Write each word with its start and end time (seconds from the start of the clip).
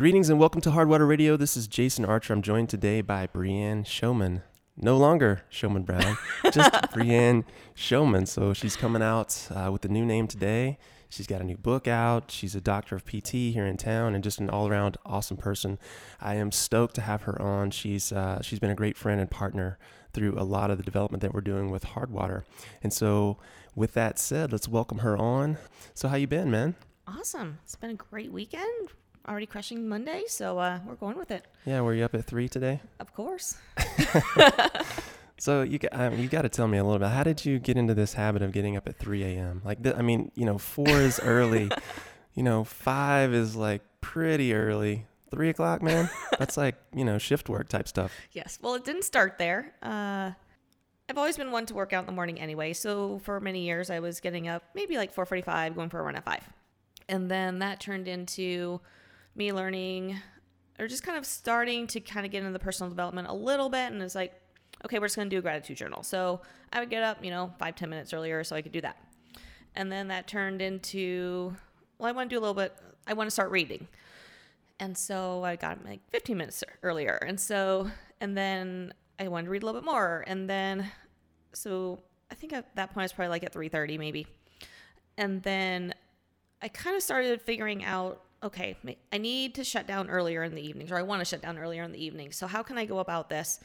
Greetings 0.00 0.30
and 0.30 0.40
welcome 0.40 0.62
to 0.62 0.70
Hardwater 0.70 1.06
Radio. 1.06 1.36
This 1.36 1.58
is 1.58 1.68
Jason 1.68 2.06
Archer. 2.06 2.32
I'm 2.32 2.40
joined 2.40 2.70
today 2.70 3.02
by 3.02 3.26
Brianne 3.26 3.84
Showman. 3.84 4.40
No 4.74 4.96
longer 4.96 5.42
Showman 5.50 5.82
Brown, 5.82 6.16
just 6.44 6.72
Brianne 6.94 7.44
Showman. 7.74 8.24
So 8.24 8.54
she's 8.54 8.76
coming 8.76 9.02
out 9.02 9.48
uh, 9.54 9.68
with 9.70 9.84
a 9.84 9.88
new 9.88 10.06
name 10.06 10.26
today. 10.26 10.78
She's 11.10 11.26
got 11.26 11.42
a 11.42 11.44
new 11.44 11.58
book 11.58 11.86
out. 11.86 12.30
She's 12.30 12.54
a 12.54 12.62
doctor 12.62 12.96
of 12.96 13.04
PT 13.04 13.32
here 13.52 13.66
in 13.66 13.76
town 13.76 14.14
and 14.14 14.24
just 14.24 14.40
an 14.40 14.48
all 14.48 14.68
around 14.68 14.96
awesome 15.04 15.36
person. 15.36 15.78
I 16.18 16.36
am 16.36 16.50
stoked 16.50 16.94
to 16.94 17.02
have 17.02 17.24
her 17.24 17.38
on. 17.42 17.70
She's, 17.70 18.10
uh, 18.10 18.40
she's 18.40 18.58
been 18.58 18.70
a 18.70 18.74
great 18.74 18.96
friend 18.96 19.20
and 19.20 19.30
partner 19.30 19.78
through 20.14 20.34
a 20.38 20.44
lot 20.44 20.70
of 20.70 20.78
the 20.78 20.82
development 20.82 21.20
that 21.20 21.34
we're 21.34 21.42
doing 21.42 21.70
with 21.70 21.84
Hardwater. 21.84 22.44
And 22.82 22.90
so, 22.90 23.36
with 23.74 23.92
that 23.92 24.18
said, 24.18 24.50
let's 24.50 24.66
welcome 24.66 25.00
her 25.00 25.18
on. 25.18 25.58
So, 25.92 26.08
how 26.08 26.16
you 26.16 26.26
been, 26.26 26.50
man? 26.50 26.74
Awesome. 27.06 27.58
It's 27.64 27.76
been 27.76 27.90
a 27.90 27.94
great 27.94 28.32
weekend. 28.32 28.88
Already 29.28 29.46
crushing 29.46 29.88
Monday, 29.88 30.24
so 30.26 30.58
uh, 30.58 30.80
we're 30.86 30.94
going 30.94 31.16
with 31.16 31.30
it. 31.30 31.46
Yeah, 31.64 31.82
were 31.82 31.94
you 31.94 32.04
up 32.04 32.14
at 32.14 32.24
three 32.24 32.48
today? 32.48 32.80
Of 32.98 33.14
course. 33.14 33.56
So 35.40 35.62
you 35.62 35.78
got, 35.78 35.98
um, 35.98 36.18
you 36.18 36.28
got 36.28 36.42
to 36.42 36.50
tell 36.50 36.68
me 36.68 36.76
a 36.76 36.84
little 36.84 36.98
bit. 36.98 37.08
How 37.08 37.22
did 37.22 37.46
you 37.46 37.58
get 37.58 37.78
into 37.78 37.94
this 37.94 38.12
habit 38.12 38.42
of 38.42 38.52
getting 38.52 38.76
up 38.76 38.86
at 38.86 38.98
3 38.98 39.22
a.m.? 39.24 39.62
Like, 39.64 39.82
th- 39.82 39.96
I 39.96 40.02
mean, 40.02 40.30
you 40.34 40.44
know, 40.44 40.58
four 40.58 40.86
is 40.86 41.18
early. 41.18 41.70
you 42.34 42.42
know, 42.42 42.62
five 42.62 43.32
is 43.32 43.56
like 43.56 43.80
pretty 44.02 44.52
early. 44.52 45.06
Three 45.30 45.48
o'clock, 45.48 45.80
man. 45.80 46.10
That's 46.38 46.56
like 46.56 46.74
you 46.92 47.04
know 47.04 47.16
shift 47.16 47.48
work 47.48 47.68
type 47.68 47.86
stuff. 47.88 48.12
Yes. 48.32 48.58
Well, 48.60 48.74
it 48.74 48.84
didn't 48.84 49.04
start 49.04 49.38
there. 49.38 49.72
Uh, 49.80 50.32
I've 51.08 51.16
always 51.16 51.36
been 51.36 51.52
one 51.52 51.66
to 51.66 51.74
work 51.74 51.92
out 51.92 52.00
in 52.00 52.06
the 52.06 52.12
morning 52.12 52.38
anyway. 52.38 52.72
So 52.72 53.20
for 53.20 53.40
many 53.40 53.64
years, 53.64 53.90
I 53.90 54.00
was 54.00 54.18
getting 54.20 54.48
up 54.48 54.64
maybe 54.74 54.96
like 54.96 55.14
4:45, 55.14 55.76
going 55.76 55.88
for 55.88 56.00
a 56.00 56.02
run 56.02 56.16
at 56.16 56.24
five, 56.24 56.42
and 57.08 57.30
then 57.30 57.60
that 57.60 57.78
turned 57.80 58.08
into 58.08 58.80
me 59.34 59.52
learning 59.52 60.16
or 60.78 60.88
just 60.88 61.02
kind 61.02 61.18
of 61.18 61.26
starting 61.26 61.86
to 61.88 62.00
kind 62.00 62.24
of 62.24 62.32
get 62.32 62.38
into 62.38 62.52
the 62.52 62.58
personal 62.58 62.88
development 62.88 63.28
a 63.28 63.34
little 63.34 63.68
bit, 63.68 63.92
and 63.92 64.02
it's 64.02 64.14
like 64.14 64.34
okay, 64.84 64.98
we're 64.98 65.06
just 65.06 65.16
going 65.16 65.28
to 65.28 65.34
do 65.34 65.38
a 65.38 65.42
gratitude 65.42 65.76
journal. 65.76 66.02
So 66.02 66.40
I 66.72 66.80
would 66.80 66.90
get 66.90 67.02
up, 67.02 67.24
you 67.24 67.30
know, 67.30 67.52
five 67.58 67.74
ten 67.74 67.90
minutes 67.90 68.12
earlier 68.12 68.42
so 68.44 68.56
I 68.56 68.62
could 68.62 68.72
do 68.72 68.80
that. 68.80 68.96
And 69.76 69.90
then 69.90 70.08
that 70.08 70.26
turned 70.26 70.62
into, 70.62 71.54
well, 71.98 72.08
I 72.08 72.12
want 72.12 72.30
to 72.30 72.34
do 72.34 72.38
a 72.38 72.42
little 72.42 72.54
bit, 72.54 72.76
I 73.06 73.12
want 73.12 73.26
to 73.26 73.30
start 73.30 73.50
reading. 73.50 73.86
And 74.80 74.96
so 74.96 75.44
I 75.44 75.56
got 75.56 75.84
like 75.84 76.00
15 76.10 76.36
minutes 76.36 76.64
earlier. 76.82 77.16
And 77.26 77.38
so, 77.38 77.90
and 78.20 78.36
then 78.36 78.94
I 79.18 79.28
wanted 79.28 79.44
to 79.44 79.50
read 79.50 79.62
a 79.62 79.66
little 79.66 79.80
bit 79.80 79.86
more. 79.86 80.24
And 80.26 80.48
then, 80.48 80.90
so 81.52 82.00
I 82.30 82.34
think 82.34 82.52
at 82.52 82.74
that 82.76 82.88
point 82.88 83.02
I 83.02 83.04
was 83.04 83.12
probably 83.12 83.28
like 83.28 83.44
at 83.44 83.52
3.30 83.52 83.98
maybe. 83.98 84.26
And 85.18 85.42
then 85.42 85.94
I 86.62 86.68
kind 86.68 86.96
of 86.96 87.02
started 87.02 87.40
figuring 87.42 87.84
out, 87.84 88.22
okay, 88.42 88.76
I 89.12 89.18
need 89.18 89.54
to 89.56 89.64
shut 89.64 89.86
down 89.86 90.08
earlier 90.10 90.42
in 90.42 90.54
the 90.54 90.62
evenings, 90.62 90.90
or 90.90 90.96
I 90.96 91.02
want 91.02 91.20
to 91.20 91.24
shut 91.24 91.42
down 91.42 91.58
earlier 91.58 91.82
in 91.82 91.92
the 91.92 92.02
evenings. 92.02 92.36
So 92.36 92.46
how 92.46 92.62
can 92.62 92.78
I 92.78 92.84
go 92.84 92.98
about 92.98 93.28
this? 93.28 93.60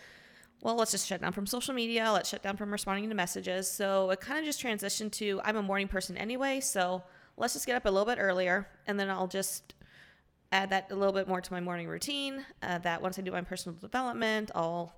well, 0.61 0.75
let's 0.75 0.91
just 0.91 1.07
shut 1.07 1.21
down 1.21 1.31
from 1.31 1.45
social 1.45 1.73
media. 1.73 2.11
Let's 2.11 2.29
shut 2.29 2.41
down 2.41 2.57
from 2.57 2.71
responding 2.71 3.09
to 3.09 3.15
messages. 3.15 3.69
So 3.69 4.09
it 4.09 4.19
kind 4.19 4.39
of 4.39 4.45
just 4.45 4.63
transitioned 4.63 5.11
to 5.13 5.41
I'm 5.43 5.57
a 5.57 5.61
morning 5.61 5.87
person 5.87 6.17
anyway. 6.17 6.59
So 6.59 7.03
let's 7.37 7.53
just 7.53 7.65
get 7.65 7.75
up 7.75 7.85
a 7.85 7.89
little 7.89 8.05
bit 8.05 8.17
earlier 8.19 8.67
and 8.87 8.99
then 8.99 9.09
I'll 9.09 9.27
just 9.27 9.75
add 10.51 10.69
that 10.71 10.91
a 10.91 10.95
little 10.95 11.13
bit 11.13 11.27
more 11.27 11.41
to 11.41 11.53
my 11.53 11.59
morning 11.59 11.87
routine. 11.87 12.45
Uh, 12.63 12.79
that 12.79 13.01
once 13.01 13.19
I 13.19 13.21
do 13.21 13.31
my 13.31 13.41
personal 13.41 13.77
development, 13.77 14.51
I'll 14.55 14.95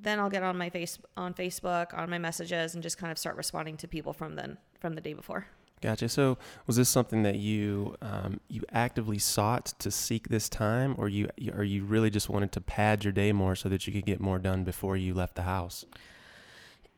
then 0.00 0.18
I'll 0.18 0.30
get 0.30 0.42
on 0.42 0.58
my 0.58 0.70
face 0.70 0.98
on 1.16 1.34
Facebook 1.34 1.96
on 1.96 2.10
my 2.10 2.18
messages 2.18 2.74
and 2.74 2.82
just 2.82 2.98
kind 2.98 3.12
of 3.12 3.18
start 3.18 3.36
responding 3.36 3.76
to 3.78 3.88
people 3.88 4.12
from 4.12 4.34
then 4.34 4.58
from 4.80 4.94
the 4.94 5.00
day 5.00 5.12
before. 5.12 5.46
Gotcha. 5.84 6.08
So, 6.08 6.38
was 6.66 6.76
this 6.76 6.88
something 6.88 7.24
that 7.24 7.36
you 7.36 7.94
um, 8.00 8.40
you 8.48 8.62
actively 8.72 9.18
sought 9.18 9.66
to 9.80 9.90
seek 9.90 10.28
this 10.28 10.48
time, 10.48 10.94
or 10.96 11.10
you 11.10 11.28
or 11.54 11.62
you 11.62 11.84
really 11.84 12.08
just 12.08 12.30
wanted 12.30 12.52
to 12.52 12.62
pad 12.62 13.04
your 13.04 13.12
day 13.12 13.32
more 13.32 13.54
so 13.54 13.68
that 13.68 13.86
you 13.86 13.92
could 13.92 14.06
get 14.06 14.18
more 14.18 14.38
done 14.38 14.64
before 14.64 14.96
you 14.96 15.12
left 15.12 15.34
the 15.34 15.42
house? 15.42 15.84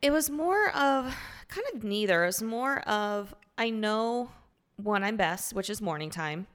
It 0.01 0.11
was 0.11 0.29
more 0.29 0.69
of 0.69 1.13
kind 1.49 1.67
of 1.73 1.83
neither. 1.83 2.23
It 2.23 2.27
was 2.27 2.41
more 2.41 2.79
of 2.87 3.35
I 3.57 3.71
know 3.71 4.31
when 4.77 5.03
I'm 5.03 5.17
best, 5.17 5.51
which 5.51 5.69
is 5.69 5.81
morning 5.81 6.09
time. 6.09 6.47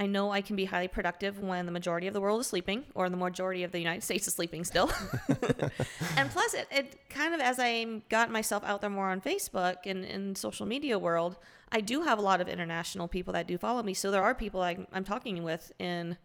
I 0.00 0.06
know 0.06 0.30
I 0.30 0.40
can 0.40 0.56
be 0.56 0.64
highly 0.64 0.88
productive 0.88 1.40
when 1.40 1.66
the 1.66 1.72
majority 1.72 2.06
of 2.06 2.14
the 2.14 2.22
world 2.22 2.40
is 2.40 2.46
sleeping, 2.46 2.84
or 2.94 3.10
the 3.10 3.18
majority 3.18 3.64
of 3.64 3.70
the 3.70 3.78
United 3.78 4.02
States 4.08 4.26
is 4.26 4.32
sleeping 4.32 4.64
still. 4.64 4.90
and 6.16 6.30
plus, 6.30 6.54
it, 6.54 6.66
it 6.72 7.10
kind 7.10 7.34
of 7.34 7.40
as 7.40 7.58
I 7.58 8.00
got 8.08 8.30
myself 8.30 8.64
out 8.64 8.80
there 8.80 8.88
more 8.88 9.10
on 9.10 9.20
Facebook 9.20 9.76
and 9.84 10.02
in 10.06 10.34
social 10.34 10.64
media 10.64 10.98
world, 10.98 11.36
I 11.70 11.82
do 11.82 12.00
have 12.00 12.18
a 12.18 12.22
lot 12.22 12.40
of 12.40 12.48
international 12.48 13.08
people 13.08 13.34
that 13.34 13.46
do 13.46 13.58
follow 13.58 13.82
me. 13.82 13.92
So 13.92 14.10
there 14.10 14.22
are 14.22 14.34
people 14.34 14.62
I, 14.62 14.78
am 14.94 15.04
talking 15.04 15.42
with 15.42 15.70
in 15.78 16.16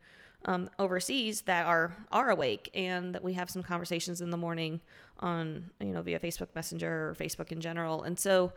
um, 0.46 0.70
overseas 0.80 1.42
that 1.42 1.66
are 1.66 1.98
are 2.14 2.30
awake, 2.30 2.70
and 2.74 3.14
that 3.14 3.26
we 3.26 3.34
have 3.34 3.50
some 3.50 3.62
conversations 3.62 4.22
in 4.22 4.30
the 4.30 4.38
morning 4.38 4.80
on 5.20 5.70
you 5.82 5.88
know 5.88 6.02
via 6.02 6.20
Facebook 6.22 6.48
Messenger 6.56 7.10
or 7.10 7.16
Facebook 7.20 7.52
in 7.52 7.60
general. 7.60 8.04
And 8.04 8.18
so 8.18 8.54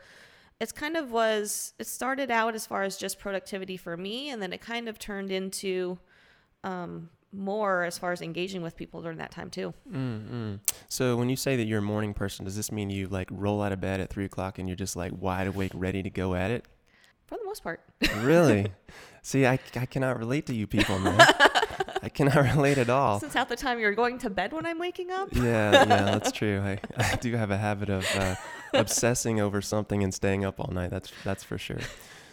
it's 0.60 0.72
kind 0.72 0.96
of 0.96 1.10
was 1.10 1.74
it 1.78 1.86
started 1.86 2.30
out 2.30 2.54
as 2.54 2.66
far 2.66 2.82
as 2.82 2.96
just 2.96 3.18
productivity 3.18 3.76
for 3.76 3.96
me, 3.96 4.30
and 4.30 4.42
then 4.42 4.52
it 4.52 4.60
kind 4.60 4.88
of 4.88 4.98
turned 4.98 5.30
into 5.30 5.98
um, 6.64 7.10
more 7.32 7.84
as 7.84 7.98
far 7.98 8.12
as 8.12 8.22
engaging 8.22 8.62
with 8.62 8.76
people 8.76 9.02
during 9.02 9.18
that 9.18 9.30
time 9.30 9.50
too. 9.50 9.72
Mm-hmm. 9.90 10.56
So 10.88 11.16
when 11.16 11.28
you 11.28 11.36
say 11.36 11.56
that 11.56 11.66
you're 11.66 11.78
a 11.78 11.82
morning 11.82 12.14
person, 12.14 12.44
does 12.44 12.56
this 12.56 12.72
mean 12.72 12.90
you 12.90 13.06
like 13.08 13.28
roll 13.30 13.62
out 13.62 13.72
of 13.72 13.80
bed 13.80 14.00
at 14.00 14.10
three 14.10 14.24
o'clock 14.24 14.58
and 14.58 14.68
you're 14.68 14.76
just 14.76 14.96
like 14.96 15.12
wide 15.14 15.46
awake, 15.46 15.72
ready 15.74 16.02
to 16.02 16.10
go 16.10 16.34
at 16.34 16.50
it? 16.50 16.66
for 17.28 17.36
the 17.36 17.44
most 17.44 17.62
part. 17.62 17.80
really? 18.20 18.72
See, 19.22 19.46
I, 19.46 19.58
I 19.76 19.86
cannot 19.86 20.18
relate 20.18 20.46
to 20.46 20.54
you 20.54 20.66
people, 20.66 20.98
man. 20.98 21.18
I 22.02 22.08
cannot 22.08 22.36
relate 22.36 22.78
at 22.78 22.90
all. 22.90 23.20
Since 23.20 23.34
half 23.34 23.48
the 23.48 23.56
time 23.56 23.78
you're 23.78 23.94
going 23.94 24.18
to 24.18 24.30
bed 24.30 24.52
when 24.52 24.66
I'm 24.66 24.78
waking 24.78 25.10
up. 25.10 25.28
yeah, 25.34 25.72
yeah, 25.72 25.84
that's 25.86 26.32
true. 26.32 26.60
I, 26.60 26.78
I 26.96 27.16
do 27.16 27.34
have 27.34 27.50
a 27.50 27.56
habit 27.56 27.88
of 27.88 28.06
uh, 28.16 28.36
obsessing 28.74 29.40
over 29.40 29.60
something 29.60 30.02
and 30.02 30.12
staying 30.12 30.44
up 30.44 30.60
all 30.60 30.72
night. 30.72 30.90
That's 30.90 31.12
that's 31.24 31.44
for 31.44 31.58
sure. 31.58 31.80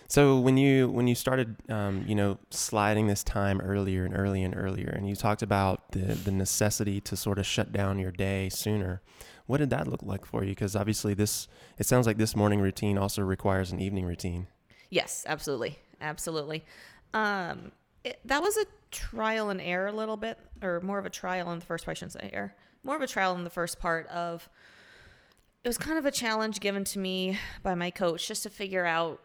So 0.07 0.39
when 0.39 0.57
you 0.57 0.89
when 0.89 1.07
you 1.07 1.15
started, 1.15 1.55
um, 1.69 2.03
you 2.07 2.15
know, 2.15 2.37
sliding 2.51 3.07
this 3.07 3.23
time 3.23 3.59
earlier 3.61 4.05
and 4.05 4.15
earlier 4.15 4.45
and 4.45 4.55
earlier, 4.55 4.89
and 4.89 5.09
you 5.09 5.15
talked 5.15 5.41
about 5.41 5.91
the 5.91 6.13
the 6.13 6.31
necessity 6.31 7.01
to 7.01 7.15
sort 7.15 7.39
of 7.39 7.45
shut 7.45 7.71
down 7.71 7.97
your 7.99 8.11
day 8.11 8.49
sooner. 8.49 9.01
What 9.47 9.57
did 9.57 9.69
that 9.71 9.87
look 9.87 10.01
like 10.01 10.25
for 10.25 10.43
you? 10.43 10.51
Because 10.51 10.75
obviously, 10.75 11.13
this 11.13 11.47
it 11.79 11.85
sounds 11.85 12.05
like 12.05 12.17
this 12.17 12.35
morning 12.35 12.61
routine 12.61 12.97
also 12.97 13.21
requires 13.23 13.71
an 13.71 13.79
evening 13.79 14.05
routine. 14.05 14.47
Yes, 14.89 15.25
absolutely, 15.27 15.79
absolutely. 15.99 16.63
Um, 17.13 17.71
it, 18.05 18.19
that 18.25 18.41
was 18.41 18.55
a 18.55 18.65
trial 18.91 19.49
and 19.49 19.59
error 19.59 19.87
a 19.87 19.91
little 19.91 20.15
bit, 20.15 20.37
or 20.61 20.79
more 20.81 20.99
of 20.99 21.05
a 21.05 21.09
trial 21.09 21.51
in 21.51 21.59
the 21.59 21.65
first 21.65 21.85
part. 21.85 21.97
I 21.97 21.99
shouldn't 21.99 22.13
say 22.13 22.29
error. 22.31 22.55
More 22.83 22.95
of 22.95 23.01
a 23.01 23.07
trial 23.07 23.35
in 23.35 23.43
the 23.43 23.49
first 23.49 23.79
part 23.79 24.07
of. 24.07 24.47
It 25.63 25.67
was 25.67 25.77
kind 25.79 25.97
of 25.97 26.05
a 26.05 26.11
challenge 26.11 26.59
given 26.59 26.83
to 26.85 26.99
me 26.99 27.39
by 27.63 27.73
my 27.73 27.89
coach 27.89 28.27
just 28.27 28.43
to 28.43 28.49
figure 28.51 28.85
out, 28.85 29.19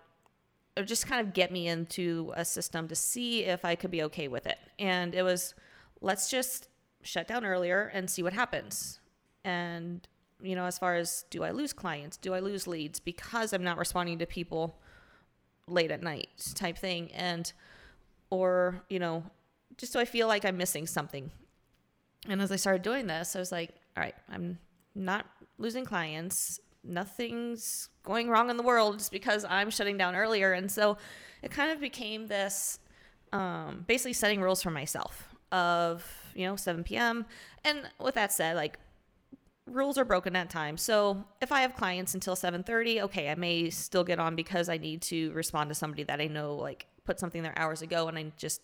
or 0.77 0.85
just 0.85 1.07
kind 1.07 1.21
of 1.25 1.35
get 1.35 1.53
me 1.53 1.69
into 1.69 2.33
a 2.35 2.45
system 2.45 2.89
to 2.89 2.97
see 2.97 3.45
if 3.45 3.65
I 3.65 3.75
could 3.75 3.91
be 3.91 4.03
okay 4.05 4.29
with 4.29 4.47
it. 4.47 4.59
And 4.79 5.15
it 5.15 5.23
was, 5.23 5.55
let's 6.01 6.31
just 6.31 6.69
shut 7.03 7.29
down 7.29 7.45
earlier 7.45 7.91
and 7.93 8.09
see 8.09 8.23
what 8.23 8.33
happens. 8.33 8.99
And 9.45 10.09
you 10.43 10.55
know, 10.55 10.65
as 10.65 10.79
far 10.79 10.97
as 10.97 11.27
do 11.29 11.45
I 11.45 11.51
lose 11.51 11.75
clients? 11.75 12.17
Do 12.17 12.33
I 12.33 12.41
lose 12.41 12.67
leads 12.67 12.99
because 12.99 13.53
I'm 13.53 13.63
not 13.63 13.77
responding 13.77 14.19
to 14.21 14.27
people 14.27 14.79
late 15.67 15.91
at 15.91 16.03
night 16.03 16.29
type 16.55 16.79
thing 16.79 17.13
and 17.13 17.53
or 18.31 18.83
you 18.89 18.99
know 18.99 19.23
just 19.77 19.93
so 19.93 20.01
i 20.01 20.05
feel 20.05 20.27
like 20.29 20.45
i'm 20.45 20.57
missing 20.57 20.87
something. 20.87 21.31
And 22.29 22.43
as 22.43 22.53
i 22.53 22.57
started 22.57 22.83
doing 22.83 23.07
this 23.07 23.35
i 23.35 23.39
was 23.39 23.53
like 23.53 23.71
all 23.97 24.03
right 24.03 24.15
i'm 24.31 24.59
not 24.95 25.27
losing 25.59 25.85
clients. 25.85 26.59
Nothing's 26.83 27.91
going 28.03 28.31
wrong 28.31 28.49
in 28.49 28.57
the 28.57 28.63
world 28.63 28.99
just 28.99 29.13
because 29.13 29.45
i'm 29.49 29.71
shutting 29.71 29.97
down 29.97 30.17
earlier. 30.17 30.53
And 30.53 30.71
so 30.71 30.97
it 31.43 31.51
kind 31.51 31.71
of 31.71 31.81
became 31.81 32.27
this 32.27 32.79
um, 33.33 33.85
basically 33.87 34.13
setting 34.15 34.41
rules 34.41 34.63
for 34.63 34.71
myself 34.71 35.29
of 35.53 36.05
you 36.35 36.47
know 36.47 36.57
7 36.57 36.85
p.m 36.85 37.27
and 37.65 37.89
with 37.99 38.15
that 38.15 38.33
said 38.33 38.57
like 38.57 38.79
rules 39.71 39.99
are 39.99 40.05
broken 40.05 40.37
at 40.37 40.51
times. 40.51 40.83
So 40.83 41.25
if 41.41 41.53
I 41.53 41.61
have 41.61 41.75
clients 41.75 42.15
until 42.15 42.35
7:30, 42.35 43.03
okay, 43.03 43.31
I 43.31 43.35
may 43.35 43.71
still 43.71 44.05
get 44.05 44.19
on 44.19 44.37
because 44.37 44.69
I 44.69 44.77
need 44.77 45.03
to 45.03 45.33
respond 45.33 45.69
to 45.71 45.75
somebody 45.75 46.03
that 46.05 46.21
I 46.21 46.27
know 46.27 46.57
like 46.57 46.87
put 47.05 47.21
something 47.21 47.43
there 47.43 47.59
hours 47.59 47.83
ago 47.83 48.09
and 48.09 48.19
I 48.19 48.33
just 48.37 48.61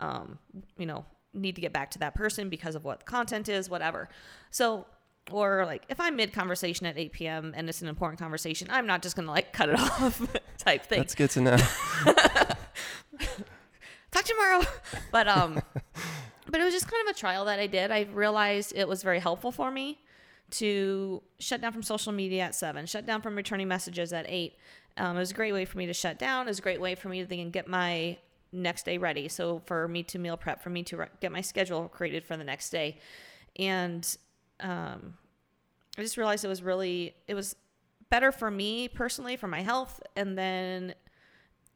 um, 0.00 0.38
you 0.76 0.86
know, 0.86 1.04
need 1.32 1.54
to 1.54 1.60
get 1.60 1.72
back 1.72 1.90
to 1.92 1.98
that 2.00 2.14
person 2.14 2.48
because 2.48 2.74
of 2.74 2.84
what 2.84 3.00
the 3.00 3.04
content 3.04 3.48
is, 3.48 3.70
whatever. 3.70 4.08
So 4.50 4.86
or 5.30 5.64
like 5.66 5.84
if 5.88 6.00
I'm 6.00 6.16
mid 6.16 6.32
conversation 6.32 6.86
at 6.86 6.98
8 6.98 7.12
p.m. 7.12 7.54
and 7.56 7.68
it's 7.68 7.82
an 7.82 7.88
important 7.88 8.18
conversation, 8.18 8.68
I'm 8.70 8.86
not 8.86 9.02
just 9.02 9.14
gonna 9.16 9.30
like 9.30 9.52
cut 9.58 9.68
it 9.68 9.78
off 9.78 10.20
type 10.58 10.84
thing. 10.84 10.98
That's 11.00 11.14
good 11.14 11.30
to 11.30 11.40
know. 11.40 11.56
Talk 14.10 14.24
tomorrow. 14.24 14.62
But 15.12 15.28
um 15.28 15.62
but 16.46 16.60
it 16.60 16.64
was 16.64 16.74
just 16.74 16.90
kind 16.90 17.08
of 17.08 17.14
a 17.14 17.18
trial 17.18 17.44
that 17.44 17.60
I 17.60 17.66
did. 17.68 17.90
I 17.92 18.08
realized 18.12 18.72
it 18.74 18.88
was 18.88 19.02
very 19.02 19.20
helpful 19.20 19.52
for 19.52 19.70
me 19.70 20.00
to 20.52 21.22
shut 21.38 21.60
down 21.60 21.72
from 21.72 21.84
social 21.84 22.12
media 22.12 22.42
at 22.42 22.56
seven, 22.56 22.86
shut 22.86 23.06
down 23.06 23.22
from 23.22 23.36
returning 23.36 23.68
messages 23.68 24.12
at 24.12 24.26
eight. 24.28 24.56
Um, 25.00 25.16
it 25.16 25.20
was 25.20 25.30
a 25.30 25.34
great 25.34 25.52
way 25.52 25.64
for 25.64 25.78
me 25.78 25.86
to 25.86 25.94
shut 25.94 26.18
down. 26.18 26.46
It 26.46 26.50
was 26.50 26.58
a 26.58 26.62
great 26.62 26.80
way 26.80 26.94
for 26.94 27.08
me 27.08 27.20
to 27.22 27.26
then 27.26 27.50
get 27.50 27.66
my 27.66 28.18
next 28.52 28.84
day 28.84 28.98
ready. 28.98 29.28
So 29.28 29.62
for 29.64 29.88
me 29.88 30.02
to 30.04 30.18
meal 30.18 30.36
prep, 30.36 30.62
for 30.62 30.68
me 30.68 30.82
to 30.84 30.96
re- 30.98 31.08
get 31.20 31.32
my 31.32 31.40
schedule 31.40 31.88
created 31.88 32.22
for 32.22 32.36
the 32.36 32.44
next 32.44 32.68
day, 32.68 32.98
and 33.56 34.06
um, 34.60 35.14
I 35.96 36.02
just 36.02 36.18
realized 36.18 36.44
it 36.44 36.48
was 36.48 36.62
really 36.62 37.14
it 37.26 37.34
was 37.34 37.56
better 38.10 38.30
for 38.30 38.50
me 38.50 38.88
personally 38.88 39.36
for 39.36 39.48
my 39.48 39.62
health, 39.62 40.00
and 40.16 40.36
then 40.36 40.94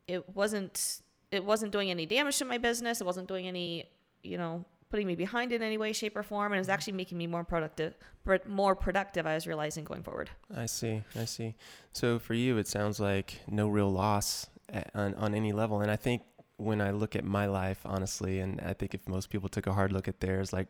it 0.06 0.36
wasn't 0.36 1.00
it 1.30 1.44
wasn't 1.44 1.72
doing 1.72 1.90
any 1.90 2.04
damage 2.04 2.36
to 2.38 2.44
my 2.44 2.58
business. 2.58 3.00
It 3.00 3.04
wasn't 3.04 3.26
doing 3.26 3.48
any 3.48 3.88
you 4.22 4.36
know 4.36 4.66
putting 4.90 5.06
me 5.06 5.14
behind 5.14 5.52
in 5.52 5.62
any 5.62 5.78
way, 5.78 5.92
shape, 5.92 6.16
or 6.16 6.22
form, 6.22 6.52
and 6.52 6.56
it 6.56 6.60
was 6.60 6.66
mm-hmm. 6.66 6.74
actually 6.74 6.92
making 6.94 7.18
me 7.18 7.26
more 7.26 7.44
productive. 7.44 7.96
But 8.24 8.48
more 8.48 8.74
productive, 8.74 9.26
I 9.26 9.34
was 9.34 9.46
realizing 9.46 9.84
going 9.84 10.02
forward. 10.02 10.30
I 10.54 10.66
see, 10.66 11.02
I 11.18 11.24
see. 11.24 11.54
So 11.92 12.18
for 12.18 12.34
you, 12.34 12.58
it 12.58 12.68
sounds 12.68 13.00
like 13.00 13.40
no 13.48 13.68
real 13.68 13.90
loss 13.90 14.46
on 14.94 15.14
on 15.14 15.34
any 15.34 15.52
level, 15.52 15.80
and 15.80 15.90
I 15.90 15.96
think 15.96 16.22
when 16.56 16.80
I 16.80 16.92
look 16.92 17.16
at 17.16 17.24
my 17.24 17.46
life, 17.46 17.80
honestly, 17.84 18.38
and 18.38 18.60
I 18.60 18.72
think 18.72 18.94
if 18.94 19.08
most 19.08 19.28
people 19.28 19.48
took 19.48 19.66
a 19.66 19.72
hard 19.72 19.92
look 19.92 20.06
at 20.08 20.20
theirs, 20.20 20.52
like 20.52 20.68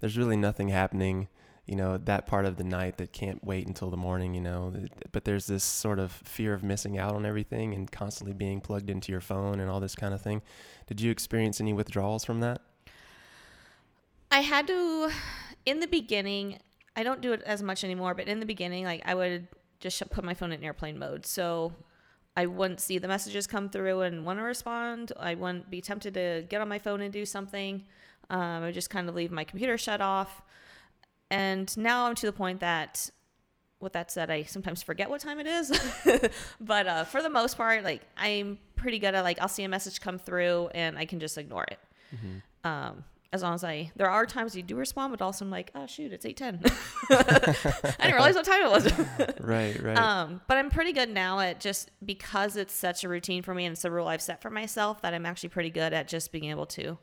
there's 0.00 0.16
really 0.16 0.36
nothing 0.36 0.68
happening 0.68 1.28
you 1.66 1.76
know 1.76 1.96
that 1.96 2.26
part 2.26 2.44
of 2.44 2.56
the 2.56 2.64
night 2.64 2.98
that 2.98 3.12
can't 3.12 3.42
wait 3.44 3.66
until 3.66 3.90
the 3.90 3.96
morning 3.96 4.34
you 4.34 4.40
know 4.40 4.72
but 5.12 5.24
there's 5.24 5.46
this 5.46 5.64
sort 5.64 5.98
of 5.98 6.12
fear 6.12 6.52
of 6.52 6.62
missing 6.62 6.98
out 6.98 7.14
on 7.14 7.24
everything 7.24 7.72
and 7.74 7.90
constantly 7.90 8.34
being 8.34 8.60
plugged 8.60 8.90
into 8.90 9.10
your 9.10 9.20
phone 9.20 9.60
and 9.60 9.70
all 9.70 9.80
this 9.80 9.94
kind 9.94 10.12
of 10.12 10.20
thing 10.20 10.42
did 10.86 11.00
you 11.00 11.10
experience 11.10 11.60
any 11.60 11.72
withdrawals 11.72 12.24
from 12.24 12.40
that 12.40 12.60
I 14.34 14.40
had 14.40 14.66
to, 14.66 15.10
in 15.64 15.78
the 15.78 15.86
beginning, 15.86 16.58
I 16.96 17.04
don't 17.04 17.20
do 17.20 17.32
it 17.32 17.42
as 17.46 17.62
much 17.62 17.84
anymore, 17.84 18.14
but 18.14 18.26
in 18.26 18.40
the 18.40 18.46
beginning, 18.46 18.84
like 18.84 19.00
I 19.04 19.14
would 19.14 19.46
just 19.78 20.02
put 20.10 20.24
my 20.24 20.34
phone 20.34 20.50
in 20.50 20.64
airplane 20.64 20.98
mode. 20.98 21.24
So 21.24 21.72
I 22.36 22.46
wouldn't 22.46 22.80
see 22.80 22.98
the 22.98 23.06
messages 23.06 23.46
come 23.46 23.68
through 23.68 24.00
and 24.00 24.26
want 24.26 24.40
to 24.40 24.42
respond. 24.42 25.12
I 25.20 25.36
wouldn't 25.36 25.70
be 25.70 25.80
tempted 25.80 26.14
to 26.14 26.46
get 26.48 26.60
on 26.60 26.68
my 26.68 26.80
phone 26.80 27.00
and 27.00 27.12
do 27.12 27.24
something. 27.24 27.84
Um, 28.28 28.40
I 28.40 28.60
would 28.62 28.74
just 28.74 28.90
kind 28.90 29.08
of 29.08 29.14
leave 29.14 29.30
my 29.30 29.44
computer 29.44 29.78
shut 29.78 30.00
off. 30.00 30.42
And 31.30 31.74
now 31.76 32.06
I'm 32.06 32.16
to 32.16 32.26
the 32.26 32.32
point 32.32 32.58
that, 32.58 33.08
with 33.78 33.92
that 33.92 34.10
said, 34.10 34.32
I 34.32 34.42
sometimes 34.42 34.82
forget 34.82 35.08
what 35.08 35.20
time 35.20 35.38
it 35.38 35.46
is. 35.46 35.70
but 36.60 36.88
uh, 36.88 37.04
for 37.04 37.22
the 37.22 37.30
most 37.30 37.56
part, 37.56 37.84
like 37.84 38.02
I'm 38.16 38.58
pretty 38.74 38.98
good 38.98 39.14
at 39.14 39.22
like 39.22 39.40
I'll 39.40 39.46
see 39.46 39.62
a 39.62 39.68
message 39.68 40.00
come 40.00 40.18
through 40.18 40.70
and 40.74 40.98
I 40.98 41.04
can 41.04 41.20
just 41.20 41.38
ignore 41.38 41.66
it. 41.70 41.78
Mm-hmm. 42.12 42.68
Um, 42.68 43.04
as 43.34 43.42
long 43.42 43.52
as 43.52 43.64
I 43.64 43.90
there 43.96 44.08
are 44.08 44.26
times 44.26 44.54
you 44.54 44.62
do 44.62 44.76
respond, 44.76 45.10
but 45.10 45.20
also 45.20 45.44
I'm 45.44 45.50
like, 45.50 45.72
oh 45.74 45.86
shoot, 45.86 46.12
it's 46.12 46.24
eight 46.24 46.36
ten. 46.36 46.60
I 47.10 47.94
didn't 47.98 48.12
realize 48.12 48.36
what 48.36 48.44
time 48.44 48.62
it 48.62 48.70
was. 48.70 48.92
right, 49.40 49.82
right. 49.82 49.98
Um, 49.98 50.40
but 50.46 50.56
I'm 50.56 50.70
pretty 50.70 50.92
good 50.92 51.10
now 51.10 51.40
at 51.40 51.58
just 51.58 51.90
because 52.04 52.56
it's 52.56 52.72
such 52.72 53.02
a 53.02 53.08
routine 53.08 53.42
for 53.42 53.52
me 53.52 53.64
and 53.64 53.72
it's 53.72 53.84
a 53.84 53.90
rule 53.90 54.06
I've 54.06 54.22
set 54.22 54.40
for 54.40 54.50
myself 54.50 55.02
that 55.02 55.14
I'm 55.14 55.26
actually 55.26 55.48
pretty 55.48 55.70
good 55.70 55.92
at 55.92 56.06
just 56.06 56.30
being 56.30 56.44
able 56.44 56.66
to 56.66 56.96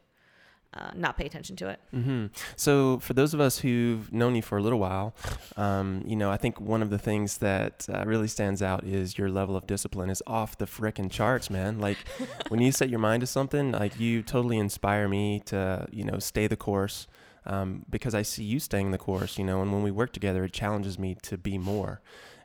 uh, 0.74 0.92
not 0.96 1.18
pay 1.18 1.26
attention 1.26 1.56
to 1.58 1.68
it. 1.68 1.80
Mm-hmm. 1.94 2.28
So, 2.56 3.00
for 3.00 3.14
those 3.14 3.34
of 3.34 3.42
us 3.42 3.60
who've 3.60 4.12
known 4.14 4.36
you 4.36 4.42
for 4.42 4.58
a 4.58 4.62
little 4.62 4.80
while, 4.80 5.14
um, 5.58 6.04
you 6.06 6.16
know, 6.16 6.32
I 6.32 6.38
think 6.38 6.62
one 6.62 6.82
of 6.82 6.90
the 6.90 6.98
things 6.98 7.40
that 7.40 7.88
uh, 7.94 8.06
really 8.06 8.30
stands 8.30 8.62
out 8.62 8.86
is 8.86 9.18
your 9.18 9.30
level 9.30 9.58
of 9.58 9.68
discipline 9.68 10.10
is 10.10 10.24
off 10.26 10.58
the 10.58 10.66
frickin' 10.66 11.12
charts, 11.12 11.50
man. 11.50 11.80
Like, 11.80 11.98
when 12.48 12.62
you 12.62 12.72
set 12.72 12.90
your 12.90 13.00
mind 13.00 13.22
to 13.22 13.28
something, 13.28 13.74
like, 13.74 14.00
you 14.00 14.24
totally 14.24 14.58
inspire 14.58 15.10
me 15.10 15.42
to, 15.48 15.88
you 15.92 16.06
know, 16.06 16.20
stay 16.20 16.48
the 16.48 16.58
course. 16.58 17.08
Um, 17.44 17.88
because 17.90 18.14
I 18.14 18.22
see 18.22 18.44
you 18.44 18.60
staying 18.60 18.92
the 18.92 19.00
course, 19.00 19.40
you 19.40 19.44
know, 19.44 19.64
and 19.64 19.74
when 19.74 19.82
we 19.82 19.90
work 19.90 20.14
together, 20.14 20.44
it 20.44 20.54
challenges 20.54 21.00
me 21.00 21.18
to 21.24 21.40
be 21.40 21.58
more 21.58 22.00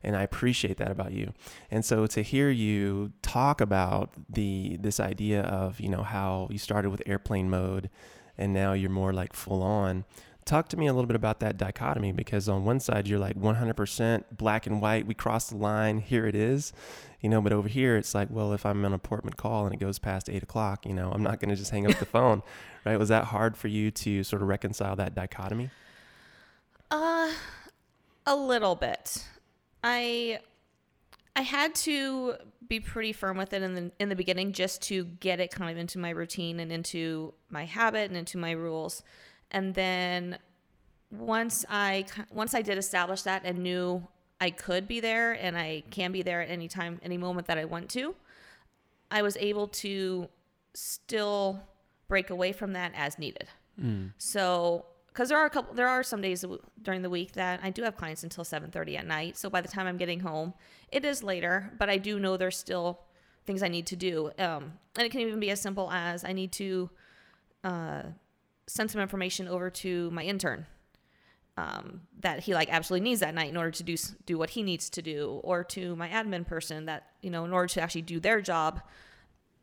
and 0.07 0.17
I 0.17 0.23
appreciate 0.23 0.79
that 0.79 0.91
about 0.91 1.13
you. 1.13 1.35
And 1.71 1.85
so 1.85 2.07
to 2.07 2.23
hear 2.23 2.49
you 2.49 3.13
talk 3.23 3.61
about 3.61 4.11
the 4.31 4.79
this 4.81 5.01
idea 5.01 5.43
of 5.43 5.81
you 5.81 5.89
know 5.89 6.03
how 6.03 6.49
you 6.51 6.59
started 6.59 6.91
with 6.91 7.03
airplane 7.05 7.51
mode 7.51 7.91
and 8.39 8.55
now 8.55 8.73
you're 8.73 8.91
more 8.91 9.13
like 9.13 9.33
full 9.33 9.63
on. 9.63 10.05
Talk 10.45 10.69
to 10.69 10.77
me 10.77 10.87
a 10.87 10.93
little 10.93 11.09
bit 11.09 11.17
about 11.17 11.41
that 11.41 11.57
dichotomy 11.57 12.13
because 12.13 12.49
on 12.49 12.65
one 12.65 12.79
side 12.79 13.09
you're 13.09 13.19
like 13.19 13.37
100% 13.37 14.25
black 14.31 14.65
and 14.69 14.81
white, 14.81 15.05
we 15.05 15.13
crossed 15.13 15.51
the 15.51 15.57
line, 15.57 15.99
here 15.99 16.25
it 16.25 16.37
is, 16.37 16.73
you 17.21 17.29
know, 17.29 17.41
but 17.41 17.53
over 17.53 17.67
here 17.67 17.97
it's 17.97 18.15
like, 18.15 18.29
well, 18.31 18.53
if 18.53 18.65
I'm 18.65 18.79
on 18.85 18.85
an 18.85 18.93
appointment 18.93 19.37
call 19.37 19.65
and 19.65 19.75
it 19.75 19.81
goes 19.81 19.99
past 19.99 20.31
eight 20.31 20.45
o'clock, 20.45 20.87
you 20.87 20.95
know, 20.95 21.11
I'm 21.11 21.23
not 21.23 21.41
going 21.41 21.51
to 21.51 21.57
just 21.57 21.73
hang 21.73 21.91
up 21.91 21.99
the 21.99 22.07
phone, 22.07 22.45
right? 22.85 22.97
Was 22.97 23.09
that 23.09 23.25
hard 23.25 23.57
for 23.57 23.67
you 23.67 23.91
to 23.91 24.23
sort 24.23 24.41
of 24.41 24.47
reconcile 24.47 24.95
that 24.95 25.17
dichotomy? 25.17 25.71
Uh, 26.93 27.33
a 28.25 28.37
little 28.37 28.77
bit. 28.77 29.25
I 29.83 30.41
I 31.35 31.43
had 31.43 31.75
to 31.77 32.35
be 32.67 32.81
pretty 32.81 33.13
firm 33.13 33.37
with 33.37 33.53
it 33.53 33.63
in 33.63 33.75
the 33.75 33.93
in 33.99 34.09
the 34.09 34.17
beginning 34.17 34.53
just 34.53 34.83
to 34.83 35.05
get 35.05 35.41
it 35.41 35.51
kind 35.51 35.71
of 35.71 35.77
into 35.77 35.99
my 35.99 36.11
routine 36.11 36.61
and 36.61 36.73
into 36.73 37.35
my 37.51 37.65
habit 37.65 38.09
and 38.09 38.17
into 38.17 38.39
my 38.39 38.53
rules. 38.53 39.03
And 39.51 39.75
then 39.75 40.39
once 41.11 41.65
I 41.69 42.07
once 42.31 42.55
I 42.55 42.63
did 42.63 42.79
establish 42.79 43.23
that 43.23 43.43
and 43.45 43.59
knew 43.59 44.07
I 44.41 44.51
could 44.51 44.89
be 44.89 45.01
there 45.01 45.33
and 45.33 45.57
I 45.57 45.83
can 45.91 46.13
be 46.13 46.23
there 46.23 46.43
at 46.43 46.51
any 46.51 46.69
time, 46.69 47.01
any 47.03 47.17
moment 47.17 47.47
that 47.47 47.59
I 47.59 47.65
want 47.65 47.91
to, 47.91 48.15
I 49.11 49.23
was 49.23 49.37
able 49.39 49.69
to 49.69 50.29
still 50.75 51.63
break 52.09 52.31
away 52.31 52.53
from 52.53 52.73
that 52.75 52.93
as 52.95 53.19
needed. 53.19 53.49
Mm. 53.81 54.13
So 54.19 54.87
because 55.17 55.31
there 55.31 55.39
are 55.39 55.47
a 55.47 55.51
couple 55.51 55.73
there 55.73 55.89
are 55.89 56.03
some 56.03 56.21
days 56.21 56.45
during 56.83 57.01
the 57.01 57.09
week 57.09 57.33
that 57.33 57.59
i 57.63 57.71
do 57.71 57.83
have 57.83 57.97
clients 57.97 58.23
until 58.23 58.45
7.30 58.45 58.99
at 58.99 59.07
night. 59.07 59.37
So 59.39 59.49
by 59.49 59.63
the 59.63 59.69
time 59.69 59.87
i'm 59.87 59.97
getting 59.97 60.21
home 60.21 60.53
it 60.93 61.05
is 61.05 61.23
later 61.23 61.73
but 61.79 61.89
i 61.89 61.97
do 61.97 62.19
know 62.19 62.37
there's 62.37 62.57
still 62.57 63.01
things 63.47 63.63
i 63.63 63.69
need 63.69 63.87
to 63.87 63.97
do 63.97 64.31
um, 64.39 64.75
and 64.97 65.07
it 65.07 65.11
can 65.11 65.21
even 65.23 65.41
be 65.41 65.51
as 65.51 65.61
simple 65.61 65.91
as 65.91 66.23
i 66.25 66.33
need 66.33 66.53
to 66.53 66.91
uh, 67.65 68.03
send 68.67 68.91
some 68.91 69.01
information 69.01 69.49
over 69.49 69.71
to 69.71 70.11
my 70.11 70.23
intern 70.23 70.67
um, 71.57 72.03
that 72.21 72.41
he 72.41 72.53
like 72.53 72.69
absolutely 72.71 73.09
needs 73.09 73.21
that 73.21 73.35
night 73.35 73.49
in 73.49 73.57
order 73.57 73.71
to 73.71 73.83
do 73.83 73.97
do 74.27 74.37
what 74.37 74.51
he 74.51 74.63
needs 74.63 74.91
to 74.91 75.01
do 75.01 75.41
or 75.43 75.65
to 75.65 75.97
my 75.97 76.09
admin 76.09 76.47
person 76.47 76.85
that 76.85 77.07
you 77.23 77.31
know 77.31 77.47
in 77.47 77.53
order 77.55 77.69
to 77.69 77.81
actually 77.81 78.03
do 78.03 78.21
their 78.21 78.43
job 78.43 78.83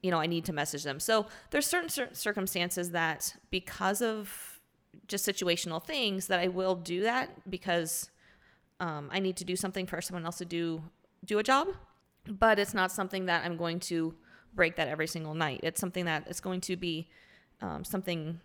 you 0.02 0.10
know 0.10 0.18
i 0.18 0.26
need 0.26 0.44
to 0.46 0.52
message 0.52 0.84
them. 0.84 1.00
So 1.00 1.28
there's 1.52 1.68
certain 1.68 2.14
circumstances 2.14 2.92
that 2.92 3.36
because 3.52 4.02
of 4.02 4.53
just 5.08 5.26
situational 5.26 5.84
things 5.84 6.28
that 6.28 6.40
I 6.40 6.48
will 6.48 6.76
do 6.76 7.02
that 7.02 7.50
because 7.50 8.10
um, 8.80 9.10
I 9.12 9.20
need 9.20 9.38
to 9.38 9.46
do 9.46 9.56
something 9.56 9.86
for 9.86 10.02
someone 10.02 10.26
else 10.26 10.38
to 10.38 10.46
do 10.46 10.84
do 11.26 11.40
a 11.40 11.44
job, 11.44 11.70
but 12.28 12.60
it's 12.60 12.74
not 12.74 12.92
something 12.92 13.28
that 13.28 13.46
I'm 13.46 13.56
going 13.56 13.80
to 13.82 14.14
break 14.54 14.76
that 14.76 14.90
every 14.90 15.08
single 15.08 15.34
night. 15.34 15.62
It's 15.64 15.80
something 15.80 16.06
that 16.06 16.28
is 16.28 16.42
going 16.42 16.60
to 16.62 16.76
be 16.76 17.08
um, 17.62 17.86
something 17.86 18.42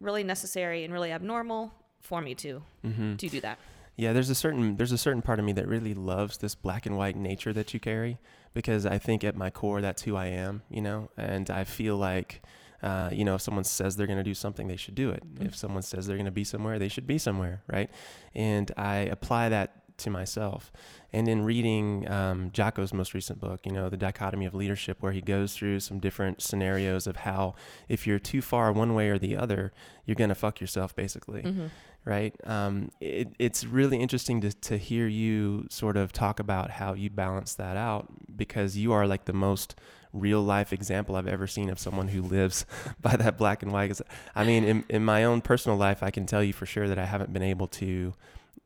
really 0.00 0.24
necessary 0.24 0.84
and 0.84 0.92
really 0.92 1.12
abnormal 1.12 1.72
for 2.00 2.20
me 2.20 2.34
to 2.36 2.62
mm-hmm. 2.84 3.16
to 3.16 3.28
do 3.28 3.40
that. 3.40 3.58
Yeah, 3.96 4.12
there's 4.12 4.30
a 4.30 4.34
certain 4.34 4.76
there's 4.76 4.92
a 4.92 4.98
certain 4.98 5.22
part 5.22 5.38
of 5.38 5.44
me 5.44 5.52
that 5.52 5.66
really 5.66 5.94
loves 5.94 6.38
this 6.38 6.54
black 6.54 6.86
and 6.86 6.96
white 6.96 7.16
nature 7.16 7.52
that 7.52 7.72
you 7.72 7.80
carry 7.80 8.18
because 8.54 8.86
I 8.86 8.98
think 8.98 9.24
at 9.24 9.36
my 9.36 9.50
core 9.50 9.80
that's 9.80 10.02
who 10.02 10.16
I 10.16 10.26
am, 10.26 10.62
you 10.70 10.80
know, 10.80 11.10
and 11.16 11.50
I 11.50 11.64
feel 11.64 11.96
like 11.96 12.42
uh, 12.82 13.10
you 13.12 13.24
know, 13.24 13.34
if 13.34 13.40
someone 13.40 13.64
says 13.64 13.96
they're 13.96 14.06
going 14.06 14.18
to 14.18 14.24
do 14.24 14.34
something, 14.34 14.68
they 14.68 14.76
should 14.76 14.94
do 14.94 15.10
it. 15.10 15.22
Mm-hmm. 15.26 15.46
If 15.46 15.56
someone 15.56 15.82
says 15.82 16.06
they're 16.06 16.16
going 16.16 16.26
to 16.26 16.30
be 16.30 16.44
somewhere, 16.44 16.78
they 16.78 16.88
should 16.88 17.06
be 17.06 17.18
somewhere, 17.18 17.62
right? 17.68 17.90
And 18.34 18.70
I 18.76 18.96
apply 18.96 19.48
that 19.50 19.86
to 19.98 20.10
myself. 20.10 20.72
And 21.12 21.28
in 21.28 21.44
reading 21.44 22.10
um, 22.10 22.50
Jocko's 22.50 22.92
most 22.92 23.14
recent 23.14 23.40
book, 23.40 23.60
you 23.64 23.72
know, 23.72 23.88
The 23.88 23.96
Dichotomy 23.96 24.46
of 24.46 24.54
Leadership, 24.54 24.98
where 25.00 25.12
he 25.12 25.22
goes 25.22 25.54
through 25.56 25.80
some 25.80 25.98
different 25.98 26.42
scenarios 26.42 27.06
of 27.06 27.16
how 27.16 27.54
if 27.88 28.06
you're 28.06 28.18
too 28.18 28.42
far 28.42 28.72
one 28.72 28.94
way 28.94 29.08
or 29.08 29.18
the 29.18 29.36
other, 29.36 29.72
you're 30.04 30.14
going 30.14 30.28
to 30.28 30.34
fuck 30.34 30.60
yourself, 30.60 30.94
basically. 30.94 31.42
Mm-hmm. 31.42 31.66
Right. 32.04 32.36
Um, 32.44 32.92
it, 33.00 33.32
it's 33.40 33.64
really 33.64 33.98
interesting 33.98 34.40
to, 34.42 34.52
to 34.52 34.78
hear 34.78 35.08
you 35.08 35.66
sort 35.70 35.96
of 35.96 36.12
talk 36.12 36.38
about 36.38 36.70
how 36.70 36.92
you 36.92 37.10
balance 37.10 37.54
that 37.54 37.76
out 37.76 38.06
because 38.36 38.76
you 38.76 38.92
are 38.92 39.08
like 39.08 39.24
the 39.24 39.32
most 39.32 39.74
real 40.20 40.42
life 40.42 40.72
example 40.72 41.16
I've 41.16 41.26
ever 41.26 41.46
seen 41.46 41.70
of 41.70 41.78
someone 41.78 42.08
who 42.08 42.22
lives 42.22 42.66
by 43.00 43.16
that 43.16 43.38
black 43.38 43.62
and 43.62 43.72
white. 43.72 44.00
I 44.34 44.44
mean, 44.44 44.64
in, 44.64 44.84
in 44.88 45.04
my 45.04 45.24
own 45.24 45.40
personal 45.40 45.76
life, 45.76 46.02
I 46.02 46.10
can 46.10 46.26
tell 46.26 46.42
you 46.42 46.52
for 46.52 46.66
sure 46.66 46.88
that 46.88 46.98
I 46.98 47.04
haven't 47.04 47.32
been 47.32 47.42
able 47.42 47.66
to 47.68 48.14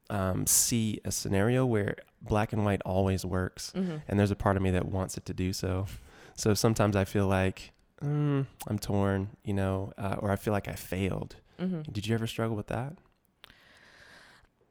um, 0.08 0.46
see 0.46 1.00
a 1.04 1.12
scenario 1.12 1.64
where 1.64 1.96
black 2.20 2.52
and 2.52 2.64
white 2.64 2.82
always 2.84 3.24
works. 3.24 3.72
Mm-hmm. 3.74 3.96
And 4.08 4.18
there's 4.18 4.30
a 4.30 4.36
part 4.36 4.56
of 4.56 4.62
me 4.62 4.70
that 4.72 4.86
wants 4.86 5.16
it 5.16 5.24
to 5.26 5.34
do 5.34 5.52
so. 5.52 5.86
So 6.34 6.54
sometimes 6.54 6.96
I 6.96 7.04
feel 7.04 7.26
like 7.26 7.72
mm, 8.02 8.46
I'm 8.66 8.78
torn, 8.78 9.28
you 9.44 9.54
know, 9.54 9.92
uh, 9.98 10.16
or 10.18 10.30
I 10.30 10.36
feel 10.36 10.52
like 10.52 10.68
I 10.68 10.72
failed. 10.72 11.36
Mm-hmm. 11.60 11.92
Did 11.92 12.06
you 12.06 12.14
ever 12.14 12.26
struggle 12.26 12.56
with 12.56 12.68
that? 12.68 12.94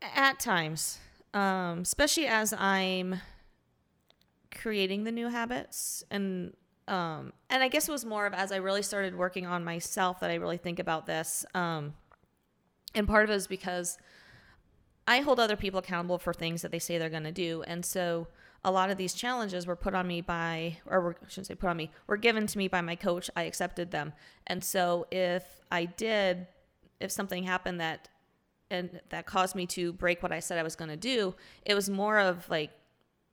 At 0.01 0.39
times, 0.39 0.99
um, 1.33 1.79
especially 1.79 2.27
as 2.27 2.53
I'm 2.53 3.21
creating 4.51 5.03
the 5.03 5.11
new 5.11 5.27
habits 5.27 6.03
and 6.09 6.53
um, 6.89 7.33
and 7.51 7.61
I 7.61 7.67
guess 7.67 7.87
it 7.87 7.91
was 7.91 8.03
more 8.03 8.25
of 8.25 8.33
as 8.33 8.51
I 8.51 8.57
really 8.57 8.81
started 8.81 9.15
working 9.15 9.45
on 9.45 9.63
myself 9.63 10.19
that 10.21 10.31
I 10.31 10.35
really 10.35 10.57
think 10.57 10.79
about 10.79 11.05
this. 11.05 11.45
Um, 11.53 11.93
and 12.95 13.07
part 13.07 13.23
of 13.25 13.29
it 13.29 13.35
is 13.35 13.47
because 13.47 13.99
I 15.07 15.19
hold 15.19 15.39
other 15.39 15.55
people 15.55 15.79
accountable 15.79 16.17
for 16.17 16.33
things 16.33 16.63
that 16.63 16.71
they 16.71 16.79
say 16.79 16.97
they're 16.97 17.09
going 17.09 17.23
to 17.23 17.31
do. 17.31 17.63
And 17.67 17.85
so 17.85 18.27
a 18.65 18.71
lot 18.71 18.89
of 18.89 18.97
these 18.97 19.13
challenges 19.13 19.67
were 19.67 19.75
put 19.75 19.93
on 19.93 20.07
me 20.07 20.21
by, 20.21 20.77
or 20.87 21.01
were, 21.01 21.15
I 21.23 21.29
shouldn't 21.29 21.47
say 21.47 21.55
put 21.55 21.69
on 21.69 21.77
me, 21.77 21.91
were 22.07 22.17
given 22.17 22.47
to 22.47 22.57
me 22.57 22.67
by 22.67 22.81
my 22.81 22.95
coach. 22.95 23.29
I 23.35 23.43
accepted 23.43 23.91
them. 23.91 24.13
And 24.47 24.63
so 24.63 25.05
if 25.11 25.43
I 25.71 25.85
did, 25.85 26.47
if 26.99 27.11
something 27.11 27.43
happened 27.43 27.79
that, 27.79 28.09
and 28.71 28.99
that 29.09 29.27
caused 29.27 29.55
me 29.55 29.65
to 29.67 29.93
break 29.93 30.21
what 30.21 30.31
I 30.31 30.39
said 30.39 30.57
I 30.57 30.63
was 30.63 30.75
going 30.75 30.89
to 30.89 30.97
do, 30.97 31.35
it 31.65 31.75
was 31.75 31.89
more 31.89 32.19
of 32.19 32.49
like 32.49 32.71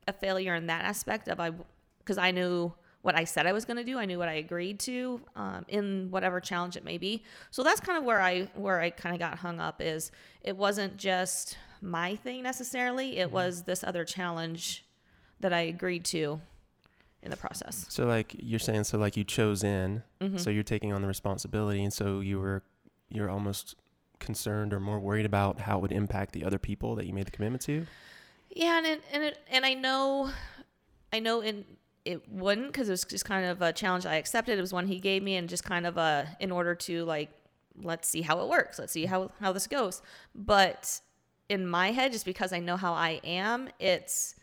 a 0.06 0.12
failure 0.12 0.54
in 0.54 0.66
that 0.66 0.84
aspect 0.84 1.28
of 1.28 1.40
I, 1.40 1.52
because 1.98 2.18
I 2.18 2.30
knew 2.30 2.72
what 3.06 3.14
I 3.14 3.24
said 3.24 3.46
I 3.46 3.52
was 3.52 3.64
going 3.64 3.76
to 3.76 3.84
do. 3.84 3.98
I 3.98 4.04
knew 4.04 4.18
what 4.18 4.28
I 4.28 4.34
agreed 4.34 4.80
to 4.80 5.20
um, 5.36 5.64
in 5.68 6.10
whatever 6.10 6.40
challenge 6.40 6.76
it 6.76 6.84
may 6.84 6.98
be. 6.98 7.22
So 7.50 7.62
that's 7.62 7.80
kind 7.80 7.96
of 7.96 8.04
where 8.04 8.20
I 8.20 8.48
where 8.54 8.80
I 8.80 8.90
kind 8.90 9.14
of 9.14 9.20
got 9.20 9.38
hung 9.38 9.60
up. 9.60 9.80
Is 9.80 10.10
it 10.42 10.56
wasn't 10.56 10.96
just 10.96 11.56
my 11.80 12.16
thing 12.16 12.42
necessarily. 12.42 13.18
It 13.18 13.30
was 13.30 13.62
this 13.62 13.84
other 13.84 14.04
challenge 14.04 14.84
that 15.40 15.52
I 15.52 15.60
agreed 15.60 16.04
to 16.06 16.40
in 17.22 17.30
the 17.30 17.36
process. 17.36 17.86
So 17.88 18.06
like 18.06 18.34
you're 18.38 18.58
saying, 18.58 18.84
so 18.84 18.98
like 18.98 19.16
you 19.16 19.24
chose 19.24 19.62
in, 19.64 20.02
Mm-hmm. 20.20 20.38
so 20.38 20.50
you're 20.50 20.62
taking 20.64 20.92
on 20.92 21.02
the 21.02 21.08
responsibility, 21.08 21.84
and 21.84 21.92
so 21.92 22.20
you 22.20 22.40
were 22.40 22.62
you're 23.08 23.30
almost 23.30 23.76
concerned 24.18 24.72
or 24.72 24.80
more 24.80 24.98
worried 24.98 25.26
about 25.26 25.60
how 25.60 25.76
it 25.78 25.82
would 25.82 25.92
impact 25.92 26.32
the 26.32 26.42
other 26.44 26.58
people 26.58 26.94
that 26.96 27.06
you 27.06 27.12
made 27.12 27.26
the 27.26 27.30
commitment 27.30 27.62
to. 27.62 27.86
Yeah, 28.50 28.78
and 28.78 28.86
it, 28.86 29.02
and 29.12 29.22
it, 29.22 29.38
and 29.50 29.64
I 29.66 29.74
know, 29.74 30.30
I 31.12 31.20
know 31.20 31.40
in 31.42 31.64
it 32.06 32.28
wouldn't 32.30 32.68
because 32.68 32.88
it 32.88 32.92
was 32.92 33.04
just 33.04 33.24
kind 33.24 33.44
of 33.44 33.60
a 33.60 33.72
challenge 33.72 34.06
I 34.06 34.14
accepted. 34.14 34.58
It 34.58 34.60
was 34.60 34.72
one 34.72 34.86
he 34.86 35.00
gave 35.00 35.22
me, 35.22 35.36
and 35.36 35.48
just 35.48 35.64
kind 35.64 35.86
of 35.86 35.96
a 35.96 36.28
in 36.40 36.52
order 36.52 36.74
to 36.74 37.04
like 37.04 37.30
let's 37.82 38.08
see 38.08 38.22
how 38.22 38.40
it 38.40 38.48
works, 38.48 38.78
let's 38.78 38.92
see 38.92 39.06
how 39.06 39.30
how 39.40 39.52
this 39.52 39.66
goes. 39.66 40.02
But 40.34 41.00
in 41.48 41.66
my 41.66 41.90
head, 41.90 42.12
just 42.12 42.24
because 42.24 42.52
I 42.52 42.60
know 42.60 42.76
how 42.76 42.92
I 42.92 43.20
am, 43.24 43.68
it's 43.78 44.36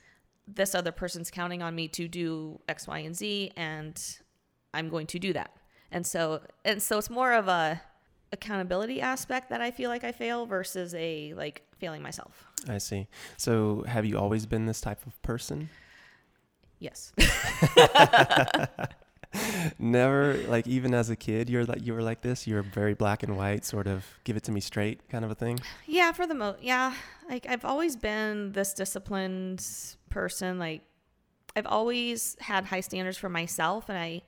this 0.47 0.75
other 0.75 0.91
person's 0.91 1.31
counting 1.31 1.61
on 1.61 1.73
me 1.73 1.87
to 1.87 2.07
do 2.07 2.59
X, 2.67 2.87
Y, 2.87 2.99
and 2.99 3.15
Z, 3.15 3.51
and 3.55 4.01
I'm 4.73 4.89
going 4.89 5.07
to 5.07 5.19
do 5.19 5.33
that. 5.33 5.51
And 5.91 6.05
so 6.05 6.41
and 6.65 6.81
so 6.81 6.97
it's 6.97 7.09
more 7.09 7.33
of 7.33 7.47
a 7.47 7.81
accountability 8.33 8.99
aspect 8.99 9.49
that 9.51 9.61
I 9.61 9.71
feel 9.71 9.89
like 9.89 10.03
I 10.03 10.11
fail 10.11 10.45
versus 10.45 10.93
a 10.95 11.33
like 11.35 11.61
failing 11.77 12.01
myself. 12.01 12.45
I 12.67 12.79
see. 12.79 13.07
So 13.37 13.83
have 13.87 14.05
you 14.05 14.17
always 14.17 14.45
been 14.45 14.65
this 14.65 14.81
type 14.81 15.05
of 15.05 15.21
person? 15.21 15.69
Yes. 16.83 17.13
Never, 19.79 20.37
like 20.49 20.67
even 20.67 20.93
as 20.93 21.09
a 21.09 21.15
kid, 21.15 21.49
you're 21.49 21.63
like 21.63 21.81
you 21.81 21.93
were 21.93 22.03
like 22.03 22.21
this. 22.21 22.45
You're 22.45 22.61
very 22.61 22.93
black 22.93 23.23
and 23.23 23.37
white, 23.37 23.63
sort 23.63 23.87
of 23.87 24.05
give 24.25 24.35
it 24.35 24.43
to 24.43 24.51
me 24.51 24.59
straight 24.59 25.07
kind 25.07 25.23
of 25.23 25.31
a 25.31 25.35
thing. 25.35 25.61
Yeah, 25.87 26.11
for 26.11 26.27
the 26.27 26.35
most, 26.35 26.61
yeah. 26.61 26.93
Like 27.29 27.45
I've 27.47 27.63
always 27.63 27.95
been 27.95 28.51
this 28.51 28.73
disciplined 28.73 29.65
person. 30.09 30.59
Like 30.59 30.81
I've 31.55 31.67
always 31.67 32.35
had 32.41 32.65
high 32.65 32.81
standards 32.81 33.17
for 33.17 33.29
myself, 33.29 33.87
and 33.87 33.97
I, 33.97 34.23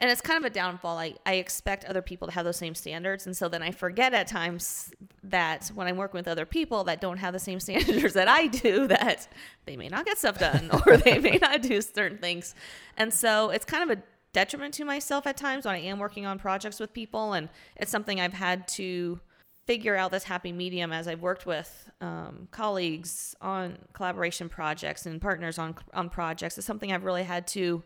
and 0.00 0.10
it's 0.10 0.20
kind 0.20 0.38
of 0.38 0.50
a 0.50 0.54
downfall. 0.54 0.98
I 0.98 1.14
I 1.26 1.34
expect 1.34 1.84
other 1.84 2.02
people 2.02 2.28
to 2.28 2.34
have 2.34 2.44
those 2.44 2.56
same 2.56 2.74
standards, 2.74 3.26
and 3.26 3.36
so 3.36 3.48
then 3.48 3.62
I 3.62 3.70
forget 3.70 4.14
at 4.14 4.26
times 4.26 4.92
that 5.24 5.70
when 5.74 5.86
I'm 5.86 5.96
working 5.96 6.18
with 6.18 6.28
other 6.28 6.46
people 6.46 6.84
that 6.84 7.00
don't 7.00 7.18
have 7.18 7.32
the 7.32 7.38
same 7.38 7.60
standards 7.66 8.14
that 8.14 8.28
I 8.28 8.46
do, 8.46 8.86
that 8.88 9.28
they 9.66 9.76
may 9.76 9.88
not 9.88 10.06
get 10.06 10.18
stuff 10.18 10.38
done 10.38 10.70
or 10.86 10.96
they 10.96 11.18
may 11.18 11.38
not 11.40 11.62
do 11.62 11.80
certain 11.82 12.18
things, 12.18 12.54
and 12.96 13.12
so 13.12 13.50
it's 13.50 13.64
kind 13.64 13.90
of 13.90 13.98
a 13.98 14.02
detriment 14.32 14.72
to 14.74 14.84
myself 14.84 15.26
at 15.26 15.36
times 15.36 15.64
when 15.64 15.74
I 15.74 15.80
am 15.80 15.98
working 15.98 16.24
on 16.24 16.38
projects 16.38 16.80
with 16.80 16.92
people, 16.92 17.34
and 17.34 17.48
it's 17.76 17.90
something 17.90 18.20
I've 18.20 18.32
had 18.32 18.66
to 18.68 19.20
figure 19.66 19.94
out 19.94 20.10
this 20.10 20.24
happy 20.24 20.50
medium 20.50 20.92
as 20.92 21.06
I've 21.06 21.20
worked 21.20 21.46
with 21.46 21.90
um, 22.00 22.48
colleagues 22.50 23.36
on 23.40 23.78
collaboration 23.92 24.48
projects 24.48 25.06
and 25.06 25.20
partners 25.20 25.58
on 25.58 25.74
on 25.92 26.08
projects. 26.08 26.56
It's 26.56 26.66
something 26.66 26.90
I've 26.90 27.04
really 27.04 27.22
had 27.22 27.46
to 27.48 27.82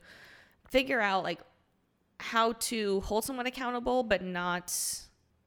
figure 0.71 1.01
out, 1.01 1.25
like 1.25 1.41
how 2.31 2.53
to 2.55 3.01
hold 3.03 3.25
someone 3.25 3.47
accountable, 3.47 4.03
but 4.03 4.23
not, 4.23 4.73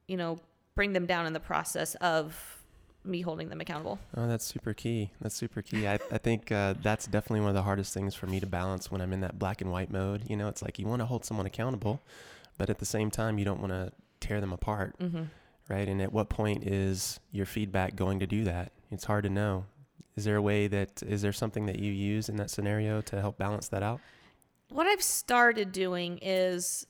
you 0.07 0.17
know, 0.17 0.38
bring 0.75 0.93
them 0.93 1.05
down 1.05 1.25
in 1.25 1.34
the 1.34 1.39
process 1.39 1.96
of 1.96 2.63
me 3.03 3.22
holding 3.22 3.50
them 3.50 3.62
accountable. 3.62 4.00
Oh, 4.15 4.27
that's 4.27 4.46
super 4.46 4.74
key. 4.74 5.12
That's 5.22 5.34
super 5.36 5.62
key. 5.62 5.88
I, 5.88 5.93
I 6.12 6.17
think 6.17 6.51
uh, 6.51 6.75
that's 6.84 7.07
definitely 7.07 7.39
one 7.41 7.50
of 7.50 7.55
the 7.55 7.63
hardest 7.63 7.93
things 7.93 8.13
for 8.13 8.27
me 8.27 8.39
to 8.41 8.46
balance 8.48 8.91
when 8.91 9.01
I'm 9.01 9.13
in 9.13 9.22
that 9.22 9.39
black 9.39 9.62
and 9.62 9.72
white 9.72 9.89
mode. 9.91 10.24
You 10.29 10.36
know, 10.38 10.50
it's 10.50 10.62
like 10.62 10.77
you 10.77 10.86
want 10.86 11.00
to 11.01 11.05
hold 11.05 11.24
someone 11.25 11.46
accountable, 11.46 12.01
but 12.57 12.69
at 12.69 12.79
the 12.79 12.86
same 12.86 13.10
time, 13.10 13.38
you 13.39 13.46
don't 13.46 13.60
want 13.62 13.72
to 13.72 13.91
tear 14.19 14.41
them 14.41 14.51
apart, 14.53 14.98
Mm-hmm. 15.00 15.24
right? 15.69 15.88
And 15.88 16.01
at 16.01 16.12
what 16.12 16.29
point 16.29 16.67
is 16.67 17.19
your 17.31 17.46
feedback 17.46 17.96
going 17.96 18.19
to 18.19 18.27
do 18.27 18.43
that? 18.43 18.72
It's 18.91 19.05
hard 19.05 19.24
to 19.24 19.29
know. 19.29 19.65
Is 20.15 20.25
there 20.25 20.36
a 20.36 20.41
way 20.41 20.67
that, 20.67 21.01
is 21.03 21.22
there 21.22 21.31
something 21.34 21.65
that 21.67 21.79
you 21.79 21.91
use 21.91 22.27
in 22.27 22.36
that 22.38 22.50
scenario 22.50 23.01
to 23.01 23.22
help 23.22 23.38
balance 23.38 23.67
that 23.69 23.84
out? 23.84 24.01
What 24.69 24.88
I've 24.88 25.03
started 25.03 25.71
doing 25.71 26.19
is 26.21 26.86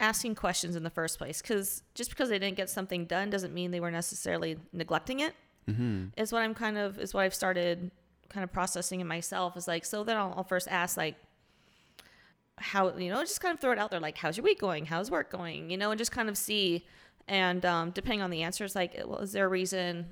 asking 0.00 0.34
questions 0.34 0.76
in 0.76 0.82
the 0.82 0.90
first 0.90 1.18
place 1.18 1.42
because 1.42 1.82
just 1.94 2.10
because 2.10 2.28
they 2.28 2.38
didn't 2.38 2.56
get 2.56 2.70
something 2.70 3.04
done 3.04 3.30
doesn't 3.30 3.52
mean 3.52 3.70
they 3.70 3.80
were 3.80 3.90
necessarily 3.90 4.56
neglecting 4.72 5.20
it. 5.20 5.34
Mm-hmm. 5.68 6.06
is 6.16 6.32
what 6.32 6.40
I'm 6.40 6.54
kind 6.54 6.78
of 6.78 6.98
is 6.98 7.12
what 7.12 7.24
I've 7.24 7.34
started 7.34 7.90
kind 8.30 8.42
of 8.42 8.50
processing 8.50 9.00
in 9.00 9.06
myself 9.06 9.54
is 9.54 9.68
like 9.68 9.84
so 9.84 10.02
then 10.02 10.16
I'll, 10.16 10.32
I'll 10.38 10.44
first 10.44 10.66
ask 10.66 10.96
like 10.96 11.14
how 12.56 12.96
you 12.96 13.10
know 13.10 13.20
just 13.20 13.42
kind 13.42 13.52
of 13.52 13.60
throw 13.60 13.72
it 13.72 13.78
out 13.78 13.90
there 13.90 14.00
like 14.00 14.16
how's 14.16 14.38
your 14.38 14.44
week 14.44 14.60
going? 14.60 14.86
How's 14.86 15.10
work 15.10 15.30
going? 15.30 15.70
You 15.70 15.76
know 15.76 15.90
and 15.90 15.98
just 15.98 16.12
kind 16.12 16.28
of 16.28 16.36
see. 16.38 16.86
And 17.26 17.66
um, 17.66 17.90
depending 17.90 18.22
on 18.22 18.30
the 18.30 18.42
answers 18.42 18.74
like 18.74 18.98
well 19.04 19.18
is 19.18 19.32
there 19.32 19.44
a 19.44 19.48
reason 19.48 20.06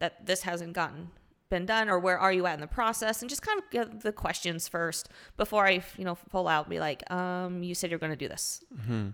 that 0.00 0.26
this 0.26 0.42
hasn't 0.42 0.72
gotten 0.72 1.10
been 1.48 1.66
done 1.66 1.88
or 1.88 1.98
where 1.98 2.18
are 2.18 2.32
you 2.32 2.46
at 2.46 2.54
in 2.54 2.60
the 2.60 2.66
process 2.66 3.22
and 3.22 3.28
just 3.28 3.42
kind 3.42 3.58
of 3.58 3.70
get 3.70 4.00
the 4.00 4.12
questions 4.12 4.68
first 4.68 5.08
before 5.36 5.66
I 5.66 5.82
you 5.96 6.04
know 6.04 6.16
pull 6.30 6.48
out 6.48 6.66
and 6.66 6.70
be 6.70 6.80
like 6.80 7.08
um 7.10 7.62
you 7.62 7.74
said 7.74 7.90
you're 7.90 7.98
going 7.98 8.12
to 8.12 8.16
do 8.16 8.28
this 8.28 8.64
hmm 8.86 9.08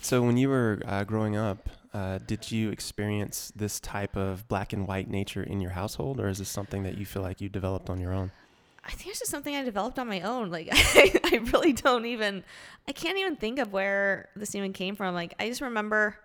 So 0.00 0.22
when 0.22 0.36
you 0.36 0.48
were 0.48 0.80
uh, 0.86 1.04
growing 1.04 1.36
up, 1.36 1.68
uh, 1.92 2.18
did 2.26 2.50
you 2.50 2.70
experience 2.70 3.52
this 3.54 3.78
type 3.78 4.16
of 4.16 4.48
black 4.48 4.72
and 4.72 4.86
white 4.88 5.08
nature 5.08 5.42
in 5.42 5.60
your 5.60 5.70
household, 5.70 6.18
or 6.18 6.28
is 6.28 6.38
this 6.38 6.48
something 6.48 6.82
that 6.82 6.98
you 6.98 7.06
feel 7.06 7.22
like 7.22 7.40
you 7.40 7.48
developed 7.48 7.88
on 7.88 8.00
your 8.00 8.12
own? 8.12 8.32
I 8.86 8.90
think 8.90 9.10
it's 9.10 9.20
just 9.20 9.30
something 9.30 9.54
I 9.54 9.62
developed 9.62 9.98
on 9.98 10.08
my 10.08 10.20
own. 10.20 10.50
Like 10.50 10.68
I, 10.72 11.20
I 11.24 11.36
really 11.52 11.72
don't 11.72 12.06
even 12.06 12.44
I 12.88 12.92
can't 12.92 13.18
even 13.18 13.36
think 13.36 13.58
of 13.58 13.72
where 13.72 14.28
this 14.36 14.54
even 14.54 14.72
came 14.72 14.96
from. 14.96 15.14
Like 15.14 15.34
I 15.38 15.48
just 15.48 15.60
remember 15.60 16.18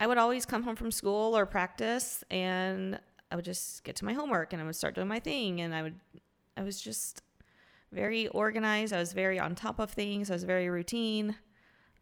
I 0.00 0.06
would 0.06 0.18
always 0.18 0.44
come 0.44 0.62
home 0.62 0.76
from 0.76 0.90
school 0.90 1.36
or 1.36 1.46
practice 1.46 2.22
and 2.30 2.98
I 3.30 3.36
would 3.36 3.44
just 3.44 3.84
get 3.84 3.96
to 3.96 4.04
my 4.04 4.12
homework 4.12 4.52
and 4.52 4.62
I 4.62 4.64
would 4.64 4.76
start 4.76 4.94
doing 4.94 5.08
my 5.08 5.20
thing 5.20 5.60
and 5.60 5.74
I 5.74 5.82
would 5.82 6.00
I 6.56 6.62
was 6.62 6.80
just 6.80 7.22
very 7.92 8.28
organized. 8.28 8.92
I 8.92 8.98
was 8.98 9.12
very 9.12 9.38
on 9.38 9.54
top 9.54 9.78
of 9.78 9.90
things. 9.90 10.30
I 10.30 10.34
was 10.34 10.44
very 10.44 10.68
routine. 10.68 11.36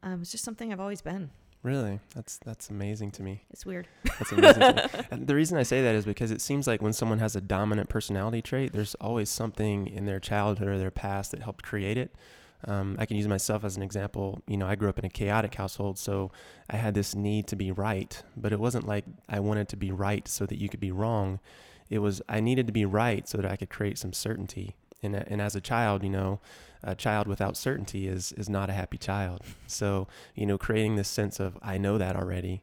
Um, 0.02 0.20
it's 0.22 0.30
just 0.30 0.44
something 0.44 0.72
I've 0.72 0.80
always 0.80 1.00
been. 1.02 1.30
Really, 1.62 1.98
that's 2.14 2.38
that's 2.44 2.68
amazing 2.68 3.10
to 3.12 3.22
me. 3.22 3.44
It's 3.50 3.64
weird. 3.64 3.88
That's 4.18 4.32
amazing. 4.32 4.78
And 5.10 5.26
the 5.26 5.34
reason 5.34 5.56
I 5.56 5.62
say 5.62 5.80
that 5.80 5.94
is 5.94 6.04
because 6.04 6.30
it 6.30 6.42
seems 6.42 6.66
like 6.66 6.82
when 6.82 6.92
someone 6.92 7.20
has 7.20 7.36
a 7.36 7.40
dominant 7.40 7.88
personality 7.88 8.42
trait, 8.42 8.72
there's 8.74 8.94
always 8.96 9.30
something 9.30 9.86
in 9.86 10.04
their 10.04 10.20
childhood 10.20 10.68
or 10.68 10.78
their 10.78 10.90
past 10.90 11.30
that 11.30 11.42
helped 11.42 11.64
create 11.64 11.96
it. 11.96 12.14
Um, 12.66 12.97
I 12.99 13.06
can 13.06 13.16
use 13.16 13.28
myself 13.28 13.64
as 13.64 13.76
an 13.76 13.83
example. 13.83 14.42
You 14.47 14.56
know, 14.56 14.66
I 14.66 14.75
grew 14.75 14.88
up 14.88 14.99
in 14.99 15.04
a 15.04 15.11
chaotic 15.11 15.54
household, 15.54 15.99
so 15.99 16.30
I 16.71 16.76
had 16.76 16.94
this 16.94 17.14
need 17.14 17.47
to 17.49 17.56
be 17.56 17.71
right, 17.71 18.23
but 18.37 18.52
it 18.52 18.61
wasn't 18.61 18.87
like 18.87 19.04
I 19.28 19.40
wanted 19.40 19.68
to 19.71 19.76
be 19.76 19.92
right 19.92 20.26
so 20.26 20.47
that 20.47 20.59
you 20.59 20.68
could 20.68 20.80
be 20.80 20.92
wrong. 20.92 21.40
It 21.90 21.99
was 21.99 22.23
I 22.28 22.40
needed 22.40 22.66
to 22.66 22.73
be 22.73 22.85
right 22.85 23.28
so 23.28 23.38
that 23.38 23.50
I 23.50 23.56
could 23.56 23.71
create 23.71 23.99
some 23.99 24.12
certainty. 24.12 24.76
And, 25.02 25.14
and 25.14 25.42
as 25.42 25.54
a 25.54 25.61
child, 25.61 26.02
you 26.02 26.09
know, 26.09 26.40
a 26.83 26.94
child 26.94 27.28
without 27.28 27.56
certainty 27.56 28.09
is 28.09 28.33
is 28.33 28.49
not 28.49 28.71
a 28.71 28.73
happy 28.73 28.99
child. 28.99 29.42
So, 29.66 30.09
you 30.35 30.47
know, 30.47 30.56
creating 30.56 30.97
this 30.97 31.09
sense 31.09 31.40
of 31.40 31.59
I 31.62 31.76
know 31.78 31.99
that 31.99 32.16
already 32.16 32.62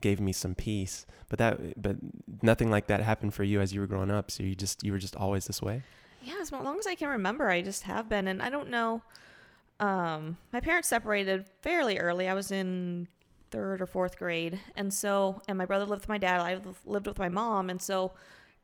gave 0.00 0.20
me 0.20 0.32
some 0.32 0.54
peace. 0.54 1.06
But 1.28 1.38
that 1.38 1.80
but 1.80 1.96
nothing 2.42 2.70
like 2.70 2.86
that 2.86 3.00
happened 3.00 3.34
for 3.34 3.44
you 3.44 3.60
as 3.60 3.72
you 3.72 3.80
were 3.80 3.86
growing 3.86 4.10
up. 4.10 4.30
So 4.30 4.42
you 4.42 4.54
just 4.54 4.84
you 4.84 4.92
were 4.92 4.98
just 4.98 5.16
always 5.16 5.46
this 5.46 5.60
way. 5.62 5.82
Yeah, 6.22 6.34
as 6.40 6.52
long 6.52 6.78
as 6.78 6.86
I 6.86 6.94
can 6.94 7.08
remember, 7.08 7.48
I 7.48 7.62
just 7.62 7.84
have 7.84 8.08
been. 8.08 8.28
And 8.28 8.42
I 8.42 8.50
don't 8.50 8.68
know. 8.68 9.02
Um, 9.80 10.36
my 10.52 10.60
parents 10.60 10.88
separated 10.88 11.46
fairly 11.62 11.98
early. 11.98 12.28
I 12.28 12.34
was 12.34 12.50
in 12.52 13.08
third 13.50 13.80
or 13.80 13.86
fourth 13.86 14.18
grade, 14.18 14.60
and 14.76 14.92
so 14.92 15.42
and 15.48 15.58
my 15.58 15.64
brother 15.64 15.86
lived 15.86 16.02
with 16.02 16.08
my 16.08 16.18
dad. 16.18 16.40
I 16.40 16.60
lived 16.84 17.06
with 17.06 17.18
my 17.18 17.30
mom, 17.30 17.70
and 17.70 17.80
so 17.80 18.12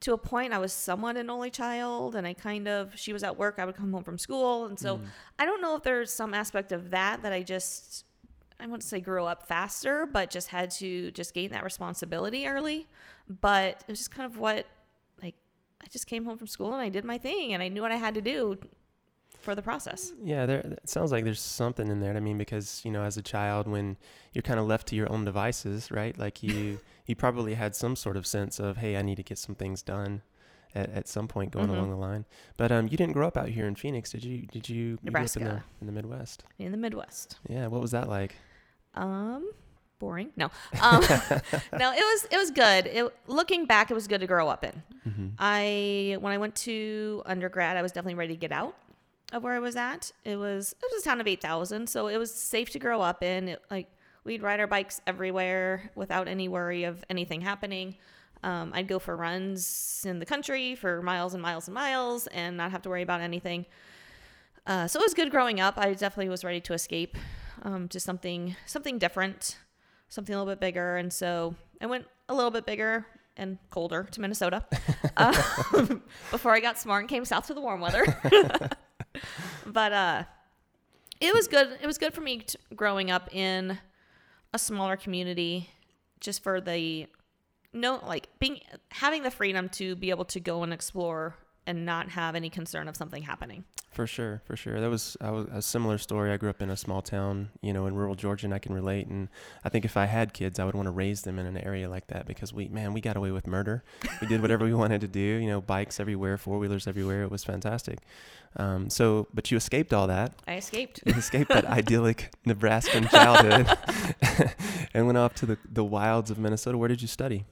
to 0.00 0.12
a 0.12 0.18
point, 0.18 0.52
I 0.52 0.58
was 0.58 0.74
somewhat 0.74 1.16
an 1.16 1.30
only 1.30 1.50
child, 1.50 2.14
and 2.14 2.26
I 2.26 2.34
kind 2.34 2.68
of 2.68 2.92
she 2.98 3.14
was 3.14 3.24
at 3.24 3.36
work. 3.36 3.56
I 3.58 3.64
would 3.64 3.76
come 3.76 3.92
home 3.92 4.04
from 4.04 4.18
school, 4.18 4.66
and 4.66 4.78
so 4.78 5.00
I 5.38 5.46
don't 5.46 5.62
know 5.62 5.74
if 5.74 5.82
there's 5.82 6.12
some 6.12 6.34
aspect 6.34 6.70
of 6.70 6.90
that 6.90 7.22
that 7.22 7.32
I 7.32 7.42
just 7.42 8.04
I 8.60 8.66
wouldn't 8.66 8.84
say 8.84 9.00
grew 9.00 9.24
up 9.24 9.46
faster, 9.46 10.06
but 10.06 10.30
just 10.30 10.48
had 10.48 10.70
to 10.72 11.10
just 11.12 11.34
gain 11.34 11.50
that 11.50 11.64
responsibility 11.64 12.46
early. 12.46 12.86
But 13.28 13.84
it 13.86 13.92
was 13.92 13.98
just 13.98 14.10
kind 14.10 14.30
of 14.30 14.38
what 14.38 14.66
like 15.22 15.34
I 15.82 15.86
just 15.90 16.06
came 16.06 16.24
home 16.24 16.38
from 16.38 16.46
school 16.46 16.72
and 16.72 16.82
I 16.82 16.88
did 16.88 17.04
my 17.04 17.18
thing 17.18 17.54
and 17.54 17.62
I 17.62 17.68
knew 17.68 17.82
what 17.82 17.92
I 17.92 17.96
had 17.96 18.14
to 18.14 18.20
do 18.20 18.58
for 19.46 19.54
the 19.54 19.62
process. 19.62 20.12
Yeah, 20.22 20.44
there 20.44 20.58
it 20.58 20.88
sounds 20.90 21.10
like 21.12 21.24
there's 21.24 21.40
something 21.40 21.88
in 21.88 22.00
there. 22.00 22.14
I 22.14 22.20
mean, 22.20 22.36
because 22.36 22.82
you 22.84 22.90
know, 22.90 23.02
as 23.02 23.16
a 23.16 23.22
child, 23.22 23.66
when 23.66 23.96
you're 24.34 24.42
kind 24.42 24.60
of 24.60 24.66
left 24.66 24.88
to 24.88 24.94
your 24.96 25.10
own 25.10 25.24
devices, 25.24 25.90
right? 25.90 26.16
Like 26.18 26.42
you, 26.42 26.78
you 27.06 27.14
probably 27.16 27.54
had 27.54 27.74
some 27.74 27.96
sort 27.96 28.18
of 28.18 28.26
sense 28.26 28.60
of, 28.60 28.76
hey, 28.76 28.98
I 28.98 29.02
need 29.02 29.16
to 29.16 29.22
get 29.22 29.38
some 29.38 29.54
things 29.54 29.80
done, 29.80 30.20
at, 30.74 30.90
at 30.90 31.08
some 31.08 31.26
point 31.28 31.52
going 31.52 31.68
Mhm. 31.68 31.74
along 31.76 31.90
the 31.90 31.96
line. 31.96 32.24
But 32.58 32.70
um, 32.72 32.88
you 32.90 32.98
didn't 32.98 33.14
grow 33.14 33.26
up 33.26 33.36
out 33.38 33.48
here 33.48 33.66
in 33.66 33.74
Phoenix, 33.76 34.10
did 34.10 34.24
you? 34.24 34.42
Did 34.52 34.68
you? 34.68 34.98
you 35.02 35.10
grew 35.10 35.22
up 35.24 35.36
in 35.36 35.44
the, 35.44 35.48
Nebraska. 35.48 35.64
in 35.80 35.86
the 35.86 35.92
Midwest. 35.92 36.44
in 36.58 36.72
the 36.72 36.78
Midwest. 36.78 37.38
Yeah. 37.48 37.68
What 37.68 37.80
was 37.80 37.92
that 37.92 38.08
like? 38.10 38.34
Um, 38.94 39.50
boring. 39.98 40.30
No. 40.36 40.46
Um, 40.82 41.00
no, 41.82 41.92
it 41.92 42.04
was 42.10 42.26
it 42.30 42.36
was 42.36 42.50
good. 42.50 42.86
It, 42.86 43.14
looking 43.26 43.64
back, 43.66 43.90
it 43.90 43.94
was 43.94 44.06
good 44.08 44.20
to 44.20 44.26
grow 44.26 44.48
up 44.48 44.64
in. 44.64 44.82
hmm 45.04 45.28
I 45.38 46.16
when 46.20 46.32
I 46.32 46.38
went 46.38 46.54
to 46.66 47.22
undergrad, 47.26 47.76
I 47.76 47.82
was 47.82 47.92
definitely 47.92 48.14
ready 48.16 48.34
to 48.34 48.40
get 48.40 48.52
out 48.52 48.74
of 49.32 49.42
where 49.42 49.54
I 49.54 49.58
was 49.58 49.76
at. 49.76 50.12
It 50.24 50.36
was 50.36 50.72
it 50.72 50.90
was 50.92 51.02
a 51.02 51.04
town 51.04 51.20
of 51.20 51.26
eight 51.26 51.40
thousand, 51.40 51.88
so 51.88 52.08
it 52.08 52.16
was 52.16 52.32
safe 52.32 52.70
to 52.70 52.78
grow 52.78 53.00
up 53.00 53.22
in. 53.22 53.48
It, 53.48 53.62
like 53.70 53.88
we'd 54.24 54.42
ride 54.42 54.60
our 54.60 54.66
bikes 54.66 55.00
everywhere 55.06 55.90
without 55.94 56.28
any 56.28 56.48
worry 56.48 56.84
of 56.84 57.04
anything 57.10 57.40
happening. 57.40 57.96
Um, 58.42 58.72
I'd 58.74 58.88
go 58.88 58.98
for 58.98 59.16
runs 59.16 60.04
in 60.06 60.18
the 60.18 60.26
country 60.26 60.74
for 60.74 61.02
miles 61.02 61.34
and 61.34 61.42
miles 61.42 61.68
and 61.68 61.74
miles 61.74 62.26
and 62.28 62.56
not 62.56 62.70
have 62.70 62.82
to 62.82 62.88
worry 62.88 63.02
about 63.02 63.20
anything. 63.20 63.66
Uh, 64.66 64.86
so 64.86 65.00
it 65.00 65.02
was 65.02 65.14
good 65.14 65.30
growing 65.30 65.60
up. 65.60 65.78
I 65.78 65.92
definitely 65.94 66.28
was 66.28 66.44
ready 66.44 66.60
to 66.60 66.74
escape 66.74 67.16
um, 67.62 67.88
to 67.88 68.00
something 68.00 68.56
something 68.66 68.98
different, 68.98 69.58
something 70.08 70.34
a 70.34 70.38
little 70.38 70.52
bit 70.52 70.60
bigger. 70.60 70.96
And 70.96 71.12
so 71.12 71.54
I 71.80 71.86
went 71.86 72.06
a 72.28 72.34
little 72.34 72.50
bit 72.50 72.66
bigger 72.66 73.06
and 73.36 73.58
colder 73.70 74.04
to 74.10 74.20
Minnesota 74.20 74.64
um, 75.16 75.34
before 76.30 76.52
I 76.52 76.60
got 76.60 76.78
smart 76.78 77.02
and 77.02 77.08
came 77.08 77.24
south 77.24 77.46
to 77.48 77.54
the 77.54 77.60
warm 77.60 77.80
weather. 77.80 78.04
but 79.66 79.92
uh, 79.92 80.24
it 81.20 81.34
was 81.34 81.48
good. 81.48 81.78
It 81.80 81.86
was 81.86 81.98
good 81.98 82.14
for 82.14 82.20
me 82.20 82.38
t- 82.38 82.58
growing 82.74 83.10
up 83.10 83.34
in 83.34 83.78
a 84.52 84.58
smaller 84.58 84.96
community, 84.96 85.70
just 86.20 86.42
for 86.42 86.60
the 86.60 87.06
no 87.72 88.00
like 88.06 88.28
being 88.38 88.60
having 88.90 89.22
the 89.22 89.30
freedom 89.30 89.68
to 89.68 89.96
be 89.96 90.10
able 90.10 90.24
to 90.24 90.40
go 90.40 90.62
and 90.62 90.72
explore 90.72 91.36
and 91.66 91.84
not 91.84 92.10
have 92.10 92.34
any 92.34 92.50
concern 92.50 92.88
of 92.88 92.96
something 92.96 93.22
happening. 93.22 93.64
For 93.90 94.06
sure, 94.06 94.42
for 94.44 94.56
sure. 94.56 94.78
That 94.78 94.90
was, 94.90 95.16
I 95.22 95.30
was 95.30 95.46
a 95.50 95.62
similar 95.62 95.96
story. 95.96 96.30
I 96.30 96.36
grew 96.36 96.50
up 96.50 96.60
in 96.60 96.68
a 96.68 96.76
small 96.76 97.00
town, 97.00 97.48
you 97.62 97.72
know, 97.72 97.86
in 97.86 97.94
rural 97.94 98.14
Georgia, 98.14 98.46
and 98.46 98.52
I 98.52 98.58
can 98.58 98.74
relate. 98.74 99.06
And 99.06 99.28
I 99.64 99.70
think 99.70 99.86
if 99.86 99.96
I 99.96 100.04
had 100.04 100.34
kids, 100.34 100.58
I 100.58 100.64
would 100.66 100.74
want 100.74 100.86
to 100.86 100.92
raise 100.92 101.22
them 101.22 101.38
in 101.38 101.46
an 101.46 101.56
area 101.56 101.88
like 101.88 102.08
that 102.08 102.26
because 102.26 102.52
we, 102.52 102.68
man, 102.68 102.92
we 102.92 103.00
got 103.00 103.16
away 103.16 103.30
with 103.30 103.46
murder. 103.46 103.82
We 104.20 104.26
did 104.26 104.42
whatever 104.42 104.66
we 104.66 104.74
wanted 104.82 105.00
to 105.00 105.08
do. 105.08 105.20
You 105.20 105.48
know, 105.48 105.60
bikes 105.62 105.98
everywhere, 105.98 106.36
four 106.36 106.58
wheelers 106.58 106.86
everywhere. 106.86 107.22
It 107.22 107.30
was 107.30 107.42
fantastic. 107.42 108.00
Um, 108.56 108.90
so, 108.90 109.28
but 109.32 109.50
you 109.50 109.56
escaped 109.56 109.92
all 109.92 110.06
that. 110.06 110.32
I 110.46 110.56
escaped. 110.56 111.00
You 111.06 111.14
escaped 111.14 111.48
that 111.48 111.64
idyllic 111.64 112.34
Nebraskan 112.44 113.08
childhood 113.08 113.66
and 114.94 115.06
went 115.06 115.18
off 115.18 115.34
to 115.36 115.46
the, 115.46 115.58
the 115.70 115.84
wilds 115.84 116.30
of 116.30 116.38
Minnesota. 116.38 116.78
Where 116.78 116.88
did 116.88 117.02
you 117.02 117.08
study? 117.08 117.44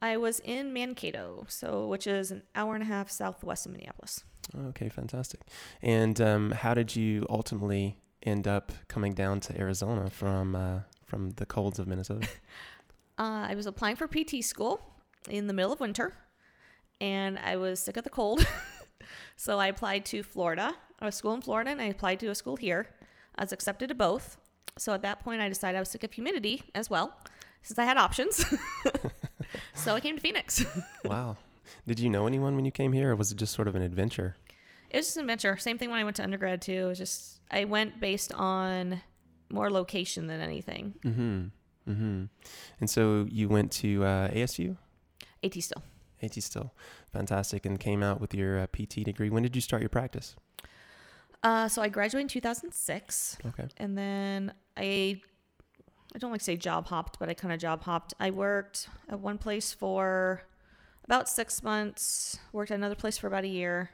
I 0.00 0.16
was 0.16 0.40
in 0.40 0.72
Mankato, 0.72 1.44
so 1.48 1.86
which 1.88 2.06
is 2.06 2.30
an 2.30 2.42
hour 2.54 2.74
and 2.74 2.82
a 2.82 2.86
half 2.86 3.10
southwest 3.10 3.66
of 3.66 3.72
Minneapolis. 3.72 4.24
Okay, 4.68 4.88
fantastic. 4.88 5.40
And 5.82 6.20
um, 6.20 6.50
how 6.52 6.74
did 6.74 6.94
you 6.94 7.26
ultimately 7.28 7.96
end 8.22 8.46
up 8.46 8.72
coming 8.88 9.12
down 9.12 9.40
to 9.40 9.58
Arizona 9.58 10.10
from 10.10 10.54
uh, 10.54 10.80
from 11.04 11.30
the 11.30 11.46
colds 11.46 11.78
of 11.78 11.86
Minnesota? 11.86 12.28
Uh, 13.20 13.48
I 13.50 13.56
was 13.56 13.66
applying 13.66 13.96
for 13.96 14.06
PT 14.06 14.44
school 14.44 14.80
in 15.28 15.48
the 15.48 15.52
middle 15.52 15.72
of 15.72 15.80
winter, 15.80 16.14
and 17.00 17.36
I 17.36 17.56
was 17.56 17.80
sick 17.80 17.96
of 17.96 18.04
the 18.04 18.10
cold, 18.10 18.46
so 19.36 19.58
I 19.58 19.66
applied 19.66 20.04
to 20.06 20.22
Florida, 20.22 20.76
a 21.00 21.10
school 21.10 21.34
in 21.34 21.40
Florida, 21.40 21.70
and 21.70 21.82
I 21.82 21.86
applied 21.86 22.20
to 22.20 22.28
a 22.28 22.34
school 22.36 22.54
here. 22.54 22.86
I 23.34 23.42
was 23.42 23.52
accepted 23.52 23.88
to 23.88 23.96
both. 23.96 24.36
So 24.78 24.92
at 24.92 25.02
that 25.02 25.18
point, 25.18 25.40
I 25.40 25.48
decided 25.48 25.76
I 25.76 25.80
was 25.80 25.88
sick 25.88 26.04
of 26.04 26.12
humidity 26.12 26.62
as 26.76 26.88
well, 26.88 27.12
since 27.62 27.76
I 27.76 27.84
had 27.84 27.96
options. 27.96 28.44
so 29.74 29.94
I 29.94 30.00
came 30.00 30.16
to 30.16 30.20
Phoenix. 30.20 30.64
wow. 31.04 31.36
Did 31.86 32.00
you 32.00 32.08
know 32.10 32.26
anyone 32.26 32.54
when 32.56 32.64
you 32.64 32.70
came 32.70 32.92
here, 32.92 33.10
or 33.12 33.16
was 33.16 33.30
it 33.32 33.36
just 33.36 33.52
sort 33.54 33.68
of 33.68 33.74
an 33.74 33.82
adventure? 33.82 34.36
It 34.90 34.96
was 34.96 35.06
just 35.06 35.16
an 35.18 35.22
adventure. 35.24 35.56
Same 35.58 35.76
thing 35.78 35.90
when 35.90 35.98
I 35.98 36.04
went 36.04 36.16
to 36.16 36.22
undergrad 36.22 36.62
too. 36.62 36.72
It 36.72 36.86
was 36.86 36.98
just 36.98 37.40
I 37.50 37.64
went 37.64 38.00
based 38.00 38.32
on 38.32 39.02
more 39.50 39.70
location 39.70 40.26
than 40.26 40.40
anything. 40.40 40.94
Mm-hmm. 41.04 41.90
Mm-hmm. 41.90 42.24
And 42.80 42.90
so 42.90 43.26
you 43.30 43.48
went 43.48 43.72
to 43.72 44.04
uh, 44.04 44.28
ASU, 44.30 44.76
A.T. 45.42 45.60
Still. 45.60 45.82
A.T. 46.22 46.40
Still, 46.40 46.72
fantastic, 47.12 47.64
and 47.64 47.78
came 47.78 48.02
out 48.02 48.20
with 48.20 48.34
your 48.34 48.58
uh, 48.58 48.66
PT 48.66 49.04
degree. 49.04 49.30
When 49.30 49.42
did 49.42 49.54
you 49.54 49.62
start 49.62 49.82
your 49.82 49.88
practice? 49.88 50.36
Uh, 51.42 51.68
so 51.68 51.80
I 51.80 51.88
graduated 51.88 52.24
in 52.24 52.28
2006, 52.28 53.38
Okay. 53.46 53.68
and 53.76 53.96
then 53.96 54.52
I 54.76 55.20
I 56.14 56.18
don't 56.18 56.30
like 56.30 56.40
to 56.40 56.44
say 56.44 56.56
job 56.56 56.86
hopped, 56.86 57.18
but 57.18 57.28
I 57.28 57.34
kind 57.34 57.52
of 57.52 57.60
job 57.60 57.82
hopped. 57.82 58.14
I 58.18 58.30
worked 58.30 58.88
at 59.08 59.20
one 59.20 59.38
place 59.38 59.72
for 59.72 60.42
about 61.04 61.28
six 61.28 61.62
months. 61.62 62.38
Worked 62.52 62.70
at 62.70 62.76
another 62.76 62.94
place 62.94 63.18
for 63.18 63.26
about 63.26 63.44
a 63.44 63.48
year, 63.48 63.90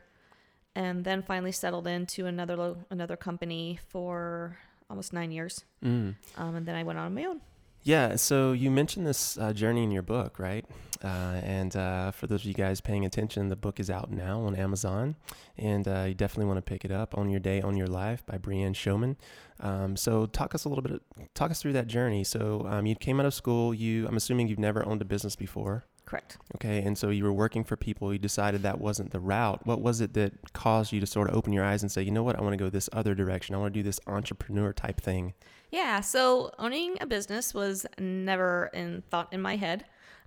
and 0.74 1.04
then 1.04 1.22
finally 1.22 1.52
settled 1.52 1.86
into 1.86 2.26
another 2.26 2.56
lo- 2.56 2.84
another 2.90 3.16
company 3.16 3.80
for 3.88 4.58
almost 4.88 5.12
nine 5.12 5.32
years. 5.32 5.64
Mm. 5.84 6.14
Um, 6.36 6.54
and 6.54 6.66
then 6.66 6.76
I 6.76 6.82
went 6.82 6.98
on 6.98 7.14
my 7.14 7.24
own. 7.24 7.40
Yeah, 7.86 8.16
so 8.16 8.52
you 8.52 8.70
mentioned 8.70 9.06
this 9.06 9.36
uh, 9.36 9.52
journey 9.52 9.82
in 9.82 9.90
your 9.90 10.02
book, 10.02 10.38
right? 10.38 10.64
Uh, 11.02 11.38
and 11.44 11.76
uh, 11.76 12.12
for 12.12 12.26
those 12.26 12.40
of 12.40 12.46
you 12.46 12.54
guys 12.54 12.80
paying 12.80 13.04
attention, 13.04 13.50
the 13.50 13.56
book 13.56 13.78
is 13.78 13.90
out 13.90 14.10
now 14.10 14.40
on 14.40 14.56
Amazon, 14.56 15.16
and 15.58 15.86
uh, 15.86 16.04
you 16.08 16.14
definitely 16.14 16.46
want 16.46 16.56
to 16.56 16.62
pick 16.62 16.86
it 16.86 16.90
up. 16.90 17.16
"Own 17.18 17.28
Your 17.28 17.40
Day, 17.40 17.60
Own 17.60 17.76
Your 17.76 17.86
Life" 17.86 18.24
by 18.24 18.38
Brianne 18.38 18.74
Showman. 18.74 19.18
Um, 19.60 19.96
so, 19.96 20.24
talk 20.24 20.54
us 20.54 20.64
a 20.64 20.70
little 20.70 20.80
bit, 20.80 21.02
talk 21.34 21.50
us 21.50 21.60
through 21.60 21.74
that 21.74 21.86
journey. 21.86 22.24
So, 22.24 22.66
um, 22.66 22.86
you 22.86 22.94
came 22.94 23.20
out 23.20 23.26
of 23.26 23.34
school. 23.34 23.74
You, 23.74 24.08
I'm 24.08 24.16
assuming 24.16 24.48
you've 24.48 24.58
never 24.58 24.84
owned 24.86 25.02
a 25.02 25.04
business 25.04 25.36
before, 25.36 25.84
Correct. 26.06 26.38
okay? 26.54 26.82
And 26.82 26.96
so 26.96 27.10
you 27.10 27.24
were 27.24 27.34
working 27.34 27.64
for 27.64 27.76
people. 27.76 28.10
You 28.10 28.18
decided 28.18 28.62
that 28.62 28.80
wasn't 28.80 29.10
the 29.10 29.20
route. 29.20 29.66
What 29.66 29.82
was 29.82 30.00
it 30.00 30.14
that 30.14 30.54
caused 30.54 30.90
you 30.90 31.00
to 31.00 31.06
sort 31.06 31.28
of 31.28 31.36
open 31.36 31.52
your 31.52 31.64
eyes 31.64 31.82
and 31.82 31.92
say, 31.92 32.02
you 32.02 32.10
know 32.12 32.22
what, 32.22 32.38
I 32.38 32.40
want 32.40 32.54
to 32.54 32.64
go 32.64 32.70
this 32.70 32.88
other 32.94 33.14
direction. 33.14 33.54
I 33.54 33.58
want 33.58 33.74
to 33.74 33.78
do 33.78 33.84
this 33.84 34.00
entrepreneur 34.06 34.72
type 34.72 35.02
thing. 35.02 35.34
Yeah, 35.74 36.02
so 36.02 36.52
owning 36.56 36.98
a 37.00 37.06
business 37.06 37.52
was 37.52 37.84
never 37.98 38.70
in 38.72 39.02
thought 39.10 39.32
in 39.32 39.42
my 39.42 39.56
head, 39.56 39.84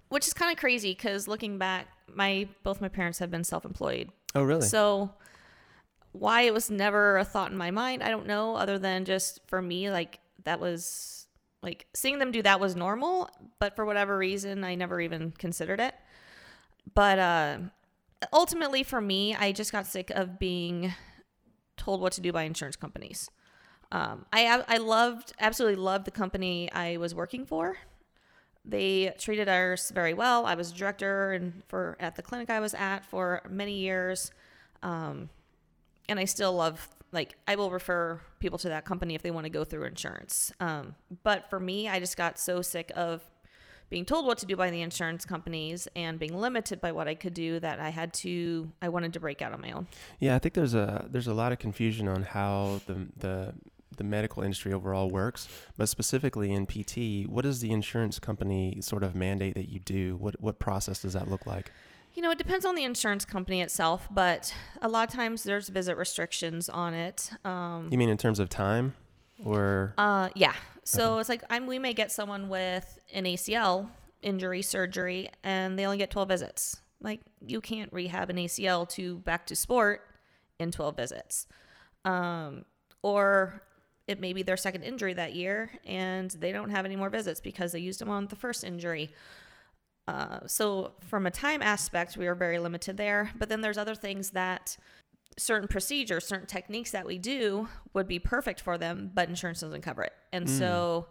which 0.09 0.27
is 0.27 0.33
kind 0.33 0.51
of 0.51 0.59
crazy 0.59 0.91
because 0.91 1.25
looking 1.25 1.57
back, 1.57 1.87
my 2.13 2.49
both 2.63 2.81
my 2.81 2.89
parents 2.89 3.19
have 3.19 3.31
been 3.31 3.45
self-employed. 3.45 4.09
Oh, 4.35 4.43
really? 4.43 4.67
So 4.67 5.13
why 6.11 6.41
it 6.41 6.53
was 6.53 6.69
never 6.69 7.17
a 7.17 7.23
thought 7.23 7.49
in 7.49 7.57
my 7.57 7.71
mind, 7.71 8.03
I 8.03 8.09
don't 8.09 8.27
know, 8.27 8.57
other 8.57 8.77
than 8.77 9.05
just 9.05 9.39
for 9.47 9.61
me, 9.61 9.89
like 9.89 10.19
that 10.43 10.59
was 10.59 11.27
like 11.63 11.87
seeing 11.93 12.19
them 12.19 12.31
do 12.31 12.41
that 12.41 12.59
was 12.59 12.75
normal, 12.75 13.29
but 13.57 13.73
for 13.73 13.85
whatever 13.85 14.17
reason, 14.17 14.65
I 14.65 14.75
never 14.75 14.99
even 14.99 15.31
considered 15.31 15.79
it. 15.79 15.95
But 16.93 17.19
uh 17.19 17.57
ultimately 18.33 18.83
for 18.83 18.99
me, 18.99 19.33
I 19.33 19.53
just 19.53 19.71
got 19.71 19.87
sick 19.87 20.09
of 20.09 20.39
being 20.39 20.93
told 21.77 22.01
what 22.01 22.11
to 22.13 22.21
do 22.21 22.33
by 22.33 22.43
insurance 22.43 22.75
companies. 22.75 23.29
Um, 23.91 24.25
I 24.33 24.63
I 24.67 24.77
loved 24.77 25.33
absolutely 25.39 25.81
loved 25.81 26.05
the 26.05 26.11
company 26.11 26.71
I 26.71 26.97
was 26.97 27.15
working 27.15 27.45
for. 27.45 27.77
They 28.65 29.13
treated 29.17 29.47
us 29.47 29.91
very 29.91 30.13
well. 30.13 30.45
I 30.45 30.55
was 30.55 30.71
director 30.73 31.31
and 31.31 31.63
for 31.67 31.95
at 31.99 32.15
the 32.15 32.21
clinic 32.21 32.49
I 32.49 32.59
was 32.59 32.73
at 32.73 33.05
for 33.05 33.41
many 33.49 33.77
years, 33.77 34.31
um, 34.83 35.29
and 36.09 36.19
I 36.19 36.25
still 36.25 36.53
love 36.53 36.89
like 37.11 37.37
I 37.47 37.55
will 37.55 37.71
refer 37.71 38.19
people 38.39 38.57
to 38.59 38.69
that 38.69 38.83
company 38.83 39.15
if 39.15 39.21
they 39.21 39.31
want 39.31 39.45
to 39.45 39.49
go 39.49 39.63
through 39.63 39.85
insurance. 39.85 40.51
Um, 40.59 40.95
but 41.23 41.49
for 41.49 41.59
me, 41.59 41.87
I 41.87 41.99
just 41.99 42.17
got 42.17 42.37
so 42.37 42.61
sick 42.61 42.91
of 42.95 43.23
being 43.89 44.05
told 44.05 44.25
what 44.25 44.37
to 44.39 44.45
do 44.45 44.55
by 44.55 44.69
the 44.69 44.81
insurance 44.81 45.23
companies 45.25 45.87
and 45.95 46.19
being 46.19 46.37
limited 46.37 46.81
by 46.81 46.91
what 46.91 47.07
I 47.07 47.15
could 47.15 47.33
do 47.33 47.59
that 47.61 47.79
I 47.79 47.89
had 47.89 48.13
to 48.15 48.69
I 48.81 48.89
wanted 48.89 49.13
to 49.13 49.19
break 49.19 49.41
out 49.41 49.53
on 49.53 49.61
my 49.61 49.71
own. 49.71 49.87
Yeah, 50.19 50.35
I 50.35 50.39
think 50.39 50.55
there's 50.55 50.73
a 50.73 51.05
there's 51.09 51.27
a 51.27 51.33
lot 51.33 51.51
of 51.51 51.59
confusion 51.59 52.07
on 52.07 52.23
how 52.23 52.81
the 52.85 53.07
the 53.17 53.53
the 53.95 54.03
medical 54.03 54.43
industry 54.43 54.73
overall 54.73 55.09
works, 55.09 55.47
but 55.77 55.89
specifically 55.89 56.51
in 56.51 56.65
PT, 56.65 57.29
what 57.29 57.43
does 57.43 57.61
the 57.61 57.71
insurance 57.71 58.19
company 58.19 58.79
sort 58.81 59.03
of 59.03 59.15
mandate 59.15 59.55
that 59.55 59.69
you 59.69 59.79
do? 59.79 60.15
What 60.17 60.39
what 60.41 60.59
process 60.59 61.01
does 61.01 61.13
that 61.13 61.29
look 61.29 61.45
like? 61.45 61.71
You 62.13 62.23
know, 62.23 62.31
it 62.31 62.37
depends 62.37 62.65
on 62.65 62.75
the 62.75 62.83
insurance 62.83 63.25
company 63.25 63.61
itself, 63.61 64.07
but 64.09 64.53
a 64.81 64.87
lot 64.87 65.07
of 65.07 65.13
times 65.13 65.43
there's 65.43 65.69
visit 65.69 65.97
restrictions 65.97 66.67
on 66.67 66.93
it. 66.93 67.29
Um, 67.45 67.89
You 67.91 67.97
mean 67.97 68.09
in 68.09 68.17
terms 68.17 68.39
of 68.39 68.49
time, 68.49 68.95
or 69.43 69.93
uh, 69.97 70.29
yeah. 70.35 70.53
So 70.83 71.19
it's 71.19 71.29
like 71.29 71.43
I'm. 71.49 71.67
We 71.67 71.79
may 71.79 71.93
get 71.93 72.11
someone 72.11 72.49
with 72.49 72.97
an 73.13 73.25
ACL 73.25 73.89
injury 74.21 74.61
surgery, 74.61 75.29
and 75.43 75.77
they 75.77 75.85
only 75.85 75.97
get 75.97 76.09
12 76.09 76.27
visits. 76.27 76.77
Like 77.01 77.21
you 77.45 77.61
can't 77.61 77.91
rehab 77.93 78.29
an 78.29 78.37
ACL 78.37 78.89
to 78.89 79.19
back 79.19 79.45
to 79.47 79.55
sport 79.55 80.01
in 80.59 80.71
12 80.71 80.95
visits. 80.95 81.47
Um, 82.03 82.65
or 83.03 83.61
it 84.07 84.19
may 84.19 84.33
be 84.33 84.41
their 84.41 84.57
second 84.57 84.83
injury 84.83 85.13
that 85.13 85.35
year, 85.35 85.69
and 85.85 86.31
they 86.31 86.51
don't 86.51 86.69
have 86.69 86.85
any 86.85 86.95
more 86.95 87.09
visits 87.09 87.41
because 87.41 87.71
they 87.71 87.79
used 87.79 87.99
them 87.99 88.09
on 88.09 88.27
the 88.27 88.35
first 88.35 88.63
injury. 88.63 89.11
Uh, 90.07 90.39
so 90.47 90.93
from 91.01 91.25
a 91.25 91.31
time 91.31 91.61
aspect, 91.61 92.15
we 92.15 92.27
are 92.27 92.35
very 92.35 92.59
limited 92.59 92.95
there. 92.95 93.31
But 93.37 93.49
then 93.49 93.61
there's 93.61 93.77
other 93.77 93.95
things 93.95 94.31
that 94.31 94.77
certain 95.37 95.67
procedures, 95.67 96.25
certain 96.25 96.47
techniques 96.47 96.91
that 96.91 97.05
we 97.05 97.17
do 97.17 97.67
would 97.93 98.07
be 98.07 98.17
perfect 98.17 98.61
for 98.61 98.77
them, 98.77 99.11
but 99.13 99.29
insurance 99.29 99.59
doesn't 99.59 99.81
cover 99.81 100.03
it. 100.03 100.13
And 100.31 100.49
so 100.49 101.07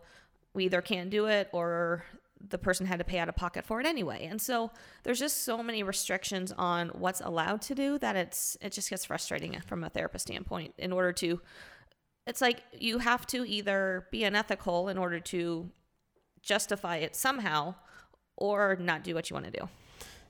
we 0.54 0.64
either 0.64 0.80
can't 0.80 1.10
do 1.10 1.26
it 1.26 1.48
or 1.52 2.04
the 2.48 2.58
person 2.58 2.86
had 2.86 2.98
to 2.98 3.04
pay 3.04 3.18
out 3.18 3.28
of 3.28 3.36
pocket 3.36 3.64
for 3.64 3.80
it 3.80 3.86
anyway. 3.86 4.26
And 4.28 4.40
so 4.40 4.70
there's 5.02 5.18
just 5.18 5.44
so 5.44 5.62
many 5.62 5.82
restrictions 5.82 6.52
on 6.56 6.88
what's 6.88 7.20
allowed 7.20 7.62
to 7.62 7.74
do 7.74 7.98
that 7.98 8.16
it's 8.16 8.56
it 8.60 8.72
just 8.72 8.90
gets 8.90 9.04
frustrating 9.04 9.58
from 9.66 9.84
a 9.84 9.90
therapist 9.90 10.26
standpoint 10.26 10.74
in 10.78 10.92
order 10.92 11.12
to 11.14 11.40
it's 12.26 12.40
like 12.40 12.62
you 12.78 12.98
have 12.98 13.26
to 13.28 13.46
either 13.46 14.06
be 14.10 14.24
unethical 14.24 14.88
in 14.88 14.98
order 14.98 15.20
to 15.20 15.70
justify 16.42 16.96
it 16.96 17.14
somehow 17.16 17.74
or 18.36 18.76
not 18.76 19.02
do 19.02 19.14
what 19.14 19.30
you 19.30 19.34
want 19.34 19.46
to 19.46 19.52
do. 19.52 19.68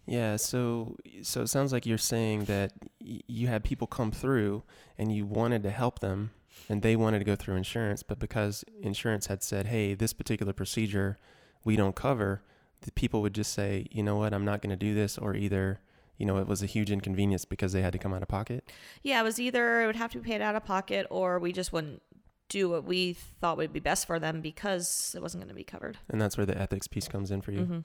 Yeah, 0.06 0.37
so 0.37 0.96
so 1.22 1.42
it 1.42 1.48
sounds 1.48 1.72
like 1.72 1.85
you're 1.85 1.98
saying 1.98 2.44
that 2.44 2.72
y- 3.00 3.20
you 3.26 3.48
had 3.48 3.64
people 3.64 3.88
come 3.88 4.12
through 4.12 4.62
and 4.96 5.14
you 5.14 5.26
wanted 5.26 5.64
to 5.64 5.70
help 5.70 5.98
them 5.98 6.30
and 6.68 6.80
they 6.80 6.94
wanted 6.94 7.18
to 7.18 7.24
go 7.24 7.35
through 7.35 7.56
insurance, 7.56 8.02
but 8.04 8.18
because 8.18 8.64
insurance 8.80 9.26
had 9.26 9.42
said, 9.42 9.66
"Hey, 9.66 9.94
this 9.94 10.12
particular 10.12 10.52
procedure 10.52 11.18
we 11.64 11.74
don't 11.74 11.96
cover," 11.96 12.42
the 12.82 12.92
people 12.92 13.20
would 13.22 13.35
just 13.35 13.52
say, 13.52 13.87
"You 13.90 14.04
know 14.04 14.16
what? 14.16 14.32
I'm 14.32 14.44
not 14.44 14.62
going 14.62 14.70
to 14.70 14.76
do 14.76 14.94
this," 14.94 15.18
or 15.18 15.35
either, 15.35 15.80
you 16.18 16.26
know, 16.26 16.38
it 16.38 16.46
was 16.46 16.62
a 16.62 16.66
huge 16.66 16.90
inconvenience 16.90 17.44
because 17.44 17.72
they 17.72 17.83
had 17.83 17.92
to 17.92 17.98
come 17.98 18.12
out 18.12 18.22
of 18.22 18.29
pocket. 18.29 18.70
Yeah, 19.02 19.20
it 19.20 19.24
was 19.24 19.38
either 19.38 19.83
it 19.83 19.87
would 19.87 19.96
have 19.96 20.12
to 20.12 20.18
be 20.18 20.29
paid 20.29 20.40
out 20.40 20.57
of 20.57 20.64
pocket 20.64 21.07
or 21.11 21.38
we 21.38 21.52
just 21.52 21.72
wouldn't 21.72 22.02
do 22.48 22.70
what 22.70 22.85
we 22.85 23.12
thought 23.12 23.57
would 23.57 23.72
be 23.72 23.81
best 23.81 24.07
for 24.07 24.18
them 24.18 24.40
because 24.40 25.14
it 25.16 25.22
wasn't 25.22 25.42
going 25.42 25.48
to 25.48 25.55
be 25.55 25.64
covered. 25.64 25.98
And 26.09 26.20
that's 26.20 26.37
where 26.37 26.46
the 26.46 26.57
ethics 26.57 26.87
piece 26.87 27.09
comes 27.09 27.31
in 27.31 27.40
for 27.40 27.52
you. 27.52 27.64
hmm 27.64 27.79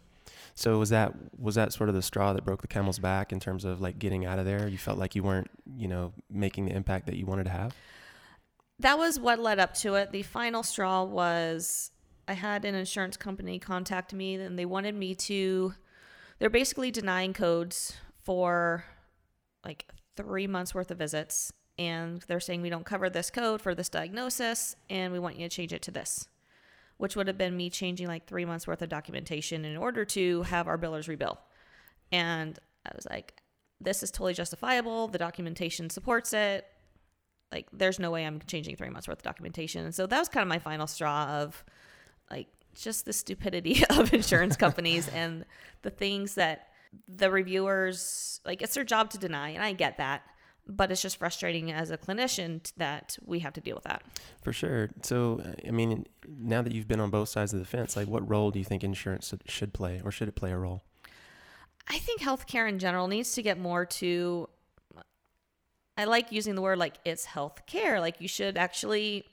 So 0.55 0.77
was 0.77 0.89
that 0.89 1.13
was 1.37 1.55
that 1.55 1.73
sort 1.73 1.89
of 1.89 1.95
the 1.95 2.01
straw 2.01 2.33
that 2.33 2.45
broke 2.45 2.61
the 2.61 2.67
camel's 2.67 2.99
back 2.99 3.31
in 3.31 3.39
terms 3.39 3.65
of 3.65 3.81
like 3.81 3.99
getting 3.99 4.25
out 4.25 4.39
of 4.39 4.45
there? 4.45 4.67
You 4.67 4.77
felt 4.77 4.97
like 4.97 5.15
you 5.15 5.23
weren't, 5.23 5.49
you 5.77 5.87
know, 5.87 6.13
making 6.29 6.65
the 6.65 6.75
impact 6.75 7.07
that 7.07 7.15
you 7.15 7.25
wanted 7.25 7.45
to 7.45 7.51
have? 7.51 7.75
That 8.79 8.97
was 8.97 9.19
what 9.19 9.39
led 9.39 9.59
up 9.59 9.73
to 9.75 9.95
it. 9.95 10.11
The 10.11 10.23
final 10.23 10.63
straw 10.63 11.03
was 11.03 11.91
I 12.27 12.33
had 12.33 12.65
an 12.65 12.75
insurance 12.75 13.17
company 13.17 13.59
contact 13.59 14.13
me 14.13 14.35
and 14.35 14.57
they 14.57 14.65
wanted 14.65 14.95
me 14.95 15.15
to 15.15 15.73
they're 16.39 16.49
basically 16.49 16.89
denying 16.89 17.33
codes 17.33 17.97
for 18.23 18.85
like 19.65 19.85
3 20.17 20.47
months 20.47 20.73
worth 20.73 20.91
of 20.91 20.97
visits 20.97 21.51
and 21.77 22.21
they're 22.27 22.39
saying 22.39 22.61
we 22.61 22.69
don't 22.69 22.85
cover 22.85 23.09
this 23.09 23.29
code 23.31 23.61
for 23.61 23.73
this 23.73 23.89
diagnosis 23.89 24.75
and 24.89 25.13
we 25.13 25.19
want 25.19 25.37
you 25.37 25.47
to 25.47 25.55
change 25.55 25.73
it 25.73 25.81
to 25.83 25.91
this. 25.91 26.27
Which 26.97 27.15
would 27.15 27.27
have 27.27 27.37
been 27.37 27.57
me 27.57 27.69
changing 27.69 28.07
like 28.07 28.27
3 28.27 28.45
months 28.45 28.67
worth 28.67 28.81
of 28.81 28.89
documentation 28.89 29.65
in 29.65 29.77
order 29.77 30.05
to 30.05 30.43
have 30.43 30.67
our 30.67 30.77
billers 30.77 31.07
rebill. 31.07 31.37
And 32.11 32.59
I 32.85 32.91
was 32.95 33.07
like 33.09 33.41
this 33.83 34.03
is 34.03 34.11
totally 34.11 34.33
justifiable. 34.33 35.07
The 35.07 35.17
documentation 35.17 35.89
supports 35.89 36.33
it 36.33 36.67
like 37.51 37.67
there's 37.73 37.99
no 37.99 38.11
way 38.11 38.25
I'm 38.25 38.39
changing 38.47 38.75
three 38.75 38.89
months 38.89 39.07
worth 39.07 39.19
of 39.19 39.23
documentation. 39.23 39.85
And 39.85 39.93
so 39.93 40.07
that 40.07 40.19
was 40.19 40.29
kind 40.29 40.41
of 40.41 40.47
my 40.47 40.59
final 40.59 40.87
straw 40.87 41.27
of 41.27 41.63
like 42.29 42.47
just 42.73 43.05
the 43.05 43.13
stupidity 43.13 43.83
of 43.89 44.13
insurance 44.13 44.55
companies 44.55 45.09
and 45.09 45.45
the 45.81 45.89
things 45.89 46.35
that 46.35 46.69
the 47.07 47.31
reviewers 47.31 48.39
like 48.45 48.61
it's 48.61 48.73
their 48.73 48.83
job 48.83 49.09
to 49.11 49.17
deny 49.17 49.49
and 49.49 49.63
I 49.63 49.73
get 49.73 49.97
that. 49.97 50.23
But 50.67 50.91
it's 50.91 51.01
just 51.01 51.17
frustrating 51.17 51.71
as 51.71 51.89
a 51.89 51.97
clinician 51.97 52.71
that 52.77 53.17
we 53.25 53.39
have 53.39 53.53
to 53.53 53.61
deal 53.61 53.75
with 53.75 53.85
that. 53.85 54.03
For 54.43 54.53
sure. 54.53 54.91
So, 55.01 55.41
I 55.67 55.71
mean, 55.71 56.05
now 56.27 56.61
that 56.61 56.71
you've 56.71 56.87
been 56.87 56.99
on 56.99 57.09
both 57.09 57.29
sides 57.29 57.51
of 57.51 57.59
the 57.59 57.65
fence, 57.65 57.95
like 57.95 58.07
what 58.07 58.29
role 58.29 58.51
do 58.51 58.59
you 58.59 58.65
think 58.65 58.83
insurance 58.83 59.29
should- 59.29 59.49
should 59.49 59.73
play 59.73 60.01
or 60.05 60.11
should 60.11 60.27
it 60.27 60.35
play 60.35 60.51
a 60.51 60.57
role? 60.57 60.83
I 61.87 61.97
think 61.97 62.21
healthcare 62.21 62.69
in 62.69 62.77
general 62.77 63.07
needs 63.07 63.33
to 63.33 63.41
get 63.41 63.57
more 63.57 63.85
to 63.85 64.47
I 65.97 66.05
like 66.05 66.31
using 66.31 66.55
the 66.55 66.61
word 66.61 66.77
like 66.77 66.95
it's 67.05 67.25
healthcare. 67.25 67.99
Like 67.99 68.21
you 68.21 68.27
should 68.27 68.57
actually 68.57 69.25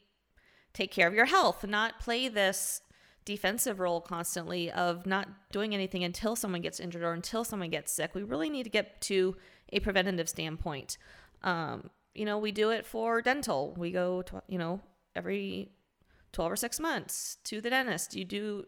take 0.73 0.91
care 0.91 1.07
of 1.07 1.15
your 1.15 1.27
health, 1.27 1.65
not 1.67 1.99
play 2.01 2.29
this 2.29 2.83
defensive 3.29 3.79
role 3.79 4.01
constantly 4.01 4.73
of 4.73 5.05
not 5.05 5.29
doing 5.53 5.75
anything 5.75 6.03
until 6.03 6.35
someone 6.35 6.63
gets 6.63 6.81
injured 6.81 7.03
or 7.03 7.13
until 7.13 7.45
someone 7.45 7.69
gets 7.69 7.93
sick. 7.93 8.15
We 8.15 8.23
really 8.23 8.49
need 8.49 8.63
to 8.63 8.71
get 8.71 9.03
to 9.03 9.37
a 9.71 9.81
preventative 9.81 10.31
standpoint. 10.31 10.97
Um, 11.43 11.91
you 12.15 12.25
know, 12.25 12.39
we 12.39 12.53
do 12.53 12.71
it 12.71 12.87
for 12.87 13.21
dental. 13.21 13.75
We 13.77 13.91
go, 13.91 14.23
to, 14.23 14.43
you 14.49 14.57
know, 14.57 14.81
every 15.15 15.73
12 16.33 16.53
or 16.53 16.57
six 16.57 16.81
months 16.81 17.37
to 17.45 17.61
the 17.61 17.69
dentist. 17.69 18.17
You 18.17 18.25
do, 18.25 18.65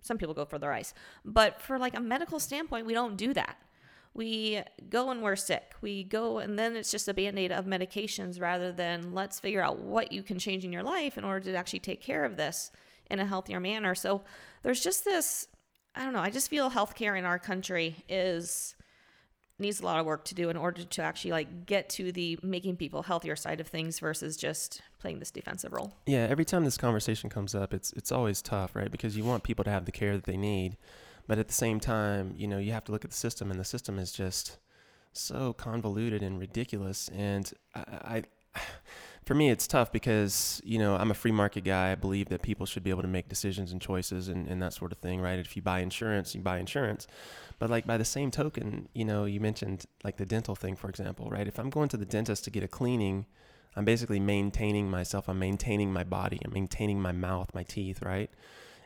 some 0.00 0.16
people 0.16 0.32
go 0.32 0.44
for 0.44 0.60
their 0.60 0.72
eyes, 0.72 0.94
but 1.24 1.60
for 1.60 1.76
like 1.76 1.96
a 1.96 2.00
medical 2.00 2.38
standpoint, 2.38 2.86
we 2.86 2.94
don't 2.94 3.16
do 3.16 3.34
that. 3.34 3.56
We 4.14 4.62
go 4.88 5.08
when 5.08 5.22
we're 5.22 5.34
sick. 5.34 5.72
We 5.80 6.04
go, 6.04 6.38
and 6.38 6.56
then 6.56 6.76
it's 6.76 6.92
just 6.92 7.08
a 7.08 7.14
band 7.14 7.36
aid 7.36 7.50
of 7.50 7.64
medications 7.64 8.40
rather 8.40 8.70
than 8.70 9.12
let's 9.12 9.40
figure 9.40 9.60
out 9.60 9.80
what 9.80 10.12
you 10.12 10.22
can 10.22 10.38
change 10.38 10.64
in 10.64 10.72
your 10.72 10.84
life 10.84 11.18
in 11.18 11.24
order 11.24 11.50
to 11.50 11.56
actually 11.56 11.80
take 11.80 12.00
care 12.00 12.24
of 12.24 12.36
this 12.36 12.70
in 13.10 13.20
a 13.20 13.26
healthier 13.26 13.60
manner. 13.60 13.94
So 13.94 14.22
there's 14.62 14.80
just 14.80 15.04
this, 15.04 15.48
I 15.94 16.04
don't 16.04 16.12
know, 16.12 16.20
I 16.20 16.30
just 16.30 16.48
feel 16.48 16.70
healthcare 16.70 17.18
in 17.18 17.24
our 17.24 17.38
country 17.38 17.96
is 18.08 18.74
needs 19.58 19.80
a 19.80 19.84
lot 19.84 19.98
of 19.98 20.06
work 20.06 20.24
to 20.24 20.34
do 20.34 20.50
in 20.50 20.56
order 20.56 20.84
to 20.84 21.02
actually 21.02 21.32
like 21.32 21.66
get 21.66 21.88
to 21.88 22.12
the 22.12 22.38
making 22.42 22.76
people 22.76 23.02
healthier 23.02 23.34
side 23.34 23.60
of 23.60 23.66
things 23.66 23.98
versus 23.98 24.36
just 24.36 24.80
playing 25.00 25.18
this 25.18 25.30
defensive 25.30 25.72
role. 25.72 25.94
Yeah, 26.06 26.26
every 26.30 26.44
time 26.44 26.64
this 26.64 26.78
conversation 26.78 27.28
comes 27.28 27.54
up, 27.54 27.74
it's 27.74 27.92
it's 27.94 28.12
always 28.12 28.40
tough, 28.40 28.76
right? 28.76 28.90
Because 28.90 29.16
you 29.16 29.24
want 29.24 29.42
people 29.42 29.64
to 29.64 29.70
have 29.70 29.84
the 29.84 29.92
care 29.92 30.14
that 30.14 30.24
they 30.24 30.36
need, 30.36 30.76
but 31.26 31.38
at 31.38 31.48
the 31.48 31.54
same 31.54 31.80
time, 31.80 32.34
you 32.36 32.46
know, 32.46 32.58
you 32.58 32.72
have 32.72 32.84
to 32.84 32.92
look 32.92 33.04
at 33.04 33.10
the 33.10 33.16
system, 33.16 33.50
and 33.50 33.58
the 33.58 33.64
system 33.64 33.98
is 33.98 34.12
just 34.12 34.58
so 35.12 35.52
convoluted 35.52 36.22
and 36.22 36.38
ridiculous. 36.38 37.08
And 37.08 37.52
I, 37.74 38.22
I 38.54 38.60
for 39.28 39.34
me, 39.34 39.50
it's 39.50 39.66
tough 39.66 39.92
because 39.92 40.62
you 40.64 40.78
know 40.78 40.96
I'm 40.96 41.10
a 41.10 41.14
free 41.14 41.32
market 41.32 41.62
guy. 41.62 41.92
I 41.92 41.96
believe 41.96 42.30
that 42.30 42.40
people 42.40 42.64
should 42.64 42.82
be 42.82 42.88
able 42.88 43.02
to 43.02 43.08
make 43.08 43.28
decisions 43.28 43.72
and 43.72 43.80
choices 43.80 44.28
and, 44.28 44.48
and 44.48 44.62
that 44.62 44.72
sort 44.72 44.90
of 44.90 44.96
thing, 44.96 45.20
right? 45.20 45.38
If 45.38 45.54
you 45.54 45.60
buy 45.60 45.80
insurance, 45.80 46.34
you 46.34 46.40
buy 46.40 46.58
insurance. 46.58 47.06
But 47.58 47.68
like 47.68 47.86
by 47.86 47.98
the 47.98 48.06
same 48.06 48.30
token, 48.30 48.88
you 48.94 49.04
know, 49.04 49.26
you 49.26 49.38
mentioned 49.38 49.84
like 50.02 50.16
the 50.16 50.24
dental 50.24 50.54
thing, 50.54 50.76
for 50.76 50.88
example, 50.88 51.28
right? 51.28 51.46
If 51.46 51.58
I'm 51.58 51.68
going 51.68 51.90
to 51.90 51.98
the 51.98 52.06
dentist 52.06 52.44
to 52.44 52.50
get 52.50 52.62
a 52.62 52.68
cleaning, 52.68 53.26
I'm 53.76 53.84
basically 53.84 54.18
maintaining 54.18 54.88
myself. 54.88 55.28
I'm 55.28 55.38
maintaining 55.38 55.92
my 55.92 56.04
body. 56.04 56.40
I'm 56.42 56.54
maintaining 56.54 56.98
my 56.98 57.12
mouth, 57.12 57.50
my 57.52 57.64
teeth, 57.64 58.00
right? 58.00 58.30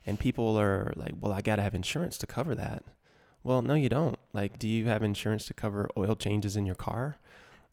And 0.04 0.18
people 0.18 0.58
are 0.58 0.92
like, 0.96 1.12
well, 1.20 1.32
I 1.32 1.40
got 1.40 1.56
to 1.56 1.62
have 1.62 1.76
insurance 1.76 2.18
to 2.18 2.26
cover 2.26 2.56
that. 2.56 2.82
Well, 3.44 3.62
no, 3.62 3.74
you 3.74 3.88
don't. 3.88 4.18
Like, 4.32 4.58
do 4.58 4.66
you 4.66 4.86
have 4.86 5.04
insurance 5.04 5.46
to 5.46 5.54
cover 5.54 5.88
oil 5.96 6.16
changes 6.16 6.56
in 6.56 6.66
your 6.66 6.74
car? 6.74 7.18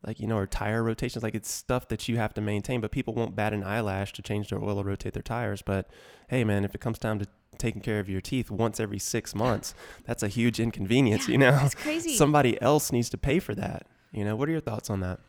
Like, 0.06 0.20
you 0.20 0.28
know, 0.28 0.38
or 0.38 0.48
tire 0.48 0.82
rotations? 0.84 1.24
Like, 1.24 1.36
it's 1.36 1.52
stuff 1.52 1.90
that 1.90 2.08
you 2.08 2.18
have 2.18 2.34
to 2.36 2.42
maintain, 2.42 2.80
but 2.80 2.92
people 2.92 3.14
won't 3.14 3.36
bat 3.36 3.54
an 3.54 3.64
eyelash 3.64 4.14
to 4.14 4.22
change 4.22 4.50
their 4.50 4.64
oil 4.64 4.80
or 4.80 4.84
rotate 4.84 5.14
their 5.14 5.24
tires. 5.24 5.62
But 5.62 5.90
hey, 6.30 6.44
man, 6.44 6.64
if 6.64 6.74
it 6.74 6.82
comes 6.82 7.00
time 7.00 7.20
to 7.20 7.28
taking 7.58 7.82
care 7.82 8.00
of 8.00 8.10
your 8.10 8.22
teeth 8.22 8.50
once 8.50 8.80
every 8.80 9.00
six 9.00 9.36
months, 9.36 9.74
that's 10.06 10.24
a 10.24 10.30
huge 10.30 10.60
inconvenience, 10.60 11.28
Yeah, 11.28 11.32
you 11.34 11.38
know? 11.38 11.60
It's 11.64 11.76
crazy. 11.76 12.16
Somebody 12.16 12.62
else 12.62 12.92
needs 12.92 13.10
to 13.10 13.18
pay 13.18 13.40
for 13.40 13.54
that. 13.56 13.88
You 14.12 14.24
know, 14.24 14.36
what 14.36 14.48
are 14.48 14.52
your 14.52 14.62
thoughts 14.62 14.90
on 14.90 15.02
that? 15.02 15.20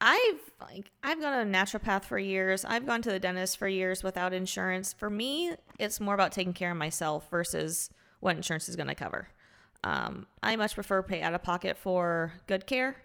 I've 0.00 0.40
like 0.60 0.90
I've 1.02 1.20
gone 1.20 1.32
to 1.32 1.40
a 1.40 1.44
naturopath 1.44 2.04
for 2.04 2.18
years. 2.18 2.64
I've 2.64 2.86
gone 2.86 3.02
to 3.02 3.10
the 3.10 3.18
dentist 3.18 3.58
for 3.58 3.66
years 3.66 4.02
without 4.04 4.32
insurance. 4.32 4.92
For 4.92 5.10
me, 5.10 5.54
it's 5.78 5.98
more 5.98 6.14
about 6.14 6.30
taking 6.30 6.52
care 6.52 6.70
of 6.70 6.76
myself 6.76 7.28
versus 7.30 7.90
what 8.20 8.36
insurance 8.36 8.68
is 8.68 8.76
going 8.76 8.88
to 8.88 8.94
cover. 8.94 9.28
Um, 9.82 10.26
I 10.42 10.56
much 10.56 10.74
prefer 10.74 11.02
pay 11.02 11.22
out 11.22 11.34
of 11.34 11.42
pocket 11.42 11.76
for 11.76 12.32
good 12.46 12.66
care 12.66 12.96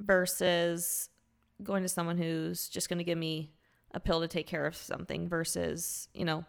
versus 0.00 1.08
going 1.62 1.82
to 1.82 1.88
someone 1.88 2.18
who's 2.18 2.68
just 2.68 2.88
going 2.88 2.98
to 2.98 3.04
give 3.04 3.18
me 3.18 3.52
a 3.92 4.00
pill 4.00 4.20
to 4.20 4.28
take 4.28 4.46
care 4.46 4.66
of 4.66 4.76
something 4.76 5.28
versus 5.28 6.08
you 6.14 6.24
know 6.24 6.44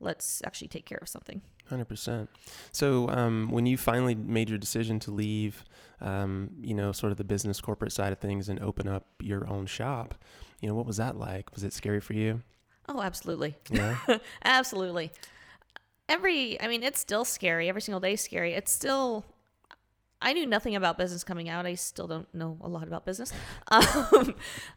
let's 0.00 0.42
actually 0.46 0.68
take 0.68 0.86
care 0.86 0.98
of 1.00 1.08
something. 1.08 1.42
Hundred 1.68 1.86
percent. 1.86 2.30
So, 2.72 3.08
um, 3.10 3.48
when 3.50 3.66
you 3.66 3.76
finally 3.76 4.14
made 4.14 4.48
your 4.48 4.58
decision 4.58 4.98
to 5.00 5.10
leave, 5.10 5.64
um, 6.00 6.50
you 6.60 6.74
know, 6.74 6.92
sort 6.92 7.12
of 7.12 7.18
the 7.18 7.24
business 7.24 7.60
corporate 7.60 7.92
side 7.92 8.12
of 8.12 8.18
things 8.18 8.48
and 8.48 8.60
open 8.60 8.88
up 8.88 9.06
your 9.20 9.48
own 9.48 9.66
shop, 9.66 10.14
you 10.60 10.68
know, 10.68 10.74
what 10.74 10.86
was 10.86 10.96
that 10.96 11.16
like? 11.16 11.52
Was 11.54 11.64
it 11.64 11.72
scary 11.72 12.00
for 12.00 12.14
you? 12.14 12.42
Oh, 12.88 13.02
absolutely. 13.02 13.54
Yeah. 13.70 13.96
Absolutely. 14.44 15.12
Every, 16.08 16.58
I 16.58 16.68
mean, 16.68 16.82
it's 16.82 16.98
still 16.98 17.26
scary. 17.26 17.68
Every 17.68 17.82
single 17.82 18.00
day 18.00 18.14
is 18.14 18.22
scary. 18.22 18.54
It's 18.54 18.72
still, 18.72 19.26
I 20.20 20.32
knew 20.32 20.46
nothing 20.46 20.74
about 20.74 20.98
business 20.98 21.22
coming 21.24 21.48
out. 21.48 21.66
I 21.66 21.74
still 21.74 22.06
don't 22.06 22.32
know 22.34 22.58
a 22.60 22.68
lot 22.68 22.86
about 22.86 23.04
business. 23.04 23.32
Um, 23.70 24.34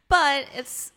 but 0.10 0.46
it's, 0.54 0.92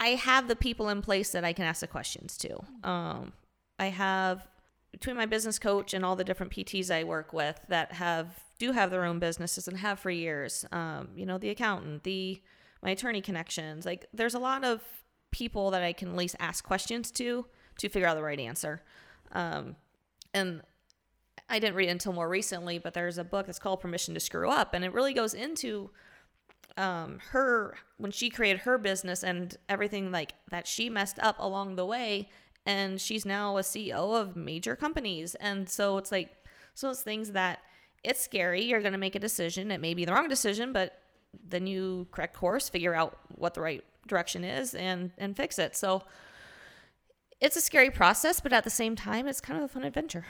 I 0.00 0.08
have 0.08 0.48
the 0.48 0.56
people 0.56 0.88
in 0.88 1.02
place 1.02 1.30
that 1.32 1.44
I 1.44 1.52
can 1.52 1.64
ask 1.64 1.80
the 1.80 1.86
questions 1.86 2.36
to. 2.38 2.58
Um, 2.88 3.32
I 3.78 3.86
have, 3.86 4.46
between 4.92 5.16
my 5.16 5.26
business 5.26 5.58
coach 5.58 5.94
and 5.94 6.04
all 6.04 6.16
the 6.16 6.24
different 6.24 6.52
PTs 6.52 6.90
I 6.90 7.04
work 7.04 7.32
with 7.32 7.60
that 7.68 7.92
have, 7.92 8.40
do 8.58 8.72
have 8.72 8.90
their 8.90 9.04
own 9.04 9.18
businesses 9.18 9.68
and 9.68 9.78
have 9.78 9.98
for 9.98 10.10
years, 10.10 10.66
um, 10.72 11.08
you 11.14 11.24
know, 11.24 11.38
the 11.38 11.50
accountant, 11.50 12.02
the, 12.02 12.42
my 12.82 12.90
attorney 12.90 13.20
connections, 13.20 13.86
like 13.86 14.06
there's 14.12 14.34
a 14.34 14.38
lot 14.38 14.64
of 14.64 14.82
people 15.30 15.70
that 15.70 15.82
I 15.82 15.92
can 15.92 16.08
at 16.08 16.16
least 16.16 16.36
ask 16.40 16.64
questions 16.64 17.10
to 17.12 17.46
to 17.78 17.88
figure 17.88 18.08
out 18.08 18.16
the 18.16 18.22
right 18.22 18.40
answer. 18.40 18.82
Um, 19.32 19.76
and 20.34 20.62
I 21.48 21.58
didn't 21.58 21.76
read 21.76 21.88
it 21.88 21.92
until 21.92 22.12
more 22.12 22.28
recently, 22.28 22.78
but 22.78 22.94
there's 22.94 23.18
a 23.18 23.24
book 23.24 23.46
that's 23.46 23.58
called 23.58 23.80
Permission 23.80 24.14
to 24.14 24.20
Screw 24.20 24.50
Up, 24.50 24.74
and 24.74 24.84
it 24.84 24.92
really 24.92 25.14
goes 25.14 25.34
into 25.34 25.90
um, 26.76 27.18
her 27.30 27.76
when 27.96 28.10
she 28.10 28.30
created 28.30 28.60
her 28.60 28.78
business 28.78 29.24
and 29.24 29.56
everything 29.68 30.12
like 30.12 30.34
that 30.50 30.66
she 30.66 30.88
messed 30.90 31.18
up 31.20 31.36
along 31.38 31.76
the 31.76 31.86
way, 31.86 32.28
and 32.66 33.00
she's 33.00 33.24
now 33.24 33.56
a 33.56 33.62
CEO 33.62 34.20
of 34.20 34.36
major 34.36 34.76
companies. 34.76 35.34
And 35.36 35.68
so 35.68 35.96
it's 35.98 36.12
like, 36.12 36.30
so 36.74 36.88
those 36.88 37.02
things 37.02 37.32
that 37.32 37.60
it's 38.04 38.20
scary. 38.20 38.62
You're 38.64 38.80
going 38.80 38.92
to 38.92 38.98
make 38.98 39.14
a 39.14 39.20
decision. 39.20 39.70
It 39.70 39.80
may 39.80 39.94
be 39.94 40.04
the 40.04 40.12
wrong 40.12 40.28
decision, 40.28 40.72
but 40.72 41.00
then 41.46 41.66
you 41.66 42.06
correct 42.10 42.34
course, 42.34 42.68
figure 42.68 42.94
out 42.94 43.18
what 43.34 43.54
the 43.54 43.60
right 43.60 43.84
direction 44.06 44.44
is, 44.44 44.74
and 44.74 45.10
and 45.18 45.36
fix 45.36 45.58
it. 45.58 45.76
So 45.76 46.02
it's 47.40 47.56
a 47.56 47.60
scary 47.60 47.90
process, 47.90 48.40
but 48.40 48.52
at 48.52 48.64
the 48.64 48.70
same 48.70 48.96
time, 48.96 49.26
it's 49.26 49.40
kind 49.40 49.58
of 49.58 49.64
a 49.64 49.68
fun 49.68 49.84
adventure. 49.84 50.26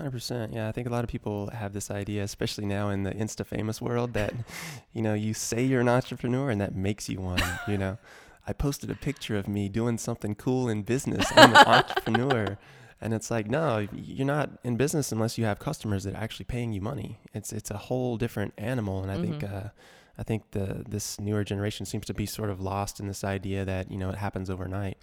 Hundred 0.00 0.12
percent. 0.12 0.54
Yeah, 0.54 0.66
I 0.66 0.72
think 0.72 0.86
a 0.86 0.90
lot 0.90 1.04
of 1.04 1.10
people 1.10 1.50
have 1.50 1.74
this 1.74 1.90
idea, 1.90 2.22
especially 2.22 2.64
now 2.64 2.88
in 2.88 3.02
the 3.02 3.10
Insta 3.10 3.44
famous 3.44 3.82
world, 3.82 4.14
that 4.14 4.32
you 4.94 5.02
know 5.02 5.12
you 5.12 5.34
say 5.34 5.62
you're 5.62 5.82
an 5.82 5.90
entrepreneur 5.90 6.48
and 6.48 6.58
that 6.58 6.74
makes 6.74 7.10
you 7.10 7.20
one. 7.20 7.42
You 7.68 7.76
know, 7.76 7.98
I 8.46 8.54
posted 8.54 8.90
a 8.90 8.94
picture 8.94 9.36
of 9.36 9.46
me 9.46 9.68
doing 9.68 9.98
something 9.98 10.34
cool 10.36 10.70
in 10.70 10.84
business. 10.84 11.26
I'm 11.36 11.50
an 11.50 11.66
entrepreneur. 11.66 12.56
And 13.02 13.12
it's 13.12 13.30
like, 13.30 13.50
no, 13.50 13.86
you're 13.92 14.26
not 14.26 14.50
in 14.64 14.78
business 14.78 15.12
unless 15.12 15.36
you 15.36 15.44
have 15.44 15.58
customers 15.58 16.04
that 16.04 16.14
are 16.14 16.22
actually 16.22 16.46
paying 16.46 16.72
you 16.72 16.80
money. 16.80 17.18
It's 17.34 17.52
it's 17.52 17.70
a 17.70 17.76
whole 17.76 18.16
different 18.16 18.54
animal, 18.56 19.02
and 19.02 19.10
I 19.12 19.16
mm-hmm. 19.16 19.38
think 19.38 19.52
uh, 19.52 19.68
I 20.16 20.22
think 20.22 20.50
the 20.52 20.82
this 20.88 21.20
newer 21.20 21.44
generation 21.44 21.84
seems 21.84 22.06
to 22.06 22.14
be 22.14 22.24
sort 22.24 22.48
of 22.48 22.58
lost 22.58 23.00
in 23.00 23.06
this 23.06 23.22
idea 23.22 23.66
that 23.66 23.90
you 23.90 23.98
know 23.98 24.08
it 24.08 24.16
happens 24.16 24.48
overnight. 24.48 24.96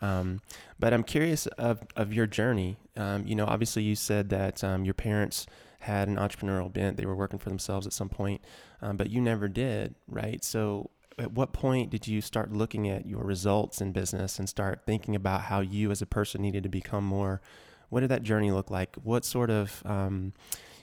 Um, 0.00 0.40
but 0.78 0.92
I'm 0.92 1.02
curious 1.02 1.46
of, 1.46 1.80
of 1.96 2.12
your 2.12 2.26
journey. 2.26 2.76
Um, 2.96 3.26
you 3.26 3.34
know, 3.34 3.46
obviously 3.46 3.82
you 3.82 3.96
said 3.96 4.28
that 4.30 4.62
um, 4.62 4.84
your 4.84 4.94
parents 4.94 5.46
had 5.80 6.08
an 6.08 6.16
entrepreneurial 6.16 6.72
bent; 6.72 6.96
they 6.96 7.06
were 7.06 7.16
working 7.16 7.38
for 7.38 7.48
themselves 7.48 7.86
at 7.86 7.92
some 7.92 8.08
point, 8.08 8.42
um, 8.82 8.96
but 8.96 9.10
you 9.10 9.20
never 9.20 9.48
did, 9.48 9.94
right? 10.08 10.42
So, 10.44 10.90
at 11.18 11.32
what 11.32 11.52
point 11.52 11.90
did 11.90 12.06
you 12.06 12.20
start 12.20 12.52
looking 12.52 12.88
at 12.88 13.06
your 13.06 13.24
results 13.24 13.80
in 13.80 13.92
business 13.92 14.38
and 14.38 14.48
start 14.48 14.82
thinking 14.86 15.16
about 15.16 15.42
how 15.42 15.60
you 15.60 15.90
as 15.90 16.00
a 16.00 16.06
person 16.06 16.42
needed 16.42 16.62
to 16.62 16.68
become 16.68 17.04
more? 17.04 17.40
What 17.88 18.00
did 18.00 18.10
that 18.10 18.22
journey 18.22 18.52
look 18.52 18.70
like? 18.70 18.96
What 19.02 19.24
sort 19.24 19.50
of, 19.50 19.82
um, 19.84 20.32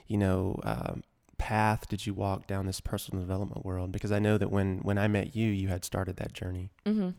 you 0.06 0.18
know, 0.18 0.60
uh, 0.62 0.94
path 1.38 1.88
did 1.88 2.06
you 2.06 2.14
walk 2.14 2.46
down 2.46 2.66
this 2.66 2.80
personal 2.80 3.20
development 3.20 3.64
world? 3.64 3.92
Because 3.92 4.12
I 4.12 4.18
know 4.18 4.38
that 4.38 4.50
when 4.50 4.78
when 4.78 4.98
I 4.98 5.08
met 5.08 5.36
you, 5.36 5.48
you 5.48 5.68
had 5.68 5.84
started 5.84 6.16
that 6.16 6.32
journey. 6.32 6.70
Mm-hmm. 6.84 7.10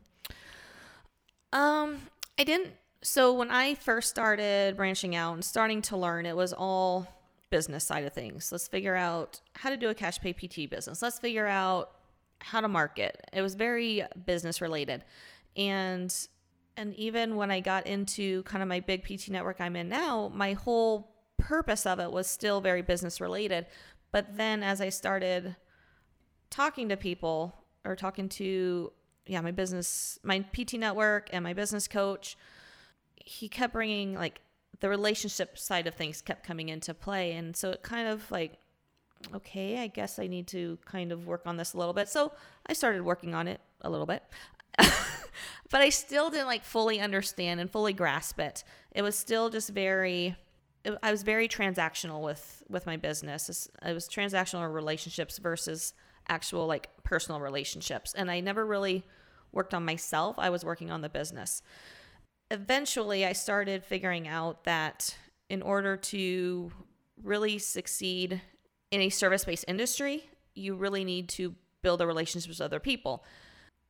Um, 1.53 1.99
I 2.37 2.43
didn't. 2.43 2.73
So 3.01 3.33
when 3.33 3.51
I 3.51 3.75
first 3.75 4.09
started 4.09 4.75
branching 4.75 5.15
out 5.15 5.33
and 5.33 5.45
starting 5.45 5.81
to 5.83 5.97
learn, 5.97 6.25
it 6.25 6.35
was 6.35 6.53
all 6.53 7.07
business 7.49 7.83
side 7.83 8.03
of 8.03 8.13
things. 8.13 8.51
Let's 8.51 8.67
figure 8.67 8.95
out 8.95 9.39
how 9.53 9.69
to 9.69 9.77
do 9.77 9.89
a 9.89 9.93
cash 9.93 10.19
pay 10.19 10.33
PT 10.33 10.69
business. 10.69 11.01
Let's 11.01 11.19
figure 11.19 11.47
out 11.47 11.91
how 12.39 12.61
to 12.61 12.67
market. 12.67 13.25
It 13.33 13.41
was 13.41 13.55
very 13.55 14.03
business 14.25 14.61
related. 14.61 15.03
And 15.55 16.13
and 16.75 16.93
even 16.95 17.35
when 17.35 17.49
I 17.49 17.59
got 17.59 17.87
into 17.87 18.43
kind 18.43 18.61
of 18.61 18.69
my 18.69 18.79
big 18.79 19.03
PT 19.03 19.29
network 19.29 19.59
I'm 19.59 19.75
in 19.75 19.89
now, 19.89 20.31
my 20.33 20.53
whole 20.53 21.11
purpose 21.37 21.85
of 21.85 21.99
it 21.99 22.11
was 22.11 22.27
still 22.27 22.61
very 22.61 22.83
business 22.83 23.19
related. 23.19 23.65
But 24.11 24.37
then 24.37 24.61
as 24.63 24.79
I 24.79 24.89
started 24.89 25.55
talking 26.49 26.89
to 26.89 26.97
people 26.97 27.55
or 27.83 27.95
talking 27.95 28.29
to 28.29 28.91
yeah, 29.27 29.41
my 29.41 29.51
business, 29.51 30.19
my 30.23 30.39
PT 30.39 30.73
network 30.73 31.29
and 31.31 31.43
my 31.43 31.53
business 31.53 31.87
coach, 31.87 32.37
he 33.15 33.49
kept 33.49 33.73
bringing 33.73 34.15
like 34.15 34.41
the 34.79 34.89
relationship 34.89 35.57
side 35.57 35.87
of 35.87 35.95
things 35.95 36.21
kept 36.21 36.45
coming 36.45 36.69
into 36.69 36.93
play. 36.93 37.33
And 37.33 37.55
so 37.55 37.71
it 37.71 37.83
kind 37.83 38.07
of 38.07 38.29
like, 38.31 38.57
okay, 39.33 39.79
I 39.79 39.87
guess 39.87 40.19
I 40.19 40.27
need 40.27 40.47
to 40.47 40.77
kind 40.85 41.11
of 41.11 41.27
work 41.27 41.41
on 41.45 41.57
this 41.57 41.73
a 41.73 41.77
little 41.77 41.93
bit. 41.93 42.07
So 42.09 42.31
I 42.65 42.73
started 42.73 43.01
working 43.03 43.33
on 43.33 43.47
it 43.47 43.59
a 43.81 43.89
little 43.89 44.05
bit. 44.05 44.23
but 44.77 45.81
I 45.81 45.89
still 45.89 46.29
didn't 46.29 46.47
like 46.47 46.63
fully 46.63 46.99
understand 46.99 47.59
and 47.59 47.69
fully 47.69 47.93
grasp 47.93 48.39
it. 48.39 48.63
It 48.91 49.01
was 49.01 49.17
still 49.17 49.49
just 49.49 49.69
very 49.69 50.35
I 51.03 51.11
was 51.11 51.23
very 51.23 51.47
transactional 51.47 52.21
with 52.21 52.63
with 52.69 52.85
my 52.85 52.97
business. 52.97 53.69
It 53.85 53.93
was 53.93 54.07
transactional 54.07 54.71
relationships 54.71 55.37
versus 55.37 55.93
actual 56.29 56.67
like 56.67 56.89
personal 57.03 57.41
relationships. 57.41 58.13
And 58.13 58.29
I 58.29 58.39
never 58.39 58.65
really 58.65 59.03
worked 59.51 59.73
on 59.73 59.85
myself, 59.85 60.35
I 60.37 60.49
was 60.49 60.63
working 60.65 60.91
on 60.91 61.01
the 61.01 61.09
business. 61.09 61.61
Eventually, 62.51 63.25
I 63.25 63.33
started 63.33 63.83
figuring 63.83 64.27
out 64.27 64.63
that 64.63 65.15
in 65.49 65.61
order 65.61 65.97
to 65.97 66.71
really 67.23 67.57
succeed 67.57 68.41
in 68.91 69.01
a 69.01 69.09
service 69.09 69.45
based 69.45 69.65
industry, 69.67 70.29
you 70.55 70.75
really 70.75 71.03
need 71.03 71.29
to 71.29 71.55
build 71.81 72.01
a 72.01 72.07
relationship 72.07 72.49
with 72.49 72.61
other 72.61 72.79
people. 72.79 73.23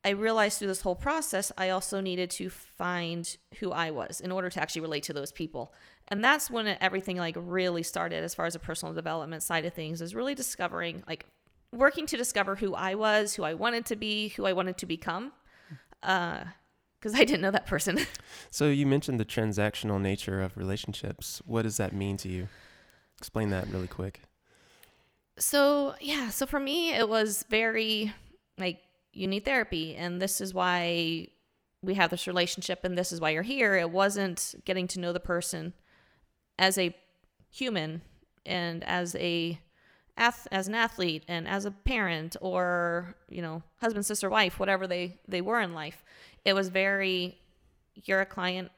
I 0.04 0.12
realized 0.12 0.60
through 0.60 0.70
this 0.70 0.82
whole 0.82 0.96
process, 0.96 1.52
I 1.58 1.70
also 1.70 2.00
needed 2.00 2.30
to 2.32 2.50
find 2.50 3.36
who 3.60 3.72
I 3.72 3.92
was 3.92 4.22
in 4.22 4.32
order 4.32 4.50
to 4.50 4.62
actually 4.62 4.82
relate 4.82 5.04
to 5.04 5.14
those 5.14 5.32
people. 5.32 5.74
And 6.08 6.24
that's 6.24 6.50
when 6.50 6.78
everything 6.80 7.18
like 7.18 7.36
really 7.38 7.84
started 7.84 8.24
as 8.24 8.34
far 8.34 8.46
as 8.46 8.54
the 8.54 8.60
personal 8.60 8.94
development 8.94 9.44
side 9.44 9.66
of 9.66 9.74
things 9.74 10.02
is 10.02 10.16
really 10.16 10.36
discovering 10.36 11.04
like 11.08 11.26
working 11.74 12.06
to 12.08 12.18
discover 12.18 12.56
who 12.56 12.74
I 12.74 12.96
was, 12.96 13.36
who 13.36 13.44
I 13.44 13.54
wanted 13.54 13.86
to 13.88 13.96
be, 13.96 14.30
who 14.30 14.46
I 14.46 14.54
wanted 14.54 14.78
to 14.78 14.86
become. 14.86 15.34
Uh, 16.04 16.46
because 17.00 17.14
I 17.14 17.24
didn't 17.26 17.42
know 17.42 17.52
that 17.52 17.68
person. 17.68 18.00
so 18.50 18.70
you 18.70 18.86
mentioned 18.86 19.20
the 19.20 19.26
transactional 19.26 20.02
nature 20.02 20.42
of 20.42 20.58
relationships. 20.58 21.42
What 21.46 21.62
does 21.62 21.78
that 21.78 21.94
mean 21.94 22.18
to 22.18 22.30
you? 22.30 22.48
Explain 23.18 23.50
that 23.52 23.68
really 23.70 23.88
quick. 23.88 24.22
So 25.38 25.96
yeah, 26.02 26.30
so 26.30 26.46
for 26.46 26.60
me 26.60 26.94
it 26.94 27.08
was 27.08 27.46
very 27.50 28.14
like 28.58 28.80
you 29.14 29.28
need 29.28 29.46
therapy 29.46 29.96
and 29.96 30.22
this 30.22 30.42
is 30.42 30.54
why 30.54 31.28
we 31.84 31.94
have 31.94 32.10
this 32.10 32.26
relationship 32.26 32.80
and 32.84 32.98
this 32.98 33.12
is 33.12 33.22
why 33.22 33.30
you're 33.30 33.44
here. 33.44 33.76
It 33.76 33.92
wasn't 33.92 34.56
getting 34.66 34.88
to 34.88 35.00
know 35.00 35.14
the 35.14 35.20
person 35.20 35.74
as 36.58 36.78
a 36.78 36.96
human 37.50 38.02
and 38.46 38.84
as 38.84 39.16
a 39.16 39.60
as 40.18 40.68
an 40.68 40.76
athlete 40.76 41.24
and 41.28 41.48
as 41.48 41.66
a 41.66 41.72
parent 41.72 42.36
or 42.42 43.16
you 43.30 43.42
know 43.42 43.62
husband 43.80 44.06
sister 44.06 44.30
wife 44.30 44.60
whatever 44.60 44.88
they 44.88 45.18
they 45.28 45.42
were 45.42 45.62
in 45.62 45.74
life 45.74 46.04
it 46.44 46.54
was 46.54 46.70
very 46.70 47.38
you're 47.94 48.22
a 48.22 48.26
client 48.26 48.72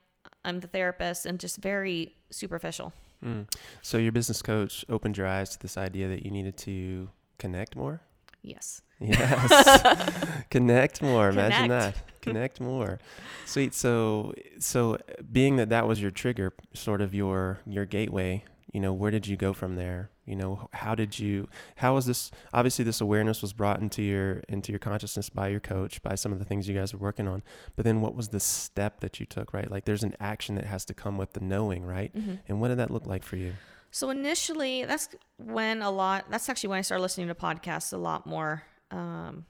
i'm 0.44 0.60
the 0.60 0.68
therapist 0.68 1.26
and 1.26 1.40
just 1.40 1.58
very 1.58 2.16
superficial. 2.30 2.94
Mm. 3.24 3.54
so 3.82 3.98
your 3.98 4.14
business 4.14 4.42
coach 4.42 4.86
opened 4.88 5.18
your 5.18 5.28
eyes 5.28 5.50
to 5.50 5.60
this 5.60 5.78
idea 5.78 6.08
that 6.08 6.24
you 6.24 6.32
needed 6.32 6.56
to 6.60 7.10
connect 7.38 7.76
more? 7.76 8.02
Yes. 8.42 8.82
Yes. 9.02 10.44
Connect 10.50 11.02
more. 11.02 11.30
Connect. 11.30 11.56
imagine 11.56 11.70
that. 11.70 12.22
Connect 12.22 12.60
more. 12.60 13.00
Sweet. 13.46 13.74
So 13.74 14.34
so 14.60 14.98
being 15.32 15.56
that 15.56 15.70
that 15.70 15.88
was 15.88 16.02
your 16.02 16.12
trigger 16.12 16.52
sort 16.74 17.00
of 17.00 17.14
your 17.14 17.60
your 17.66 17.86
gateway 17.86 18.44
you 18.74 18.80
know 18.80 18.94
where 18.94 19.12
did 19.12 19.28
you 19.28 19.38
go 19.38 19.54
from 19.54 19.76
there 19.76 20.10
you 20.30 20.36
know 20.36 20.70
how 20.74 20.94
did 20.94 21.18
you 21.18 21.48
how 21.78 21.96
was 21.96 22.06
this 22.06 22.32
obviously 22.54 22.86
this 22.86 23.02
awareness 23.02 23.42
was 23.42 23.52
brought 23.52 23.82
into 23.82 24.02
your 24.02 24.42
into 24.48 24.72
your 24.72 24.80
consciousness 24.80 25.30
by 25.30 25.48
your 25.48 25.60
coach 25.60 26.02
by 26.04 26.16
some 26.16 26.32
of 26.32 26.40
the 26.40 26.46
things 26.46 26.70
you 26.70 26.76
guys 26.76 26.94
were 26.94 27.00
working 27.00 27.28
on 27.28 27.42
but 27.76 27.84
then 27.84 28.00
what 28.00 28.16
was 28.16 28.30
the 28.30 28.40
step 28.40 29.00
that 29.00 29.20
you 29.20 29.26
took 29.26 29.54
right? 29.54 29.70
Like 29.70 29.86
there's 29.86 30.04
an 30.04 30.16
action 30.20 30.56
that 30.56 30.66
has 30.66 30.86
to 30.86 30.94
come 30.94 31.18
with 31.18 31.34
the 31.34 31.40
knowing 31.40 31.84
right? 31.84 32.16
Mm-hmm. 32.16 32.36
and 32.48 32.62
what 32.62 32.68
did 32.70 32.78
that 32.78 32.92
look 32.92 33.06
like 33.06 33.24
for 33.24 33.36
you? 33.36 33.54
So 33.92 34.12
initially 34.12 34.86
that's 34.86 35.10
when 35.38 35.82
a 35.82 35.90
lot 35.90 36.26
that's 36.30 36.48
actually 36.48 36.70
when 36.70 36.80
i 36.80 36.82
started 36.82 37.02
listening 37.02 37.28
to 37.28 37.36
podcasts 37.36 37.92
a 37.92 37.98
lot 37.98 38.28
more. 38.28 38.64
Um, 38.92 39.46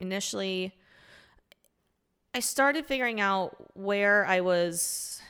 initially 0.00 0.74
i 2.34 2.40
started 2.40 2.84
figuring 2.86 3.20
out 3.20 3.56
where 3.74 4.26
i 4.26 4.40
was 4.40 5.20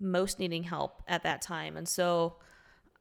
most 0.00 0.38
needing 0.38 0.62
help 0.62 1.02
at 1.08 1.22
that 1.22 1.42
time. 1.42 1.76
And 1.76 1.88
so 1.88 2.36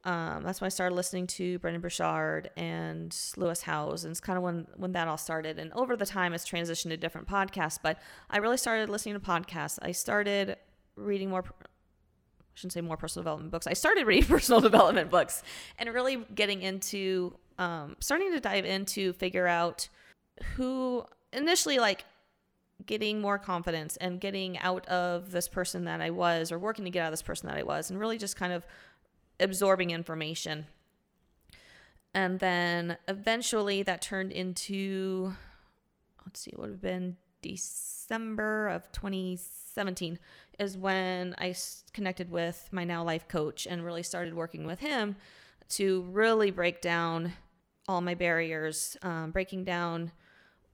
um, 0.05 0.43
that's 0.43 0.59
when 0.59 0.65
I 0.65 0.69
started 0.69 0.95
listening 0.95 1.27
to 1.27 1.59
Brendon 1.59 1.81
Burchard 1.81 2.49
and 2.57 3.15
Lewis 3.37 3.61
Howes, 3.61 4.03
and 4.03 4.11
it's 4.11 4.19
kind 4.19 4.35
of 4.37 4.43
when 4.43 4.67
when 4.75 4.91
that 4.91 5.07
all 5.07 5.17
started. 5.17 5.59
And 5.59 5.71
over 5.73 5.95
the 5.95 6.05
time, 6.05 6.33
it's 6.33 6.47
transitioned 6.47 6.89
to 6.89 6.97
different 6.97 7.27
podcasts. 7.27 7.79
But 7.81 7.99
I 8.29 8.37
really 8.37 8.57
started 8.57 8.89
listening 8.89 9.15
to 9.15 9.21
podcasts. 9.21 9.79
I 9.81 9.93
started 9.93 10.57
reading 10.97 11.29
more. 11.29 11.43
I 11.47 12.55
shouldn't 12.55 12.73
say 12.73 12.81
more 12.81 12.97
personal 12.97 13.23
development 13.23 13.51
books. 13.51 13.65
I 13.65 13.73
started 13.73 14.05
reading 14.07 14.27
personal 14.27 14.59
development 14.59 15.09
books 15.09 15.41
and 15.79 15.91
really 15.93 16.17
getting 16.35 16.61
into, 16.61 17.37
um, 17.57 17.95
starting 17.99 18.31
to 18.33 18.41
dive 18.41 18.65
into 18.65 19.13
figure 19.13 19.47
out 19.47 19.87
who 20.55 21.05
initially 21.31 21.79
like 21.79 22.03
getting 22.85 23.21
more 23.21 23.37
confidence 23.37 23.95
and 23.97 24.19
getting 24.19 24.57
out 24.59 24.85
of 24.87 25.31
this 25.31 25.47
person 25.47 25.85
that 25.85 26.01
I 26.01 26.09
was 26.09 26.51
or 26.51 26.59
working 26.59 26.83
to 26.85 26.91
get 26.91 27.03
out 27.03 27.07
of 27.07 27.13
this 27.13 27.21
person 27.21 27.47
that 27.47 27.57
I 27.57 27.63
was 27.63 27.89
and 27.89 27.99
really 27.99 28.17
just 28.17 28.35
kind 28.35 28.51
of 28.51 28.65
absorbing 29.39 29.91
information. 29.91 30.67
And 32.13 32.39
then 32.39 32.97
eventually 33.07 33.83
that 33.83 34.01
turned 34.01 34.31
into, 34.31 35.33
let's 36.25 36.41
see, 36.41 36.51
it 36.51 36.59
would 36.59 36.69
have 36.69 36.81
been 36.81 37.17
December 37.41 38.67
of 38.69 38.91
2017 38.91 40.19
is 40.59 40.77
when 40.77 41.35
I 41.37 41.55
connected 41.93 42.29
with 42.29 42.69
my 42.71 42.83
now 42.83 43.03
life 43.03 43.27
coach 43.27 43.67
and 43.67 43.83
really 43.83 44.03
started 44.03 44.33
working 44.33 44.65
with 44.65 44.79
him 44.79 45.15
to 45.69 46.03
really 46.11 46.51
break 46.51 46.81
down 46.81 47.33
all 47.87 48.01
my 48.01 48.13
barriers, 48.13 48.95
um, 49.01 49.31
breaking 49.31 49.63
down 49.63 50.11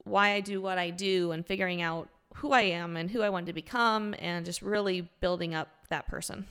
why 0.04 0.32
I 0.32 0.40
do 0.40 0.60
what 0.60 0.78
I 0.78 0.90
do 0.90 1.32
and 1.32 1.44
figuring 1.44 1.82
out 1.82 2.08
who 2.36 2.52
I 2.52 2.62
am 2.62 2.96
and 2.96 3.10
who 3.10 3.22
I 3.22 3.30
want 3.30 3.46
to 3.46 3.52
become 3.52 4.14
and 4.18 4.44
just 4.44 4.62
really 4.62 5.08
building 5.20 5.54
up 5.54 5.68
that 5.88 6.06
person. 6.06 6.46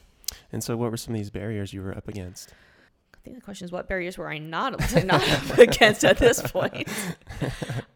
And 0.51 0.63
so, 0.63 0.77
what 0.77 0.91
were 0.91 0.97
some 0.97 1.13
of 1.13 1.19
these 1.19 1.29
barriers 1.29 1.73
you 1.73 1.81
were 1.81 1.95
up 1.95 2.07
against? 2.07 2.53
I 3.15 3.17
think 3.21 3.35
the 3.35 3.41
question 3.41 3.65
is 3.65 3.71
what 3.71 3.87
barriers 3.89 4.17
were 4.17 4.29
I 4.29 4.37
not 4.37 4.79
not 5.05 5.29
up 5.29 5.57
against 5.57 6.05
at 6.05 6.17
this 6.17 6.41
point? 6.41 6.87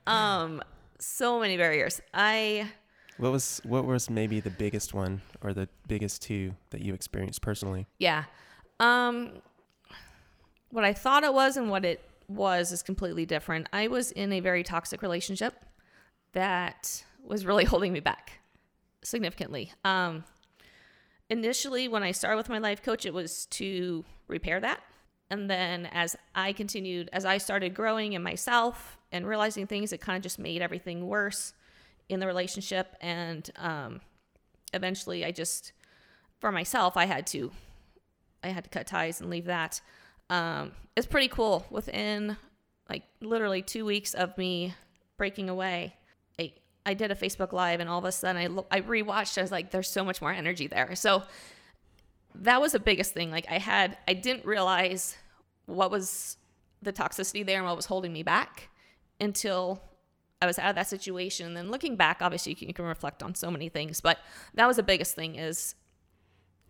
Um, 0.05 0.61
so 0.99 1.39
many 1.39 1.55
barriers. 1.55 2.01
I 2.13 2.69
What 3.17 3.31
was 3.31 3.61
what 3.63 3.85
was 3.85 4.09
maybe 4.09 4.41
the 4.41 4.49
biggest 4.49 4.93
one 4.93 5.21
or 5.41 5.53
the 5.53 5.69
biggest 5.87 6.21
two 6.21 6.55
that 6.71 6.81
you 6.81 6.93
experienced 6.93 7.41
personally? 7.41 7.87
yeah. 7.99 8.25
Um, 8.81 9.31
what 10.71 10.83
I 10.83 10.91
thought 10.91 11.23
it 11.23 11.33
was 11.33 11.55
and 11.55 11.69
what 11.69 11.85
it 11.85 12.01
was 12.27 12.73
is 12.73 12.83
completely 12.83 13.25
different. 13.25 13.69
I 13.71 13.87
was 13.87 14.11
in 14.11 14.33
a 14.33 14.41
very 14.41 14.61
toxic 14.63 15.01
relationship 15.01 15.53
that 16.33 17.03
was 17.23 17.45
really 17.45 17.63
holding 17.63 17.93
me 17.93 18.01
back 18.01 18.39
significantly. 19.03 19.71
Um, 19.85 20.25
initially, 21.29 21.87
when 21.87 22.03
I 22.03 22.11
started 22.11 22.37
with 22.37 22.49
my 22.49 22.59
life 22.59 22.81
coach, 22.83 23.05
it 23.05 23.13
was 23.13 23.45
to 23.47 24.03
repair 24.27 24.59
that. 24.59 24.81
And 25.29 25.49
then 25.49 25.87
as 25.91 26.15
I 26.35 26.53
continued, 26.53 27.09
as 27.11 27.25
I 27.25 27.37
started 27.37 27.73
growing 27.73 28.13
in 28.13 28.21
myself 28.21 28.97
and 29.11 29.25
realizing 29.25 29.67
things, 29.67 29.91
it 29.91 30.01
kind 30.01 30.17
of 30.17 30.23
just 30.23 30.37
made 30.37 30.61
everything 30.61 31.07
worse 31.07 31.53
in 32.09 32.19
the 32.19 32.27
relationship. 32.27 32.95
And 33.01 33.49
um, 33.57 34.01
eventually, 34.73 35.25
I 35.25 35.31
just, 35.31 35.71
for 36.39 36.51
myself, 36.51 36.97
I 36.97 37.05
had 37.05 37.25
to, 37.27 37.51
I 38.43 38.49
had 38.49 38.65
to 38.65 38.69
cut 38.69 38.85
ties 38.85 39.21
and 39.21 39.29
leave 39.29 39.45
that. 39.45 39.81
Um, 40.29 40.73
it's 40.95 41.07
pretty 41.07 41.29
cool. 41.29 41.65
Within 41.69 42.37
like 42.89 43.03
literally 43.21 43.61
two 43.61 43.85
weeks 43.85 44.13
of 44.13 44.37
me 44.37 44.75
breaking 45.17 45.49
away, 45.49 45.95
I, 46.85 46.93
did 46.93 47.11
a 47.11 47.15
Facebook 47.15 47.53
Live, 47.53 47.79
and 47.79 47.89
all 47.89 47.99
of 47.99 48.05
a 48.05 48.11
sudden 48.11 48.41
I 48.41 48.47
lo- 48.47 48.67
I 48.71 48.81
rewatched. 48.81 49.37
I 49.37 49.41
was 49.41 49.51
like, 49.51 49.71
"There's 49.71 49.89
so 49.89 50.03
much 50.03 50.21
more 50.21 50.31
energy 50.31 50.67
there." 50.67 50.95
So 50.95 51.23
that 52.35 52.61
was 52.61 52.71
the 52.71 52.79
biggest 52.79 53.13
thing. 53.13 53.31
Like 53.31 53.45
I 53.49 53.57
had, 53.57 53.97
I 54.07 54.13
didn't 54.13 54.45
realize 54.45 55.15
what 55.65 55.91
was 55.91 56.37
the 56.81 56.93
toxicity 56.93 57.45
there 57.45 57.57
and 57.57 57.65
what 57.65 57.75
was 57.75 57.85
holding 57.85 58.11
me 58.11 58.23
back 58.23 58.69
until 59.19 59.81
I 60.41 60.45
was 60.45 60.59
out 60.59 60.69
of 60.69 60.75
that 60.75 60.87
situation. 60.87 61.47
And 61.47 61.57
then 61.57 61.71
looking 61.71 61.95
back, 61.95 62.21
obviously 62.21 62.51
you 62.51 62.55
can, 62.55 62.67
you 62.67 62.73
can 62.73 62.85
reflect 62.85 63.23
on 63.23 63.35
so 63.35 63.49
many 63.49 63.69
things, 63.69 64.01
but 64.01 64.19
that 64.55 64.67
was 64.67 64.77
the 64.77 64.83
biggest 64.83 65.15
thing 65.15 65.35
is 65.35 65.75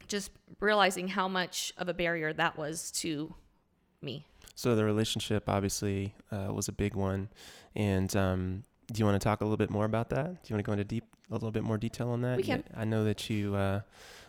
just 0.07 0.31
realizing 0.59 1.07
how 1.07 1.27
much 1.27 1.73
of 1.77 1.89
a 1.89 1.93
barrier 1.93 2.33
that 2.33 2.57
was 2.57 2.91
to 2.91 3.33
me. 4.01 4.25
So 4.55 4.75
the 4.75 4.85
relationship 4.85 5.49
obviously 5.49 6.13
uh, 6.31 6.53
was 6.53 6.67
a 6.67 6.71
big 6.71 6.93
one, 6.93 7.29
and 7.75 8.15
um, 8.15 8.63
do 8.91 8.99
you 8.99 9.05
want 9.05 9.19
to 9.19 9.23
talk 9.23 9.41
a 9.41 9.43
little 9.43 9.57
bit 9.57 9.69
more 9.69 9.85
about 9.85 10.09
that? 10.09 10.25
Do 10.25 10.49
you 10.49 10.55
want 10.55 10.65
to 10.65 10.67
go 10.67 10.71
into 10.73 10.83
deep 10.83 11.05
a 11.29 11.33
little 11.33 11.51
bit 11.51 11.63
more 11.63 11.77
detail 11.77 12.09
on 12.09 12.21
that? 12.21 12.37
We 12.37 12.43
can. 12.43 12.63
I 12.75 12.85
know 12.85 13.03
that 13.05 13.29
you, 13.29 13.55
uh, 13.55 13.81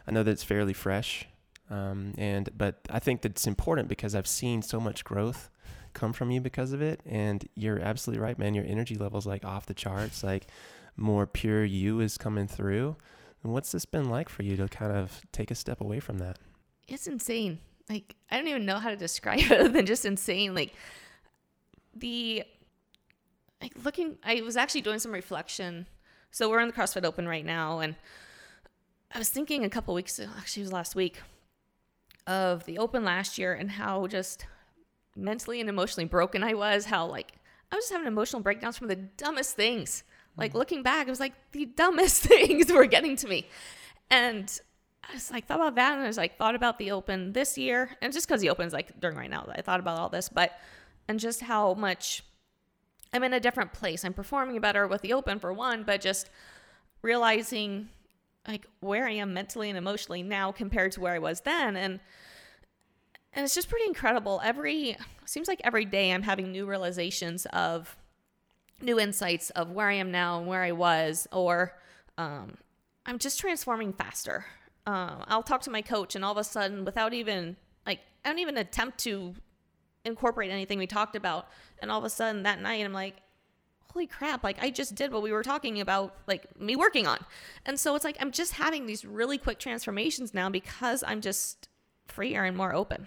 I 0.07 0.11
know 0.13 0.23
that 0.23 0.31
it's 0.31 0.45
fairly 0.45 0.73
fresh, 0.73 1.27
um, 1.71 2.15
and 2.19 2.49
but 2.57 2.77
I 2.91 2.99
think 2.99 3.23
that 3.23 3.33
it's 3.33 3.47
important 3.47 3.89
because 3.89 4.15
I've 4.15 4.27
seen 4.27 4.63
so 4.63 4.81
much 4.81 5.05
growth 5.05 5.51
come 5.93 6.13
from 6.13 6.31
you 6.31 6.41
because 6.41 6.73
of 6.73 6.83
it, 6.83 7.01
and 7.07 7.47
you're 7.55 7.79
absolutely 7.81 8.23
right, 8.23 8.39
man. 8.39 8.55
Your 8.55 8.65
energy 8.67 8.97
level's 8.97 9.27
like 9.27 9.45
off 9.45 9.67
the 9.67 9.75
charts, 9.75 10.23
like 10.23 10.47
more 10.97 11.27
pure 11.27 11.65
you 11.65 12.01
is 12.01 12.19
coming 12.19 12.47
through. 12.47 12.97
And 13.43 13.53
what's 13.53 13.73
this 13.73 13.85
been 13.85 14.09
like 14.09 14.29
for 14.29 14.43
you 14.43 14.57
to 14.57 14.69
kind 14.69 14.93
of 14.93 15.21
take 15.33 15.51
a 15.51 15.55
step 15.55 15.81
away 15.81 16.01
from 16.01 16.19
that? 16.19 16.39
It's 16.89 17.07
insane. 17.07 17.59
Like 17.89 18.15
I 18.31 18.37
don't 18.37 18.49
even 18.49 18.67
know 18.67 18.79
how 18.79 18.91
to 18.91 18.97
describe 18.97 19.39
it 19.41 19.53
other 19.53 19.69
than 19.69 19.87
just 19.87 20.05
insane. 20.05 20.55
Like 20.55 20.73
the 21.95 22.45
like 23.65 23.73
looking 23.83 24.19
I 24.23 24.43
was 24.43 24.57
actually 24.57 24.83
doing 24.83 24.99
some 24.99 25.11
reflection. 25.11 25.87
So 26.31 26.51
we're 26.51 26.61
in 26.61 26.69
the 26.69 26.75
CrossFit 26.75 27.05
Open 27.05 27.27
right 27.27 27.45
now 27.45 27.81
and 27.81 27.97
I 29.13 29.19
was 29.19 29.31
thinking 29.31 29.65
a 29.65 29.71
couple 29.71 29.95
weeks 29.95 30.19
ago, 30.19 30.31
actually 30.37 30.63
it 30.63 30.67
was 30.67 30.73
last 30.73 30.95
week 30.95 31.21
of 32.27 32.65
the 32.65 32.79
open 32.79 33.05
last 33.05 33.39
year 33.39 33.55
and 33.55 33.71
how 33.71 34.07
just 34.07 34.47
mentally 35.17 35.61
and 35.61 35.69
emotionally 35.69 36.05
broken 36.05 36.43
I 36.43 36.55
was, 36.55 36.85
how 36.87 37.07
like 37.07 37.33
I 37.73 37.77
was 37.77 37.85
just 37.85 37.93
having 37.93 38.07
emotional 38.07 38.43
breakdowns 38.43 38.77
from 38.77 38.89
the 38.89 38.97
dumbest 38.97 39.57
things. 39.57 40.05
Like 40.37 40.53
mm. 40.53 40.57
looking 40.57 40.83
back, 40.83 41.07
it 41.07 41.11
was 41.11 41.21
like 41.21 41.33
the 41.53 41.65
dumbest 41.65 42.23
things 42.27 42.71
were 42.71 42.87
getting 42.87 43.17
to 43.17 43.29
me. 43.29 43.49
And 44.11 44.61
I 45.09 45.15
was 45.15 45.31
like, 45.31 45.47
thought 45.47 45.61
about 45.61 45.77
that. 45.77 45.95
And 45.95 46.03
I 46.03 46.07
was 46.07 46.19
like, 46.19 46.37
thought 46.37 46.55
about 46.55 46.79
the 46.79 46.91
open 46.91 47.33
this 47.33 47.57
year. 47.57 47.97
And 48.03 48.13
just 48.13 48.29
because 48.29 48.43
the 48.43 48.51
open's 48.51 48.75
like 48.75 49.01
during 49.01 49.17
right 49.17 49.31
now, 49.31 49.49
I 49.51 49.63
thought 49.63 49.81
about 49.81 49.99
all 49.99 50.11
this, 50.11 50.29
but, 50.29 50.53
and 51.09 51.19
just 51.19 51.41
how 51.41 51.75
much 51.75 52.25
I'm 53.15 53.23
in 53.23 53.33
a 53.33 53.41
different 53.41 53.73
place. 53.73 54.05
I'm 54.05 54.13
performing 54.13 54.61
better 54.61 54.87
with 54.89 55.01
the 55.01 55.13
open 55.13 55.39
for 55.39 55.53
one, 55.53 55.85
but 55.85 56.01
just 56.01 56.29
realizing 57.01 57.89
like 58.47 58.67
where 58.81 59.07
I 59.07 59.13
am 59.13 59.33
mentally 59.33 59.71
and 59.71 59.79
emotionally 59.79 60.23
now 60.23 60.53
compared 60.53 60.93
to 60.93 61.01
where 61.01 61.15
I 61.15 61.21
was 61.21 61.41
then. 61.43 61.77
And, 61.77 62.01
and 63.33 63.45
it's 63.45 63.55
just 63.55 63.69
pretty 63.69 63.87
incredible. 63.87 64.41
Every, 64.45 64.97
seems 65.25 65.49
like 65.49 65.61
every 65.65 65.85
day 65.85 66.13
I'm 66.13 66.23
having 66.23 66.51
new 66.51 66.67
realizations 66.67 67.47
of 67.53 67.97
new 68.83 68.99
insights 68.99 69.51
of 69.51 69.71
where 69.71 69.89
I 69.89 69.95
am 69.95 70.11
now 70.11 70.39
and 70.39 70.49
where 70.49 70.63
I 70.63 70.73
was, 70.73 71.29
or 71.33 71.79
um, 72.19 72.57
I'm 73.07 73.19
just 73.19 73.39
transforming 73.39 73.93
faster. 73.93 74.45
Um, 74.87 75.25
I'll 75.29 75.43
talk 75.43 75.63
to 75.63 75.71
my 75.71 75.81
coach, 75.81 76.15
and 76.15 76.25
all 76.25 76.33
of 76.33 76.39
a 76.39 76.45
sudden, 76.45 76.85
without 76.85 77.15
even 77.15 77.57
like, 77.87 78.01
I 78.25 78.29
don't 78.31 78.41
even 78.41 78.59
attempt 78.59 78.99
to 78.99 79.35
incorporate 80.05 80.51
anything 80.51 80.79
we 80.79 80.87
talked 80.87 81.17
about, 81.17 81.49
and 81.81 81.91
all 81.91 81.99
of 81.99 82.05
a 82.05 82.11
sudden 82.11 82.43
that 82.45 82.61
night, 82.61 82.85
I'm 82.85 82.93
like, 82.93 83.23
holy 83.95 84.07
crap, 84.07 84.43
like 84.43 84.63
I 84.63 84.71
just 84.71 84.95
did 84.95 85.13
what 85.13 85.23
we 85.23 85.33
were 85.33 85.43
talking 85.43 85.81
about, 85.81 86.17
like 86.27 86.61
me 86.61 86.77
working 86.77 87.07
on. 87.07 87.19
And 87.65 87.79
so 87.79 87.95
it's 87.95 88.05
like 88.05 88.17
I'm 88.21 88.33
just 88.33 88.55
having 88.55 88.87
these 88.87 89.05
really 89.05 89.39
quick 89.39 89.59
transformations 89.59 90.35
now 90.35 90.51
because 90.51 91.05
I'm 91.07 91.21
just 91.21 91.69
freer 92.07 92.45
and 92.45 92.57
more 92.57 92.75
open. 92.75 93.07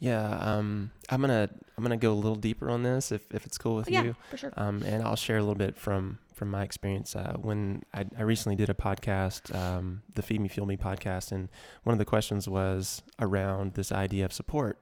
Yeah, 0.00 0.30
um, 0.38 0.90
I'm 1.10 1.20
gonna 1.20 1.48
I'm 1.76 1.84
gonna 1.84 1.98
go 1.98 2.12
a 2.12 2.14
little 2.14 2.36
deeper 2.36 2.70
on 2.70 2.82
this 2.82 3.12
if, 3.12 3.32
if 3.34 3.44
it's 3.44 3.58
cool 3.58 3.76
with 3.76 3.90
yeah, 3.90 4.02
you. 4.02 4.16
for 4.30 4.36
sure. 4.38 4.52
Um, 4.56 4.82
and 4.82 5.02
I'll 5.02 5.14
share 5.16 5.36
a 5.36 5.40
little 5.40 5.54
bit 5.54 5.76
from 5.76 6.18
from 6.34 6.50
my 6.50 6.62
experience. 6.62 7.14
Uh, 7.14 7.36
when 7.38 7.82
I, 7.92 8.06
I 8.18 8.22
recently 8.22 8.56
did 8.56 8.70
a 8.70 8.74
podcast, 8.74 9.54
um, 9.54 10.02
the 10.14 10.22
Feed 10.22 10.40
Me 10.40 10.48
Fuel 10.48 10.66
Me 10.66 10.78
podcast, 10.78 11.32
and 11.32 11.50
one 11.84 11.92
of 11.92 11.98
the 11.98 12.06
questions 12.06 12.48
was 12.48 13.02
around 13.20 13.74
this 13.74 13.92
idea 13.92 14.24
of 14.24 14.32
support. 14.32 14.78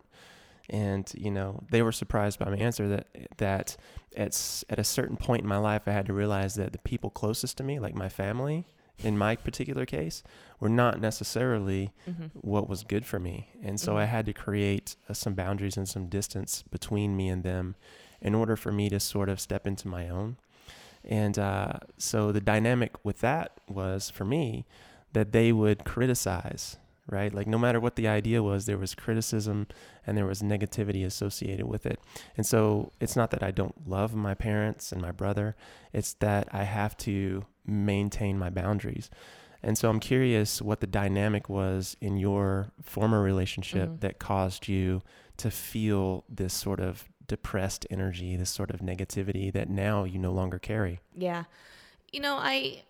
And 0.70 1.10
you 1.16 1.30
know, 1.30 1.62
they 1.70 1.82
were 1.82 1.92
surprised 1.92 2.38
by 2.38 2.50
my 2.50 2.56
answer 2.56 2.88
that 2.88 3.06
that 3.38 3.76
at 4.16 4.64
at 4.68 4.78
a 4.78 4.84
certain 4.84 5.16
point 5.16 5.42
in 5.42 5.48
my 5.48 5.58
life, 5.58 5.82
I 5.86 5.92
had 5.92 6.06
to 6.06 6.12
realize 6.12 6.54
that 6.56 6.72
the 6.72 6.78
people 6.78 7.10
closest 7.10 7.56
to 7.58 7.64
me, 7.64 7.78
like 7.78 7.94
my 7.94 8.08
family, 8.08 8.66
in 8.98 9.16
my 9.16 9.36
particular 9.36 9.86
case, 9.86 10.22
were 10.60 10.68
not 10.68 11.00
necessarily 11.00 11.92
hmm 12.04 12.26
what 12.40 12.68
was 12.68 12.84
good 12.84 13.04
for 13.04 13.18
me. 13.18 13.48
And 13.62 13.80
so 13.80 13.96
I 13.96 14.04
Mhm. 14.04 14.08
had 14.08 14.26
to 14.26 14.32
create 14.32 14.94
uh, 15.08 15.14
some 15.14 15.34
boundaries 15.34 15.76
and 15.76 15.88
some 15.88 16.06
distance 16.08 16.62
between 16.70 17.16
me 17.16 17.28
and 17.28 17.42
them 17.42 17.74
in 18.20 18.34
order 18.34 18.54
for 18.56 18.70
me 18.70 18.88
to 18.90 19.00
sort 19.00 19.28
of 19.28 19.40
step 19.40 19.66
into 19.66 19.88
my 19.88 20.08
own. 20.08 20.36
And 21.04 21.38
uh, 21.38 21.74
so 21.96 22.30
the 22.32 22.40
dynamic 22.40 23.04
with 23.04 23.20
that 23.20 23.52
was 23.68 24.10
for 24.10 24.24
me 24.24 24.66
that 25.14 25.32
they 25.32 25.52
would 25.52 25.84
criticize, 25.84 26.76
right? 27.08 27.32
Like 27.34 27.46
no 27.46 27.58
matter 27.58 27.80
what 27.80 27.96
the 27.96 28.06
idea 28.08 28.42
was, 28.42 28.66
there 28.66 28.78
was 28.78 28.94
criticism 28.94 29.66
and 30.06 30.16
there 30.16 30.26
was 30.26 30.42
negativity 30.42 31.04
associated 31.04 31.66
with 31.66 31.86
it. 31.86 31.98
And 32.36 32.46
so 32.46 32.92
it's 33.00 33.16
not 33.16 33.30
that 33.30 33.42
I 33.42 33.50
don't 33.50 33.88
love 33.88 34.14
my 34.14 34.34
parents 34.34 34.92
and 34.92 35.00
my 35.00 35.12
brother, 35.12 35.56
it's 35.92 36.12
that 36.14 36.48
I 36.52 36.64
have 36.64 36.96
to 36.98 37.44
maintain 37.66 38.38
my 38.38 38.50
boundaries. 38.50 39.10
And 39.62 39.76
so 39.76 39.88
I'm 39.90 39.98
curious 40.00 40.62
what 40.62 40.80
the 40.80 40.86
dynamic 40.86 41.48
was 41.48 41.96
in 42.00 42.16
your 42.16 42.70
former 42.80 43.20
relationship 43.22 43.88
Mhm. 43.88 44.00
that 44.00 44.18
caused 44.18 44.68
you 44.68 45.02
to 45.38 45.50
feel 45.50 46.24
this 46.28 46.54
sort 46.54 46.78
of 46.80 47.08
depressed 47.26 47.86
energy, 47.90 48.36
this 48.36 48.50
sort 48.50 48.70
of 48.70 48.80
negativity 48.80 49.52
that 49.52 49.68
now 49.68 50.04
you 50.04 50.18
no 50.18 50.32
longer 50.32 50.58
carry. 50.58 51.00
Yeah. 51.14 51.44
You 52.12 52.20
know, 52.20 52.36
I 52.36 52.84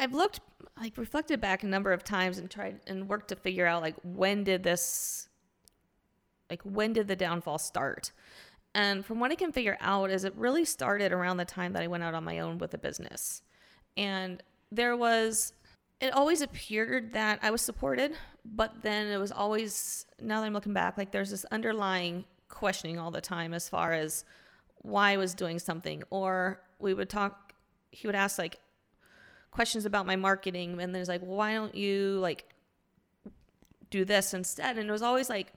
I've 0.00 0.14
looked 0.14 0.40
like 0.80 0.96
reflected 0.96 1.42
back 1.42 1.62
a 1.62 1.66
number 1.66 1.92
of 1.92 2.02
times 2.02 2.38
and 2.38 2.50
tried 2.50 2.80
and 2.86 3.06
worked 3.06 3.28
to 3.28 3.36
figure 3.36 3.66
out 3.66 3.82
like 3.82 3.96
when 4.02 4.44
did 4.44 4.62
this 4.62 5.28
like 6.48 6.62
when 6.62 6.94
did 6.94 7.06
the 7.06 7.14
downfall 7.14 7.58
start? 7.58 8.10
And 8.74 9.04
from 9.04 9.20
what 9.20 9.30
I 9.30 9.34
can 9.34 9.52
figure 9.52 9.76
out 9.78 10.10
is 10.10 10.24
it 10.24 10.34
really 10.36 10.64
started 10.64 11.12
around 11.12 11.36
the 11.36 11.44
time 11.44 11.74
that 11.74 11.82
I 11.82 11.86
went 11.86 12.02
out 12.02 12.14
on 12.14 12.24
my 12.24 12.38
own 12.38 12.56
with 12.56 12.72
a 12.72 12.78
business. 12.78 13.42
And 13.94 14.42
there 14.72 14.96
was 14.96 15.52
it 16.00 16.14
always 16.14 16.40
appeared 16.40 17.12
that 17.12 17.38
I 17.42 17.50
was 17.50 17.60
supported, 17.60 18.14
but 18.42 18.80
then 18.80 19.08
it 19.08 19.18
was 19.18 19.30
always 19.30 20.06
now 20.18 20.40
that 20.40 20.46
I'm 20.46 20.54
looking 20.54 20.72
back 20.72 20.96
like 20.96 21.10
there's 21.10 21.30
this 21.30 21.44
underlying 21.50 22.24
questioning 22.48 22.98
all 22.98 23.10
the 23.10 23.20
time 23.20 23.52
as 23.52 23.68
far 23.68 23.92
as 23.92 24.24
why 24.76 25.12
I 25.12 25.18
was 25.18 25.34
doing 25.34 25.58
something 25.58 26.02
or 26.08 26.62
we 26.78 26.94
would 26.94 27.10
talk 27.10 27.52
he 27.90 28.08
would 28.08 28.16
ask 28.16 28.38
like 28.38 28.60
questions 29.50 29.84
about 29.84 30.06
my 30.06 30.16
marketing 30.16 30.72
and 30.72 30.80
then 30.80 30.92
there's 30.92 31.08
like 31.08 31.22
well, 31.22 31.36
why 31.36 31.54
don't 31.54 31.74
you 31.74 32.18
like 32.20 32.44
do 33.90 34.04
this 34.04 34.32
instead 34.34 34.78
and 34.78 34.88
it 34.88 34.92
was 34.92 35.02
always 35.02 35.28
like 35.28 35.52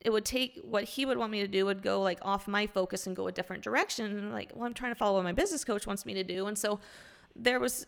it 0.00 0.10
would 0.10 0.24
take 0.24 0.58
what 0.62 0.84
he 0.84 1.04
would 1.04 1.18
want 1.18 1.30
me 1.32 1.40
to 1.40 1.48
do 1.48 1.64
would 1.64 1.82
go 1.82 2.00
like 2.02 2.18
off 2.22 2.46
my 2.46 2.66
focus 2.66 3.06
and 3.06 3.16
go 3.16 3.26
a 3.26 3.32
different 3.32 3.62
direction 3.62 4.04
and 4.18 4.32
like 4.32 4.50
well 4.54 4.66
i'm 4.66 4.74
trying 4.74 4.92
to 4.92 4.96
follow 4.98 5.16
what 5.16 5.24
my 5.24 5.32
business 5.32 5.64
coach 5.64 5.86
wants 5.86 6.04
me 6.04 6.12
to 6.12 6.22
do 6.22 6.46
and 6.46 6.58
so 6.58 6.78
there 7.34 7.58
was 7.58 7.86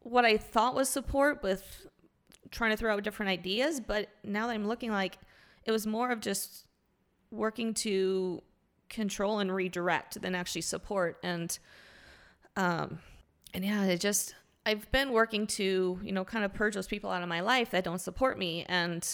what 0.00 0.24
i 0.24 0.36
thought 0.36 0.74
was 0.74 0.88
support 0.88 1.42
with 1.42 1.86
trying 2.52 2.70
to 2.70 2.76
throw 2.76 2.94
out 2.94 3.02
different 3.02 3.30
ideas. 3.30 3.80
But 3.80 4.08
now 4.22 4.46
that 4.46 4.52
I'm 4.52 4.68
looking 4.68 4.92
like 4.92 5.18
it 5.64 5.72
was 5.72 5.86
more 5.86 6.10
of 6.10 6.20
just 6.20 6.66
working 7.30 7.74
to 7.74 8.42
control 8.88 9.40
and 9.40 9.52
redirect 9.52 10.20
than 10.20 10.34
actually 10.34 10.60
support. 10.60 11.18
And, 11.22 11.58
um, 12.56 13.00
and 13.54 13.64
yeah, 13.64 13.84
it 13.84 14.00
just, 14.00 14.34
I've 14.64 14.90
been 14.92 15.12
working 15.12 15.46
to, 15.48 15.98
you 16.02 16.12
know, 16.12 16.24
kind 16.24 16.44
of 16.44 16.52
purge 16.52 16.74
those 16.74 16.86
people 16.86 17.10
out 17.10 17.22
of 17.22 17.28
my 17.28 17.40
life 17.40 17.70
that 17.72 17.84
don't 17.84 18.00
support 18.00 18.38
me. 18.38 18.64
And 18.68 19.06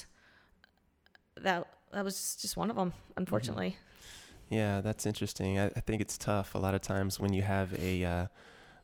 that, 1.40 1.66
that 1.92 2.05
was 2.05 2.36
just 2.40 2.57
one 2.57 2.70
of 2.70 2.76
them, 2.76 2.92
unfortunately. 3.16 3.70
Mm-hmm. 3.70 4.55
Yeah, 4.55 4.80
that's 4.80 5.07
interesting. 5.07 5.59
I, 5.59 5.66
I, 5.66 5.80
think 5.80 6.01
it's 6.01 6.16
tough 6.16 6.55
a 6.55 6.59
lot 6.59 6.74
of 6.74 6.80
times 6.80 7.20
when 7.20 7.32
you 7.32 7.42
have 7.42 7.74
a, 7.78 8.05
uh, 8.05 8.26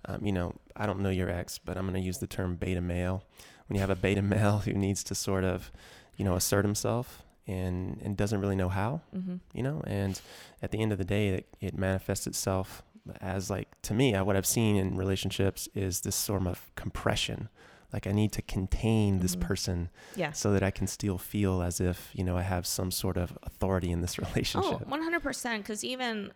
um, 0.07 0.25
you 0.25 0.33
know, 0.33 0.55
I 0.77 0.87
don't 0.87 1.01
know 1.01 1.09
your 1.09 1.31
ex, 1.31 1.59
but 1.59 1.77
I'm 1.77 1.85
going 1.85 2.01
to 2.01 2.07
use 2.07 2.19
the 2.19 2.27
term 2.27 2.57
beta 2.57 2.81
male. 2.81 3.25
When 3.69 3.77
you 3.77 3.81
have 3.81 3.91
a 3.91 3.97
beta 3.97 4.23
male 4.23 4.59
who 4.59 4.73
needs 4.73 5.03
to 5.05 5.15
sort 5.15 5.45
of, 5.45 5.71
you 6.17 6.25
know, 6.25 6.35
assert 6.35 6.65
himself 6.65 7.23
and 7.47 8.01
and 8.03 8.17
doesn't 8.17 8.41
really 8.41 8.57
know 8.57 8.69
how, 8.69 9.01
mm-hmm. 9.15 9.37
you 9.53 9.63
know. 9.63 9.83
And 9.87 10.21
at 10.63 10.71
the 10.71 10.81
end 10.81 10.93
of 10.93 10.99
the 10.99 11.05
day, 11.05 11.29
it, 11.29 11.49
it 11.61 11.77
manifests 11.77 12.27
itself 12.27 12.83
as 13.21 13.51
like 13.51 13.69
to 13.83 13.95
me, 13.95 14.15
what 14.15 14.37
I've 14.37 14.47
seen 14.47 14.77
in 14.77 14.97
relationships 14.97 15.69
is 15.75 16.01
this 16.01 16.17
sort 16.17 16.47
of 16.47 16.71
compression. 16.75 17.49
Like 17.93 18.07
I 18.07 18.13
need 18.13 18.33
to 18.33 18.43
contain 18.43 19.21
this 19.21 19.37
mm-hmm. 19.37 19.47
person, 19.47 19.91
yeah. 20.17 20.33
so 20.33 20.53
that 20.53 20.65
I 20.65 20.73
can 20.73 20.89
still 20.89 21.17
feel 21.17 21.63
as 21.63 21.81
if 21.81 22.11
you 22.13 22.25
know 22.25 22.37
I 22.37 22.43
have 22.43 22.67
some 22.67 22.91
sort 22.91 23.17
of 23.17 23.39
authority 23.45 23.91
in 23.91 24.01
this 24.01 24.19
relationship. 24.19 24.81
Oh, 24.83 24.89
one 24.89 25.03
hundred 25.03 25.23
percent. 25.23 25.63
Because 25.63 25.85
even, 25.85 26.33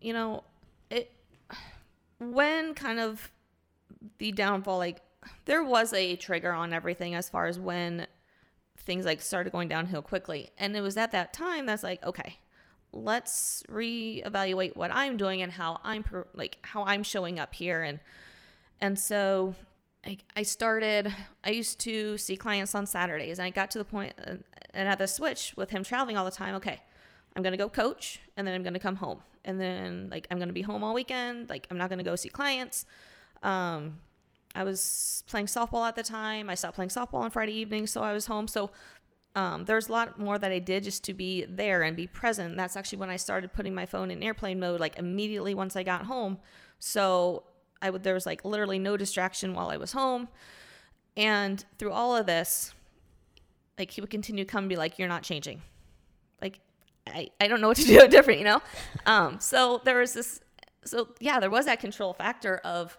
you 0.00 0.12
know, 0.12 0.44
it 0.90 1.12
when 2.18 2.74
kind 2.74 3.00
of 3.00 3.32
the 4.18 4.32
downfall, 4.32 4.78
like 4.78 5.00
there 5.44 5.62
was 5.62 5.92
a 5.92 6.16
trigger 6.16 6.52
on 6.52 6.72
everything 6.72 7.14
as 7.14 7.28
far 7.28 7.46
as 7.46 7.58
when 7.58 8.06
things 8.76 9.04
like 9.04 9.20
started 9.20 9.50
going 9.50 9.68
downhill 9.68 10.02
quickly. 10.02 10.50
And 10.58 10.76
it 10.76 10.80
was 10.80 10.96
at 10.96 11.12
that 11.12 11.32
time 11.32 11.66
that's 11.66 11.82
like, 11.82 12.04
okay, 12.04 12.38
let's 12.92 13.62
reevaluate 13.68 14.76
what 14.76 14.90
I'm 14.92 15.16
doing 15.16 15.42
and 15.42 15.52
how 15.52 15.80
I'm 15.84 16.04
like 16.34 16.58
how 16.62 16.84
I'm 16.84 17.02
showing 17.02 17.38
up 17.38 17.54
here. 17.54 17.82
And 17.82 18.00
and 18.80 18.98
so 18.98 19.54
I, 20.06 20.18
I 20.36 20.42
started 20.42 21.12
I 21.44 21.50
used 21.50 21.78
to 21.80 22.18
see 22.18 22.36
clients 22.36 22.74
on 22.74 22.86
Saturdays 22.86 23.38
and 23.38 23.46
I 23.46 23.50
got 23.50 23.70
to 23.72 23.78
the 23.78 23.84
point 23.84 24.14
and 24.18 24.88
at 24.88 24.98
the 24.98 25.06
switch 25.06 25.54
with 25.56 25.70
him 25.70 25.84
traveling 25.84 26.16
all 26.16 26.24
the 26.24 26.30
time. 26.30 26.54
Okay 26.56 26.80
I'm 27.36 27.42
going 27.42 27.52
to 27.52 27.58
go 27.58 27.68
coach 27.68 28.20
and 28.36 28.46
then 28.46 28.54
I'm 28.54 28.62
going 28.62 28.74
to 28.74 28.80
come 28.80 28.96
home. 28.96 29.20
And 29.44 29.60
then 29.60 30.08
like 30.10 30.26
I'm 30.30 30.38
going 30.38 30.48
to 30.48 30.54
be 30.54 30.62
home 30.62 30.82
all 30.82 30.94
weekend. 30.94 31.48
Like 31.48 31.66
I'm 31.70 31.78
not 31.78 31.88
going 31.88 31.98
to 31.98 32.04
go 32.04 32.16
see 32.16 32.28
clients. 32.28 32.86
Um 33.42 33.98
I 34.54 34.64
was 34.64 35.22
playing 35.28 35.46
softball 35.46 35.86
at 35.86 35.94
the 35.94 36.02
time. 36.02 36.48
I 36.48 36.54
stopped 36.54 36.74
playing 36.74 36.88
softball 36.88 37.20
on 37.20 37.30
Friday 37.30 37.52
evening, 37.52 37.86
so 37.86 38.02
I 38.02 38.12
was 38.12 38.26
home. 38.26 38.48
So 38.48 38.70
um, 39.38 39.66
there's 39.66 39.88
a 39.88 39.92
lot 39.92 40.18
more 40.18 40.36
that 40.36 40.50
I 40.50 40.58
did 40.58 40.82
just 40.82 41.04
to 41.04 41.14
be 41.14 41.44
there 41.44 41.84
and 41.84 41.96
be 41.96 42.08
present. 42.08 42.56
That's 42.56 42.76
actually 42.76 42.98
when 42.98 43.08
I 43.08 43.14
started 43.14 43.52
putting 43.52 43.72
my 43.72 43.86
phone 43.86 44.10
in 44.10 44.20
airplane 44.20 44.58
mode, 44.58 44.80
like 44.80 44.98
immediately 44.98 45.54
once 45.54 45.76
I 45.76 45.84
got 45.84 46.06
home. 46.06 46.38
So 46.80 47.44
I 47.80 47.90
would 47.90 48.02
there 48.02 48.14
was 48.14 48.26
like 48.26 48.44
literally 48.44 48.80
no 48.80 48.96
distraction 48.96 49.54
while 49.54 49.68
I 49.68 49.76
was 49.76 49.92
home. 49.92 50.26
And 51.16 51.64
through 51.78 51.92
all 51.92 52.16
of 52.16 52.26
this, 52.26 52.74
like 53.78 53.92
he 53.92 54.00
would 54.00 54.10
continue 54.10 54.44
to 54.44 54.50
come 54.50 54.64
and 54.64 54.68
be 54.68 54.74
like, 54.74 54.98
"You're 54.98 55.06
not 55.06 55.22
changing." 55.22 55.62
Like 56.42 56.58
I 57.06 57.28
I 57.40 57.46
don't 57.46 57.60
know 57.60 57.68
what 57.68 57.76
to 57.76 57.84
do 57.84 58.08
different, 58.08 58.40
you 58.40 58.44
know. 58.44 58.60
Um, 59.06 59.38
so 59.38 59.80
there 59.84 60.00
was 60.00 60.14
this. 60.14 60.40
So 60.84 61.10
yeah, 61.20 61.38
there 61.38 61.50
was 61.50 61.66
that 61.66 61.78
control 61.78 62.12
factor 62.12 62.56
of 62.64 62.98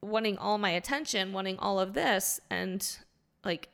wanting 0.00 0.38
all 0.38 0.56
my 0.56 0.70
attention, 0.70 1.34
wanting 1.34 1.58
all 1.58 1.78
of 1.78 1.92
this, 1.92 2.40
and 2.48 2.96
like 3.44 3.68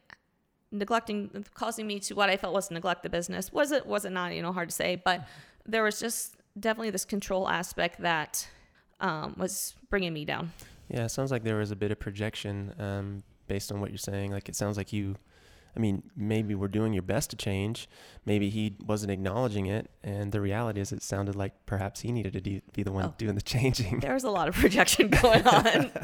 neglecting, 0.73 1.45
causing 1.55 1.87
me 1.87 1.99
to 2.01 2.15
what 2.15 2.29
I 2.29 2.37
felt 2.37 2.55
was 2.55 2.71
neglect 2.71 3.03
the 3.03 3.11
business. 3.11 3.53
Was 3.53 3.73
it? 3.73 3.87
Was 3.87 4.05
it 4.05 4.11
not? 4.11 4.35
You 4.35 4.43
know, 4.43 4.53
hard 4.53 4.69
to 4.69 4.75
say, 4.75 5.01
but 5.05 5.27
there 5.67 5.83
was 5.83 6.01
just 6.01 6.37
definitely 6.59 6.91
this 6.91 7.05
control 7.05 7.49
aspect 7.49 8.01
that 8.01 8.49
um, 9.01 9.35
was 9.37 9.75
bringing 9.89 10.13
me 10.13 10.25
down. 10.25 10.53
Yeah, 10.89 11.05
it 11.05 11.11
sounds 11.11 11.31
like 11.31 11.45
there 11.45 11.57
was 11.57 11.71
a 11.71 11.77
bit 11.77 11.91
of 11.91 12.01
projection 12.01 12.75
um, 12.79 13.23
based 13.47 13.71
on 13.71 13.81
what 13.81 13.91
you're 13.91 13.99
saying. 13.99 14.33
Like 14.33 14.49
it 14.49 14.57
sounds 14.57 14.77
like 14.77 14.93
you 14.93 15.17
I 15.77 15.81
mean, 15.81 16.03
maybe 16.17 16.55
we're 16.55 16.69
doing 16.69 16.93
your 16.93 17.03
best 17.03 17.31
to 17.31 17.37
change. 17.37 17.89
Maybe 18.25 18.51
he 18.51 18.77
wasn't 18.85 19.13
acknowledging 19.13 19.67
it. 19.67 19.91
And 20.03 20.33
the 20.33 20.41
reality 20.41 20.81
is, 20.81 20.93
it 20.93 21.03
sounded 21.03 21.37
like 21.37 21.67
perhaps 21.67 22.01
he 22.01 22.13
needed 22.13 22.33
to 22.33 22.41
de- 22.41 22.63
be 22.73 22.83
the 22.83 22.93
one 22.93 23.05
oh, 23.05 23.15
doing 23.19 23.35
the 23.35 23.43
changing. 23.43 24.01
There 24.01 24.15
was 24.15 24.25
a 24.25 24.31
lot 24.31 24.49
of 24.49 24.55
projection 24.55 25.09
going 25.09 25.47
on. 25.47 25.91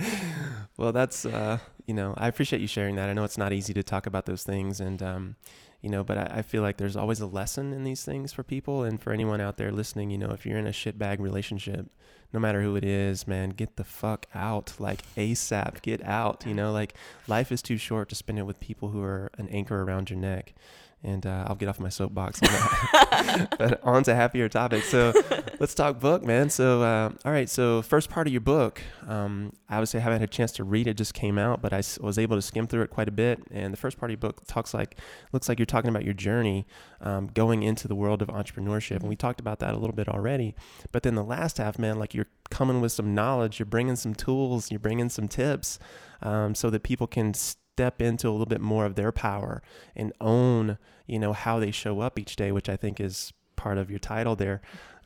well, 0.80 0.92
that's, 0.92 1.26
uh, 1.26 1.58
you 1.86 1.92
know, 1.92 2.14
I 2.16 2.26
appreciate 2.26 2.62
you 2.62 2.66
sharing 2.66 2.96
that. 2.96 3.10
I 3.10 3.12
know 3.12 3.24
it's 3.24 3.36
not 3.36 3.52
easy 3.52 3.74
to 3.74 3.82
talk 3.82 4.06
about 4.06 4.24
those 4.24 4.44
things. 4.44 4.80
And, 4.80 5.02
um, 5.02 5.36
you 5.82 5.90
know, 5.90 6.02
but 6.02 6.16
I, 6.16 6.38
I, 6.38 6.42
feel 6.42 6.62
like 6.62 6.78
there's 6.78 6.96
always 6.96 7.20
a 7.20 7.26
lesson 7.26 7.74
in 7.74 7.84
these 7.84 8.02
things 8.02 8.32
for 8.32 8.42
people. 8.42 8.84
And 8.84 9.00
for 9.00 9.12
anyone 9.12 9.42
out 9.42 9.58
there 9.58 9.70
listening, 9.70 10.10
you 10.10 10.16
know, 10.16 10.30
if 10.30 10.46
you're 10.46 10.56
in 10.56 10.66
a 10.66 10.70
shitbag 10.70 11.20
relationship, 11.20 11.90
no 12.32 12.40
matter 12.40 12.62
who 12.62 12.76
it 12.76 12.84
is, 12.84 13.28
man, 13.28 13.50
get 13.50 13.76
the 13.76 13.84
fuck 13.84 14.24
out, 14.34 14.72
like 14.78 15.02
ASAP, 15.16 15.82
get 15.82 16.02
out. 16.02 16.46
You 16.46 16.54
know, 16.54 16.72
like 16.72 16.94
life 17.28 17.52
is 17.52 17.60
too 17.60 17.76
short 17.76 18.08
to 18.08 18.14
spend 18.14 18.38
it 18.38 18.44
with 18.44 18.58
people 18.58 18.88
who 18.88 19.02
are 19.02 19.30
an 19.36 19.48
anchor 19.48 19.82
around 19.82 20.08
your 20.08 20.18
neck 20.18 20.54
and 21.02 21.24
uh, 21.24 21.44
I'll 21.46 21.54
get 21.54 21.68
off 21.68 21.80
my 21.80 21.88
soapbox 21.88 22.42
on 22.42 23.48
but 23.58 23.80
on 23.82 24.02
to 24.04 24.14
happier 24.14 24.48
topics. 24.48 24.88
So 24.88 25.14
let's 25.58 25.74
talk 25.74 25.98
book, 25.98 26.22
man. 26.22 26.50
So 26.50 26.82
uh, 26.82 27.10
all 27.24 27.32
right, 27.32 27.48
so 27.48 27.80
first 27.82 28.10
part 28.10 28.26
of 28.26 28.32
your 28.32 28.42
book, 28.42 28.82
um, 29.06 29.52
obviously 29.70 30.00
I 30.00 30.02
haven't 30.02 30.20
had 30.20 30.28
a 30.28 30.32
chance 30.32 30.52
to 30.52 30.64
read 30.64 30.86
it; 30.86 30.94
just 30.94 31.14
came 31.14 31.38
out, 31.38 31.62
but 31.62 31.72
I 31.72 31.82
was 32.00 32.18
able 32.18 32.36
to 32.36 32.42
skim 32.42 32.66
through 32.66 32.82
it 32.82 32.90
quite 32.90 33.08
a 33.08 33.12
bit. 33.12 33.42
And 33.50 33.72
the 33.72 33.78
first 33.78 33.98
part 33.98 34.10
of 34.10 34.12
your 34.12 34.30
book 34.30 34.42
talks 34.46 34.74
like 34.74 34.98
looks 35.32 35.48
like 35.48 35.58
you're 35.58 35.66
talking 35.66 35.90
about 35.90 36.04
your 36.04 36.14
journey 36.14 36.66
um, 37.00 37.28
going 37.28 37.62
into 37.62 37.88
the 37.88 37.94
world 37.94 38.20
of 38.20 38.28
entrepreneurship, 38.28 38.96
and 38.96 39.08
we 39.08 39.16
talked 39.16 39.40
about 39.40 39.58
that 39.60 39.74
a 39.74 39.78
little 39.78 39.96
bit 39.96 40.08
already. 40.08 40.54
But 40.92 41.02
then 41.02 41.14
the 41.14 41.24
last 41.24 41.56
half, 41.56 41.78
man, 41.78 41.98
like 41.98 42.14
you're 42.14 42.28
coming 42.50 42.80
with 42.80 42.92
some 42.92 43.14
knowledge, 43.14 43.58
you're 43.58 43.66
bringing 43.66 43.96
some 43.96 44.14
tools, 44.14 44.70
you're 44.70 44.80
bringing 44.80 45.08
some 45.08 45.28
tips, 45.28 45.78
um, 46.20 46.54
so 46.54 46.68
that 46.68 46.82
people 46.82 47.06
can. 47.06 47.32
St- 47.32 47.56
step 47.74 48.02
into 48.02 48.28
a 48.28 48.32
little 48.32 48.46
bit 48.46 48.60
more 48.60 48.84
of 48.84 48.94
their 48.94 49.12
power 49.12 49.62
and 49.96 50.12
own, 50.20 50.78
you 51.06 51.18
know, 51.18 51.32
how 51.32 51.58
they 51.58 51.70
show 51.70 52.00
up 52.00 52.18
each 52.18 52.36
day, 52.36 52.52
which 52.52 52.68
I 52.68 52.76
think 52.76 53.00
is 53.00 53.32
part 53.56 53.78
of 53.78 53.90
your 53.90 53.98
title 53.98 54.36
there. 54.36 54.60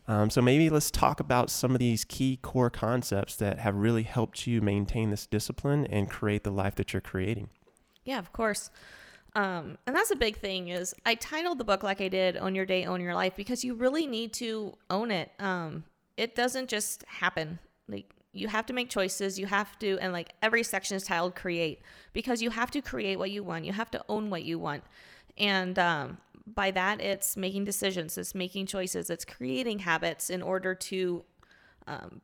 Um, 0.06 0.28
so 0.28 0.42
maybe 0.42 0.68
let's 0.68 0.90
talk 0.90 1.18
about 1.18 1.50
some 1.50 1.72
of 1.72 1.78
these 1.78 2.04
key 2.04 2.38
core 2.42 2.70
concepts 2.70 3.36
that 3.36 3.58
have 3.58 3.74
really 3.74 4.02
helped 4.02 4.46
you 4.46 4.60
maintain 4.60 5.10
this 5.10 5.26
discipline 5.26 5.86
and 5.86 6.10
create 6.10 6.44
the 6.44 6.50
life 6.50 6.74
that 6.74 6.92
you're 6.92 7.00
creating. 7.00 7.48
Yeah, 8.04 8.18
of 8.18 8.32
course. 8.32 8.70
Um, 9.34 9.78
and 9.86 9.96
that's 9.96 10.10
a 10.10 10.16
big 10.16 10.36
thing 10.36 10.68
is 10.68 10.94
I 11.04 11.14
titled 11.14 11.58
the 11.58 11.64
book 11.64 11.82
like 11.82 12.00
I 12.00 12.08
did 12.08 12.36
Own 12.36 12.54
Your 12.54 12.66
Day, 12.66 12.84
Own 12.84 13.00
Your 13.00 13.14
Life 13.14 13.34
because 13.34 13.64
you 13.64 13.74
really 13.74 14.06
need 14.06 14.32
to 14.34 14.74
own 14.90 15.10
it. 15.10 15.30
Um, 15.40 15.84
it 16.16 16.34
doesn't 16.36 16.68
just 16.68 17.04
happen. 17.08 17.58
Like 17.88 18.13
you 18.34 18.48
have 18.48 18.66
to 18.66 18.72
make 18.72 18.90
choices 18.90 19.38
you 19.38 19.46
have 19.46 19.78
to 19.78 19.96
and 20.00 20.12
like 20.12 20.34
every 20.42 20.62
section 20.62 20.96
is 20.96 21.04
titled 21.04 21.34
create 21.34 21.80
because 22.12 22.42
you 22.42 22.50
have 22.50 22.70
to 22.70 22.82
create 22.82 23.18
what 23.18 23.30
you 23.30 23.42
want 23.42 23.64
you 23.64 23.72
have 23.72 23.90
to 23.90 24.04
own 24.08 24.28
what 24.28 24.44
you 24.44 24.58
want. 24.58 24.82
And 25.38 25.78
um, 25.78 26.18
by 26.46 26.70
that 26.72 27.00
it's 27.00 27.36
making 27.36 27.64
decisions 27.64 28.18
it's 28.18 28.34
making 28.34 28.66
choices 28.66 29.08
it's 29.08 29.24
creating 29.24 29.78
habits 29.80 30.30
in 30.30 30.42
order 30.42 30.74
to 30.74 31.24
um, 31.86 32.20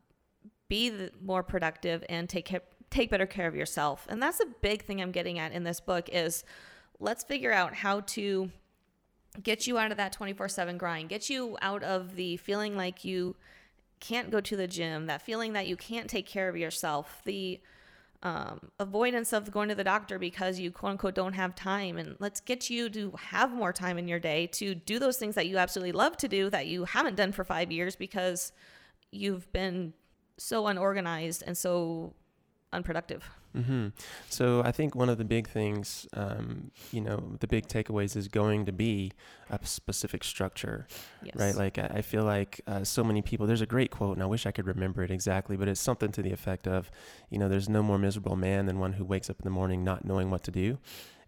be 0.69 1.09
more 1.23 1.43
productive 1.43 2.05
and 2.09 2.29
take 2.29 2.55
take 2.91 3.09
better 3.09 3.27
care 3.27 3.47
of 3.47 3.55
yourself. 3.55 4.07
And 4.09 4.21
that's 4.21 4.41
a 4.41 4.47
big 4.61 4.85
thing 4.85 5.01
i'm 5.01 5.13
getting 5.13 5.39
at 5.39 5.53
in 5.53 5.65
this 5.65 5.81
book 5.81 6.09
is 6.13 6.45
let's 6.99 7.25
figure 7.25 7.53
out 7.53 7.75
how 7.75 8.01
to 8.01 8.51
get 9.43 9.67
you 9.67 9.79
out 9.79 9.93
of 9.93 9.97
that 9.97 10.13
24/7 10.13 10.77
grind 10.77 11.09
get 11.09 11.31
you 11.31 11.57
out 11.63 11.85
of 11.85 12.17
the 12.17 12.37
feeling 12.39 12.77
like 12.77 13.05
you 13.05 13.37
can't 14.01 14.31
go 14.31 14.41
to 14.41 14.57
the 14.57 14.67
gym, 14.67 15.07
that 15.07 15.23
feeling 15.23 15.53
that 15.53 15.67
you 15.67 15.77
can't 15.77 16.09
take 16.09 16.27
care 16.27 16.49
of 16.49 16.57
yourself, 16.57 17.21
the 17.25 17.61
um, 18.23 18.71
avoidance 18.79 19.33
of 19.33 19.51
going 19.51 19.71
to 19.71 19.75
the 19.75 19.85
doctor 19.85 20.19
because 20.19 20.59
you 20.59 20.71
quote 20.71 20.93
unquote 20.93 21.15
don't 21.15 21.33
have 21.33 21.55
time. 21.55 21.97
And 21.97 22.17
let's 22.19 22.41
get 22.41 22.69
you 22.69 22.91
to 22.91 23.13
have 23.19 23.51
more 23.51 23.73
time 23.73 23.99
in 23.99 24.09
your 24.09 24.19
day 24.19 24.47
to 24.49 24.75
do 24.75 24.99
those 24.99 25.17
things 25.17 25.35
that 25.37 25.47
you 25.47 25.57
absolutely 25.59 25.93
love 25.93 26.17
to 26.19 26.29
do 26.29 26.51
that 26.51 26.67
you 26.67 26.85
haven't 26.85 27.17
done 27.17 27.33
for 27.33 27.45
five 27.45 27.73
years 27.73 27.97
because 27.97 28.53
you've 29.11 29.51
been 29.53 29.95
so 30.37 30.67
unorganized 30.67 31.43
and 31.47 31.57
so 31.57 32.15
unproductive. 32.73 33.29
Mm-hmm. 33.57 33.89
So 34.29 34.63
I 34.65 34.73
think 34.73 34.95
one 34.95 35.09
of 35.09 35.19
the 35.19 35.25
big 35.25 35.49
things, 35.49 36.07
um, 36.15 36.71
you 36.93 37.01
know, 37.01 37.37
the 37.41 37.47
big 37.47 37.67
takeaways 37.67 38.17
is 38.17 38.29
going 38.29 38.67
to 38.67 38.73
be 38.73 39.13
a 39.51 39.59
specific 39.65 40.23
structure, 40.23 40.87
yes. 41.23 41.35
right? 41.35 41.55
Like 41.55 41.79
I, 41.79 41.91
I 41.97 42.03
feel 42.03 42.23
like 42.23 42.61
uh, 42.67 42.85
so 42.85 43.03
many 43.03 43.23
people. 43.23 43.47
There's 43.47 43.61
a 43.61 43.67
great 43.67 43.91
quote, 43.91 44.17
and 44.17 44.23
I 44.23 44.27
wish 44.27 44.47
I 44.47 44.53
could 44.53 44.67
remember 44.67 45.03
it 45.03 45.11
exactly, 45.11 45.57
but 45.57 45.69
it's 45.69 45.81
something 45.81 46.13
to 46.13 46.23
the 46.23 46.33
effect 46.33 46.69
of, 46.69 46.91
you 47.29 47.39
know, 47.39 47.49
there's 47.49 47.69
no 47.69 47.83
more 47.83 47.99
miserable 47.99 48.37
man 48.37 48.67
than 48.67 48.79
one 48.79 48.93
who 48.95 49.05
wakes 49.05 49.29
up 49.29 49.41
in 49.41 49.45
the 49.45 49.51
morning 49.51 49.83
not 49.83 50.05
knowing 50.05 50.31
what 50.31 50.45
to 50.45 50.51
do. 50.51 50.79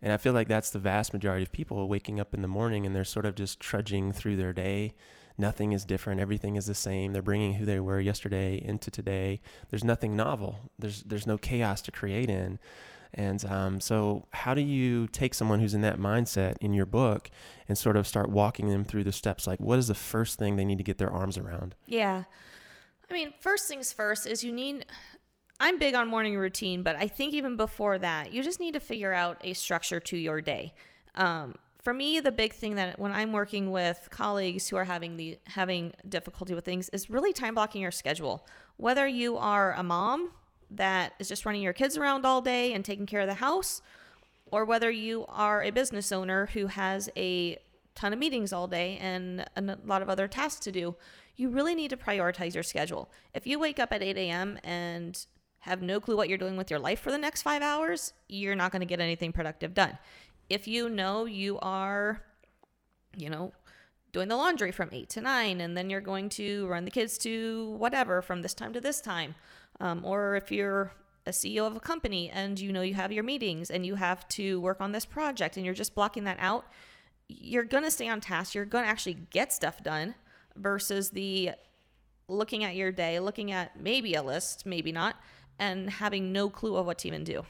And 0.00 0.12
I 0.12 0.16
feel 0.16 0.32
like 0.32 0.48
that's 0.48 0.70
the 0.70 0.80
vast 0.80 1.12
majority 1.12 1.44
of 1.44 1.52
people 1.52 1.88
waking 1.88 2.18
up 2.18 2.34
in 2.34 2.42
the 2.42 2.48
morning 2.48 2.84
and 2.86 2.94
they're 2.94 3.04
sort 3.04 3.24
of 3.24 3.36
just 3.36 3.60
trudging 3.60 4.12
through 4.12 4.36
their 4.36 4.52
day 4.52 4.94
nothing 5.38 5.72
is 5.72 5.84
different 5.84 6.20
everything 6.20 6.56
is 6.56 6.66
the 6.66 6.74
same 6.74 7.12
they're 7.12 7.22
bringing 7.22 7.54
who 7.54 7.64
they 7.64 7.80
were 7.80 8.00
yesterday 8.00 8.60
into 8.64 8.90
today 8.90 9.40
there's 9.70 9.84
nothing 9.84 10.16
novel 10.16 10.70
there's 10.78 11.02
there's 11.04 11.26
no 11.26 11.38
chaos 11.38 11.80
to 11.82 11.90
create 11.90 12.30
in 12.30 12.58
And 13.14 13.44
um, 13.44 13.80
so, 13.80 14.26
how 14.32 14.54
do 14.54 14.62
you 14.62 15.06
take 15.08 15.34
someone 15.34 15.60
who's 15.60 15.74
in 15.74 15.82
that 15.82 15.98
mindset 15.98 16.56
in 16.60 16.72
your 16.72 16.86
book 16.86 17.30
and 17.68 17.76
sort 17.76 17.96
of 17.96 18.06
start 18.06 18.30
walking 18.30 18.68
them 18.68 18.84
through 18.84 19.04
the 19.04 19.12
steps? 19.12 19.46
Like, 19.46 19.60
what 19.60 19.78
is 19.78 19.88
the 19.88 19.94
first 19.94 20.38
thing 20.38 20.56
they 20.56 20.64
need 20.64 20.78
to 20.78 20.84
get 20.84 20.98
their 20.98 21.10
arms 21.10 21.36
around? 21.36 21.74
Yeah. 21.86 22.24
I 23.10 23.12
mean, 23.12 23.34
first 23.38 23.68
things 23.68 23.92
first 23.92 24.26
is 24.26 24.42
you 24.42 24.52
need. 24.52 24.86
I'm 25.60 25.78
big 25.78 25.94
on 25.94 26.08
morning 26.08 26.36
routine, 26.36 26.82
but 26.82 26.96
I 26.96 27.06
think 27.06 27.34
even 27.34 27.56
before 27.56 27.98
that, 27.98 28.32
you 28.32 28.42
just 28.42 28.58
need 28.58 28.72
to 28.74 28.80
figure 28.80 29.12
out 29.12 29.36
a 29.44 29.52
structure 29.52 30.00
to 30.00 30.16
your 30.16 30.40
day. 30.40 30.74
Um, 31.14 31.54
for 31.82 31.92
me, 31.92 32.20
the 32.20 32.30
big 32.30 32.52
thing 32.52 32.76
that 32.76 32.98
when 32.98 33.10
I'm 33.10 33.32
working 33.32 33.72
with 33.72 34.08
colleagues 34.10 34.68
who 34.68 34.76
are 34.76 34.84
having 34.84 35.16
the 35.16 35.38
having 35.48 35.92
difficulty 36.08 36.54
with 36.54 36.64
things 36.64 36.88
is 36.90 37.10
really 37.10 37.32
time 37.32 37.56
blocking 37.56 37.82
your 37.82 37.90
schedule. 37.90 38.46
Whether 38.76 39.06
you 39.06 39.36
are 39.36 39.74
a 39.74 39.82
mom 39.82 40.30
that 40.70 41.14
is 41.18 41.28
just 41.28 41.44
running 41.44 41.60
your 41.60 41.72
kids 41.72 41.96
around 41.96 42.24
all 42.24 42.40
day 42.40 42.72
and 42.72 42.84
taking 42.84 43.04
care 43.04 43.20
of 43.20 43.26
the 43.26 43.34
house, 43.34 43.82
or 44.46 44.64
whether 44.64 44.90
you 44.90 45.26
are 45.28 45.62
a 45.62 45.70
business 45.70 46.12
owner 46.12 46.46
who 46.46 46.68
has 46.68 47.10
a 47.16 47.58
ton 47.96 48.12
of 48.12 48.18
meetings 48.18 48.52
all 48.52 48.68
day 48.68 48.96
and 49.00 49.44
a 49.56 49.78
lot 49.84 50.02
of 50.02 50.08
other 50.08 50.28
tasks 50.28 50.60
to 50.60 50.72
do, 50.72 50.94
you 51.36 51.48
really 51.48 51.74
need 51.74 51.90
to 51.90 51.96
prioritize 51.96 52.54
your 52.54 52.62
schedule. 52.62 53.10
If 53.34 53.46
you 53.46 53.58
wake 53.58 53.80
up 53.80 53.92
at 53.92 54.02
8 54.02 54.16
a.m. 54.16 54.58
and 54.62 55.26
have 55.60 55.82
no 55.82 56.00
clue 56.00 56.16
what 56.16 56.28
you're 56.28 56.38
doing 56.38 56.56
with 56.56 56.70
your 56.70 56.80
life 56.80 57.00
for 57.00 57.10
the 57.10 57.18
next 57.18 57.42
five 57.42 57.62
hours, 57.62 58.12
you're 58.28 58.54
not 58.54 58.72
going 58.72 58.80
to 58.80 58.86
get 58.86 59.00
anything 59.00 59.32
productive 59.32 59.74
done. 59.74 59.98
If 60.48 60.66
you 60.68 60.88
know 60.88 61.24
you 61.24 61.58
are, 61.60 62.22
you 63.16 63.30
know, 63.30 63.52
doing 64.12 64.28
the 64.28 64.36
laundry 64.36 64.72
from 64.72 64.90
8 64.92 65.08
to 65.10 65.20
9, 65.20 65.60
and 65.60 65.76
then 65.76 65.88
you're 65.88 66.00
going 66.00 66.28
to 66.30 66.66
run 66.66 66.84
the 66.84 66.90
kids 66.90 67.16
to 67.18 67.70
whatever 67.78 68.20
from 68.20 68.42
this 68.42 68.54
time 68.54 68.72
to 68.74 68.80
this 68.80 69.00
time, 69.00 69.34
um, 69.80 70.04
or 70.04 70.36
if 70.36 70.52
you're 70.52 70.92
a 71.26 71.30
CEO 71.30 71.66
of 71.66 71.76
a 71.76 71.80
company 71.80 72.28
and 72.30 72.58
you 72.58 72.72
know 72.72 72.82
you 72.82 72.94
have 72.94 73.12
your 73.12 73.22
meetings 73.22 73.70
and 73.70 73.86
you 73.86 73.94
have 73.94 74.26
to 74.28 74.60
work 74.60 74.80
on 74.80 74.92
this 74.92 75.04
project 75.04 75.56
and 75.56 75.64
you're 75.64 75.74
just 75.74 75.94
blocking 75.94 76.24
that 76.24 76.36
out, 76.40 76.66
you're 77.28 77.64
going 77.64 77.84
to 77.84 77.90
stay 77.90 78.08
on 78.08 78.20
task. 78.20 78.54
You're 78.54 78.64
going 78.64 78.84
to 78.84 78.90
actually 78.90 79.18
get 79.30 79.52
stuff 79.52 79.82
done 79.82 80.14
versus 80.56 81.10
the 81.10 81.52
looking 82.28 82.64
at 82.64 82.74
your 82.74 82.92
day, 82.92 83.18
looking 83.20 83.52
at 83.52 83.80
maybe 83.80 84.14
a 84.14 84.22
list, 84.22 84.66
maybe 84.66 84.92
not, 84.92 85.16
and 85.58 85.88
having 85.90 86.32
no 86.32 86.50
clue 86.50 86.76
of 86.76 86.86
what 86.86 86.98
to 86.98 87.08
even 87.08 87.24
do. 87.24 87.44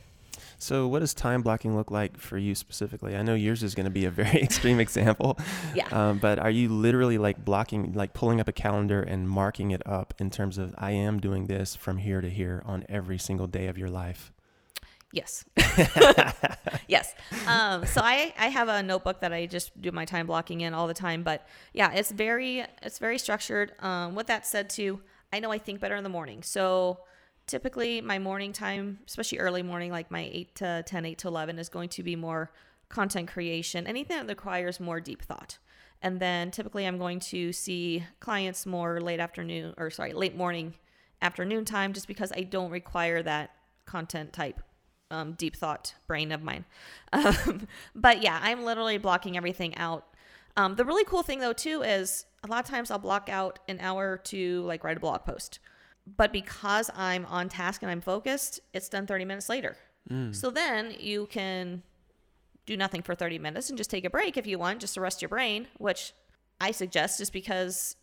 So, 0.58 0.86
what 0.88 1.00
does 1.00 1.14
time 1.14 1.42
blocking 1.42 1.76
look 1.76 1.90
like 1.90 2.18
for 2.18 2.38
you 2.38 2.54
specifically? 2.54 3.16
I 3.16 3.22
know 3.22 3.34
yours 3.34 3.62
is 3.62 3.74
going 3.74 3.84
to 3.84 3.90
be 3.90 4.04
a 4.04 4.10
very 4.10 4.42
extreme 4.42 4.80
example. 4.80 5.38
Yeah. 5.74 5.88
Um, 5.90 6.18
but 6.18 6.38
are 6.38 6.50
you 6.50 6.68
literally 6.68 7.18
like 7.18 7.44
blocking, 7.44 7.92
like 7.92 8.14
pulling 8.14 8.40
up 8.40 8.48
a 8.48 8.52
calendar 8.52 9.02
and 9.02 9.28
marking 9.28 9.70
it 9.70 9.82
up 9.86 10.14
in 10.18 10.30
terms 10.30 10.58
of 10.58 10.74
I 10.78 10.92
am 10.92 11.20
doing 11.20 11.46
this 11.46 11.76
from 11.76 11.98
here 11.98 12.20
to 12.20 12.30
here 12.30 12.62
on 12.64 12.84
every 12.88 13.18
single 13.18 13.46
day 13.46 13.66
of 13.66 13.78
your 13.78 13.88
life? 13.88 14.32
Yes. 15.12 15.44
yes. 16.88 17.14
Um, 17.46 17.84
so 17.84 18.00
I, 18.02 18.32
I 18.38 18.48
have 18.48 18.68
a 18.68 18.82
notebook 18.82 19.20
that 19.20 19.32
I 19.32 19.44
just 19.44 19.78
do 19.80 19.92
my 19.92 20.06
time 20.06 20.26
blocking 20.26 20.62
in 20.62 20.72
all 20.72 20.86
the 20.86 20.94
time, 20.94 21.22
but 21.22 21.46
yeah, 21.74 21.92
it's 21.92 22.10
very, 22.10 22.64
it's 22.82 22.98
very 22.98 23.18
structured. 23.18 23.72
Um, 23.80 24.14
with 24.14 24.26
that 24.28 24.46
said 24.46 24.70
too, 24.70 25.02
I 25.30 25.38
know 25.40 25.52
I 25.52 25.58
think 25.58 25.80
better 25.80 25.96
in 25.96 26.02
the 26.02 26.10
morning. 26.10 26.42
So 26.42 27.00
typically 27.46 28.00
my 28.00 28.18
morning 28.18 28.52
time, 28.52 28.98
especially 29.06 29.38
early 29.38 29.62
morning, 29.62 29.90
like 29.90 30.10
my 30.10 30.28
eight 30.32 30.54
to 30.56 30.82
10, 30.86 31.04
eight 31.04 31.18
to 31.18 31.28
11 31.28 31.58
is 31.58 31.68
going 31.68 31.88
to 31.90 32.02
be 32.02 32.16
more 32.16 32.50
content 32.88 33.28
creation, 33.28 33.86
anything 33.86 34.16
that 34.18 34.28
requires 34.28 34.78
more 34.78 35.00
deep 35.00 35.22
thought. 35.22 35.58
And 36.02 36.18
then 36.20 36.50
typically 36.50 36.86
I'm 36.86 36.98
going 36.98 37.20
to 37.20 37.52
see 37.52 38.04
clients 38.20 38.66
more 38.66 39.00
late 39.00 39.20
afternoon 39.20 39.74
or 39.76 39.90
sorry, 39.90 40.12
late 40.12 40.36
morning, 40.36 40.74
afternoon 41.20 41.64
time, 41.64 41.92
just 41.92 42.08
because 42.08 42.32
I 42.32 42.42
don't 42.42 42.70
require 42.70 43.22
that 43.22 43.50
content 43.86 44.32
type 44.32 44.60
um, 45.10 45.34
deep 45.34 45.56
thought 45.56 45.94
brain 46.06 46.32
of 46.32 46.42
mine. 46.42 46.64
Um, 47.12 47.68
but 47.94 48.22
yeah, 48.22 48.40
I'm 48.42 48.64
literally 48.64 48.96
blocking 48.96 49.36
everything 49.36 49.76
out. 49.76 50.06
Um, 50.56 50.76
the 50.76 50.84
really 50.84 51.04
cool 51.04 51.22
thing 51.22 51.40
though 51.40 51.52
too 51.52 51.82
is 51.82 52.24
a 52.42 52.46
lot 52.46 52.64
of 52.64 52.70
times 52.70 52.90
I'll 52.90 52.98
block 52.98 53.28
out 53.28 53.58
an 53.68 53.78
hour 53.80 54.16
to 54.24 54.62
like 54.62 54.82
write 54.82 54.96
a 54.96 55.00
blog 55.00 55.24
post, 55.24 55.58
but 56.06 56.32
because 56.32 56.90
I'm 56.94 57.26
on 57.26 57.48
task 57.48 57.82
and 57.82 57.90
I'm 57.90 58.00
focused, 58.00 58.60
it's 58.74 58.88
done 58.88 59.06
30 59.06 59.24
minutes 59.24 59.48
later. 59.48 59.76
Mm. 60.10 60.34
So 60.34 60.50
then 60.50 60.94
you 60.98 61.26
can 61.26 61.82
do 62.66 62.76
nothing 62.76 63.02
for 63.02 63.14
30 63.14 63.38
minutes 63.38 63.68
and 63.68 63.76
just 63.76 63.90
take 63.90 64.04
a 64.04 64.10
break 64.10 64.36
if 64.36 64.46
you 64.46 64.58
want, 64.58 64.80
just 64.80 64.94
to 64.94 65.00
rest 65.00 65.22
your 65.22 65.28
brain, 65.28 65.66
which 65.78 66.12
I 66.60 66.70
suggest 66.70 67.18
just 67.18 67.32
because 67.32 67.96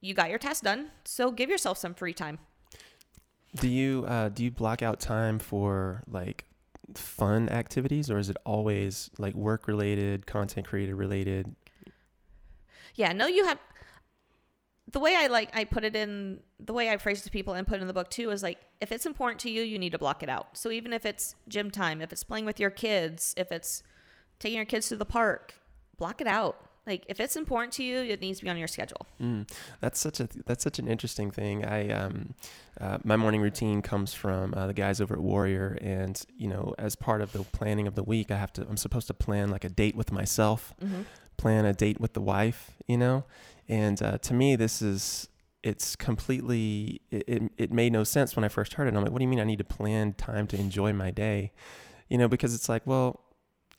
you 0.00 0.14
got 0.14 0.30
your 0.30 0.38
task 0.38 0.64
done. 0.64 0.90
So 1.04 1.30
give 1.30 1.50
yourself 1.50 1.78
some 1.78 1.94
free 1.94 2.14
time. 2.14 2.38
Do 3.56 3.68
you 3.68 4.04
uh, 4.06 4.28
do 4.28 4.44
you 4.44 4.50
block 4.50 4.82
out 4.82 5.00
time 5.00 5.38
for 5.38 6.02
like 6.06 6.44
fun 6.94 7.48
activities 7.48 8.10
or 8.10 8.18
is 8.18 8.28
it 8.28 8.36
always 8.44 9.10
like 9.18 9.34
work 9.34 9.66
related, 9.66 10.26
content 10.26 10.66
creator 10.66 10.94
related? 10.94 11.54
Yeah, 12.94 13.12
no, 13.12 13.26
you 13.26 13.46
have 13.46 13.58
the 14.90 15.00
way 15.00 15.14
I 15.16 15.26
like 15.26 15.54
I 15.54 15.64
put 15.64 15.84
it 15.84 15.94
in 15.94 16.40
the 16.58 16.72
way 16.72 16.90
I 16.90 16.96
phrase 16.96 17.20
it 17.20 17.24
to 17.24 17.30
people 17.30 17.54
and 17.54 17.66
put 17.66 17.78
it 17.78 17.82
in 17.82 17.86
the 17.86 17.94
book 17.94 18.10
too 18.10 18.30
is 18.30 18.42
like 18.42 18.58
if 18.80 18.92
it's 18.92 19.06
important 19.06 19.40
to 19.40 19.50
you, 19.50 19.62
you 19.62 19.78
need 19.78 19.92
to 19.92 19.98
block 19.98 20.22
it 20.22 20.28
out. 20.28 20.56
So 20.56 20.70
even 20.70 20.92
if 20.92 21.04
it's 21.04 21.34
gym 21.46 21.70
time, 21.70 22.00
if 22.00 22.12
it's 22.12 22.24
playing 22.24 22.46
with 22.46 22.58
your 22.58 22.70
kids, 22.70 23.34
if 23.36 23.52
it's 23.52 23.82
taking 24.38 24.56
your 24.56 24.64
kids 24.64 24.88
to 24.88 24.96
the 24.96 25.04
park, 25.04 25.54
block 25.98 26.20
it 26.20 26.26
out. 26.26 26.56
Like 26.86 27.04
if 27.06 27.20
it's 27.20 27.36
important 27.36 27.74
to 27.74 27.84
you, 27.84 27.98
it 27.98 28.22
needs 28.22 28.38
to 28.38 28.44
be 28.46 28.50
on 28.50 28.56
your 28.56 28.66
schedule. 28.66 29.06
Mm, 29.20 29.46
that's 29.80 30.00
such 30.00 30.20
a 30.20 30.28
that's 30.46 30.64
such 30.64 30.78
an 30.78 30.88
interesting 30.88 31.30
thing. 31.30 31.66
I 31.66 31.90
um, 31.90 32.34
uh, 32.80 32.96
my 33.04 33.16
morning 33.16 33.42
routine 33.42 33.82
comes 33.82 34.14
from 34.14 34.54
uh, 34.54 34.68
the 34.68 34.72
guys 34.72 34.98
over 35.02 35.12
at 35.12 35.20
Warrior, 35.20 35.76
and 35.82 36.18
you 36.38 36.48
know, 36.48 36.74
as 36.78 36.96
part 36.96 37.20
of 37.20 37.32
the 37.32 37.40
planning 37.40 37.86
of 37.86 37.94
the 37.94 38.02
week, 38.02 38.30
I 38.30 38.38
have 38.38 38.54
to 38.54 38.62
I'm 38.62 38.78
supposed 38.78 39.06
to 39.08 39.14
plan 39.14 39.50
like 39.50 39.64
a 39.64 39.68
date 39.68 39.96
with 39.96 40.10
myself, 40.10 40.72
mm-hmm. 40.82 41.02
plan 41.36 41.66
a 41.66 41.74
date 41.74 42.00
with 42.00 42.14
the 42.14 42.22
wife, 42.22 42.70
you 42.86 42.96
know, 42.96 43.26
and 43.68 44.02
uh, 44.02 44.18
to 44.18 44.34
me, 44.34 44.56
this 44.56 44.82
is 44.82 45.28
it's 45.62 45.96
completely 45.96 47.00
it, 47.10 47.24
it, 47.26 47.42
it 47.58 47.72
made 47.72 47.92
no 47.92 48.04
sense 48.04 48.36
when 48.36 48.44
I 48.44 48.48
first 48.48 48.74
heard 48.74 48.88
it. 48.88 48.94
I'm 48.94 49.02
like, 49.02 49.12
what 49.12 49.18
do 49.18 49.24
you 49.24 49.28
mean 49.28 49.40
I 49.40 49.44
need 49.44 49.58
to 49.58 49.64
plan 49.64 50.14
time 50.14 50.46
to 50.48 50.56
enjoy 50.58 50.92
my 50.92 51.10
day? 51.10 51.52
You 52.08 52.16
know, 52.18 52.28
because 52.28 52.54
it's 52.54 52.68
like, 52.68 52.86
well, 52.86 53.20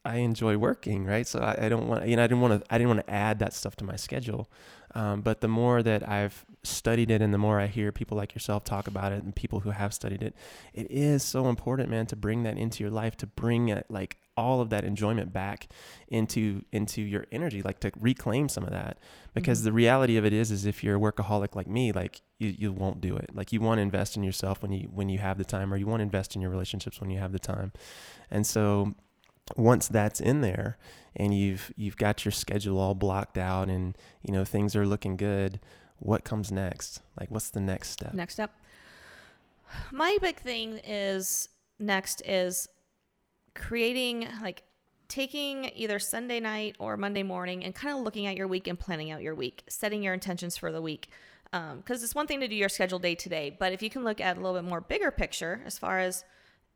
I 0.10 0.18
enjoy 0.18 0.58
working, 0.58 1.06
right? 1.06 1.28
So 1.28 1.40
I, 1.40 1.66
I 1.66 1.70
don't 1.70 1.88
want, 1.88 2.08
you 2.08 2.16
know, 2.16 2.24
I 2.24 2.28
didn't 2.28 2.42
want 2.42 2.62
to, 2.62 2.74
I 2.74 2.78
didn't 2.78 2.90
want 2.90 3.06
to 3.06 3.14
add 3.14 3.40
that 3.40 3.54
stuff 3.54 3.76
to 3.78 3.84
my 3.84 3.96
schedule. 3.96 4.50
Um, 4.96 5.22
but 5.22 5.42
the 5.42 5.48
more 5.48 5.84
that 5.84 6.08
I've 6.08 6.46
studied 6.64 7.12
it 7.12 7.22
and 7.22 7.32
the 7.32 7.38
more 7.38 7.60
I 7.60 7.68
hear 7.68 7.92
people 7.92 8.18
like 8.18 8.34
yourself 8.34 8.64
talk 8.64 8.88
about 8.88 9.12
it 9.12 9.24
and 9.24 9.36
people 9.36 9.60
who 9.60 9.70
have 9.70 9.94
studied 9.94 10.24
it, 10.24 10.36
it 10.74 10.90
is 10.90 11.22
so 11.24 11.48
important, 11.48 11.90
man, 11.90 12.08
to 12.08 12.16
bring 12.16 12.42
that 12.44 12.58
into 12.58 12.84
your 12.84 12.92
life, 12.92 13.16
to 13.18 13.28
bring 13.28 13.70
it 13.70 13.86
like 13.90 14.18
all 14.36 14.62
of 14.62 14.70
that 14.70 14.84
enjoyment 14.84 15.32
back 15.32 15.68
into 16.08 16.64
into 16.72 17.02
your 17.02 17.26
energy, 17.32 17.62
like 17.62 17.80
to 17.82 17.92
reclaim 18.00 18.50
some 18.50 18.64
of 18.64 18.72
that. 18.72 18.98
Because 19.34 19.60
mm-hmm. 19.60 19.66
the 19.66 19.74
reality 19.74 20.18
of 20.18 20.26
it 20.26 20.34
is, 20.34 20.50
is 20.50 20.66
if 20.66 20.84
you're 20.84 20.96
a 20.96 21.00
workaholic 21.00 21.56
like 21.56 21.68
me, 21.68 21.92
like 21.92 22.22
you, 22.40 22.56
you 22.58 22.72
won't 22.72 23.00
do 23.00 23.16
it. 23.16 23.30
Like 23.34 23.54
you 23.54 23.60
want 23.60 23.78
to 23.78 23.84
invest 23.84 24.18
in 24.18 24.24
yourself 24.24 24.64
when 24.64 24.72
you 24.72 24.90
when 24.92 25.10
you 25.10 25.20
have 25.20 25.38
the 25.38 25.46
time, 25.46 25.72
or 25.72 25.78
you 25.78 25.86
want 25.86 26.00
to 26.00 26.04
invest 26.04 26.36
in 26.36 26.42
your 26.42 26.50
relationships 26.50 27.00
when 27.00 27.12
you 27.12 27.20
have 27.20 27.32
the 27.32 27.40
time. 27.40 27.74
And 28.32 28.48
so 28.48 28.96
once 29.56 29.88
that's 29.88 30.20
in 30.20 30.42
there 30.42 30.78
and 31.16 31.38
you've 31.38 31.72
you've 31.76 31.98
got 31.98 32.24
your 32.26 32.32
schedule 32.32 32.80
all 32.80 32.96
blocked 32.96 33.38
out 33.38 33.70
and 33.70 33.98
you 34.22 34.34
know 34.34 34.46
things 34.46 34.76
are 34.76 34.86
looking 34.86 35.18
good 35.18 35.60
what 36.00 36.24
comes 36.24 36.52
next? 36.52 37.02
Like 37.20 37.30
what's 37.30 37.50
the 37.50 37.60
next 37.60 37.90
step? 37.90 38.14
Next 38.14 38.34
step. 38.34 38.52
My 39.92 40.18
big 40.22 40.38
thing 40.38 40.80
is 40.84 41.50
next 41.78 42.22
is 42.26 42.68
creating 43.54 44.28
like 44.42 44.64
taking 45.08 45.72
either 45.76 46.00
Sunday 46.00 46.40
night 46.40 46.76
or 46.80 46.98
Monday 46.98 47.24
morning 47.24 47.64
and 47.64 47.74
kind 47.74 47.96
of 47.96 48.04
looking 48.04 48.28
at 48.28 48.38
your 48.38 48.48
week 48.48 48.68
and 48.68 48.80
planning 48.80 49.12
out 49.12 49.22
your 49.22 49.36
week, 49.36 49.64
setting 49.68 50.04
your 50.04 50.14
intentions 50.14 50.58
for 50.58 50.72
the 50.72 50.82
week. 50.82 51.10
Because 51.52 51.72
um, 51.72 52.04
it's 52.04 52.14
one 52.14 52.28
thing 52.28 52.40
to 52.42 52.48
do 52.48 52.56
your 52.56 52.70
schedule 52.70 53.00
day 53.00 53.16
to 53.16 53.28
day, 53.28 53.56
but 53.58 53.74
if 53.74 53.82
you 53.82 53.90
can 53.90 54.04
look 54.04 54.22
at 54.22 54.38
a 54.38 54.40
little 54.40 54.56
bit 54.56 54.70
more 54.70 54.82
bigger 54.82 55.10
picture 55.10 55.62
as 55.66 55.80
far 55.80 56.00
as 56.00 56.24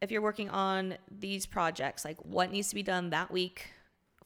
if 0.03 0.11
you're 0.11 0.21
working 0.21 0.49
on 0.49 0.95
these 1.09 1.45
projects, 1.45 2.03
like 2.03 2.17
what 2.25 2.51
needs 2.51 2.67
to 2.67 2.75
be 2.75 2.83
done 2.83 3.09
that 3.11 3.31
week 3.31 3.71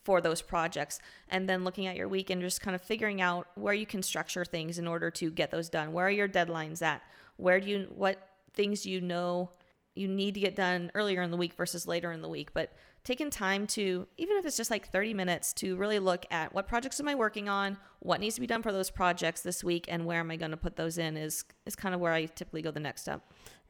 for 0.03 0.21
those 0.21 0.41
projects, 0.41 0.99
and 1.29 1.47
then 1.47 1.63
looking 1.63 1.85
at 1.85 1.95
your 1.95 2.07
week 2.07 2.31
and 2.31 2.41
just 2.41 2.61
kind 2.61 2.73
of 2.73 2.81
figuring 2.81 3.21
out 3.21 3.47
where 3.53 3.75
you 3.75 3.85
can 3.85 4.01
structure 4.01 4.43
things 4.43 4.79
in 4.79 4.87
order 4.87 5.11
to 5.11 5.29
get 5.29 5.51
those 5.51 5.69
done. 5.69 5.93
Where 5.93 6.07
are 6.07 6.11
your 6.11 6.27
deadlines 6.27 6.81
at? 6.81 7.03
Where 7.35 7.59
do 7.59 7.69
you, 7.69 7.87
what 7.95 8.17
things 8.53 8.87
you 8.87 9.01
know 9.01 9.51
you 9.93 10.07
need 10.07 10.33
to 10.33 10.39
get 10.39 10.55
done 10.55 10.91
earlier 10.95 11.21
in 11.21 11.29
the 11.29 11.37
week 11.37 11.53
versus 11.53 11.85
later 11.85 12.11
in 12.11 12.23
the 12.23 12.29
week? 12.29 12.55
But 12.55 12.73
taking 13.03 13.29
time 13.29 13.67
to, 13.67 14.07
even 14.17 14.37
if 14.37 14.45
it's 14.45 14.57
just 14.57 14.71
like 14.71 14.89
30 14.91 15.13
minutes, 15.13 15.53
to 15.53 15.75
really 15.75 15.99
look 15.99 16.25
at 16.31 16.55
what 16.55 16.67
projects 16.67 16.99
am 16.99 17.07
I 17.07 17.13
working 17.13 17.47
on, 17.49 17.77
what 17.99 18.19
needs 18.19 18.35
to 18.35 18.41
be 18.41 18.47
done 18.47 18.63
for 18.63 18.71
those 18.71 18.89
projects 18.89 19.41
this 19.41 19.63
week, 19.63 19.85
and 19.87 20.05
where 20.05 20.21
am 20.21 20.31
I 20.31 20.37
going 20.37 20.51
to 20.51 20.57
put 20.57 20.75
those 20.75 20.97
in 20.97 21.15
is, 21.17 21.43
is 21.67 21.75
kind 21.75 21.93
of 21.93 22.01
where 22.01 22.13
I 22.13 22.25
typically 22.25 22.63
go 22.63 22.71
the 22.71 22.79
next 22.79 23.01
step. 23.01 23.21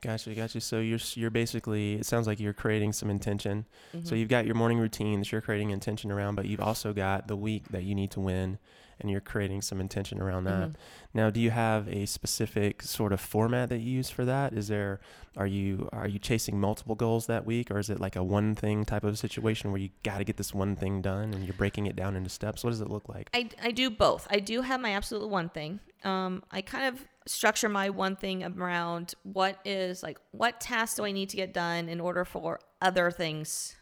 Gotcha, 0.01 0.33
gotcha. 0.35 0.61
So 0.61 0.79
you're 0.79 0.99
you're 1.15 1.31
basically 1.31 1.95
it 1.95 2.05
sounds 2.05 2.27
like 2.27 2.39
you're 2.39 2.53
creating 2.53 2.93
some 2.93 3.09
intention. 3.09 3.65
So 4.03 4.13
Mhm. 4.13 4.19
you've 4.19 4.29
got 4.29 4.45
your 4.45 4.53
morning 4.55 4.77
routine 4.77 5.19
that 5.19 5.31
you're 5.31 5.41
creating 5.41 5.71
intention 5.71 6.11
around, 6.11 6.35
but 6.35 6.45
you've 6.45 6.61
also 6.61 6.93
got 6.93 7.27
the 7.27 7.35
week 7.35 7.69
that 7.69 7.83
you 7.83 7.95
need 7.95 8.11
to 8.11 8.19
win, 8.19 8.59
and 8.99 9.09
you're 9.09 9.21
creating 9.21 9.63
some 9.63 9.81
intention 9.81 10.21
around 10.21 10.43
that. 10.43 10.69
Mhm. 10.69 10.75
Now, 11.15 11.29
do 11.31 11.39
you 11.39 11.49
have 11.49 11.87
a 11.87 12.05
specific 12.05 12.83
sort 12.83 13.11
of 13.11 13.19
format 13.19 13.69
that 13.69 13.79
you 13.79 13.91
use 13.91 14.09
for 14.11 14.23
that? 14.25 14.53
Is 14.53 14.67
there 14.67 14.99
are 15.35 15.47
you 15.47 15.89
are 15.91 16.07
you 16.07 16.19
chasing 16.19 16.59
multiple 16.59 16.93
goals 16.95 17.25
that 17.25 17.45
week, 17.45 17.71
or 17.71 17.79
is 17.79 17.89
it 17.89 17.99
like 17.99 18.15
a 18.15 18.23
one 18.23 18.53
thing 18.53 18.85
type 18.85 19.03
of 19.03 19.17
situation 19.17 19.71
where 19.71 19.81
you 19.81 19.89
got 20.03 20.19
to 20.19 20.23
get 20.23 20.37
this 20.37 20.53
one 20.53 20.75
thing 20.75 21.01
done 21.01 21.33
and 21.33 21.43
you're 21.43 21.53
breaking 21.55 21.87
it 21.87 21.95
down 21.95 22.15
into 22.15 22.29
steps? 22.29 22.63
What 22.63 22.69
does 22.69 22.81
it 22.81 22.89
look 22.89 23.09
like? 23.09 23.29
I, 23.33 23.49
I 23.63 23.71
do 23.71 23.89
both. 23.89 24.27
I 24.29 24.39
do 24.39 24.61
have 24.61 24.79
my 24.79 24.91
absolute 24.91 25.27
one 25.27 25.49
thing. 25.49 25.79
Um, 26.03 26.43
I 26.51 26.61
kind 26.61 26.85
of 26.95 27.03
structure 27.27 27.69
my 27.69 27.89
one 27.89 28.15
thing 28.15 28.43
around 28.43 29.13
what 29.23 29.59
is 29.65 30.01
like 30.01 30.17
what 30.31 30.59
tasks 30.59 30.95
do 30.95 31.05
I 31.05 31.11
need 31.11 31.29
to 31.29 31.37
get 31.37 31.53
done 31.53 31.89
in 31.89 31.99
order 31.99 32.25
for 32.25 32.59
other 32.81 33.11
things 33.11 33.75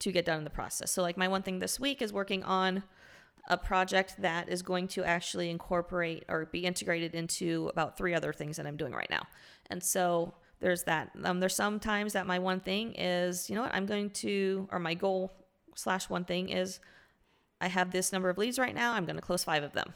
to 0.00 0.12
get 0.12 0.24
done 0.24 0.38
in 0.38 0.44
the 0.44 0.50
process. 0.50 0.90
So 0.90 1.02
like 1.02 1.16
my 1.16 1.28
one 1.28 1.42
thing 1.42 1.58
this 1.58 1.80
week 1.80 2.02
is 2.02 2.12
working 2.12 2.44
on 2.44 2.82
a 3.48 3.56
project 3.56 4.16
that 4.20 4.48
is 4.48 4.62
going 4.62 4.88
to 4.88 5.04
actually 5.04 5.50
incorporate 5.50 6.24
or 6.28 6.46
be 6.46 6.60
integrated 6.60 7.14
into 7.14 7.68
about 7.72 7.96
three 7.96 8.14
other 8.14 8.32
things 8.32 8.56
that 8.56 8.66
I'm 8.66 8.76
doing 8.76 8.92
right 8.92 9.10
now. 9.10 9.22
And 9.70 9.82
so 9.82 10.34
there's 10.60 10.84
that. 10.84 11.10
Um, 11.24 11.40
there's 11.40 11.54
sometimes 11.54 12.14
that 12.14 12.26
my 12.26 12.38
one 12.38 12.60
thing 12.60 12.94
is, 12.94 13.50
you 13.50 13.56
know 13.56 13.62
what, 13.62 13.74
I'm 13.74 13.86
going 13.86 14.10
to, 14.10 14.68
or 14.72 14.78
my 14.78 14.94
goal 14.94 15.32
slash 15.74 16.08
one 16.08 16.24
thing 16.24 16.48
is 16.48 16.80
I 17.60 17.68
have 17.68 17.90
this 17.90 18.12
number 18.12 18.30
of 18.30 18.38
leads 18.38 18.58
right 18.58 18.74
now. 18.74 18.92
I'm 18.92 19.04
going 19.04 19.16
to 19.16 19.22
close 19.22 19.44
five 19.44 19.62
of 19.62 19.72
them. 19.72 19.94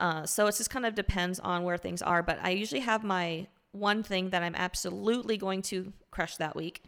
Uh, 0.00 0.24
so 0.24 0.46
it 0.46 0.56
just 0.56 0.70
kind 0.70 0.86
of 0.86 0.94
depends 0.94 1.40
on 1.40 1.64
where 1.64 1.76
things 1.76 2.02
are. 2.02 2.22
But 2.22 2.38
I 2.42 2.50
usually 2.50 2.80
have 2.80 3.02
my 3.02 3.46
one 3.72 4.02
thing 4.02 4.30
that 4.30 4.42
I'm 4.42 4.54
absolutely 4.54 5.36
going 5.36 5.62
to 5.62 5.92
crush 6.10 6.36
that 6.36 6.56
week. 6.56 6.84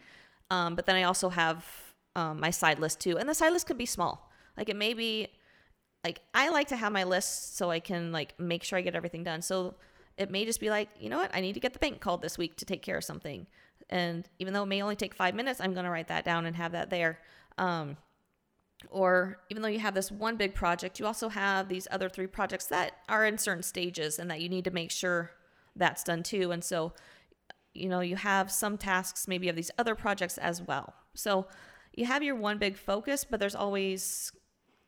Um, 0.49 0.75
but 0.75 0.85
then 0.85 0.95
I 0.95 1.03
also 1.03 1.29
have 1.29 1.65
um, 2.15 2.39
my 2.39 2.49
side 2.51 2.79
list 2.79 2.99
too. 2.99 3.17
And 3.17 3.27
the 3.27 3.33
side 3.33 3.53
list 3.53 3.67
can 3.67 3.77
be 3.77 3.85
small. 3.85 4.31
Like 4.57 4.69
it 4.69 4.75
may 4.75 4.93
be 4.93 5.27
like 6.03 6.21
I 6.33 6.49
like 6.49 6.67
to 6.69 6.75
have 6.75 6.91
my 6.91 7.03
list 7.03 7.57
so 7.57 7.69
I 7.69 7.79
can 7.79 8.11
like 8.11 8.39
make 8.39 8.63
sure 8.63 8.77
I 8.77 8.81
get 8.81 8.95
everything 8.95 9.23
done. 9.23 9.41
So 9.41 9.75
it 10.17 10.29
may 10.29 10.45
just 10.45 10.59
be 10.59 10.69
like, 10.69 10.89
you 10.99 11.09
know 11.09 11.17
what, 11.17 11.31
I 11.33 11.41
need 11.41 11.53
to 11.53 11.59
get 11.59 11.73
the 11.73 11.79
bank 11.79 11.99
called 11.99 12.21
this 12.21 12.37
week 12.37 12.57
to 12.57 12.65
take 12.65 12.81
care 12.81 12.97
of 12.97 13.03
something. 13.03 13.47
And 13.89 14.27
even 14.39 14.53
though 14.53 14.63
it 14.63 14.67
may 14.67 14.81
only 14.81 14.95
take 14.95 15.13
five 15.13 15.35
minutes, 15.35 15.59
I'm 15.59 15.73
going 15.73 15.85
to 15.85 15.91
write 15.91 16.07
that 16.07 16.25
down 16.25 16.45
and 16.45 16.55
have 16.55 16.71
that 16.73 16.89
there. 16.89 17.19
Um, 17.57 17.97
or 18.89 19.39
even 19.49 19.61
though 19.61 19.69
you 19.69 19.79
have 19.79 19.93
this 19.93 20.11
one 20.11 20.37
big 20.37 20.53
project, 20.53 20.99
you 20.99 21.05
also 21.05 21.29
have 21.29 21.69
these 21.69 21.87
other 21.91 22.09
three 22.09 22.27
projects 22.27 22.65
that 22.67 22.93
are 23.07 23.25
in 23.25 23.37
certain 23.37 23.63
stages 23.63 24.19
and 24.19 24.29
that 24.31 24.41
you 24.41 24.49
need 24.49 24.65
to 24.65 24.71
make 24.71 24.91
sure 24.91 25.31
that's 25.75 26.03
done 26.03 26.23
too. 26.23 26.51
And 26.51 26.63
so, 26.63 26.93
you 27.73 27.87
know, 27.89 28.01
you 28.01 28.15
have 28.15 28.51
some 28.51 28.77
tasks 28.77 29.27
maybe 29.27 29.49
of 29.49 29.55
these 29.55 29.71
other 29.77 29.95
projects 29.95 30.37
as 30.37 30.61
well. 30.61 30.93
So 31.13 31.47
you 31.93 32.05
have 32.05 32.23
your 32.23 32.35
one 32.35 32.57
big 32.57 32.77
focus, 32.77 33.25
but 33.29 33.39
there's 33.39 33.55
always 33.55 34.31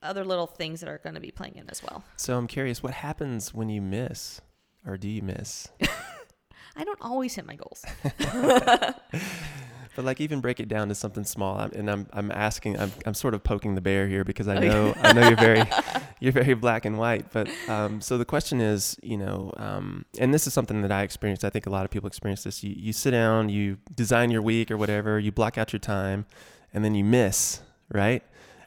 other 0.01 0.25
little 0.25 0.47
things 0.47 0.81
that 0.81 0.89
are 0.89 0.99
going 0.99 1.15
to 1.15 1.21
be 1.21 1.31
playing 1.31 1.55
in 1.55 1.69
as 1.69 1.81
well. 1.81 2.03
So 2.17 2.37
I'm 2.37 2.47
curious, 2.47 2.83
what 2.83 2.93
happens 2.93 3.53
when 3.53 3.69
you 3.69 3.81
miss, 3.81 4.41
or 4.85 4.97
do 4.97 5.07
you 5.09 5.21
miss? 5.21 5.69
I 6.75 6.83
don't 6.83 6.99
always 7.01 7.35
hit 7.35 7.45
my 7.45 7.55
goals. 7.55 7.85
But 9.95 10.05
like 10.05 10.19
even 10.19 10.41
break 10.41 10.59
it 10.59 10.67
down 10.67 10.89
to 10.89 10.95
something 10.95 11.23
small. 11.23 11.59
I'm, 11.59 11.71
and 11.73 11.89
I'm 11.89 12.07
I'm 12.13 12.31
asking. 12.31 12.79
I'm 12.79 12.91
I'm 13.05 13.13
sort 13.13 13.33
of 13.33 13.43
poking 13.43 13.75
the 13.75 13.81
bear 13.81 14.07
here 14.07 14.23
because 14.23 14.47
I 14.47 14.59
know 14.67 14.93
I 14.97 15.13
know 15.13 15.27
you're 15.27 15.37
very 15.37 15.63
you're 16.19 16.31
very 16.31 16.53
black 16.53 16.85
and 16.85 16.97
white. 16.97 17.31
But 17.31 17.49
um, 17.67 18.01
so 18.01 18.17
the 18.17 18.25
question 18.25 18.61
is, 18.61 18.97
you 19.03 19.17
know, 19.17 19.51
um, 19.57 20.05
and 20.17 20.33
this 20.33 20.47
is 20.47 20.53
something 20.53 20.81
that 20.81 20.91
I 20.91 21.03
experienced. 21.03 21.43
I 21.43 21.49
think 21.49 21.65
a 21.65 21.69
lot 21.69 21.85
of 21.85 21.91
people 21.91 22.07
experience 22.07 22.43
this. 22.43 22.63
You 22.63 22.73
you 22.75 22.93
sit 22.93 23.11
down, 23.11 23.49
you 23.49 23.77
design 23.93 24.31
your 24.31 24.41
week 24.41 24.71
or 24.71 24.77
whatever, 24.77 25.19
you 25.19 25.31
block 25.31 25.57
out 25.57 25.73
your 25.73 25.79
time, 25.79 26.25
and 26.73 26.83
then 26.83 26.95
you 26.95 27.03
miss, 27.03 27.61
right? 27.91 28.23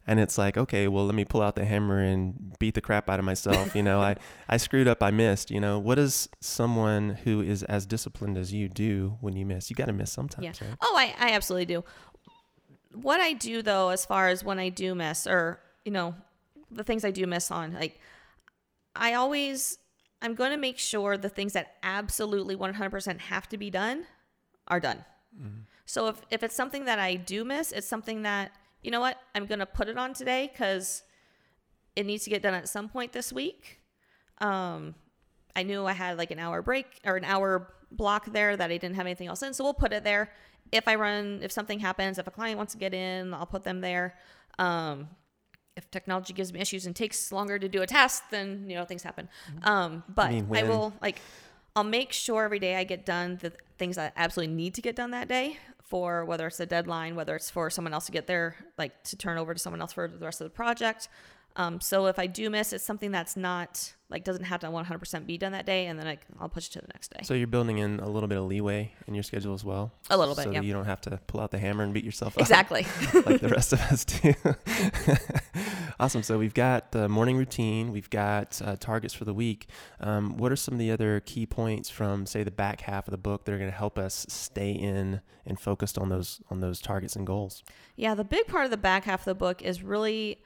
And 0.09 0.21
it's 0.21 0.39
like, 0.39 0.57
okay, 0.57 0.87
well, 0.87 1.05
let 1.05 1.15
me 1.17 1.25
pull 1.25 1.43
out 1.43 1.57
the 1.57 1.65
hammer 1.65 1.99
and 1.99 2.57
beat 2.61 2.75
the 2.75 2.81
crap 2.81 3.11
out 3.11 3.19
of 3.19 3.25
myself. 3.25 3.75
You 3.75 3.83
know, 3.83 4.01
I, 4.01 4.17
I 4.49 4.57
screwed 4.57 4.87
up, 4.87 5.03
I 5.03 5.11
missed. 5.11 5.51
You 5.51 5.59
know, 5.61 5.79
what 5.81 5.97
does 5.97 6.29
someone 6.41 7.11
who 7.25 7.41
is 7.41 7.65
as 7.65 7.87
disciplined 7.87 8.39
as 8.39 8.53
you 8.53 8.69
do 8.69 9.19
when 9.21 9.35
you 9.35 9.45
miss? 9.45 9.69
You 9.69 9.75
got 9.75 9.87
to 9.87 9.93
miss 9.93 10.13
sometimes, 10.13 10.45
Yeah. 10.61 10.69
right? 10.69 10.77
Oh, 10.81 10.95
I, 10.97 11.15
I 11.19 11.33
absolutely 11.33 11.67
do. 11.67 11.85
What 12.95 13.21
I 13.21 13.33
do 13.33 13.63
though, 13.63 13.89
as 13.91 14.07
far 14.07 14.29
as 14.29 14.43
when 14.45 14.59
I 14.59 14.69
do 14.69 14.95
miss, 14.95 15.27
or 15.27 15.61
you 15.85 15.93
know, 15.93 16.15
the 16.71 16.85
things 16.85 17.05
I 17.05 17.11
do 17.11 17.27
miss 17.27 17.51
on, 17.51 17.75
like 17.75 18.01
I 18.95 19.15
always, 19.15 19.79
I'm 20.23 20.35
going 20.35 20.53
to 20.53 20.57
make 20.57 20.79
sure 20.79 21.19
the 21.19 21.29
things 21.29 21.53
that 21.53 21.75
absolutely 21.83 22.57
100% 22.57 23.19
have 23.21 23.49
to 23.51 23.59
be 23.59 23.71
done 23.71 24.07
are 24.69 24.81
done. 24.81 25.05
Mm-hmm. 25.37 25.61
So 25.85 26.09
if 26.09 26.23
if 26.31 26.43
it's 26.43 26.55
something 26.57 26.87
that 26.87 26.99
I 26.99 27.17
do 27.17 27.45
miss, 27.45 27.71
it's 27.73 27.87
something 27.87 28.23
that 28.23 28.53
you 28.87 28.93
know 28.93 29.01
what 29.01 29.21
I'm 29.35 29.47
going 29.47 29.59
to 29.59 29.67
put 29.67 29.89
it 29.89 29.99
on 29.99 30.15
today 30.15 30.49
because 30.51 31.03
it 31.97 32.07
needs 32.07 32.23
to 32.23 32.31
get 32.31 32.41
done 32.41 32.55
at 32.55 32.69
some 32.69 32.89
point 32.89 33.13
this 33.13 33.33
week. 33.33 33.81
Um, 34.39 34.95
I 35.57 35.65
knew 35.65 35.87
I 35.87 35.93
had 35.93 36.17
like 36.17 36.31
an 36.31 36.39
hour 36.39 36.63
break 36.63 37.01
or 37.05 37.17
an 37.17 37.25
hour 37.25 37.75
block 37.91 38.27
there 38.27 38.57
that 38.57 38.71
I 38.71 38.77
didn't 38.77 38.95
have 38.95 39.07
anything 39.07 39.27
else 39.27 39.43
in, 39.43 39.55
so 39.55 39.65
we'll 39.65 39.75
put 39.75 39.93
it 39.93 40.05
there. 40.05 40.31
If 40.71 40.87
I 40.87 40.95
run, 40.95 41.41
if 41.43 41.51
something 41.51 41.81
happens, 41.81 42.19
if 42.19 42.29
a 42.29 42.31
client 42.31 42.59
wants 42.59 42.75
to 42.75 42.79
get 42.79 42.95
in, 42.95 43.35
I'll 43.35 43.45
put 43.47 43.65
them 43.65 43.81
there. 43.81 44.15
Um, 44.61 45.09
if 45.77 45.91
technology 45.91 46.33
gives 46.33 46.53
me 46.53 46.61
issues 46.61 46.87
and 46.87 46.95
takes 46.95 47.33
longer 47.33 47.59
to 47.59 47.69
do 47.69 47.83
a 47.83 47.87
task, 47.89 48.25
then 48.31 48.71
you 48.71 48.77
know 48.77 48.85
things 48.85 49.03
happen. 49.03 49.29
Um, 49.65 50.05
but 50.09 50.31
mean, 50.31 50.47
I 50.55 50.63
will 50.63 50.93
like 51.03 51.21
I'll 51.75 51.85
make 51.85 52.13
sure 52.13 52.45
every 52.45 52.61
day 52.61 52.77
I 52.77 52.85
get 52.85 53.05
done 53.05 53.39
the 53.41 53.53
things 53.79 53.97
that 53.97 54.13
I 54.17 54.23
absolutely 54.23 54.55
need 54.55 54.75
to 54.75 54.81
get 54.81 54.95
done 54.95 55.11
that 55.11 55.27
day 55.27 55.59
for 55.87 56.25
whether 56.25 56.47
it's 56.47 56.61
a 56.61 56.67
deadline, 56.67 57.15
whether 57.15 57.37
it's 57.37 57.49
for 57.49 57.71
someone 57.71 57.95
else 57.95 58.07
to 58.07 58.13
get 58.13 58.27
there, 58.27 58.57
like 58.77 59.03
to 59.05 59.17
turn 59.17 59.39
over 59.39 59.55
to 59.55 59.61
someone 59.61 59.81
else 59.81 59.93
for 59.93 60.09
the 60.09 60.25
rest 60.25 60.41
of 60.41 60.45
the 60.47 60.51
project. 60.51 61.09
Um, 61.57 61.81
so 61.81 62.07
if 62.07 62.19
I 62.19 62.27
do 62.27 62.51
miss, 62.51 62.73
it's 62.73 62.85
something 62.85 63.11
that's 63.11 63.37
not 63.37 63.95
like 64.09 64.23
doesn't 64.23 64.45
have 64.45 64.61
to 64.61 64.69
100% 64.69 65.27
be 65.27 65.37
done 65.37 65.53
that 65.53 65.67
day, 65.67 65.87
and 65.87 65.99
then 65.99 66.07
I, 66.07 66.19
I'll 66.39 66.49
push 66.49 66.69
it 66.69 66.73
to 66.75 66.81
the 66.81 66.87
next 66.95 67.11
day. 67.11 67.21
So 67.25 67.35
you're 67.35 67.49
building 67.49 67.79
in 67.79 67.99
a 67.99 68.09
little 68.09 68.29
bit 68.29 68.39
of 68.39 68.45
leeway 68.45 68.93
in 69.09 69.15
your 69.15 69.25
schedule 69.25 69.53
as 69.53 69.65
well. 69.65 69.91
A 70.11 70.17
little 70.17 70.35
bit, 70.35 70.45
so 70.45 70.51
yeah. 70.53 70.61
you 70.61 70.73
don't 70.73 70.85
have 70.85 71.01
to 71.03 71.19
pull 71.27 71.41
out 71.41 71.51
the 71.51 71.59
hammer 71.59 71.83
and 71.83 71.93
beat 71.93 72.05
yourself 72.05 72.37
up 72.37 72.43
exactly. 72.43 72.87
like 73.27 73.41
the 73.41 73.49
rest 73.49 73.73
of 73.73 73.81
us 73.81 74.05
do. 74.05 74.35
awesome. 76.01 76.23
So 76.23 76.39
we've 76.39 76.55
got 76.55 76.93
the 76.93 77.09
morning 77.09 77.37
routine. 77.37 77.91
We've 77.91 78.11
got 78.11 78.61
uh, 78.65 78.77
targets 78.77 79.13
for 79.13 79.25
the 79.25 79.35
week. 79.35 79.67
Um, 79.99 80.37
what 80.37 80.53
are 80.53 80.57
some 80.57 80.75
of 80.75 80.79
the 80.79 80.93
other 80.93 81.21
key 81.21 81.47
points 81.47 81.91
from, 81.91 82.27
say, 82.27 82.45
the 82.45 82.53
back 82.53 82.83
half 82.83 83.09
of 83.09 83.11
the 83.11 83.19
book 83.19 83.45
that 83.45 83.53
are 83.53 83.59
going 83.59 83.71
to 83.71 83.77
help 83.77 83.99
us 83.99 84.25
stay 84.29 84.71
in 84.71 85.21
and 85.45 85.59
focused 85.59 85.99
on 85.99 86.11
those 86.11 86.41
on 86.49 86.61
those 86.61 86.81
targets 86.81 87.17
and 87.17 87.27
goals? 87.27 87.65
Yeah, 87.97 88.15
the 88.15 88.25
big 88.25 88.47
part 88.47 88.67
of 88.67 88.71
the 88.71 88.77
back 88.77 89.05
half 89.05 89.23
of 89.23 89.25
the 89.25 89.35
book 89.35 89.63
is 89.63 89.83
really 89.83 90.39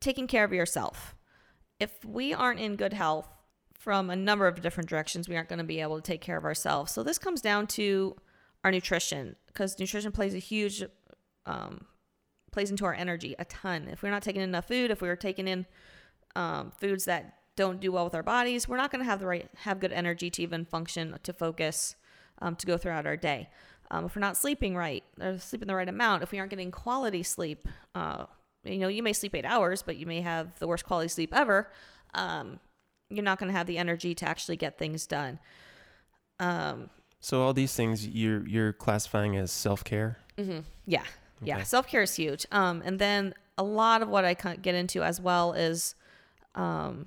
taking 0.00 0.26
care 0.26 0.44
of 0.44 0.52
yourself. 0.52 1.14
If 1.80 2.04
we 2.04 2.32
aren't 2.32 2.60
in 2.60 2.76
good 2.76 2.92
health 2.92 3.28
from 3.78 4.10
a 4.10 4.16
number 4.16 4.46
of 4.46 4.60
different 4.62 4.88
directions, 4.88 5.28
we 5.28 5.36
aren't 5.36 5.48
going 5.48 5.58
to 5.58 5.64
be 5.64 5.80
able 5.80 5.96
to 5.96 6.02
take 6.02 6.20
care 6.20 6.36
of 6.36 6.44
ourselves. 6.44 6.92
So 6.92 7.02
this 7.02 7.18
comes 7.18 7.40
down 7.40 7.66
to 7.68 8.16
our 8.62 8.70
nutrition 8.70 9.36
because 9.46 9.78
nutrition 9.78 10.12
plays 10.12 10.34
a 10.34 10.38
huge 10.38 10.82
um, 11.46 11.86
plays 12.50 12.70
into 12.70 12.84
our 12.84 12.94
energy 12.94 13.34
a 13.38 13.44
ton. 13.44 13.88
If 13.90 14.02
we're 14.02 14.10
not 14.10 14.22
taking 14.22 14.40
enough 14.40 14.68
food, 14.68 14.90
if 14.90 15.02
we're 15.02 15.16
taking 15.16 15.48
in 15.48 15.66
um, 16.36 16.72
foods 16.80 17.04
that 17.04 17.34
don't 17.56 17.80
do 17.80 17.92
well 17.92 18.04
with 18.04 18.14
our 18.14 18.22
bodies, 18.22 18.66
we're 18.68 18.76
not 18.76 18.90
going 18.90 19.04
to 19.04 19.10
have 19.10 19.20
the 19.20 19.26
right 19.26 19.48
have 19.56 19.80
good 19.80 19.92
energy 19.92 20.30
to 20.30 20.42
even 20.42 20.64
function, 20.64 21.18
to 21.22 21.32
focus, 21.32 21.96
um, 22.40 22.56
to 22.56 22.66
go 22.66 22.78
throughout 22.78 23.06
our 23.06 23.16
day. 23.16 23.50
Um, 23.90 24.06
if 24.06 24.16
we're 24.16 24.20
not 24.20 24.36
sleeping 24.36 24.76
right, 24.76 25.04
or 25.20 25.38
sleeping 25.38 25.68
the 25.68 25.74
right 25.74 25.88
amount, 25.88 26.22
if 26.22 26.32
we 26.32 26.38
aren't 26.38 26.50
getting 26.50 26.70
quality 26.70 27.22
sleep, 27.22 27.68
uh, 27.94 28.24
you 28.64 28.78
know, 28.78 28.88
you 28.88 29.02
may 29.02 29.12
sleep 29.12 29.34
eight 29.34 29.44
hours, 29.44 29.82
but 29.82 29.96
you 29.96 30.06
may 30.06 30.20
have 30.20 30.58
the 30.58 30.66
worst 30.66 30.84
quality 30.84 31.08
sleep 31.08 31.34
ever. 31.34 31.70
Um, 32.14 32.60
you're 33.10 33.24
not 33.24 33.38
going 33.38 33.50
to 33.50 33.56
have 33.56 33.66
the 33.66 33.78
energy 33.78 34.14
to 34.14 34.28
actually 34.28 34.56
get 34.56 34.78
things 34.78 35.06
done. 35.06 35.38
Um, 36.40 36.90
So 37.20 37.42
all 37.42 37.52
these 37.52 37.74
things 37.74 38.06
you're 38.06 38.46
you're 38.46 38.72
classifying 38.72 39.36
as 39.36 39.50
self 39.52 39.84
care. 39.84 40.18
hmm 40.36 40.60
Yeah. 40.86 41.04
Yeah. 41.42 41.62
Self 41.62 41.86
care 41.86 42.02
is 42.02 42.14
huge. 42.14 42.46
Um, 42.52 42.82
and 42.84 42.98
then 42.98 43.34
a 43.58 43.62
lot 43.64 44.02
of 44.02 44.08
what 44.08 44.24
I 44.24 44.34
get 44.34 44.74
into 44.74 45.02
as 45.02 45.20
well 45.20 45.52
is, 45.52 45.94
um, 46.54 47.06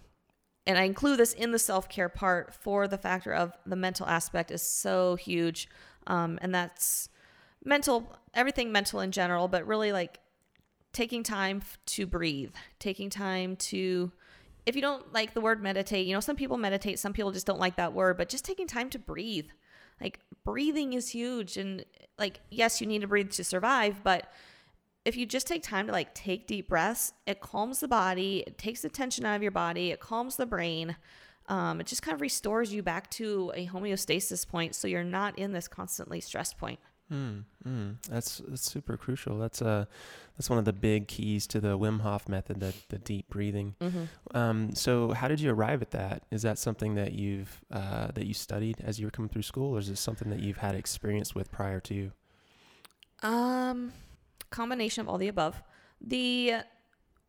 and 0.65 0.77
I 0.77 0.83
include 0.83 1.19
this 1.19 1.33
in 1.33 1.51
the 1.51 1.59
self 1.59 1.89
care 1.89 2.09
part 2.09 2.53
for 2.53 2.87
the 2.87 2.97
factor 2.97 3.33
of 3.33 3.53
the 3.65 3.75
mental 3.75 4.05
aspect 4.05 4.51
is 4.51 4.61
so 4.61 5.15
huge. 5.15 5.67
Um, 6.05 6.39
and 6.41 6.53
that's 6.53 7.09
mental, 7.65 8.15
everything 8.33 8.71
mental 8.71 8.99
in 9.01 9.11
general, 9.11 9.47
but 9.47 9.65
really 9.67 9.91
like 9.91 10.19
taking 10.97 11.21
time 11.21 11.61
to 11.85 12.07
breathe, 12.07 12.55
taking 12.79 13.07
time 13.07 13.55
to, 13.55 14.11
if 14.65 14.75
you 14.75 14.81
don't 14.81 15.13
like 15.13 15.35
the 15.35 15.41
word 15.41 15.61
meditate, 15.61 16.07
you 16.07 16.13
know, 16.13 16.19
some 16.19 16.35
people 16.35 16.57
meditate, 16.57 16.97
some 16.97 17.13
people 17.13 17.31
just 17.31 17.45
don't 17.45 17.59
like 17.59 17.75
that 17.75 17.93
word, 17.93 18.17
but 18.17 18.29
just 18.29 18.43
taking 18.43 18.65
time 18.65 18.89
to 18.89 18.97
breathe. 18.97 19.45
Like 20.01 20.19
breathing 20.43 20.93
is 20.93 21.09
huge. 21.09 21.55
And 21.55 21.85
like, 22.17 22.39
yes, 22.49 22.81
you 22.81 22.87
need 22.87 23.01
to 23.01 23.07
breathe 23.07 23.29
to 23.33 23.43
survive, 23.43 24.03
but 24.03 24.31
if 25.05 25.15
you 25.15 25.27
just 25.27 25.45
take 25.45 25.61
time 25.61 25.85
to 25.85 25.93
like 25.93 26.15
take 26.15 26.47
deep 26.47 26.67
breaths, 26.67 27.13
it 27.27 27.41
calms 27.41 27.79
the 27.79 27.87
body, 27.87 28.43
it 28.47 28.57
takes 28.57 28.81
the 28.81 28.89
tension 28.89 29.23
out 29.23 29.35
of 29.35 29.43
your 29.43 29.51
body, 29.51 29.91
it 29.91 29.99
calms 29.99 30.35
the 30.35 30.47
brain. 30.47 30.95
Um, 31.45 31.79
it 31.79 31.85
just 31.85 32.01
kind 32.01 32.15
of 32.15 32.21
restores 32.21 32.73
you 32.73 32.81
back 32.81 33.09
to 33.11 33.51
a 33.55 33.67
homeostasis 33.67 34.47
point, 34.47 34.73
so 34.73 34.87
you're 34.87 35.03
not 35.03 35.37
in 35.37 35.53
this 35.53 35.67
constantly 35.67 36.21
stressed 36.21 36.57
point. 36.57 36.79
Mm, 37.11 37.43
mm. 37.65 37.95
That's 38.09 38.41
that's 38.47 38.69
super 38.69 38.97
crucial. 38.97 39.37
That's 39.39 39.61
uh 39.61 39.85
that's 40.35 40.49
one 40.49 40.59
of 40.59 40.65
the 40.65 40.73
big 40.73 41.07
keys 41.07 41.47
to 41.47 41.61
the 41.61 41.77
Wim 41.77 42.01
Hof 42.01 42.27
method, 42.27 42.59
the 42.59 42.73
the 42.89 42.97
deep 42.97 43.29
breathing. 43.29 43.75
Mm-hmm. 43.79 44.37
Um, 44.37 44.75
so 44.75 45.11
how 45.11 45.27
did 45.27 45.39
you 45.39 45.51
arrive 45.51 45.81
at 45.81 45.91
that? 45.91 46.23
Is 46.31 46.41
that 46.41 46.59
something 46.59 46.95
that 46.95 47.13
you've 47.13 47.61
uh, 47.71 48.11
that 48.13 48.25
you 48.25 48.33
studied 48.33 48.81
as 48.83 48.99
you 48.99 49.07
were 49.07 49.11
coming 49.11 49.29
through 49.29 49.43
school, 49.43 49.75
or 49.75 49.79
is 49.79 49.89
it 49.89 49.97
something 49.97 50.29
that 50.29 50.39
you've 50.39 50.57
had 50.57 50.75
experience 50.75 51.33
with 51.33 51.51
prior 51.51 51.79
to? 51.81 52.11
Um, 53.23 53.93
combination 54.49 55.01
of 55.01 55.09
all 55.09 55.17
the 55.17 55.29
above. 55.29 55.63
The 56.01 56.55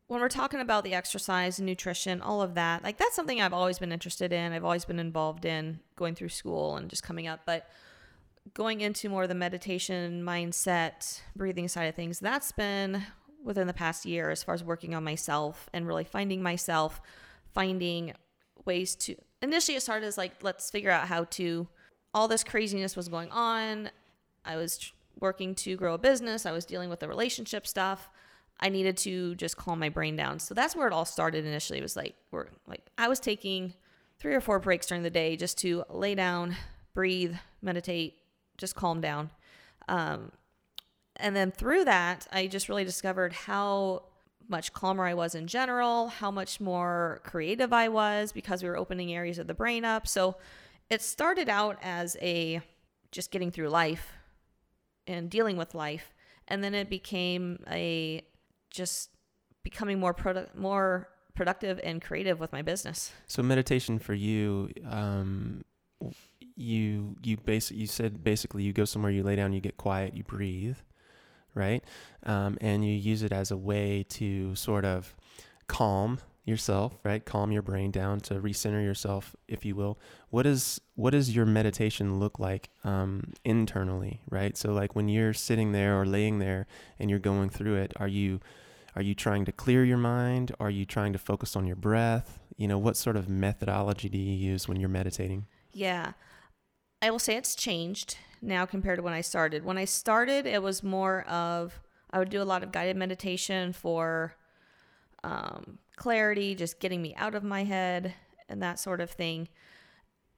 when 0.07 0.21
we're 0.21 0.27
talking 0.27 0.59
about 0.59 0.83
the 0.83 0.93
exercise 0.93 1.59
nutrition, 1.59 2.21
all 2.21 2.41
of 2.41 2.55
that, 2.55 2.83
like 2.83 2.97
that's 2.97 3.15
something 3.15 3.41
I've 3.41 3.53
always 3.53 3.79
been 3.79 3.91
interested 3.91 4.33
in. 4.33 4.51
I've 4.51 4.65
always 4.65 4.83
been 4.83 4.99
involved 4.99 5.45
in 5.45 5.79
going 5.95 6.15
through 6.15 6.29
school 6.29 6.75
and 6.75 6.89
just 6.89 7.03
coming 7.03 7.27
up, 7.27 7.41
but 7.45 7.69
going 8.53 8.81
into 8.81 9.09
more 9.09 9.23
of 9.23 9.29
the 9.29 9.35
meditation 9.35 10.23
mindset, 10.23 11.21
breathing 11.35 11.67
side 11.67 11.85
of 11.85 11.95
things, 11.95 12.19
that's 12.19 12.51
been 12.51 13.03
within 13.43 13.67
the 13.67 13.73
past 13.73 14.05
year 14.05 14.29
as 14.29 14.43
far 14.43 14.53
as 14.53 14.63
working 14.63 14.93
on 14.93 15.03
myself 15.03 15.69
and 15.73 15.87
really 15.87 16.03
finding 16.03 16.41
myself, 16.41 17.01
finding 17.53 18.13
ways 18.65 18.95
to 18.95 19.15
initially 19.41 19.77
it 19.77 19.81
started 19.81 20.05
as 20.05 20.17
like 20.17 20.43
let's 20.43 20.69
figure 20.69 20.91
out 20.91 21.07
how 21.07 21.23
to 21.23 21.67
all 22.13 22.27
this 22.27 22.43
craziness 22.43 22.95
was 22.95 23.07
going 23.07 23.29
on. 23.31 23.89
I 24.43 24.55
was 24.55 24.91
working 25.19 25.55
to 25.55 25.75
grow 25.75 25.93
a 25.93 25.97
business, 25.97 26.45
I 26.45 26.51
was 26.51 26.65
dealing 26.65 26.89
with 26.89 26.99
the 26.99 27.07
relationship 27.07 27.67
stuff. 27.67 28.09
I 28.61 28.67
needed 28.67 28.97
to 28.97 29.35
just 29.35 29.55
calm 29.55 29.79
my 29.79 29.87
brain 29.87 30.17
down. 30.17 30.39
So 30.39 30.53
that's 30.53 30.75
where 30.75 30.85
it 30.85 30.91
all 30.91 31.05
started 31.05 31.45
initially. 31.45 31.79
It 31.79 31.83
was 31.83 31.95
like 31.95 32.15
we're 32.31 32.47
like 32.67 32.81
I 32.97 33.07
was 33.07 33.19
taking 33.19 33.73
three 34.19 34.35
or 34.35 34.41
four 34.41 34.59
breaks 34.59 34.87
during 34.87 35.03
the 35.03 35.09
day 35.09 35.37
just 35.37 35.57
to 35.59 35.85
lay 35.89 36.13
down, 36.13 36.57
breathe, 36.93 37.35
meditate, 37.61 38.18
just 38.59 38.75
calm 38.75 39.01
down. 39.01 39.31
Um, 39.87 40.31
and 41.15 41.35
then 41.35 41.51
through 41.51 41.85
that, 41.85 42.27
I 42.31 42.45
just 42.45 42.69
really 42.69 42.85
discovered 42.85 43.33
how 43.33 44.03
much 44.47 44.73
calmer 44.73 45.05
I 45.05 45.13
was 45.13 45.35
in 45.35 45.47
general, 45.47 46.07
how 46.07 46.31
much 46.31 46.59
more 46.59 47.21
creative 47.23 47.71
I 47.71 47.87
was 47.87 48.31
because 48.31 48.63
we 48.63 48.69
were 48.69 48.77
opening 48.77 49.13
areas 49.13 49.37
of 49.37 49.47
the 49.47 49.53
brain 49.53 49.85
up. 49.85 50.07
So 50.07 50.37
it 50.89 51.01
started 51.01 51.49
out 51.49 51.77
as 51.81 52.17
a 52.21 52.61
just 53.11 53.31
getting 53.31 53.51
through 53.51 53.69
life 53.69 54.13
and 55.07 55.29
dealing 55.29 55.57
with 55.57 55.73
life, 55.73 56.13
and 56.47 56.63
then 56.63 56.73
it 56.75 56.89
became 56.89 57.63
a 57.69 58.23
just 58.69 59.09
becoming 59.63 59.99
more 59.99 60.13
product 60.13 60.55
more 60.55 61.09
productive 61.35 61.79
and 61.83 62.01
creative 62.01 62.39
with 62.39 62.51
my 62.51 62.61
business. 62.61 63.11
So 63.25 63.41
meditation 63.41 63.97
for 63.97 64.13
you, 64.13 64.69
um, 64.85 65.63
you 66.59 67.15
you 67.23 67.37
base 67.37 67.71
you 67.71 67.87
said 67.87 68.23
basically 68.23 68.63
you 68.63 68.73
go 68.73 68.85
somewhere, 68.85 69.11
you 69.11 69.23
lay 69.23 69.35
down, 69.35 69.53
you 69.53 69.61
get 69.61 69.77
quiet, 69.77 70.15
you 70.15 70.23
breathe, 70.23 70.77
right? 71.53 71.83
Um, 72.23 72.57
and 72.61 72.85
you 72.85 72.93
use 72.93 73.23
it 73.23 73.31
as 73.31 73.51
a 73.51 73.57
way 73.57 74.05
to 74.09 74.55
sort 74.55 74.85
of 74.85 75.15
calm 75.67 76.19
yourself, 76.45 76.97
right? 77.03 77.23
Calm 77.23 77.51
your 77.51 77.61
brain 77.61 77.91
down 77.91 78.19
to 78.21 78.35
recenter 78.35 78.83
yourself, 78.83 79.35
if 79.47 79.63
you 79.63 79.75
will. 79.75 79.97
What 80.29 80.45
is 80.45 80.81
what 80.95 81.11
does 81.11 81.33
your 81.33 81.45
meditation 81.45 82.19
look 82.19 82.39
like 82.39 82.69
um, 82.83 83.33
internally, 83.45 84.21
right? 84.29 84.57
So 84.57 84.73
like 84.73 84.95
when 84.95 85.07
you're 85.07 85.33
sitting 85.33 85.71
there 85.71 85.99
or 85.99 86.05
laying 86.05 86.39
there 86.39 86.67
and 86.99 87.09
you're 87.09 87.19
going 87.19 87.49
through 87.49 87.75
it, 87.75 87.93
are 87.97 88.07
you 88.07 88.41
are 88.95 89.01
you 89.01 89.15
trying 89.15 89.45
to 89.45 89.51
clear 89.51 89.85
your 89.85 89.97
mind? 89.97 90.53
Are 90.59 90.69
you 90.69 90.85
trying 90.85 91.13
to 91.13 91.19
focus 91.19 91.55
on 91.55 91.65
your 91.65 91.75
breath? 91.77 92.39
You 92.57 92.67
know, 92.67 92.77
what 92.77 92.97
sort 92.97 93.15
of 93.15 93.29
methodology 93.29 94.09
do 94.09 94.17
you 94.17 94.33
use 94.33 94.67
when 94.67 94.79
you're 94.79 94.89
meditating? 94.89 95.45
Yeah. 95.71 96.13
I 97.01 97.11
will 97.11 97.19
say 97.19 97.35
it's 97.35 97.55
changed 97.55 98.17
now 98.41 98.65
compared 98.65 98.97
to 98.97 99.03
when 99.03 99.13
I 99.13 99.21
started. 99.21 99.63
When 99.63 99.77
I 99.77 99.85
started, 99.85 100.45
it 100.45 100.61
was 100.61 100.83
more 100.83 101.21
of 101.23 101.79
I 102.11 102.19
would 102.19 102.29
do 102.29 102.41
a 102.41 102.43
lot 102.43 102.63
of 102.63 102.71
guided 102.71 102.97
meditation 102.97 103.71
for 103.71 104.35
um, 105.23 105.77
clarity, 105.95 106.55
just 106.55 106.79
getting 106.79 107.01
me 107.01 107.13
out 107.15 107.35
of 107.35 107.43
my 107.43 107.63
head 107.63 108.15
and 108.49 108.61
that 108.63 108.79
sort 108.79 108.99
of 108.99 109.11
thing. 109.11 109.47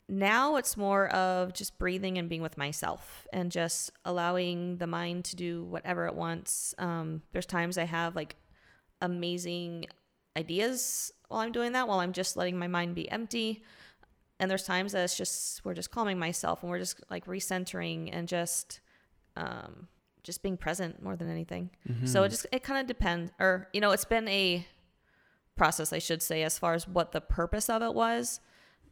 Now 0.10 0.58
it's 0.58 0.76
more 0.76 1.08
of 1.10 1.54
just 1.54 1.80
breathing 1.80 2.18
and 2.18 2.28
being 2.28 2.42
with 2.42 2.58
myself 2.58 3.26
and 3.32 3.52
just 3.52 3.92
allowing 4.04 4.78
the 4.78 4.88
mind 4.88 5.26
to 5.26 5.36
do 5.36 5.64
whatever 5.64 6.06
it 6.08 6.16
wants. 6.16 6.76
Um, 6.78 7.22
there's 7.32 7.46
times 7.46 7.78
I 7.78 7.86
have 7.86 8.16
like 8.16 8.36
amazing 9.02 9.86
ideas 10.38 11.14
while 11.30 11.40
I'm 11.40 11.54
doing 11.54 11.72
that, 11.72 11.88
while 11.88 12.02
I'm 12.02 12.12
just 12.14 12.36
letting 12.36 12.60
my 12.60 12.68
mind 12.68 12.94
be 12.94 13.10
empty 13.10 13.64
and 14.42 14.52
there's 14.52 14.64
times 14.64 14.92
that 14.92 15.04
it's 15.04 15.16
just 15.16 15.64
we're 15.64 15.74
just 15.74 15.92
calming 15.92 16.20
myself 16.20 16.62
and 16.64 16.70
we're 16.70 16.80
just 16.80 17.00
like 17.10 17.26
recentering 17.28 18.10
and 18.12 18.28
just 18.28 18.82
um 19.38 19.88
just 20.24 20.44
being 20.44 20.58
present 20.58 21.02
more 21.02 21.16
than 21.16 21.30
anything 21.30 21.70
Mm-hmm. 21.90 22.08
so 22.08 22.24
it 22.24 22.30
just 22.30 22.46
it 22.52 22.64
kind 22.64 22.80
of 22.82 22.88
depends 22.88 23.32
or 23.40 23.70
you 23.72 23.80
know 23.80 23.92
it's 23.92 24.04
been 24.06 24.28
a 24.28 24.66
process 25.56 25.94
i 25.94 26.00
should 26.00 26.22
say 26.22 26.44
as 26.44 26.58
far 26.60 26.74
as 26.74 26.88
what 26.88 27.12
the 27.14 27.22
purpose 27.22 27.70
of 27.70 27.82
it 27.82 27.94
was 27.94 28.40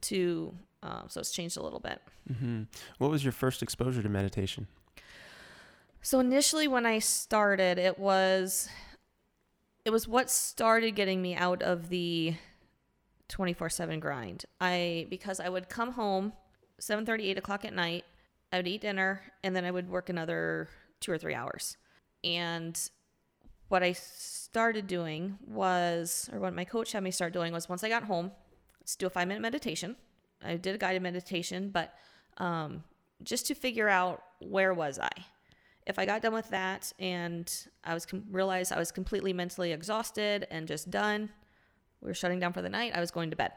to 0.02 0.54
um, 0.84 1.06
so 1.10 1.20
it's 1.20 1.32
changed 1.32 1.58
a 1.58 1.62
little 1.64 1.82
bit 1.82 2.00
mm-hmm. 2.32 2.64
What 3.00 3.12
was 3.12 3.24
your 3.26 3.34
first 3.34 3.62
exposure 3.62 4.02
to 4.02 4.08
meditation? 4.08 4.68
So 6.02 6.22
initially 6.22 6.70
when 6.70 6.86
I 6.86 7.00
started, 7.00 7.78
it 7.78 8.00
was 8.00 8.70
it 9.84 9.90
was 9.90 10.08
what 10.08 10.30
started 10.30 10.92
getting 10.96 11.22
me 11.22 11.36
out 11.36 11.62
of 11.62 11.90
the 11.90 12.36
24/7 13.30 14.00
grind. 14.00 14.46
I 14.60 15.08
because 15.10 15.40
I 15.40 15.50
would 15.50 15.70
come 15.70 15.94
home 15.94 16.34
7:30 16.80 17.30
8 17.30 17.38
o'clock 17.38 17.66
at 17.66 17.74
night, 17.74 18.06
I 18.52 18.58
would 18.58 18.68
eat 18.68 18.82
dinner 18.82 19.22
and 19.44 19.56
then 19.56 19.66
I 19.66 19.72
would 19.72 19.90
work 19.90 20.10
another 20.10 20.70
2 21.00 21.12
or 21.12 21.18
3 21.18 21.34
hours. 21.34 21.78
And 22.24 22.80
what 23.70 23.84
I 23.84 23.94
started 23.94 24.88
doing 24.88 25.38
was 25.46 26.30
or 26.34 26.40
what 26.40 26.54
my 26.54 26.66
coach 26.66 26.92
had 26.92 27.04
me 27.04 27.12
start 27.12 27.34
doing 27.34 27.54
was 27.54 27.70
once 27.70 27.84
I 27.84 27.90
got 27.90 28.04
home, 28.04 28.32
let's 28.82 28.96
do 28.96 29.06
a 29.06 29.10
5-minute 29.10 29.42
meditation. 29.42 29.96
I 30.44 30.58
did 30.58 30.76
a 30.76 30.78
guided 30.78 31.02
meditation, 31.02 31.70
but 31.70 31.94
um 32.38 32.84
just 33.22 33.48
to 33.48 33.56
figure 33.56 33.90
out 33.90 34.24
where 34.40 34.74
was 34.74 34.98
I? 34.98 35.10
if 35.90 35.98
I 35.98 36.06
got 36.06 36.22
done 36.22 36.34
with 36.34 36.50
that 36.52 36.94
and 37.00 37.52
I 37.84 37.96
was 37.96 38.06
com- 38.06 38.24
realized 38.30 38.72
I 38.72 38.78
was 38.78 38.92
completely 38.92 39.34
mentally 39.34 39.72
exhausted 39.72 40.48
and 40.52 40.68
just 40.68 40.92
done, 40.92 41.32
we 42.02 42.08
were 42.08 42.14
shutting 42.14 42.40
down 42.40 42.54
for 42.54 42.62
the 42.62 42.70
night, 42.70 42.94
I 42.96 43.00
was 43.00 43.12
going 43.12 43.30
to 43.30 43.36
bed. 43.36 43.52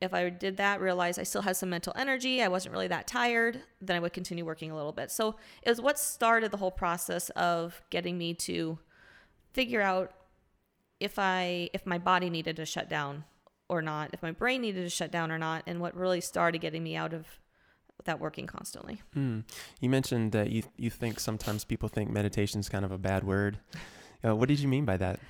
If 0.00 0.12
I 0.12 0.28
did 0.28 0.56
that, 0.56 0.80
realized 0.80 1.18
I 1.18 1.22
still 1.22 1.42
had 1.42 1.56
some 1.56 1.70
mental 1.70 1.92
energy, 1.96 2.42
I 2.42 2.48
wasn't 2.48 2.72
really 2.72 2.88
that 2.88 3.06
tired, 3.06 3.60
then 3.80 3.96
I 3.96 4.00
would 4.00 4.12
continue 4.12 4.44
working 4.44 4.70
a 4.70 4.76
little 4.76 4.92
bit. 4.92 5.10
So 5.10 5.36
it 5.62 5.70
was 5.70 5.80
what 5.80 5.98
started 5.98 6.50
the 6.50 6.56
whole 6.56 6.70
process 6.70 7.30
of 7.30 7.80
getting 7.90 8.18
me 8.18 8.34
to 8.34 8.78
figure 9.52 9.80
out 9.80 10.12
if 11.00 11.18
I 11.18 11.70
if 11.72 11.86
my 11.86 11.98
body 11.98 12.30
needed 12.30 12.56
to 12.56 12.66
shut 12.66 12.88
down 12.88 13.24
or 13.68 13.82
not, 13.82 14.10
if 14.12 14.22
my 14.22 14.32
brain 14.32 14.62
needed 14.62 14.82
to 14.82 14.90
shut 14.90 15.10
down 15.10 15.30
or 15.30 15.38
not, 15.38 15.62
and 15.66 15.80
what 15.80 15.96
really 15.96 16.20
started 16.20 16.60
getting 16.60 16.82
me 16.82 16.96
out 16.96 17.12
of 17.12 17.26
that 18.04 18.20
working 18.20 18.46
constantly. 18.46 19.00
Hmm. 19.14 19.40
You 19.80 19.88
mentioned 19.88 20.32
that 20.32 20.50
you 20.50 20.64
you 20.76 20.90
think 20.90 21.20
sometimes 21.20 21.64
people 21.64 21.88
think 21.88 22.10
meditation 22.10 22.60
is 22.60 22.68
kind 22.68 22.84
of 22.84 22.92
a 22.92 22.98
bad 22.98 23.24
word. 23.24 23.58
Uh, 24.24 24.34
what 24.34 24.48
did 24.48 24.58
you 24.58 24.68
mean 24.68 24.84
by 24.84 24.96
that? 24.96 25.20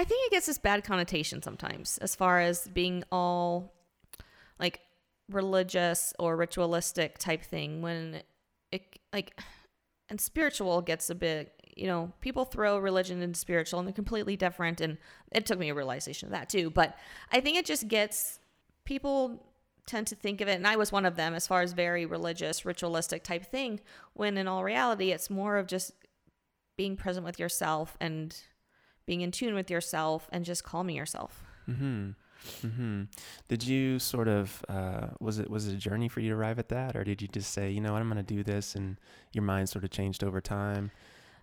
I 0.00 0.04
think 0.04 0.26
it 0.26 0.30
gets 0.30 0.46
this 0.46 0.56
bad 0.56 0.82
connotation 0.82 1.42
sometimes 1.42 1.98
as 1.98 2.16
far 2.16 2.40
as 2.40 2.66
being 2.68 3.04
all 3.12 3.74
like 4.58 4.80
religious 5.30 6.14
or 6.18 6.38
ritualistic 6.38 7.18
type 7.18 7.42
thing 7.42 7.82
when 7.82 8.22
it 8.72 8.98
like 9.12 9.38
and 10.08 10.18
spiritual 10.18 10.80
gets 10.80 11.10
a 11.10 11.14
bit 11.14 11.52
you 11.76 11.86
know 11.86 12.10
people 12.22 12.46
throw 12.46 12.78
religion 12.78 13.20
and 13.20 13.36
spiritual 13.36 13.78
and 13.78 13.86
they're 13.86 13.92
completely 13.92 14.38
different 14.38 14.80
and 14.80 14.96
it 15.32 15.44
took 15.44 15.58
me 15.58 15.68
a 15.68 15.74
realization 15.74 16.28
of 16.28 16.32
that 16.32 16.48
too 16.48 16.70
but 16.70 16.96
i 17.30 17.38
think 17.38 17.58
it 17.58 17.66
just 17.66 17.86
gets 17.86 18.38
people 18.86 19.44
tend 19.84 20.06
to 20.06 20.14
think 20.14 20.40
of 20.40 20.48
it 20.48 20.54
and 20.54 20.66
i 20.66 20.76
was 20.76 20.90
one 20.90 21.04
of 21.04 21.16
them 21.16 21.34
as 21.34 21.46
far 21.46 21.60
as 21.60 21.74
very 21.74 22.06
religious 22.06 22.64
ritualistic 22.64 23.22
type 23.22 23.44
thing 23.44 23.78
when 24.14 24.38
in 24.38 24.48
all 24.48 24.64
reality 24.64 25.12
it's 25.12 25.28
more 25.28 25.58
of 25.58 25.66
just 25.66 25.92
being 26.78 26.96
present 26.96 27.26
with 27.26 27.38
yourself 27.38 27.98
and 28.00 28.44
being 29.10 29.22
in 29.22 29.32
tune 29.32 29.54
with 29.54 29.68
yourself 29.68 30.28
and 30.30 30.44
just 30.44 30.62
calming 30.62 30.94
yourself. 30.94 31.42
Hmm. 31.66 32.10
Hmm. 32.62 33.02
Did 33.48 33.64
you 33.64 33.98
sort 33.98 34.28
of 34.28 34.64
uh, 34.68 35.08
was 35.18 35.40
it 35.40 35.50
was 35.50 35.66
it 35.66 35.74
a 35.74 35.76
journey 35.76 36.08
for 36.08 36.20
you 36.20 36.30
to 36.30 36.36
arrive 36.36 36.60
at 36.60 36.68
that, 36.68 36.94
or 36.94 37.02
did 37.02 37.20
you 37.20 37.26
just 37.26 37.52
say, 37.52 37.70
you 37.72 37.80
know 37.80 37.92
what, 37.92 38.00
I'm 38.00 38.08
going 38.08 38.24
to 38.24 38.34
do 38.34 38.44
this, 38.44 38.76
and 38.76 38.98
your 39.32 39.42
mind 39.42 39.68
sort 39.68 39.82
of 39.82 39.90
changed 39.90 40.22
over 40.22 40.40
time, 40.40 40.92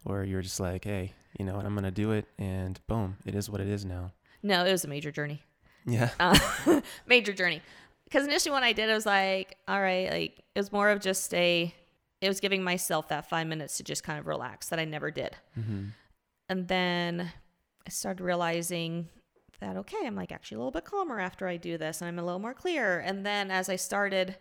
or 0.06 0.24
you're 0.24 0.42
just 0.42 0.62
like, 0.62 0.86
hey, 0.86 1.12
you 1.38 1.44
know 1.44 1.58
what, 1.58 1.66
I'm 1.66 1.74
going 1.74 1.84
to 1.84 1.92
do 1.92 2.12
it, 2.12 2.26
and 2.40 2.80
boom, 2.88 3.18
it 3.26 3.36
is 3.36 3.50
what 3.50 3.60
it 3.60 3.68
is 3.68 3.84
now. 3.84 4.14
No, 4.42 4.66
it 4.66 4.72
was 4.72 4.86
a 4.86 4.88
major 4.88 5.12
journey. 5.12 5.44
Yeah. 5.86 6.12
Uh, 6.22 6.82
major 7.06 7.34
journey. 7.34 7.62
Because 8.06 8.26
initially 8.26 8.54
when 8.54 8.64
I 8.64 8.72
did, 8.72 8.90
I 8.90 8.94
was 8.94 9.06
like, 9.06 9.58
all 9.68 9.82
right, 9.82 10.10
like 10.10 10.44
it 10.56 10.60
was 10.60 10.72
more 10.72 10.90
of 10.90 11.02
just 11.02 11.34
a, 11.34 11.74
it 12.22 12.28
was 12.30 12.40
giving 12.40 12.64
myself 12.64 13.10
that 13.10 13.28
five 13.30 13.46
minutes 13.46 13.76
to 13.78 13.84
just 13.84 14.06
kind 14.06 14.20
of 14.20 14.26
relax 14.26 14.70
that 14.70 14.80
I 14.80 14.86
never 14.86 15.12
did. 15.12 15.36
hmm 15.54 15.88
And 16.48 16.70
then 16.70 17.34
I 17.88 17.90
started 17.90 18.22
realizing 18.22 19.08
that 19.62 19.78
okay, 19.78 19.98
I'm 20.04 20.16
like 20.16 20.34
actually 20.34 20.56
a 20.56 20.60
little 20.60 20.72
bit 20.72 20.84
calmer 20.84 21.22
after 21.22 21.48
I 21.48 21.56
do 21.56 21.78
this 21.78 22.02
and 22.02 22.10
I'm 22.10 22.20
a 22.20 22.24
little 22.24 22.40
more 22.40 22.54
clear. 22.54 23.00
And 23.00 23.26
then 23.26 23.50
as 23.50 23.70
I 23.70 23.78
started 23.78 24.36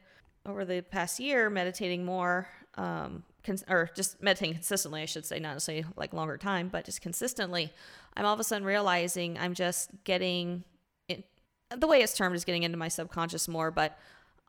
over 0.45 0.65
the 0.65 0.81
past 0.83 1.21
year 1.21 1.49
meditating 1.49 2.05
more, 2.05 2.49
um, 2.75 3.23
cons- 3.45 3.65
or 3.69 3.89
just 3.95 4.21
meditating 4.21 4.55
consistently, 4.55 5.01
I 5.01 5.05
should 5.05 5.25
say, 5.25 5.39
not 5.39 5.55
necessarily 5.55 5.87
like 5.95 6.13
longer 6.13 6.37
time, 6.37 6.69
but 6.69 6.85
just 6.85 7.01
consistently, 7.01 7.73
I'm 8.17 8.27
all 8.27 8.35
of 8.35 8.41
a 8.41 8.45
sudden 8.45 8.67
realizing 8.67 9.39
I'm 9.39 9.55
just 9.55 9.91
getting 10.03 10.65
in, 11.09 11.23
the 11.71 11.87
way 11.87 12.03
it's 12.03 12.17
termed 12.17 12.35
is 12.35 12.45
getting 12.45 12.65
into 12.65 12.77
my 12.77 12.89
subconscious 12.89 13.47
more, 13.47 13.71
but 13.71 13.97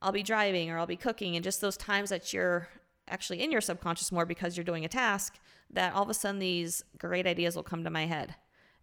I'll 0.02 0.12
be 0.12 0.24
driving 0.24 0.72
or 0.72 0.80
I'll 0.80 0.88
be 0.88 0.98
cooking 0.98 1.36
and 1.36 1.44
just 1.44 1.62
those 1.62 1.78
times 1.78 2.10
that 2.10 2.34
you're 2.34 2.68
actually 3.08 3.44
in 3.44 3.52
your 3.52 3.62
subconscious 3.62 4.12
more 4.12 4.26
because 4.26 4.58
you're 4.58 4.64
doing 4.64 4.86
a 4.86 4.90
task 4.90 5.38
that 5.70 5.94
all 5.94 6.02
of 6.02 6.10
a 6.10 6.16
sudden 6.16 6.40
these 6.40 6.84
great 6.98 7.28
ideas 7.28 7.56
will 7.56 7.64
come 7.64 7.84
to 7.84 7.92
my 7.92 8.08
head 8.08 8.36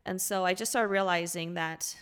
and 0.06 0.20
so 0.20 0.44
I 0.44 0.54
just 0.54 0.72
started 0.72 0.88
realizing 0.88 1.54
that 1.54 1.96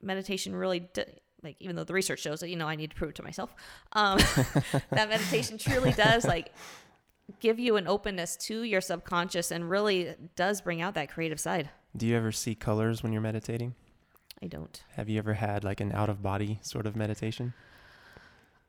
meditation 0.00 0.54
really, 0.54 0.80
d- 0.80 1.04
like, 1.42 1.56
even 1.60 1.76
though 1.76 1.84
the 1.84 1.94
research 1.94 2.20
shows 2.20 2.40
that, 2.40 2.48
you 2.48 2.56
know, 2.56 2.68
I 2.68 2.76
need 2.76 2.90
to 2.90 2.96
prove 2.96 3.10
it 3.10 3.16
to 3.16 3.22
myself, 3.22 3.54
um, 3.92 4.18
that 4.90 5.08
meditation 5.08 5.58
truly 5.58 5.92
does, 5.92 6.24
like, 6.24 6.52
give 7.40 7.58
you 7.58 7.76
an 7.76 7.86
openness 7.86 8.36
to 8.36 8.62
your 8.62 8.80
subconscious 8.80 9.50
and 9.50 9.68
really 9.68 10.14
does 10.36 10.60
bring 10.60 10.80
out 10.80 10.94
that 10.94 11.10
creative 11.10 11.40
side. 11.40 11.70
Do 11.96 12.06
you 12.06 12.16
ever 12.16 12.32
see 12.32 12.54
colors 12.54 13.02
when 13.02 13.12
you're 13.12 13.22
meditating? 13.22 13.74
I 14.42 14.46
don't. 14.46 14.82
Have 14.96 15.08
you 15.08 15.18
ever 15.18 15.34
had 15.34 15.62
like 15.62 15.80
an 15.80 15.92
out 15.92 16.08
of 16.08 16.22
body 16.22 16.58
sort 16.62 16.86
of 16.86 16.96
meditation? 16.96 17.54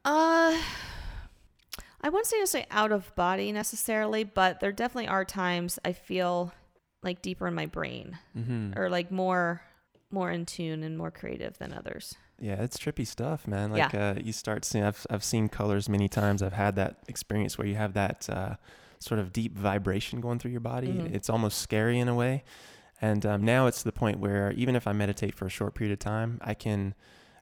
Uh, 0.06 0.58
I 2.02 2.10
wouldn't 2.10 2.28
say 2.28 2.40
to 2.40 2.48
say 2.48 2.66
out 2.70 2.92
of 2.92 3.16
body 3.16 3.52
necessarily, 3.52 4.24
but 4.24 4.60
there 4.60 4.72
definitely 4.72 5.08
are 5.08 5.26
times 5.26 5.80
I 5.84 5.94
feel 5.94 6.54
like 7.04 7.22
deeper 7.22 7.48
in 7.48 7.54
my 7.54 7.66
brain 7.66 8.18
Mm-hmm. 8.38 8.78
or 8.80 8.90
like 8.90 9.12
more 9.12 9.62
more 10.12 10.30
in 10.32 10.46
tune 10.46 10.84
and 10.84 10.96
more 10.98 11.10
creative 11.12 11.58
than 11.58 11.74
others. 11.74 12.16
Yeah, 12.40 12.62
it's 12.62 12.78
trippy 12.78 13.06
stuff, 13.08 13.48
man. 13.48 13.72
Like 13.72 13.94
uh, 13.96 14.16
you 14.22 14.32
start 14.34 14.64
seeing. 14.66 14.84
I've 14.84 15.06
I've 15.10 15.24
seen 15.24 15.50
colors 15.50 15.88
many 15.90 16.08
times. 16.10 16.42
I've 16.44 16.54
had 16.54 16.76
that 16.76 16.98
experience 17.08 17.58
where 17.58 17.68
you 17.68 17.76
have 17.76 17.94
that 17.94 18.30
uh, 18.30 18.56
sort 19.00 19.20
of 19.20 19.32
deep 19.34 19.58
vibration 19.58 20.22
going 20.22 20.40
through 20.40 20.52
your 20.52 20.60
body. 20.60 20.88
Mhm. 20.90 21.14
It's 21.16 21.30
almost 21.30 21.60
scary 21.60 22.00
in 22.00 22.08
a 22.08 22.16
way. 22.16 22.44
And 23.02 23.26
um, 23.26 23.44
now 23.44 23.68
it's 23.68 23.80
to 23.80 23.84
the 23.86 23.92
point 23.92 24.20
where 24.20 24.52
even 24.54 24.76
if 24.76 24.88
I 24.88 24.94
meditate 24.94 25.36
for 25.36 25.46
a 25.46 25.50
short 25.50 25.74
period 25.76 25.94
of 25.94 26.00
time, 26.00 26.40
I 26.42 26.54
can. 26.54 26.96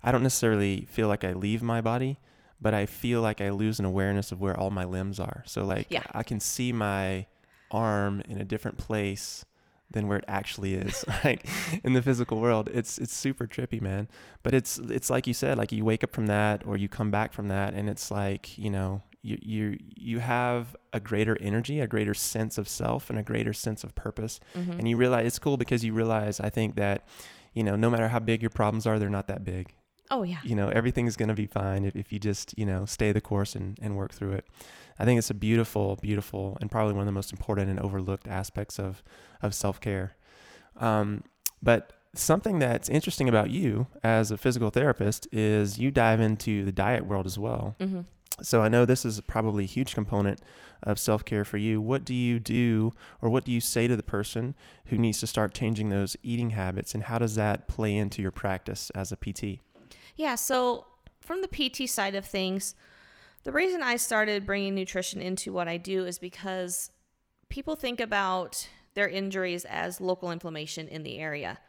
I 0.04 0.12
don't 0.12 0.24
necessarily 0.24 0.88
feel 0.90 1.08
like 1.08 1.24
I 1.24 1.34
leave 1.34 1.62
my 1.62 1.80
body, 1.82 2.18
but 2.60 2.74
I 2.74 2.86
feel 2.88 3.22
like 3.22 3.40
I 3.42 3.50
lose 3.52 3.78
an 3.80 3.86
awareness 3.86 4.32
of 4.32 4.40
where 4.42 4.58
all 4.60 4.72
my 4.72 4.84
limbs 4.86 5.20
are. 5.20 5.44
So 5.46 5.64
like 5.66 5.88
Yeah. 5.90 6.04
I 6.12 6.24
can 6.24 6.40
see 6.40 6.72
my 6.74 7.28
arm 7.70 8.22
in 8.28 8.40
a 8.40 8.44
different 8.46 8.78
place 8.78 9.46
than 9.92 10.08
where 10.08 10.18
it 10.18 10.26
actually 10.28 10.76
is, 10.76 11.06
right? 11.24 11.44
In 11.84 11.94
the 11.94 12.02
physical 12.02 12.40
world. 12.40 12.70
It's 12.74 12.98
it's 12.98 13.16
super 13.16 13.48
trippy, 13.48 13.82
man. 13.82 14.08
But 14.44 14.54
it's 14.54 14.78
it's 14.78 15.10
like 15.10 15.28
you 15.28 15.34
said, 15.34 15.58
like 15.58 15.72
you 15.72 15.86
wake 15.86 16.04
up 16.04 16.14
from 16.14 16.28
that 16.28 16.66
or 16.66 16.78
you 16.78 16.90
come 16.90 17.12
back 17.12 17.34
from 17.34 17.48
that 17.50 17.74
and 17.74 17.90
it's 17.90 18.12
like, 18.12 18.58
you 18.58 18.70
know, 18.70 19.02
you 19.22 19.38
you 19.42 19.78
you 19.96 20.20
have 20.20 20.76
a 20.94 21.00
greater 21.00 21.38
energy, 21.40 21.80
a 21.80 21.88
greater 21.88 22.14
sense 22.14 22.58
of 22.58 22.68
self 22.68 23.10
and 23.10 23.20
a 23.20 23.24
greater 23.24 23.54
sense 23.54 23.84
of 23.84 23.96
purpose. 23.96 24.40
Mm-hmm. 24.56 24.72
And 24.74 24.88
you 24.88 24.98
realize 24.98 25.26
it's 25.28 25.40
cool 25.40 25.58
because 25.58 25.84
you 25.84 25.94
realize 25.94 26.40
I 26.40 26.50
think 26.50 26.76
that 26.76 27.08
you 27.54 27.64
know, 27.64 27.76
no 27.76 27.90
matter 27.90 28.08
how 28.08 28.20
big 28.20 28.42
your 28.42 28.50
problems 28.50 28.86
are, 28.88 28.98
they're 28.98 29.10
not 29.10 29.28
that 29.28 29.44
big. 29.44 29.74
oh 30.10 30.24
yeah. 30.24 30.40
You 30.44 30.56
know, 30.56 30.70
everything's 30.70 31.16
going 31.16 31.30
to 31.30 31.36
be 31.36 31.48
fine 31.48 31.86
if, 31.86 31.96
if 31.96 32.12
you 32.14 32.20
just, 32.20 32.58
you 32.58 32.66
know, 32.66 32.86
stay 32.86 33.12
the 33.12 33.22
course 33.22 33.56
and, 33.56 33.78
and 33.82 33.96
work 33.98 34.14
through 34.14 34.34
it. 34.34 34.46
I 35.00 35.06
think 35.06 35.18
it's 35.18 35.30
a 35.30 35.36
beautiful, 35.36 35.98
beautiful, 36.02 36.58
and 36.62 36.70
probably 36.70 36.94
one 36.94 37.02
of 37.02 37.08
the 37.08 37.12
most 37.12 37.32
important 37.32 37.70
and 37.70 37.80
overlooked 37.80 38.28
aspects 38.28 38.80
of, 38.80 39.04
of 39.42 39.54
self 39.54 39.80
care. 39.80 40.16
Um, 40.78 41.24
but 41.62 41.94
something 42.14 42.60
that's 42.60 42.90
interesting 42.90 43.30
about 43.30 43.50
you 43.50 43.88
as 44.04 44.32
a 44.32 44.38
physical 44.38 44.70
therapist 44.70 45.28
is 45.32 45.80
you 45.80 45.92
dive 45.92 46.20
into 46.20 46.66
the 46.66 46.72
diet 46.72 47.06
world 47.06 47.26
as 47.26 47.40
well. 47.40 47.76
Mm-hmm. 47.80 48.02
So 48.42 48.62
I 48.62 48.70
know 48.70 48.86
this 48.86 49.06
is 49.06 49.22
probably 49.22 49.66
a 49.66 49.68
huge 49.68 49.94
component 49.94 50.42
of 50.84 50.98
self 50.98 51.24
care 51.24 51.46
for 51.46 51.58
you. 51.58 51.80
What 51.80 52.04
do 52.04 52.14
you 52.14 52.40
do, 52.40 52.92
or 53.22 53.30
what 53.30 53.46
do 53.46 53.52
you 53.52 53.62
say 53.62 53.88
to 53.88 53.96
the 53.96 54.04
person 54.04 54.56
who 54.86 54.98
needs 54.98 55.20
to 55.20 55.28
start 55.28 55.54
changing 55.54 55.90
those 55.90 56.18
eating 56.24 56.52
habits, 56.52 56.94
and 56.94 57.04
how 57.04 57.20
does 57.20 57.36
that 57.36 57.68
play 57.68 57.96
into 57.96 58.22
your 58.22 58.32
practice 58.32 58.90
as 58.92 59.12
a 59.12 59.16
PT? 59.16 59.60
Yeah, 60.16 60.36
so 60.36 60.86
from 61.20 61.42
the 61.42 61.48
PT 61.48 61.88
side 61.88 62.16
of 62.16 62.26
things, 62.26 62.74
the 63.44 63.52
reason 63.52 63.82
I 63.82 63.96
started 63.98 64.46
bringing 64.46 64.76
nutrition 64.76 65.22
into 65.22 65.52
what 65.52 65.68
I 65.68 65.78
do 65.78 66.06
is 66.06 66.20
because 66.20 66.92
people 67.50 67.76
think 67.76 68.00
about 68.00 68.68
their 68.94 69.08
injuries 69.08 69.66
as 69.66 70.02
local 70.02 70.32
inflammation 70.32 70.88
in 70.88 71.04
the 71.04 71.20
area. 71.20 71.60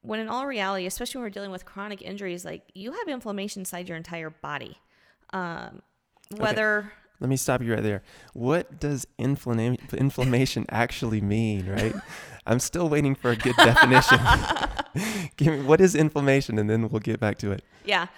When 0.00 0.20
in 0.20 0.28
all 0.28 0.46
reality, 0.46 0.86
especially 0.86 1.18
when 1.18 1.26
we're 1.26 1.30
dealing 1.30 1.50
with 1.50 1.64
chronic 1.64 2.02
injuries, 2.02 2.44
like 2.44 2.62
you 2.74 2.92
have 2.92 3.08
inflammation 3.08 3.60
inside 3.60 3.88
your 3.88 3.96
entire 3.96 4.30
body. 4.30 4.78
Um, 5.32 5.82
whether 6.36 6.92
Let 7.20 7.30
me 7.30 7.36
stop 7.36 7.62
you 7.62 7.74
right 7.74 7.82
there. 7.82 8.02
What 8.32 8.80
does 8.80 9.06
inflama- 9.18 9.78
inflammation 9.96 10.66
actually 10.70 11.20
mean, 11.20 11.68
right? 11.68 11.94
I'm 12.46 12.58
still 12.58 12.88
waiting 12.88 13.14
for 13.14 13.30
a 13.30 13.36
good 13.36 13.56
definition. 13.56 14.18
Give 15.36 15.54
me 15.54 15.62
what 15.62 15.80
is 15.80 15.94
inflammation, 15.94 16.58
and 16.58 16.68
then 16.68 16.88
we'll 16.88 17.00
get 17.00 17.20
back 17.20 17.38
to 17.38 17.52
it. 17.52 17.62
Yeah. 17.84 18.08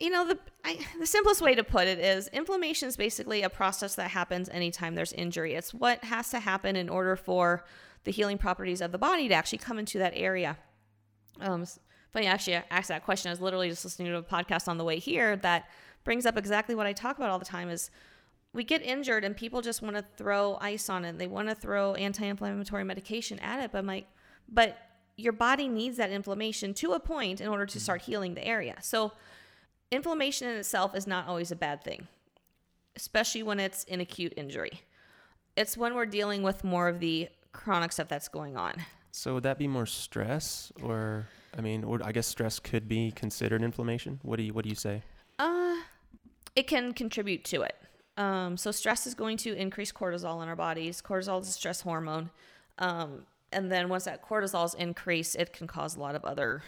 You 0.00 0.10
know, 0.10 0.26
the 0.26 0.38
I, 0.64 0.78
the 0.98 1.06
simplest 1.06 1.40
way 1.40 1.54
to 1.54 1.62
put 1.62 1.86
it 1.86 1.98
is 1.98 2.28
inflammation 2.28 2.88
is 2.88 2.96
basically 2.96 3.42
a 3.42 3.50
process 3.50 3.94
that 3.94 4.10
happens 4.10 4.48
anytime 4.48 4.94
there's 4.94 5.12
injury. 5.12 5.54
It's 5.54 5.72
what 5.72 6.04
has 6.04 6.30
to 6.30 6.40
happen 6.40 6.74
in 6.74 6.88
order 6.88 7.16
for 7.16 7.64
the 8.02 8.10
healing 8.10 8.38
properties 8.38 8.80
of 8.80 8.92
the 8.92 8.98
body 8.98 9.28
to 9.28 9.34
actually 9.34 9.58
come 9.58 9.78
into 9.78 9.98
that 9.98 10.12
area. 10.16 10.58
Um, 11.40 11.64
funny, 12.12 12.26
actually, 12.26 12.56
I 12.56 12.64
asked 12.70 12.88
that 12.88 13.04
question. 13.04 13.30
I 13.30 13.32
was 13.32 13.40
literally 13.40 13.68
just 13.68 13.84
listening 13.84 14.08
to 14.08 14.18
a 14.18 14.22
podcast 14.22 14.68
on 14.68 14.78
the 14.78 14.84
way 14.84 14.98
here 14.98 15.36
that 15.36 15.68
brings 16.02 16.26
up 16.26 16.36
exactly 16.36 16.74
what 16.74 16.86
I 16.86 16.92
talk 16.92 17.16
about 17.16 17.30
all 17.30 17.38
the 17.38 17.44
time 17.44 17.70
is 17.70 17.90
we 18.52 18.62
get 18.62 18.82
injured 18.82 19.24
and 19.24 19.36
people 19.36 19.62
just 19.62 19.80
want 19.80 19.96
to 19.96 20.04
throw 20.16 20.58
ice 20.60 20.88
on 20.88 21.04
it. 21.04 21.18
They 21.18 21.26
want 21.26 21.48
to 21.48 21.54
throw 21.54 21.94
anti-inflammatory 21.94 22.84
medication 22.84 23.38
at 23.40 23.62
it, 23.62 23.72
but 23.72 23.78
I'm 23.78 23.86
like, 23.86 24.06
but 24.48 24.76
your 25.16 25.32
body 25.32 25.68
needs 25.68 25.96
that 25.96 26.10
inflammation 26.10 26.74
to 26.74 26.92
a 26.92 27.00
point 27.00 27.40
in 27.40 27.48
order 27.48 27.66
to 27.66 27.80
start 27.80 28.02
healing 28.02 28.34
the 28.34 28.46
area. 28.46 28.76
So 28.80 29.12
inflammation 29.94 30.48
in 30.48 30.56
itself 30.56 30.94
is 30.94 31.06
not 31.06 31.26
always 31.28 31.50
a 31.50 31.56
bad 31.56 31.82
thing, 31.82 32.08
especially 32.96 33.42
when 33.42 33.60
it's 33.60 33.84
an 33.84 34.00
acute 34.00 34.34
injury. 34.36 34.82
It's 35.56 35.76
when 35.76 35.94
we're 35.94 36.06
dealing 36.06 36.42
with 36.42 36.64
more 36.64 36.88
of 36.88 37.00
the 37.00 37.28
chronic 37.52 37.92
stuff 37.92 38.08
that's 38.08 38.28
going 38.28 38.56
on. 38.56 38.74
So 39.12 39.34
would 39.34 39.44
that 39.44 39.58
be 39.58 39.68
more 39.68 39.86
stress, 39.86 40.72
or 40.82 41.28
I 41.56 41.60
mean, 41.60 41.84
or 41.84 42.00
I 42.02 42.10
guess 42.10 42.26
stress 42.26 42.58
could 42.58 42.88
be 42.88 43.12
considered 43.12 43.62
inflammation. 43.62 44.18
What 44.22 44.36
do 44.36 44.42
you 44.42 44.52
What 44.52 44.64
do 44.64 44.68
you 44.68 44.74
say? 44.74 45.02
Uh, 45.38 45.76
it 46.56 46.66
can 46.66 46.92
contribute 46.92 47.44
to 47.44 47.62
it. 47.62 47.76
Um, 48.16 48.56
so 48.56 48.70
stress 48.70 49.06
is 49.06 49.14
going 49.14 49.36
to 49.38 49.54
increase 49.54 49.92
cortisol 49.92 50.42
in 50.42 50.48
our 50.48 50.56
bodies. 50.56 51.00
Cortisol 51.00 51.40
is 51.42 51.48
a 51.48 51.52
stress 51.52 51.80
hormone. 51.80 52.30
Um, 52.78 53.26
and 53.52 53.70
then 53.70 53.88
once 53.88 54.04
that 54.04 54.22
cortisol 54.22 54.64
is 54.64 54.74
increased, 54.74 55.36
it 55.36 55.52
can 55.52 55.66
cause 55.66 55.96
a 55.96 56.00
lot 56.00 56.14
of 56.14 56.24
other 56.24 56.62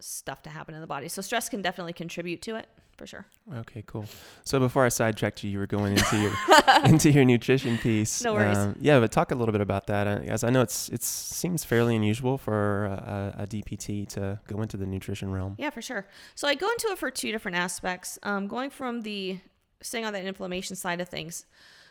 stuff 0.00 0.42
to 0.42 0.50
happen 0.50 0.74
in 0.74 0.80
the 0.80 0.86
body. 0.86 1.08
So 1.08 1.22
stress 1.22 1.48
can 1.48 1.62
definitely 1.62 1.92
contribute 1.92 2.42
to 2.42 2.56
it 2.56 2.68
for 2.96 3.06
sure. 3.06 3.26
Okay, 3.52 3.82
cool. 3.86 4.06
So 4.44 4.58
before 4.58 4.84
I 4.84 4.88
sidetracked 4.88 5.42
you, 5.44 5.50
you 5.50 5.58
were 5.58 5.66
going 5.66 5.96
into 5.96 6.18
your 6.18 6.32
into 6.84 7.10
your 7.10 7.24
nutrition 7.24 7.78
piece. 7.78 8.22
No 8.22 8.34
worries. 8.34 8.56
Um, 8.56 8.76
yeah, 8.80 9.00
but 9.00 9.12
talk 9.12 9.30
a 9.30 9.34
little 9.34 9.52
bit 9.52 9.60
about 9.60 9.86
that, 9.88 10.06
as 10.06 10.44
I 10.44 10.50
know 10.50 10.62
it's 10.62 10.88
it 10.88 11.02
seems 11.02 11.64
fairly 11.64 11.96
unusual 11.96 12.38
for 12.38 12.86
a, 12.86 13.34
a 13.40 13.46
DPT 13.46 14.08
to 14.10 14.40
go 14.46 14.62
into 14.62 14.76
the 14.76 14.86
nutrition 14.86 15.32
realm. 15.32 15.56
Yeah, 15.58 15.70
for 15.70 15.82
sure. 15.82 16.06
So 16.34 16.48
I 16.48 16.54
go 16.54 16.70
into 16.70 16.88
it 16.88 16.98
for 16.98 17.10
two 17.10 17.32
different 17.32 17.56
aspects. 17.56 18.18
Um, 18.22 18.46
going 18.46 18.70
from 18.70 19.02
the 19.02 19.38
staying 19.82 20.04
on 20.04 20.12
that 20.12 20.24
inflammation 20.24 20.76
side 20.76 21.00
of 21.00 21.08
things, 21.08 21.46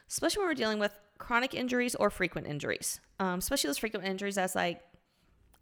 especially 0.10 0.42
when 0.42 0.50
we're 0.50 0.56
dealing 0.56 0.80
with 0.80 0.98
chronic 1.18 1.54
injuries 1.54 1.96
or 1.96 2.10
frequent 2.10 2.48
injuries, 2.48 3.00
um, 3.20 3.40
especially 3.40 3.68
those 3.68 3.78
frequent 3.78 4.06
injuries 4.06 4.36
that's 4.36 4.56
like 4.56 4.82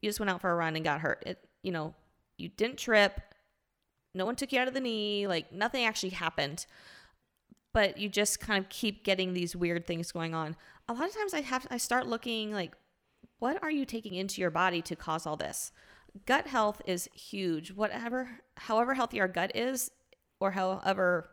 you 0.02 0.10
just 0.10 0.20
went 0.20 0.30
out 0.30 0.42
for 0.42 0.52
a 0.52 0.56
run 0.56 0.76
and 0.76 0.86
got 0.86 1.02
hurt. 1.02 1.24
It, 1.26 1.40
you 1.64 1.72
know, 1.72 1.94
you 2.42 2.50
didn't 2.50 2.78
trip, 2.78 3.22
no 4.14 4.26
one 4.26 4.36
took 4.36 4.52
you 4.52 4.60
out 4.60 4.68
of 4.68 4.74
the 4.74 4.82
knee, 4.82 5.28
like 5.28 5.54
nothing 5.54 5.86
actually 5.86 6.10
happened, 6.10 6.66
but 7.74 7.98
you 7.98 8.10
just 8.10 8.40
kind 8.40 8.64
of 8.64 8.70
keep 8.70 9.06
getting 9.06 9.34
these 9.34 9.56
weird 9.56 9.88
things 9.88 10.12
going 10.12 10.34
on. 10.34 10.56
A 10.90 10.94
lot 10.94 11.08
of 11.08 11.16
times 11.16 11.34
I 11.34 11.42
have 11.42 11.66
I 11.72 11.78
start 11.78 12.08
looking 12.08 12.52
like, 12.52 12.76
what 13.40 13.62
are 13.64 13.72
you 13.72 13.86
taking 13.86 14.16
into 14.16 14.42
your 14.42 14.52
body 14.52 14.82
to 14.82 14.96
cause 14.96 15.26
all 15.26 15.38
this? 15.38 15.72
gut 16.26 16.48
health 16.48 16.82
is 16.86 17.10
huge. 17.14 17.72
Whatever, 17.72 18.30
however 18.58 18.94
healthy 18.94 19.20
our 19.20 19.28
gut 19.28 19.56
is, 19.56 19.92
or 20.40 20.52
however 20.52 21.30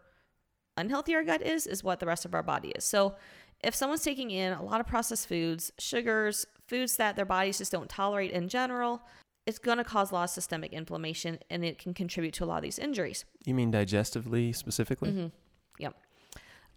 unhealthy 0.76 1.14
our 1.14 1.24
gut 1.24 1.42
is, 1.42 1.66
is 1.66 1.82
what 1.82 2.00
the 2.00 2.06
rest 2.06 2.24
of 2.24 2.34
our 2.34 2.42
body 2.42 2.68
is. 2.70 2.84
So, 2.84 3.16
if 3.64 3.74
someone's 3.74 4.02
taking 4.02 4.30
in 4.30 4.52
a 4.52 4.62
lot 4.62 4.80
of 4.80 4.86
processed 4.86 5.26
foods, 5.26 5.72
sugars, 5.80 6.46
foods 6.68 6.96
that 6.96 7.16
their 7.16 7.24
bodies 7.24 7.59
just 7.59 7.72
don't 7.72 7.88
tolerate 7.88 8.30
in 8.30 8.48
general, 8.48 9.02
it's 9.49 9.59
going 9.59 9.78
to 9.78 9.84
cause 9.84 10.11
a 10.11 10.14
lot 10.14 10.24
of 10.24 10.30
systemic 10.30 10.74
inflammation 10.74 11.38
and 11.49 11.64
it 11.64 11.78
can 11.78 11.94
contribute 11.94 12.34
to 12.34 12.44
a 12.44 12.46
lot 12.46 12.59
of 12.59 12.62
these 12.62 12.78
injuries. 12.78 13.24
You 13.46 13.55
mean 13.55 13.72
digestively 13.72 14.55
specifically? 14.55 15.11
Mm-hmm. 15.11 15.26
Yep. 15.78 15.94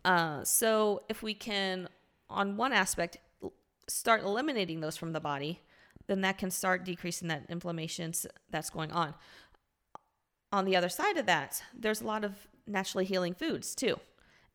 Uh, 0.06 0.44
so 0.46 1.02
if 1.10 1.22
we 1.22 1.34
can, 1.34 1.90
on 2.30 2.56
one 2.56 2.72
aspect, 2.72 3.18
start 3.90 4.24
eliminating 4.24 4.80
those 4.80 4.96
from 4.96 5.12
the 5.12 5.20
body, 5.20 5.60
then 6.08 6.22
that 6.22 6.38
can 6.38 6.50
start 6.50 6.86
decreasing 6.86 7.28
that 7.28 7.44
inflammation 7.50 8.14
that's 8.50 8.70
going 8.70 8.94
on. 8.94 9.16
On 10.54 10.64
the 10.64 10.78
other 10.78 10.90
side 10.90 11.18
of 11.18 11.26
that, 11.26 11.62
there's 11.78 12.00
a 12.00 12.08
lot 12.08 12.24
of 12.24 12.48
naturally 12.66 13.04
healing 13.04 13.34
foods 13.34 13.76
too. 13.76 14.00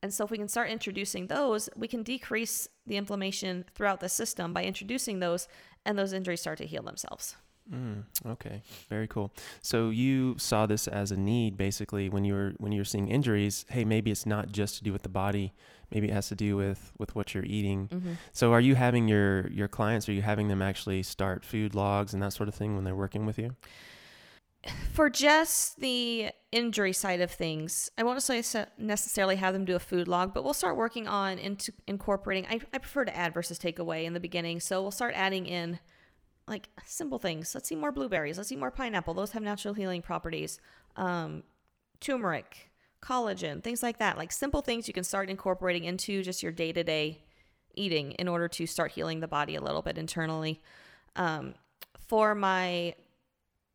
And 0.02 0.12
so, 0.12 0.24
if 0.24 0.30
we 0.30 0.38
can 0.38 0.48
start 0.48 0.70
introducing 0.70 1.26
those, 1.26 1.68
we 1.76 1.88
can 1.88 2.02
decrease 2.02 2.68
the 2.86 2.96
inflammation 2.96 3.64
throughout 3.74 4.00
the 4.00 4.08
system 4.08 4.52
by 4.52 4.64
introducing 4.64 5.20
those, 5.20 5.48
and 5.84 5.98
those 5.98 6.12
injuries 6.12 6.40
start 6.40 6.58
to 6.58 6.66
heal 6.66 6.82
themselves. 6.82 7.36
Mm, 7.72 8.04
okay, 8.24 8.62
very 8.88 9.08
cool. 9.08 9.32
So 9.60 9.90
you 9.90 10.36
saw 10.38 10.66
this 10.66 10.86
as 10.86 11.10
a 11.10 11.16
need, 11.16 11.56
basically, 11.56 12.08
when 12.08 12.24
you 12.24 12.34
were 12.34 12.52
when 12.58 12.72
you 12.72 12.80
were 12.80 12.84
seeing 12.84 13.08
injuries. 13.08 13.64
Hey, 13.68 13.84
maybe 13.84 14.10
it's 14.10 14.26
not 14.26 14.52
just 14.52 14.78
to 14.78 14.84
do 14.84 14.92
with 14.92 15.02
the 15.02 15.08
body. 15.08 15.52
Maybe 15.90 16.08
it 16.08 16.12
has 16.12 16.28
to 16.28 16.36
do 16.36 16.56
with 16.56 16.92
with 16.98 17.14
what 17.16 17.34
you're 17.34 17.44
eating. 17.44 17.88
Mm-hmm. 17.88 18.12
So, 18.32 18.52
are 18.52 18.60
you 18.60 18.76
having 18.76 19.08
your 19.08 19.48
your 19.48 19.68
clients? 19.68 20.08
Are 20.08 20.12
you 20.12 20.22
having 20.22 20.48
them 20.48 20.62
actually 20.62 21.02
start 21.02 21.44
food 21.44 21.74
logs 21.74 22.14
and 22.14 22.22
that 22.22 22.32
sort 22.32 22.48
of 22.48 22.54
thing 22.54 22.76
when 22.76 22.84
they're 22.84 22.94
working 22.94 23.26
with 23.26 23.38
you? 23.38 23.56
for 24.92 25.10
just 25.10 25.80
the 25.80 26.30
injury 26.52 26.92
side 26.92 27.20
of 27.20 27.30
things, 27.30 27.90
I 27.98 28.02
won't 28.02 28.16
necessarily 28.16 28.70
necessarily 28.78 29.36
have 29.36 29.54
them 29.54 29.64
do 29.64 29.76
a 29.76 29.80
food 29.80 30.08
log, 30.08 30.34
but 30.34 30.44
we'll 30.44 30.54
start 30.54 30.76
working 30.76 31.08
on 31.08 31.38
into 31.38 31.72
incorporating. 31.86 32.46
I, 32.48 32.60
I 32.72 32.78
prefer 32.78 33.04
to 33.04 33.16
add 33.16 33.34
versus 33.34 33.58
take 33.58 33.78
away 33.78 34.06
in 34.06 34.12
the 34.12 34.20
beginning, 34.20 34.60
so 34.60 34.82
we'll 34.82 34.90
start 34.90 35.14
adding 35.16 35.46
in 35.46 35.78
like 36.48 36.68
simple 36.84 37.18
things. 37.18 37.54
Let's 37.54 37.68
see 37.68 37.74
more 37.74 37.92
blueberries. 37.92 38.36
Let's 38.36 38.48
see 38.48 38.56
more 38.56 38.70
pineapple. 38.70 39.14
Those 39.14 39.32
have 39.32 39.42
natural 39.42 39.74
healing 39.74 40.02
properties. 40.02 40.60
Um, 40.96 41.42
turmeric, 42.00 42.70
collagen, 43.02 43.62
things 43.62 43.82
like 43.82 43.98
that. 43.98 44.16
Like 44.16 44.32
simple 44.32 44.62
things 44.62 44.86
you 44.88 44.94
can 44.94 45.04
start 45.04 45.28
incorporating 45.28 45.84
into 45.84 46.22
just 46.22 46.42
your 46.42 46.52
day 46.52 46.72
to 46.72 46.84
day 46.84 47.22
eating 47.74 48.12
in 48.12 48.28
order 48.28 48.48
to 48.48 48.66
start 48.66 48.92
healing 48.92 49.20
the 49.20 49.28
body 49.28 49.54
a 49.54 49.60
little 49.60 49.82
bit 49.82 49.98
internally. 49.98 50.60
Um, 51.14 51.54
for 52.08 52.34
my 52.34 52.94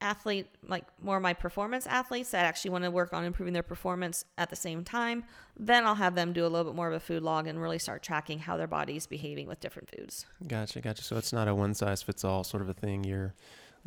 athlete, 0.01 0.47
like 0.67 0.85
more 1.01 1.17
of 1.17 1.23
my 1.23 1.33
performance 1.33 1.87
athletes 1.87 2.31
that 2.31 2.45
actually 2.45 2.71
want 2.71 2.83
to 2.83 2.91
work 2.91 3.13
on 3.13 3.23
improving 3.23 3.53
their 3.53 3.63
performance 3.63 4.25
at 4.37 4.49
the 4.49 4.55
same 4.55 4.83
time, 4.83 5.23
then 5.57 5.85
I'll 5.85 5.95
have 5.95 6.15
them 6.15 6.33
do 6.33 6.45
a 6.45 6.49
little 6.49 6.71
bit 6.71 6.75
more 6.75 6.87
of 6.87 6.93
a 6.93 6.99
food 6.99 7.23
log 7.23 7.47
and 7.47 7.61
really 7.61 7.79
start 7.79 8.03
tracking 8.03 8.39
how 8.39 8.57
their 8.57 8.67
body's 8.67 9.07
behaving 9.07 9.47
with 9.47 9.59
different 9.59 9.89
foods. 9.95 10.25
Gotcha, 10.47 10.81
gotcha. 10.81 11.03
So 11.03 11.17
it's 11.17 11.31
not 11.31 11.47
a 11.47 11.55
one 11.55 11.73
size 11.73 12.01
fits 12.01 12.23
all 12.23 12.43
sort 12.43 12.61
of 12.61 12.69
a 12.69 12.73
thing. 12.73 13.03
You're 13.03 13.33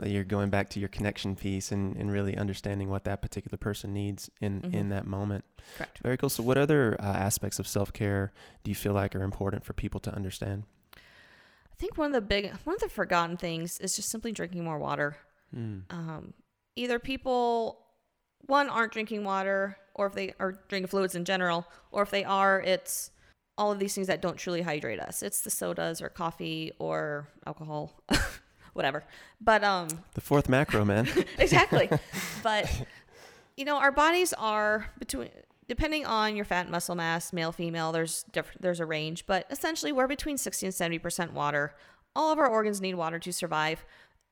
you're 0.03 0.25
going 0.25 0.51
back 0.51 0.71
to 0.71 0.81
your 0.81 0.89
connection 0.89 1.37
piece 1.37 1.71
and, 1.71 1.97
and 1.97 2.11
really 2.11 2.37
understanding 2.37 2.91
what 2.91 3.05
that 3.05 3.23
particular 3.23 3.57
person 3.57 3.93
needs 3.93 4.29
in, 4.41 4.61
mm-hmm. 4.61 4.75
in 4.75 4.89
that 4.89 5.07
moment. 5.07 5.45
Correct. 5.77 6.01
Very 6.03 6.17
cool. 6.17 6.29
So, 6.29 6.43
what 6.43 6.59
other 6.59 6.97
uh, 6.99 7.05
aspects 7.05 7.59
of 7.59 7.69
self 7.69 7.93
care 7.93 8.33
do 8.65 8.71
you 8.71 8.75
feel 8.75 8.93
like 8.93 9.15
are 9.15 9.23
important 9.23 9.65
for 9.65 9.73
people 9.73 10.01
to 10.01 10.15
understand? 10.15 10.65
I 10.97 11.77
think 11.77 11.97
one 11.97 12.09
of 12.09 12.13
the 12.13 12.21
big, 12.21 12.53
one 12.65 12.75
of 12.75 12.81
the 12.81 12.89
forgotten 12.89 13.37
things 13.37 13.79
is 13.79 13.97
just 13.97 14.11
simply 14.11 14.33
drinking 14.33 14.65
more 14.65 14.79
water. 14.79 15.17
Mm. 15.55 15.83
Um, 15.91 16.35
either 16.77 16.99
people, 16.99 17.81
one, 18.47 18.69
aren't 18.69 18.93
drinking 18.93 19.25
water, 19.25 19.77
or 19.95 20.07
if 20.07 20.15
they 20.15 20.35
are 20.39 20.59
drinking 20.69 20.89
fluids 20.89 21.15
in 21.15 21.25
general, 21.25 21.67
or 21.91 22.03
if 22.03 22.11
they 22.11 22.25
are, 22.25 22.61
it's 22.61 23.11
all 23.57 23.71
of 23.71 23.79
these 23.79 23.95
things 23.95 24.07
that 24.09 24.21
don't 24.21 24.37
truly 24.37 24.63
hydrate 24.63 25.01
us. 25.01 25.23
It's 25.23 25.41
the 25.43 25.51
sodas 25.51 26.03
or 26.03 26.09
coffee 26.09 26.73
or 26.79 27.29
alcohol, 27.47 28.01
whatever. 28.73 29.05
But 29.41 29.63
um, 29.63 29.89
the 30.15 30.21
fourth 30.21 30.49
macro, 30.49 30.85
man. 30.85 31.09
exactly. 31.39 31.89
but 32.43 32.71
you 33.57 33.65
know, 33.65 33.79
our 33.79 33.93
bodies 33.93 34.33
are 34.33 34.91
between 34.99 35.29
depending 35.69 36.05
on 36.05 36.37
your 36.37 36.45
fat 36.45 36.71
muscle 36.71 36.95
mass, 36.95 37.33
male, 37.33 37.53
female, 37.53 37.93
there's 37.93 38.25
different 38.33 38.61
there's 38.61 38.81
a 38.81 38.87
range, 38.87 39.27
but 39.27 39.47
essentially 39.51 39.93
we're 39.93 40.09
between 40.09 40.37
60 40.37 40.67
and 40.67 40.75
70% 40.75 41.33
water. 41.33 41.75
All 42.17 42.33
of 42.33 42.39
our 42.39 42.47
organs 42.47 42.81
need 42.81 42.95
water 42.95 43.19
to 43.19 43.33
survive 43.33 43.85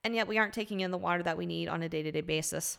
and 0.05 0.14
yet 0.14 0.28
we 0.28 0.38
aren't 0.38 0.53
taking 0.53 0.80
in 0.80 0.90
the 0.90 0.98
water 0.98 1.22
that 1.22 1.36
we 1.36 1.46
need 1.46 1.68
on 1.68 1.82
a 1.82 1.88
day 1.88 2.03
to 2.03 2.12
day 2.12 2.20
basis. 2.20 2.78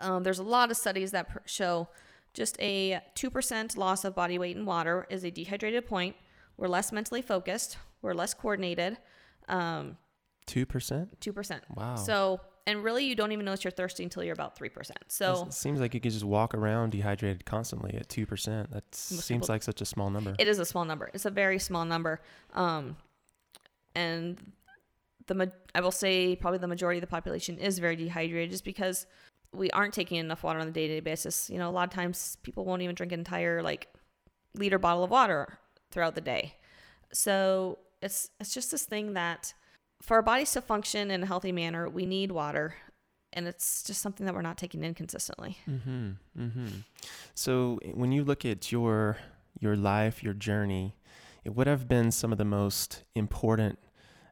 Um, 0.00 0.22
there's 0.22 0.38
a 0.38 0.44
lot 0.44 0.70
of 0.70 0.76
studies 0.76 1.10
that 1.10 1.28
pr- 1.28 1.38
show 1.44 1.88
just 2.32 2.60
a 2.60 3.00
2% 3.14 3.76
loss 3.76 4.04
of 4.04 4.14
body 4.14 4.38
weight 4.38 4.56
in 4.56 4.64
water 4.66 5.06
is 5.08 5.24
a 5.24 5.30
dehydrated 5.30 5.86
point. 5.86 6.16
We're 6.56 6.68
less 6.68 6.92
mentally 6.92 7.22
focused, 7.22 7.78
we're 8.02 8.14
less 8.14 8.34
coordinated. 8.34 8.98
Um, 9.48 9.96
2%? 10.46 11.08
2%. 11.20 11.60
Wow. 11.74 11.96
So, 11.96 12.40
and 12.66 12.82
really, 12.82 13.04
you 13.04 13.14
don't 13.14 13.32
even 13.32 13.44
notice 13.44 13.64
you're 13.64 13.70
thirsty 13.70 14.04
until 14.04 14.24
you're 14.24 14.34
about 14.34 14.58
3%. 14.58 14.90
So, 15.08 15.46
it 15.46 15.54
seems 15.54 15.80
like 15.80 15.94
you 15.94 16.00
could 16.00 16.12
just 16.12 16.24
walk 16.24 16.54
around 16.54 16.90
dehydrated 16.90 17.44
constantly 17.44 17.94
at 17.94 18.08
2%. 18.08 18.70
That 18.70 18.94
seems 18.94 19.26
people, 19.26 19.46
like 19.48 19.62
such 19.62 19.80
a 19.80 19.84
small 19.84 20.10
number. 20.10 20.34
It 20.38 20.48
is 20.48 20.58
a 20.58 20.64
small 20.64 20.84
number. 20.84 21.10
It's 21.14 21.24
a 21.24 21.30
very 21.30 21.58
small 21.58 21.84
number. 21.84 22.20
Um, 22.54 22.96
and 23.94 24.38
the 25.26 25.52
I 25.74 25.80
will 25.80 25.90
say 25.90 26.36
probably 26.36 26.58
the 26.58 26.68
majority 26.68 26.98
of 26.98 27.02
the 27.02 27.08
population 27.08 27.58
is 27.58 27.78
very 27.78 27.96
dehydrated 27.96 28.50
just 28.50 28.64
because 28.64 29.06
we 29.52 29.70
aren't 29.70 29.94
taking 29.94 30.18
enough 30.18 30.42
water 30.42 30.58
on 30.58 30.68
a 30.68 30.72
day-to-day 30.72 31.00
basis. 31.00 31.48
You 31.48 31.58
know, 31.58 31.68
a 31.68 31.72
lot 31.72 31.88
of 31.88 31.94
times 31.94 32.38
people 32.42 32.64
won't 32.64 32.82
even 32.82 32.94
drink 32.94 33.12
an 33.12 33.20
entire 33.20 33.62
like 33.62 33.88
liter 34.54 34.78
bottle 34.78 35.04
of 35.04 35.10
water 35.10 35.58
throughout 35.90 36.14
the 36.14 36.20
day. 36.20 36.54
So, 37.12 37.78
it's 38.02 38.30
it's 38.40 38.52
just 38.52 38.70
this 38.70 38.84
thing 38.84 39.14
that 39.14 39.54
for 40.02 40.16
our 40.16 40.22
bodies 40.22 40.52
to 40.52 40.60
function 40.60 41.10
in 41.10 41.22
a 41.22 41.26
healthy 41.26 41.52
manner, 41.52 41.88
we 41.88 42.04
need 42.04 42.32
water 42.32 42.74
and 43.34 43.48
it's 43.48 43.82
just 43.82 44.00
something 44.00 44.24
that 44.26 44.34
we're 44.34 44.42
not 44.42 44.56
taking 44.56 44.82
in 44.82 44.94
consistently. 44.94 45.58
Mm-hmm. 45.68 46.10
Mm-hmm. 46.38 46.66
So 47.34 47.78
when 47.92 48.12
you 48.12 48.24
look 48.24 48.44
at 48.44 48.72
your 48.72 49.18
your 49.60 49.76
life, 49.76 50.22
your 50.22 50.34
journey, 50.34 50.96
it 51.44 51.54
would 51.54 51.66
have 51.66 51.86
been 51.88 52.10
some 52.10 52.32
of 52.32 52.38
the 52.38 52.44
most 52.44 53.02
important 53.14 53.78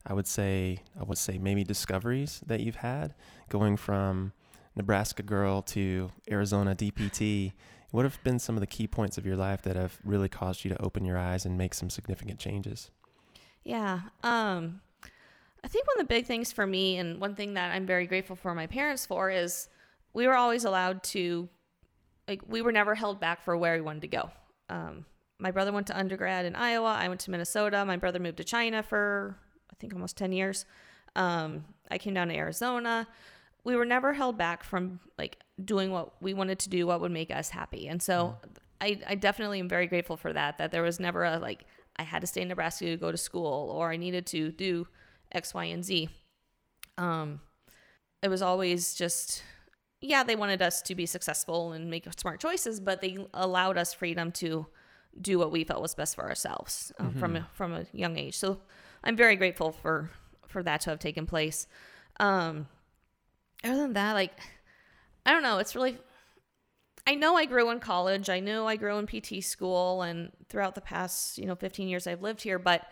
I 0.07 0.15
would 0.15 0.27
say 0.27 0.79
I 0.99 1.05
would 1.05 1.19
say 1.19 1.39
maybe 1.39 1.65
discoveries 1.65 2.43
that 2.47 2.61
you've 2.61 2.77
had 2.77 3.15
going 3.49 3.77
from 3.77 4.33
Nebraska 4.75 5.23
girl 5.23 5.63
to 5.63 6.11
Arizona 6.31 6.75
DPT. 6.75 7.53
What 7.91 8.05
have 8.05 8.23
been 8.25 8.39
some 8.39 8.57
of 8.57 8.61
the 8.61 8.67
key 8.67 8.87
points 8.87 9.19
of 9.19 9.27
your 9.27 9.37
life 9.37 9.63
that 9.63 9.77
have 9.77 9.99
really 10.03 10.29
caused 10.29 10.65
you 10.65 10.71
to 10.71 10.83
open 10.83 11.05
your 11.05 11.19
eyes 11.19 11.45
and 11.45 11.59
make 11.59 11.75
some 11.75 11.91
significant 11.91 12.39
changes? 12.39 12.91
Yeah. 13.65 14.01
Um, 14.23 14.81
I 15.63 15.69
think 15.69 15.87
one 15.87 16.01
of 16.01 16.09
the 16.09 16.15
big 16.15 16.27
things 16.27 16.53
for 16.53 16.67
me, 16.67 16.97
and 16.97 17.21
one 17.21 17.35
thing 17.35 17.55
that 17.55 17.73
I'm 17.73 17.87
very 17.87 18.07
grateful 18.07 18.35
for 18.35 18.55
my 18.55 18.67
parents 18.67 19.05
for, 19.05 19.31
is 19.31 19.69
we 20.15 20.27
were 20.27 20.35
always 20.35 20.65
allowed 20.65 21.03
to, 21.05 21.49
like, 22.27 22.41
we 22.49 22.63
were 22.63 22.73
never 22.73 22.95
held 22.95 23.21
back 23.21 23.43
for 23.43 23.57
where 23.57 23.75
we 23.75 23.83
wanted 23.83 24.03
to 24.03 24.09
go. 24.09 24.31
Um, 24.69 25.05
my 25.39 25.51
brother 25.51 25.71
went 25.71 25.87
to 25.89 25.99
undergrad 25.99 26.47
in 26.47 26.57
Iowa. 26.57 26.95
I 26.99 27.09
went 27.09 27.21
to 27.21 27.31
Minnesota. 27.31 27.85
My 27.85 27.97
brother 27.97 28.19
moved 28.19 28.39
to 28.39 28.45
China 28.45 28.83
for 28.83 29.37
I 29.73 29.75
think 29.79 29.95
almost 29.95 30.17
10 30.17 30.33
years. 30.33 30.65
Um, 31.17 31.65
I 31.91 31.99
came 31.99 32.15
down 32.15 32.29
to 32.29 32.37
Arizona. 32.37 33.07
We 33.65 33.77
were 33.77 33.85
never 33.85 34.13
held 34.13 34.39
back 34.39 34.65
from 34.65 35.01
like 35.19 35.39
doing 35.65 35.91
what 35.91 36.21
we 36.23 36.35
wanted 36.35 36.59
to 36.61 36.69
do, 36.69 36.87
what 36.87 37.01
would 37.01 37.13
make 37.13 37.31
us 37.31 37.51
happy. 37.51 37.89
And 37.89 38.03
so 38.03 38.37
mm. 38.45 38.49
I, 38.81 39.01
I 39.07 39.15
definitely 39.15 39.61
am 39.61 39.69
very 39.69 39.87
grateful 39.87 40.17
for 40.17 40.33
that, 40.33 40.59
that 40.59 40.73
there 40.73 40.83
was 40.83 40.99
never 40.99 41.25
a 41.25 41.39
like, 41.39 41.65
I 41.97 42.03
had 42.03 42.21
to 42.23 42.27
stay 42.27 42.43
in 42.43 42.49
Nebraska 42.49 42.87
to 42.87 42.97
go 42.97 43.13
to 43.13 43.19
school 43.19 43.71
or 43.71 43.91
I 43.91 43.97
needed 43.97 44.27
to 44.29 44.51
do 44.51 44.89
X, 45.31 45.55
Y, 45.55 45.65
and 45.65 45.85
Z. 45.85 46.09
Um, 46.99 47.41
it 48.23 48.29
was 48.29 48.43
always 48.43 48.95
just, 48.95 49.43
yeah, 50.01 50.25
they 50.25 50.37
wanted 50.37 50.63
us 50.63 50.83
to 50.83 50.95
be 50.95 51.07
successful 51.07 51.73
and 51.73 51.91
make 51.91 52.07
smart 52.19 52.41
choices, 52.41 52.81
but 52.81 53.01
they 53.01 53.19
allowed 53.35 53.77
us 53.79 53.93
freedom 53.93 54.33
to 54.33 54.67
do 55.21 55.39
what 55.39 55.53
we 55.53 55.65
felt 55.65 55.83
was 55.83 55.95
best 55.95 56.15
for 56.15 56.29
ourselves 56.29 56.93
uh, 56.99 57.05
mm-hmm. 57.05 57.19
from 57.19 57.37
a, 57.37 57.49
from 57.53 57.73
a 57.75 57.85
young 57.93 58.17
age. 58.17 58.37
So 58.37 58.61
I'm 59.05 59.17
very 59.17 59.37
grateful 59.37 59.73
for 59.73 60.11
for 60.49 60.63
that 60.63 60.83
to 60.83 60.91
have 60.91 60.99
taken 60.99 61.27
place. 61.27 61.67
Um, 62.21 62.67
other 63.65 63.77
than 63.77 63.95
that, 63.95 64.13
like 64.13 64.33
I 65.25 65.33
don't 65.33 65.43
know, 65.43 65.59
it's 65.59 65.75
really. 65.75 65.99
I 67.05 67.17
know 67.17 67.37
I 67.37 67.47
grew 67.47 67.71
in 67.71 67.81
college. 67.81 68.31
I 68.31 68.39
know 68.39 68.69
I 68.69 68.77
grew 68.77 68.97
in 68.97 69.09
PT 69.09 69.43
school, 69.43 70.03
and 70.03 70.31
throughout 70.49 70.77
the 70.77 70.81
past, 70.81 71.37
you 71.37 71.47
know, 71.47 71.57
15 71.57 71.89
years 71.89 72.07
I've 72.07 72.23
lived 72.23 72.43
here. 72.43 72.61
But 72.61 72.87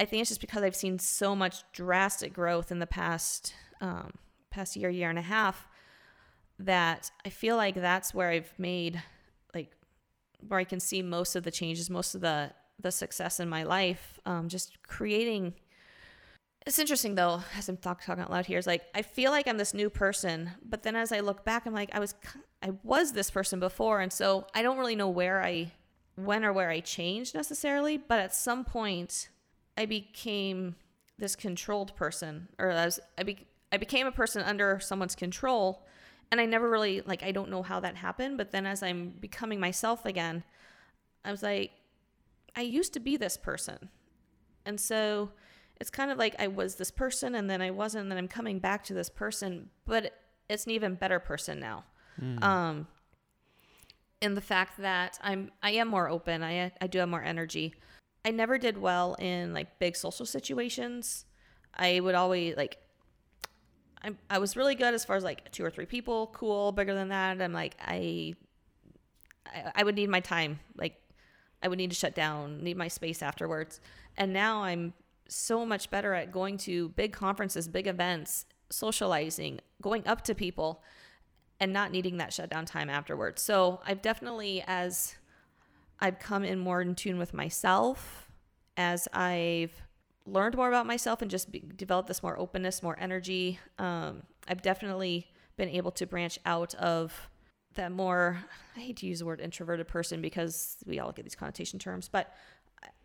I 0.00 0.04
think 0.04 0.20
it's 0.20 0.30
just 0.30 0.40
because 0.40 0.64
I've 0.64 0.74
seen 0.74 0.98
so 0.98 1.36
much 1.36 1.62
drastic 1.72 2.32
growth 2.32 2.72
in 2.72 2.80
the 2.80 2.88
past 2.88 3.54
um, 3.80 4.14
past 4.50 4.74
year, 4.76 4.90
year 4.90 5.10
and 5.10 5.18
a 5.18 5.22
half, 5.22 5.68
that 6.58 7.10
I 7.24 7.28
feel 7.28 7.56
like 7.56 7.76
that's 7.76 8.12
where 8.12 8.30
I've 8.30 8.52
made 8.58 9.00
like 9.54 9.70
where 10.48 10.58
I 10.58 10.64
can 10.64 10.80
see 10.80 11.02
most 11.02 11.36
of 11.36 11.44
the 11.44 11.50
changes, 11.52 11.88
most 11.88 12.16
of 12.16 12.20
the 12.20 12.52
the 12.82 12.92
success 12.92 13.40
in 13.40 13.48
my 13.48 13.62
life. 13.62 14.20
Um, 14.26 14.48
just 14.48 14.82
creating. 14.86 15.54
It's 16.66 16.78
interesting 16.78 17.14
though, 17.14 17.42
as 17.56 17.68
I'm 17.68 17.76
talk, 17.76 18.04
talking 18.04 18.22
out 18.22 18.30
loud 18.30 18.46
here, 18.46 18.58
is 18.58 18.66
like 18.66 18.82
I 18.94 19.02
feel 19.02 19.30
like 19.30 19.48
I'm 19.48 19.58
this 19.58 19.74
new 19.74 19.90
person, 19.90 20.50
but 20.64 20.82
then 20.82 20.94
as 20.94 21.12
I 21.12 21.20
look 21.20 21.44
back, 21.44 21.66
I'm 21.66 21.74
like 21.74 21.90
I 21.94 21.98
was 21.98 22.14
I 22.62 22.70
was 22.84 23.12
this 23.12 23.30
person 23.30 23.58
before, 23.58 24.00
and 24.00 24.12
so 24.12 24.46
I 24.54 24.62
don't 24.62 24.78
really 24.78 24.96
know 24.96 25.08
where 25.08 25.42
I, 25.42 25.72
when 26.14 26.44
or 26.44 26.52
where 26.52 26.70
I 26.70 26.80
changed 26.80 27.34
necessarily, 27.34 27.96
but 27.96 28.20
at 28.20 28.34
some 28.34 28.64
point, 28.64 29.28
I 29.76 29.86
became 29.86 30.76
this 31.18 31.34
controlled 31.34 31.96
person, 31.96 32.48
or 32.58 32.70
I 32.70 32.84
was 32.84 33.00
I 33.18 33.24
be, 33.24 33.46
I 33.72 33.78
became 33.78 34.06
a 34.06 34.12
person 34.12 34.42
under 34.42 34.78
someone's 34.78 35.16
control, 35.16 35.84
and 36.30 36.40
I 36.40 36.46
never 36.46 36.70
really 36.70 37.00
like 37.00 37.22
I 37.22 37.32
don't 37.32 37.50
know 37.50 37.62
how 37.62 37.80
that 37.80 37.96
happened, 37.96 38.38
but 38.38 38.52
then 38.52 38.66
as 38.66 38.82
I'm 38.82 39.10
becoming 39.20 39.58
myself 39.58 40.06
again, 40.06 40.44
I 41.24 41.30
was 41.30 41.42
like 41.42 41.72
I 42.56 42.62
used 42.62 42.92
to 42.94 43.00
be 43.00 43.16
this 43.16 43.36
person. 43.36 43.88
And 44.64 44.80
so 44.80 45.30
it's 45.80 45.90
kind 45.90 46.10
of 46.10 46.18
like 46.18 46.36
I 46.38 46.48
was 46.48 46.76
this 46.76 46.90
person 46.90 47.34
and 47.34 47.48
then 47.48 47.60
I 47.60 47.70
wasn't, 47.70 48.02
and 48.02 48.10
then 48.10 48.18
I'm 48.18 48.28
coming 48.28 48.58
back 48.58 48.84
to 48.84 48.94
this 48.94 49.08
person, 49.08 49.70
but 49.86 50.12
it's 50.48 50.66
an 50.66 50.72
even 50.72 50.94
better 50.94 51.18
person 51.18 51.58
now. 51.58 51.84
Um, 52.42 52.86
in 54.22 54.34
the 54.34 54.40
fact 54.40 54.78
that 54.78 55.18
I'm 55.22 55.50
I 55.62 55.72
am 55.72 55.88
more 55.88 56.08
open. 56.08 56.42
I 56.42 56.70
I 56.80 56.86
do 56.86 57.00
have 57.00 57.08
more 57.08 57.22
energy. 57.22 57.74
I 58.24 58.30
never 58.30 58.56
did 58.56 58.78
well 58.78 59.14
in 59.14 59.52
like 59.52 59.78
big 59.80 59.96
social 59.96 60.24
situations. 60.24 61.26
I 61.74 62.00
would 62.00 62.14
always 62.14 62.56
like 62.56 62.78
I 64.02 64.12
I 64.30 64.38
was 64.38 64.56
really 64.56 64.76
good 64.76 64.94
as 64.94 65.04
far 65.04 65.16
as 65.16 65.24
like 65.24 65.50
two 65.50 65.64
or 65.64 65.70
three 65.70 65.86
people, 65.86 66.28
cool, 66.28 66.70
bigger 66.70 66.94
than 66.94 67.08
that. 67.08 67.42
I'm 67.42 67.52
like 67.52 67.76
I 67.80 68.34
I, 69.44 69.72
I 69.74 69.82
would 69.82 69.96
need 69.96 70.08
my 70.08 70.20
time. 70.20 70.60
Like 70.76 71.01
I 71.62 71.68
would 71.68 71.78
need 71.78 71.90
to 71.90 71.96
shut 71.96 72.14
down, 72.14 72.62
need 72.62 72.76
my 72.76 72.88
space 72.88 73.22
afterwards. 73.22 73.80
And 74.16 74.32
now 74.32 74.62
I'm 74.62 74.94
so 75.28 75.64
much 75.64 75.90
better 75.90 76.14
at 76.14 76.32
going 76.32 76.58
to 76.58 76.90
big 76.90 77.12
conferences, 77.12 77.68
big 77.68 77.86
events, 77.86 78.46
socializing, 78.70 79.60
going 79.80 80.06
up 80.06 80.22
to 80.22 80.34
people 80.34 80.82
and 81.60 81.72
not 81.72 81.92
needing 81.92 82.16
that 82.16 82.32
shutdown 82.32 82.64
time 82.64 82.90
afterwards. 82.90 83.40
So 83.40 83.80
I've 83.86 84.02
definitely, 84.02 84.64
as 84.66 85.14
I've 86.00 86.18
come 86.18 86.44
in 86.44 86.58
more 86.58 86.80
in 86.80 86.94
tune 86.94 87.18
with 87.18 87.32
myself, 87.32 88.28
as 88.76 89.06
I've 89.12 89.82
learned 90.26 90.56
more 90.56 90.68
about 90.68 90.86
myself 90.86 91.22
and 91.22 91.30
just 91.30 91.52
be, 91.52 91.62
developed 91.76 92.08
this 92.08 92.22
more 92.22 92.38
openness, 92.38 92.82
more 92.82 92.98
energy, 92.98 93.60
um, 93.78 94.22
I've 94.48 94.62
definitely 94.62 95.28
been 95.56 95.68
able 95.68 95.92
to 95.92 96.06
branch 96.06 96.38
out 96.44 96.74
of 96.74 97.28
that 97.74 97.92
more, 97.92 98.38
I 98.76 98.80
hate 98.80 98.96
to 98.98 99.06
use 99.06 99.20
the 99.20 99.26
word 99.26 99.40
introverted 99.40 99.88
person 99.88 100.20
because 100.20 100.76
we 100.86 100.98
all 100.98 101.12
get 101.12 101.24
these 101.24 101.34
connotation 101.34 101.78
terms, 101.78 102.08
but 102.08 102.34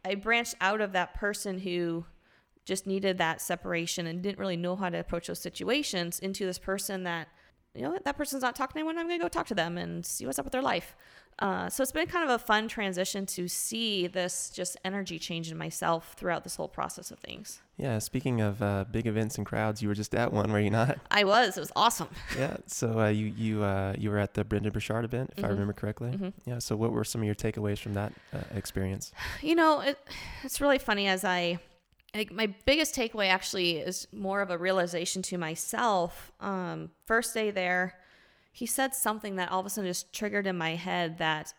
I 0.05 0.15
branched 0.15 0.55
out 0.61 0.81
of 0.81 0.93
that 0.93 1.13
person 1.13 1.59
who 1.59 2.05
just 2.65 2.85
needed 2.85 3.17
that 3.17 3.41
separation 3.41 4.07
and 4.07 4.21
didn't 4.21 4.39
really 4.39 4.57
know 4.57 4.75
how 4.75 4.89
to 4.89 4.99
approach 4.99 5.27
those 5.27 5.39
situations 5.39 6.19
into 6.19 6.45
this 6.45 6.59
person 6.59 7.03
that 7.03 7.29
you 7.73 7.81
know 7.83 7.97
that 8.03 8.17
person's 8.17 8.41
not 8.41 8.55
talking 8.55 8.73
to 8.73 8.79
anyone. 8.79 8.97
I'm 8.97 9.07
to 9.07 9.17
go 9.17 9.29
talk 9.29 9.47
to 9.47 9.55
them 9.55 9.77
and 9.77 10.05
see 10.05 10.25
what's 10.25 10.39
up 10.39 10.45
with 10.45 10.51
their 10.51 10.61
life. 10.61 10.95
Uh, 11.39 11.69
so 11.69 11.83
it's 11.83 11.91
been 11.91 12.07
kind 12.07 12.23
of 12.27 12.31
a 12.31 12.43
fun 12.43 12.67
transition 12.67 13.25
to 13.27 13.47
see 13.47 14.07
this 14.07 14.49
just 14.49 14.75
energy 14.83 15.19
change 15.19 15.51
in 15.51 15.57
myself 15.57 16.13
throughout 16.17 16.43
this 16.43 16.55
whole 16.55 16.67
process 16.67 17.11
of 17.11 17.19
things. 17.19 17.61
Yeah. 17.77 17.99
Speaking 17.99 18.41
of 18.41 18.59
uh, 18.61 18.85
big 18.89 19.05
events 19.05 19.37
and 19.37 19.45
crowds, 19.45 19.81
you 19.81 19.87
were 19.87 19.93
just 19.93 20.15
at 20.15 20.33
one, 20.33 20.51
were 20.51 20.59
you 20.59 20.71
not? 20.71 20.97
I 21.11 21.25
was. 21.25 21.55
It 21.55 21.59
was 21.59 21.71
awesome. 21.75 22.07
yeah. 22.37 22.57
So 22.65 22.99
uh, 22.99 23.09
you 23.09 23.27
you 23.27 23.63
uh, 23.63 23.93
you 23.97 24.09
were 24.09 24.17
at 24.17 24.33
the 24.33 24.43
Brendon 24.43 24.71
Burchard 24.71 25.05
event, 25.05 25.33
if 25.37 25.43
I 25.43 25.47
Mhm. 25.47 25.51
remember 25.51 25.73
correctly. 25.73 26.09
Mhm. 26.09 26.33
Yeah. 26.45 26.57
So 26.57 26.75
what 26.75 26.91
were 26.91 27.03
some 27.03 27.21
of 27.21 27.25
your 27.25 27.35
takeaways 27.35 27.77
from 27.77 27.93
that 27.93 28.13
uh, 28.33 28.39
experience? 28.55 29.11
You 29.43 29.53
know, 29.55 29.81
it, 29.81 29.99
it's 30.43 30.59
really 30.59 30.79
funny 30.79 31.07
as 31.07 31.23
I, 31.23 31.59
like, 32.15 32.31
my 32.31 32.47
biggest 32.65 32.95
takeaway 32.95 33.29
actually 33.29 33.77
is 33.77 34.07
more 34.11 34.41
of 34.41 34.49
a 34.49 34.57
realization 34.57 35.21
to 35.23 35.37
myself. 35.37 36.31
Um, 36.39 36.89
first 37.05 37.35
day 37.35 37.51
there, 37.51 37.93
he 38.57 38.65
said 38.65 38.95
something 38.95 39.35
that 39.35 39.51
all 39.51 39.59
of 39.59 39.67
a 39.67 39.69
sudden 39.69 39.87
just 39.87 40.11
triggered 40.11 40.47
in 40.47 40.57
my 40.57 40.73
head 40.73 41.19
that 41.19 41.53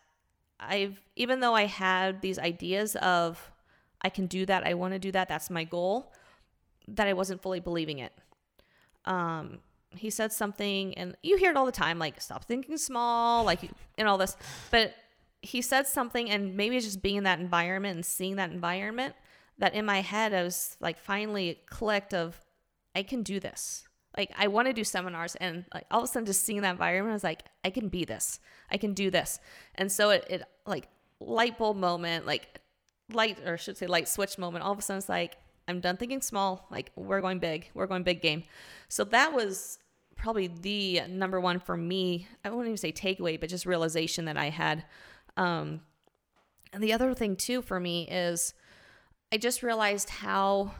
I've, 0.59 0.99
even 1.15 1.39
though 1.39 1.55
I 1.55 1.63
had 1.63 2.19
these 2.19 2.37
ideas 2.37 2.97
of 2.97 3.53
I 4.01 4.09
can 4.09 4.27
do 4.27 4.45
that, 4.47 4.67
I 4.67 4.73
want 4.73 4.95
to 4.95 4.99
do 4.99 5.09
that, 5.13 5.29
that's 5.29 5.49
my 5.49 5.63
goal, 5.63 6.11
that 6.89 7.07
I 7.07 7.13
wasn't 7.13 7.41
fully 7.41 7.61
believing 7.61 7.99
it. 7.99 8.11
Um, 9.05 9.59
he 9.91 10.09
said 10.09 10.33
something, 10.33 10.93
and 10.97 11.15
you 11.23 11.37
hear 11.37 11.51
it 11.51 11.55
all 11.55 11.65
the 11.65 11.71
time, 11.71 11.99
like 11.99 12.19
stop 12.19 12.43
thinking 12.43 12.77
small, 12.77 13.45
like 13.45 13.61
and 13.97 14.05
all 14.05 14.17
this. 14.17 14.35
But 14.69 14.93
he 15.41 15.61
said 15.61 15.87
something, 15.87 16.29
and 16.29 16.57
maybe 16.57 16.75
it's 16.75 16.85
just 16.85 17.01
being 17.01 17.15
in 17.15 17.23
that 17.23 17.39
environment 17.39 17.95
and 17.95 18.05
seeing 18.05 18.35
that 18.35 18.51
environment 18.51 19.15
that 19.57 19.73
in 19.73 19.85
my 19.85 20.01
head 20.01 20.33
I 20.33 20.43
was 20.43 20.75
like 20.81 20.99
finally 20.99 21.61
clicked 21.69 22.13
of 22.13 22.41
I 22.93 23.03
can 23.03 23.23
do 23.23 23.39
this. 23.39 23.87
Like 24.19 24.33
I 24.37 24.47
want 24.47 24.67
to 24.67 24.73
do 24.73 24.83
seminars, 24.83 25.35
and 25.35 25.63
like 25.73 25.85
all 25.89 25.99
of 25.99 26.03
a 26.03 26.07
sudden 26.07 26.25
just 26.25 26.43
seeing 26.43 26.61
that 26.63 26.71
environment, 26.71 27.11
I 27.11 27.13
was 27.13 27.23
like, 27.23 27.43
I 27.63 27.69
can 27.69 27.87
be 27.87 28.03
this. 28.03 28.41
I 28.69 28.75
can 28.75 28.93
do 28.93 29.09
this. 29.09 29.39
And 29.75 29.89
so 29.89 30.09
it, 30.09 30.25
it 30.29 30.43
like 30.65 30.89
light 31.21 31.57
bulb 31.57 31.77
moment, 31.77 32.25
like 32.25 32.59
light 33.13 33.37
or 33.45 33.53
I 33.53 33.55
should 33.55 33.77
say 33.77 33.87
light 33.87 34.09
switch 34.09 34.37
moment. 34.37 34.65
All 34.65 34.73
of 34.73 34.77
a 34.77 34.81
sudden 34.81 34.97
it's 34.97 35.07
like 35.07 35.37
I'm 35.69 35.79
done 35.79 35.95
thinking 35.95 36.21
small. 36.21 36.67
Like 36.69 36.91
we're 36.97 37.21
going 37.21 37.39
big. 37.39 37.69
We're 37.73 37.87
going 37.87 38.03
big 38.03 38.21
game. 38.21 38.43
So 38.89 39.05
that 39.05 39.31
was 39.33 39.79
probably 40.17 40.47
the 40.47 41.03
number 41.07 41.39
one 41.39 41.61
for 41.61 41.77
me. 41.77 42.27
I 42.43 42.49
wouldn't 42.49 42.67
even 42.67 42.77
say 42.77 42.91
takeaway, 42.91 43.39
but 43.39 43.47
just 43.47 43.65
realization 43.65 44.25
that 44.25 44.35
I 44.35 44.49
had. 44.49 44.83
Um, 45.37 45.79
and 46.73 46.83
the 46.83 46.91
other 46.91 47.13
thing 47.13 47.37
too 47.37 47.61
for 47.61 47.79
me 47.79 48.05
is 48.09 48.53
I 49.31 49.37
just 49.37 49.63
realized 49.63 50.09
how, 50.09 50.73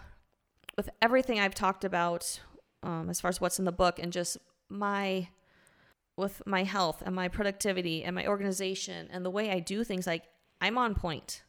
with 0.75 0.89
everything 1.01 1.39
I've 1.39 1.55
talked 1.55 1.85
about, 1.85 2.41
um, 2.84 3.09
as 3.09 3.19
far 3.21 3.30
as 3.30 3.41
what's 3.41 3.59
in 3.59 3.65
the 3.65 3.71
book, 3.71 3.99
and 3.99 4.11
just 4.11 4.38
my, 4.69 5.30
with 6.15 6.41
my 6.45 6.63
health 6.63 7.01
and 7.05 7.15
my 7.15 7.27
productivity 7.27 8.03
and 8.03 8.15
my 8.15 8.27
organization 8.27 9.07
and 9.11 9.25
the 9.25 9.30
way 9.30 9.51
I 9.51 9.59
do 9.59 9.84
things, 9.84 10.05
like 10.05 10.23
I'm 10.61 10.77
on 10.77 10.95
point. 10.95 11.43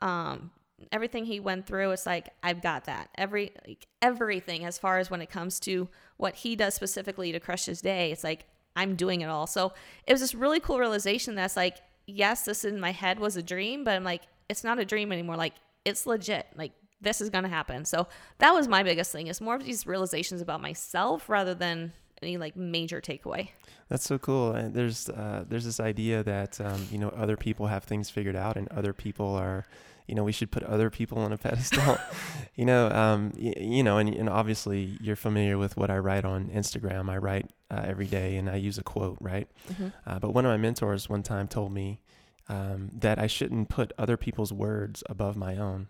Um, 0.00 0.50
everything 0.90 1.24
he 1.24 1.40
went 1.40 1.66
through, 1.66 1.90
it's 1.90 2.06
like 2.06 2.30
I've 2.42 2.62
got 2.62 2.84
that. 2.84 3.08
Every 3.16 3.52
like, 3.66 3.86
everything 4.00 4.64
as 4.64 4.78
far 4.78 4.98
as 4.98 5.10
when 5.10 5.20
it 5.20 5.30
comes 5.30 5.60
to 5.60 5.88
what 6.16 6.36
he 6.36 6.56
does 6.56 6.74
specifically 6.74 7.32
to 7.32 7.40
crush 7.40 7.66
his 7.66 7.80
day, 7.80 8.10
it's 8.12 8.24
like 8.24 8.46
I'm 8.74 8.96
doing 8.96 9.20
it 9.20 9.28
all. 9.28 9.46
So 9.46 9.72
it 10.06 10.12
was 10.12 10.20
this 10.20 10.34
really 10.34 10.60
cool 10.60 10.78
realization 10.78 11.34
that's 11.34 11.56
like, 11.56 11.78
yes, 12.06 12.44
this 12.44 12.64
in 12.64 12.80
my 12.80 12.92
head 12.92 13.20
was 13.20 13.36
a 13.36 13.42
dream, 13.42 13.84
but 13.84 13.94
I'm 13.94 14.04
like, 14.04 14.22
it's 14.48 14.64
not 14.64 14.78
a 14.78 14.84
dream 14.84 15.12
anymore. 15.12 15.36
Like 15.36 15.54
it's 15.84 16.06
legit. 16.06 16.46
Like 16.56 16.72
this 17.02 17.20
is 17.20 17.28
gonna 17.30 17.48
happen. 17.48 17.84
So 17.84 18.06
that 18.38 18.52
was 18.54 18.68
my 18.68 18.82
biggest 18.82 19.12
thing. 19.12 19.26
Is 19.26 19.40
more 19.40 19.54
of 19.56 19.64
these 19.64 19.86
realizations 19.86 20.40
about 20.40 20.60
myself 20.62 21.28
rather 21.28 21.54
than 21.54 21.92
any 22.22 22.36
like 22.36 22.56
major 22.56 23.00
takeaway. 23.00 23.48
That's 23.88 24.04
so 24.04 24.18
cool. 24.18 24.52
And 24.52 24.72
there's 24.74 25.08
uh, 25.08 25.44
there's 25.48 25.64
this 25.64 25.80
idea 25.80 26.22
that 26.22 26.60
um, 26.60 26.86
you 26.90 26.98
know 26.98 27.08
other 27.10 27.36
people 27.36 27.66
have 27.66 27.84
things 27.84 28.08
figured 28.10 28.36
out, 28.36 28.56
and 28.56 28.68
other 28.68 28.92
people 28.92 29.34
are, 29.34 29.66
you 30.06 30.14
know, 30.14 30.24
we 30.24 30.32
should 30.32 30.50
put 30.50 30.62
other 30.62 30.88
people 30.88 31.18
on 31.18 31.32
a 31.32 31.36
pedestal. 31.46 31.98
you 32.54 32.64
know, 32.64 32.88
um, 32.90 33.32
y- 33.36 33.54
you 33.58 33.82
know, 33.82 33.98
and, 33.98 34.08
and 34.14 34.28
obviously 34.28 34.96
you're 35.00 35.16
familiar 35.16 35.58
with 35.58 35.76
what 35.76 35.90
I 35.90 35.98
write 35.98 36.24
on 36.24 36.48
Instagram. 36.48 37.10
I 37.10 37.18
write 37.18 37.50
uh, 37.70 37.82
every 37.84 38.06
day, 38.06 38.36
and 38.36 38.48
I 38.48 38.56
use 38.56 38.78
a 38.78 38.82
quote, 38.82 39.18
right? 39.20 39.48
Uh, 40.06 40.18
but 40.18 40.32
one 40.32 40.46
of 40.46 40.50
my 40.50 40.56
mentors 40.56 41.08
one 41.10 41.22
time 41.22 41.48
told 41.48 41.72
me 41.72 42.00
um, 42.48 42.88
that 42.94 43.18
I 43.18 43.26
shouldn't 43.26 43.68
put 43.68 43.92
other 43.98 44.16
people's 44.16 44.52
words 44.52 45.02
above 45.10 45.36
my 45.36 45.56
own. 45.56 45.88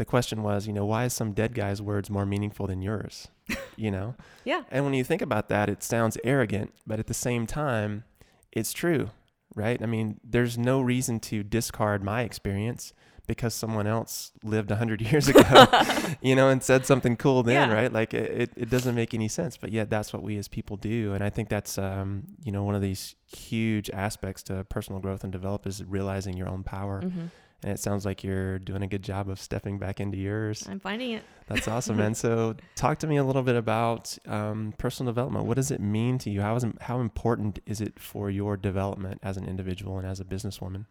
The 0.00 0.06
question 0.06 0.42
was, 0.42 0.66
you 0.66 0.72
know, 0.72 0.86
why 0.86 1.04
is 1.04 1.12
some 1.12 1.32
dead 1.32 1.54
guy's 1.54 1.82
words 1.82 2.08
more 2.08 2.24
meaningful 2.24 2.66
than 2.66 2.80
yours? 2.80 3.28
you 3.76 3.90
know. 3.90 4.14
Yeah. 4.44 4.62
And 4.70 4.86
when 4.86 4.94
you 4.94 5.04
think 5.04 5.20
about 5.20 5.50
that, 5.50 5.68
it 5.68 5.82
sounds 5.82 6.16
arrogant, 6.24 6.72
but 6.86 6.98
at 6.98 7.06
the 7.06 7.12
same 7.12 7.46
time, 7.46 8.04
it's 8.50 8.72
true, 8.72 9.10
right? 9.54 9.80
I 9.82 9.84
mean, 9.84 10.18
there's 10.24 10.56
no 10.56 10.80
reason 10.80 11.20
to 11.20 11.42
discard 11.42 12.02
my 12.02 12.22
experience 12.22 12.94
because 13.26 13.52
someone 13.52 13.86
else 13.86 14.32
lived 14.42 14.70
100 14.70 15.02
years 15.12 15.28
ago, 15.28 15.66
you 16.22 16.34
know, 16.34 16.48
and 16.48 16.62
said 16.62 16.86
something 16.86 17.14
cool 17.18 17.42
then, 17.42 17.68
Yeah. 17.68 17.74
right? 17.74 17.92
Like 17.92 18.14
it, 18.14 18.54
it, 18.56 18.70
doesn't 18.70 18.94
make 18.94 19.12
any 19.12 19.28
sense, 19.28 19.58
but 19.58 19.70
yet 19.70 19.90
that's 19.90 20.14
what 20.14 20.22
we 20.22 20.38
as 20.38 20.48
people 20.48 20.78
do. 20.78 21.12
And 21.12 21.22
I 21.22 21.28
think 21.28 21.50
that's, 21.50 21.76
um, 21.76 22.24
you 22.42 22.52
know, 22.52 22.64
one 22.64 22.74
of 22.74 22.80
these 22.80 23.16
huge 23.26 23.90
aspects 23.90 24.42
to 24.44 24.64
personal 24.64 24.98
growth 25.02 25.22
and 25.22 25.30
develop 25.30 25.66
is 25.66 25.84
realizing 25.84 26.38
your 26.38 26.48
own 26.48 26.62
power. 26.62 27.02
Mm-hmm. 27.02 27.26
And 27.62 27.72
it 27.72 27.78
sounds 27.78 28.06
like 28.06 28.24
you're 28.24 28.58
doing 28.58 28.82
a 28.82 28.86
good 28.86 29.02
job 29.02 29.28
of 29.28 29.38
stepping 29.38 29.78
back 29.78 30.00
into 30.00 30.16
yours. 30.16 30.66
I'm 30.68 30.80
finding 30.80 31.10
it. 31.12 31.24
That's 31.46 31.68
awesome, 31.68 31.96
man. 31.98 32.14
So, 32.14 32.56
talk 32.74 32.98
to 33.00 33.06
me 33.06 33.16
a 33.16 33.24
little 33.24 33.42
bit 33.42 33.56
about 33.56 34.16
um, 34.26 34.72
personal 34.78 35.12
development. 35.12 35.44
What 35.44 35.56
does 35.56 35.70
it 35.70 35.80
mean 35.80 36.16
to 36.18 36.30
you? 36.30 36.40
How 36.40 36.56
is 36.56 36.64
how 36.80 37.00
important 37.00 37.58
is 37.66 37.82
it 37.82 37.98
for 37.98 38.30
your 38.30 38.56
development 38.56 39.20
as 39.22 39.36
an 39.36 39.46
individual 39.46 39.98
and 39.98 40.06
as 40.06 40.20
a 40.20 40.24
businesswoman? 40.24 40.86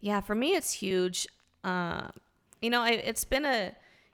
Yeah, 0.00 0.20
for 0.20 0.34
me, 0.34 0.54
it's 0.54 0.72
huge. 0.72 1.26
Uh, 1.64 2.08
you 2.60 2.68
know, 2.68 2.82
I, 2.82 2.90
it's 2.90 3.24
been 3.24 3.46
a 3.46 3.72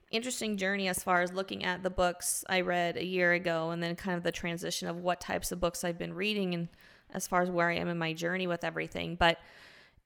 interesting 0.09 0.55
journey 0.55 0.87
as 0.87 1.03
far 1.03 1.21
as 1.21 1.33
looking 1.33 1.65
at 1.65 1.83
the 1.83 1.89
books 1.89 2.45
I 2.47 2.61
read 2.61 2.95
a 2.95 3.05
year 3.05 3.33
ago, 3.33 3.71
and 3.71 3.83
then 3.83 3.95
kind 3.97 4.15
of 4.17 4.23
the 4.23 4.31
transition 4.31 4.87
of 4.87 4.97
what 4.97 5.19
types 5.19 5.51
of 5.51 5.59
books 5.59 5.83
I've 5.83 5.97
been 5.97 6.13
reading, 6.13 6.53
and 6.53 6.69
as 7.13 7.27
far 7.27 7.41
as 7.41 7.49
where 7.49 7.69
I 7.69 7.75
am 7.75 7.89
in 7.89 7.97
my 7.97 8.13
journey 8.13 8.47
with 8.47 8.63
everything. 8.63 9.15
But 9.15 9.39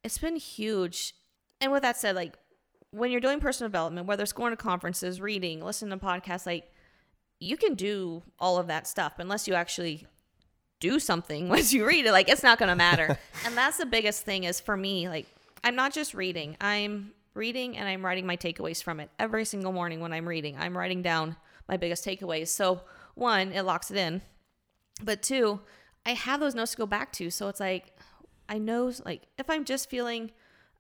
it's 0.03 0.18
been 0.18 0.36
huge. 0.36 1.14
And 1.61 1.71
with 1.71 1.83
that 1.83 1.97
said, 1.97 2.15
like 2.15 2.38
when 2.89 3.11
you're 3.11 3.21
doing 3.21 3.39
personal 3.39 3.69
development, 3.69 4.07
whether 4.07 4.23
it's 4.23 4.33
going 4.33 4.51
to 4.51 4.57
conferences, 4.57 5.21
reading, 5.21 5.63
listening 5.63 5.97
to 5.97 6.05
podcasts, 6.05 6.45
like 6.45 6.69
you 7.39 7.55
can 7.55 7.75
do 7.75 8.23
all 8.39 8.57
of 8.57 8.67
that 8.67 8.88
stuff 8.88 9.13
unless 9.17 9.47
you 9.47 9.53
actually 9.53 10.05
do 10.79 10.99
something 10.99 11.47
once 11.49 11.71
you 11.71 11.85
read 11.85 12.05
it. 12.05 12.11
Like 12.11 12.27
it's 12.27 12.43
not 12.43 12.59
going 12.59 12.69
to 12.69 12.75
matter. 12.75 13.17
And 13.45 13.57
that's 13.57 13.77
the 13.77 13.85
biggest 13.85 14.23
thing 14.23 14.43
is 14.43 14.59
for 14.59 14.77
me 14.77 15.09
like 15.09 15.25
i'm 15.63 15.75
not 15.75 15.93
just 15.93 16.13
reading. 16.13 16.57
I'm 16.61 17.11
reading 17.33 17.77
and 17.77 17.88
i'm 17.88 18.05
writing 18.05 18.25
my 18.25 18.35
takeaways 18.35 18.83
from 18.83 18.99
it 18.99 19.09
every 19.17 19.45
single 19.45 19.71
morning 19.71 19.99
when 19.99 20.13
i'm 20.13 20.27
reading. 20.27 20.57
I'm 20.59 20.77
writing 20.77 21.01
down 21.01 21.38
my 21.67 21.77
biggest 21.77 22.05
takeaways. 22.05 22.49
So 22.49 22.81
one 23.15 23.51
it 23.51 23.63
locks 23.63 23.89
it 23.89 23.97
in. 23.97 24.21
But 25.03 25.21
two 25.21 25.61
i 26.05 26.11
have 26.13 26.39
those 26.39 26.55
notes 26.55 26.71
to 26.71 26.77
go 26.77 26.85
back 26.85 27.11
to. 27.13 27.29
So 27.29 27.47
it's 27.47 27.59
like 27.59 27.97
i 28.49 28.57
know 28.57 28.91
like 29.05 29.23
if 29.38 29.49
i'm 29.49 29.65
just 29.65 29.89
feeling 29.89 30.31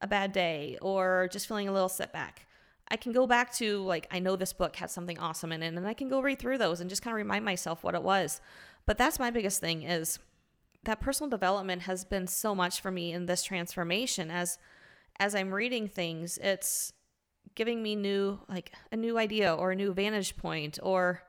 a 0.01 0.07
bad 0.07 0.31
day 0.31 0.77
or 0.81 1.29
just 1.31 1.47
feeling 1.47 1.67
a 1.67 1.73
little 1.73 1.89
setback 1.89 2.47
I 2.91 2.97
can 2.97 3.13
go 3.13 3.25
back 3.25 3.53
to 3.53 3.81
like 3.83 4.05
I 4.11 4.19
know 4.19 4.35
this 4.35 4.51
book 4.51 4.75
had 4.75 4.91
something 4.91 5.17
awesome 5.17 5.53
in 5.53 5.63
it 5.63 5.73
and 5.73 5.87
I 5.87 5.93
can 5.93 6.09
go 6.09 6.21
read 6.21 6.39
through 6.39 6.57
those 6.57 6.81
and 6.81 6.89
just 6.89 7.01
kind 7.01 7.13
of 7.13 7.17
remind 7.17 7.45
myself 7.45 7.83
what 7.83 7.95
it 7.95 8.03
was. 8.03 8.41
But 8.85 8.97
that's 8.97 9.17
my 9.17 9.31
biggest 9.31 9.61
thing 9.61 9.83
is 9.83 10.19
that 10.83 10.99
personal 10.99 11.29
development 11.29 11.83
has 11.83 12.03
been 12.03 12.27
so 12.27 12.53
much 12.53 12.81
for 12.81 12.91
me 12.91 13.13
in 13.13 13.27
this 13.27 13.43
transformation 13.43 14.29
as 14.29 14.57
as 15.19 15.35
I'm 15.35 15.53
reading 15.53 15.87
things, 15.87 16.37
it's 16.39 16.91
giving 17.55 17.81
me 17.81 17.95
new 17.95 18.39
like 18.49 18.73
a 18.91 18.97
new 18.97 19.17
idea 19.17 19.53
or 19.53 19.71
a 19.71 19.75
new 19.75 19.93
vantage 19.93 20.35
point 20.35 20.77
or 20.83 21.23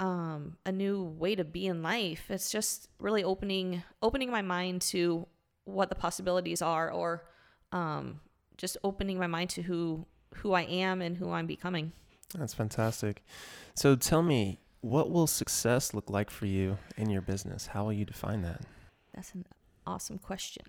um, 0.00 0.56
a 0.64 0.72
new 0.72 1.02
way 1.02 1.34
to 1.34 1.44
be 1.44 1.66
in 1.66 1.82
life. 1.82 2.30
It's 2.30 2.50
just 2.50 2.88
really 2.98 3.22
opening 3.22 3.82
opening 4.00 4.30
my 4.30 4.42
mind 4.42 4.80
to 4.82 5.26
what 5.66 5.90
the 5.90 5.94
possibilities 5.94 6.62
are, 6.62 6.90
or 6.90 7.24
um, 7.72 8.20
just 8.56 8.76
opening 8.84 9.18
my 9.18 9.26
mind 9.26 9.50
to 9.50 9.62
who 9.62 10.06
who 10.36 10.52
I 10.52 10.62
am 10.62 11.00
and 11.00 11.16
who 11.16 11.30
I'm 11.30 11.46
becoming. 11.46 11.92
That's 12.36 12.54
fantastic. 12.54 13.22
So 13.74 13.94
tell 13.94 14.22
me, 14.22 14.58
what 14.80 15.10
will 15.10 15.26
success 15.26 15.94
look 15.94 16.10
like 16.10 16.30
for 16.30 16.46
you 16.46 16.78
in 16.96 17.08
your 17.08 17.22
business? 17.22 17.68
How 17.68 17.84
will 17.84 17.92
you 17.92 18.04
define 18.04 18.42
that? 18.42 18.62
That's 19.14 19.32
an 19.34 19.46
awesome 19.86 20.18
question. 20.18 20.64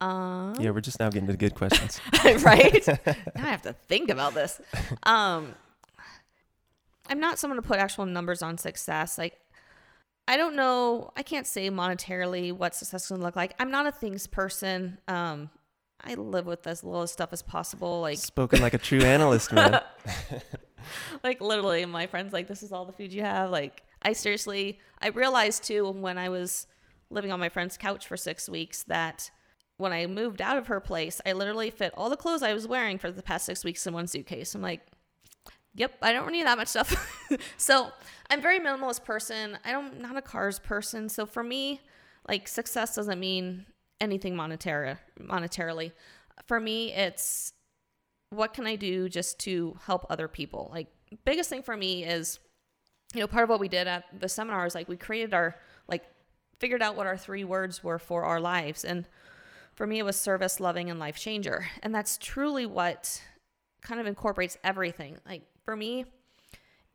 Um, 0.00 0.54
yeah, 0.60 0.70
we're 0.70 0.80
just 0.80 1.00
now 1.00 1.10
getting 1.10 1.28
to 1.28 1.36
good 1.36 1.54
questions. 1.54 2.00
right? 2.44 2.86
now 3.06 3.14
I 3.34 3.50
have 3.50 3.62
to 3.62 3.72
think 3.72 4.10
about 4.10 4.34
this. 4.34 4.60
Um, 5.02 5.54
I'm 7.08 7.20
not 7.20 7.38
someone 7.38 7.56
to 7.56 7.66
put 7.66 7.78
actual 7.78 8.06
numbers 8.06 8.42
on 8.42 8.58
success. 8.58 9.18
Like, 9.18 9.40
I 10.28 10.36
don't 10.36 10.54
know. 10.54 11.10
I 11.16 11.22
can't 11.22 11.46
say 11.46 11.70
monetarily 11.70 12.52
what 12.52 12.74
success 12.74 13.04
is 13.04 13.08
going 13.08 13.20
to 13.20 13.24
look 13.24 13.34
like. 13.34 13.54
I'm 13.58 13.70
not 13.70 13.86
a 13.86 13.92
things 13.92 14.26
person. 14.26 14.98
Um, 15.08 15.50
I 16.04 16.14
live 16.14 16.46
with 16.46 16.66
as 16.66 16.84
little 16.84 17.06
stuff 17.06 17.32
as 17.32 17.42
possible. 17.42 18.00
Like 18.00 18.18
spoken 18.18 18.60
like 18.60 18.74
a 18.74 18.78
true 18.78 19.00
analyst, 19.00 19.52
man. 19.52 19.80
like 21.24 21.40
literally, 21.40 21.84
my 21.86 22.06
friends 22.06 22.32
like, 22.32 22.46
"This 22.46 22.62
is 22.62 22.72
all 22.72 22.84
the 22.84 22.92
food 22.92 23.12
you 23.12 23.22
have." 23.22 23.50
Like, 23.50 23.82
I 24.02 24.12
seriously, 24.12 24.78
I 25.00 25.08
realized 25.08 25.64
too 25.64 25.90
when 25.90 26.18
I 26.18 26.28
was 26.28 26.66
living 27.10 27.32
on 27.32 27.40
my 27.40 27.48
friend's 27.48 27.76
couch 27.76 28.06
for 28.06 28.16
six 28.16 28.48
weeks 28.48 28.84
that 28.84 29.30
when 29.76 29.92
I 29.92 30.06
moved 30.06 30.42
out 30.42 30.56
of 30.56 30.66
her 30.66 30.80
place, 30.80 31.20
I 31.24 31.32
literally 31.32 31.70
fit 31.70 31.94
all 31.96 32.10
the 32.10 32.16
clothes 32.16 32.42
I 32.42 32.52
was 32.52 32.66
wearing 32.66 32.98
for 32.98 33.10
the 33.10 33.22
past 33.22 33.46
six 33.46 33.64
weeks 33.64 33.86
in 33.86 33.94
one 33.94 34.06
suitcase. 34.06 34.54
I'm 34.54 34.62
like, 34.62 34.82
yep, 35.74 35.94
I 36.02 36.12
don't 36.12 36.32
need 36.32 36.46
that 36.46 36.58
much 36.58 36.68
stuff. 36.68 37.28
so 37.56 37.90
I'm 38.28 38.42
very 38.42 38.58
minimalist 38.58 39.04
person. 39.04 39.58
I 39.64 39.72
don't 39.72 40.00
not 40.00 40.16
a 40.16 40.22
cars 40.22 40.58
person. 40.58 41.08
So 41.08 41.26
for 41.26 41.42
me, 41.42 41.80
like 42.28 42.48
success 42.48 42.96
doesn't 42.96 43.18
mean 43.18 43.66
anything 44.00 44.36
monetary 44.36 44.96
monetarily. 45.20 45.92
For 46.46 46.60
me, 46.60 46.92
it's 46.92 47.52
what 48.30 48.52
can 48.52 48.66
I 48.66 48.76
do 48.76 49.08
just 49.08 49.38
to 49.40 49.76
help 49.86 50.06
other 50.10 50.28
people? 50.28 50.70
Like 50.72 50.88
biggest 51.24 51.48
thing 51.48 51.62
for 51.62 51.76
me 51.76 52.04
is, 52.04 52.38
you 53.14 53.20
know, 53.20 53.26
part 53.26 53.44
of 53.44 53.50
what 53.50 53.60
we 53.60 53.68
did 53.68 53.86
at 53.86 54.04
the 54.18 54.28
seminar 54.28 54.66
is 54.66 54.74
like 54.74 54.88
we 54.88 54.96
created 54.96 55.34
our 55.34 55.56
like 55.88 56.04
figured 56.58 56.82
out 56.82 56.96
what 56.96 57.06
our 57.06 57.16
three 57.16 57.44
words 57.44 57.82
were 57.82 57.98
for 57.98 58.24
our 58.24 58.40
lives 58.40 58.84
and 58.84 59.06
for 59.78 59.86
me, 59.86 60.00
it 60.00 60.04
was 60.04 60.16
service, 60.16 60.58
loving, 60.58 60.90
and 60.90 60.98
life 60.98 61.16
changer. 61.16 61.68
And 61.84 61.94
that's 61.94 62.18
truly 62.18 62.66
what 62.66 63.22
kind 63.80 64.00
of 64.00 64.08
incorporates 64.08 64.58
everything. 64.64 65.18
Like 65.24 65.42
for 65.64 65.76
me, 65.76 66.06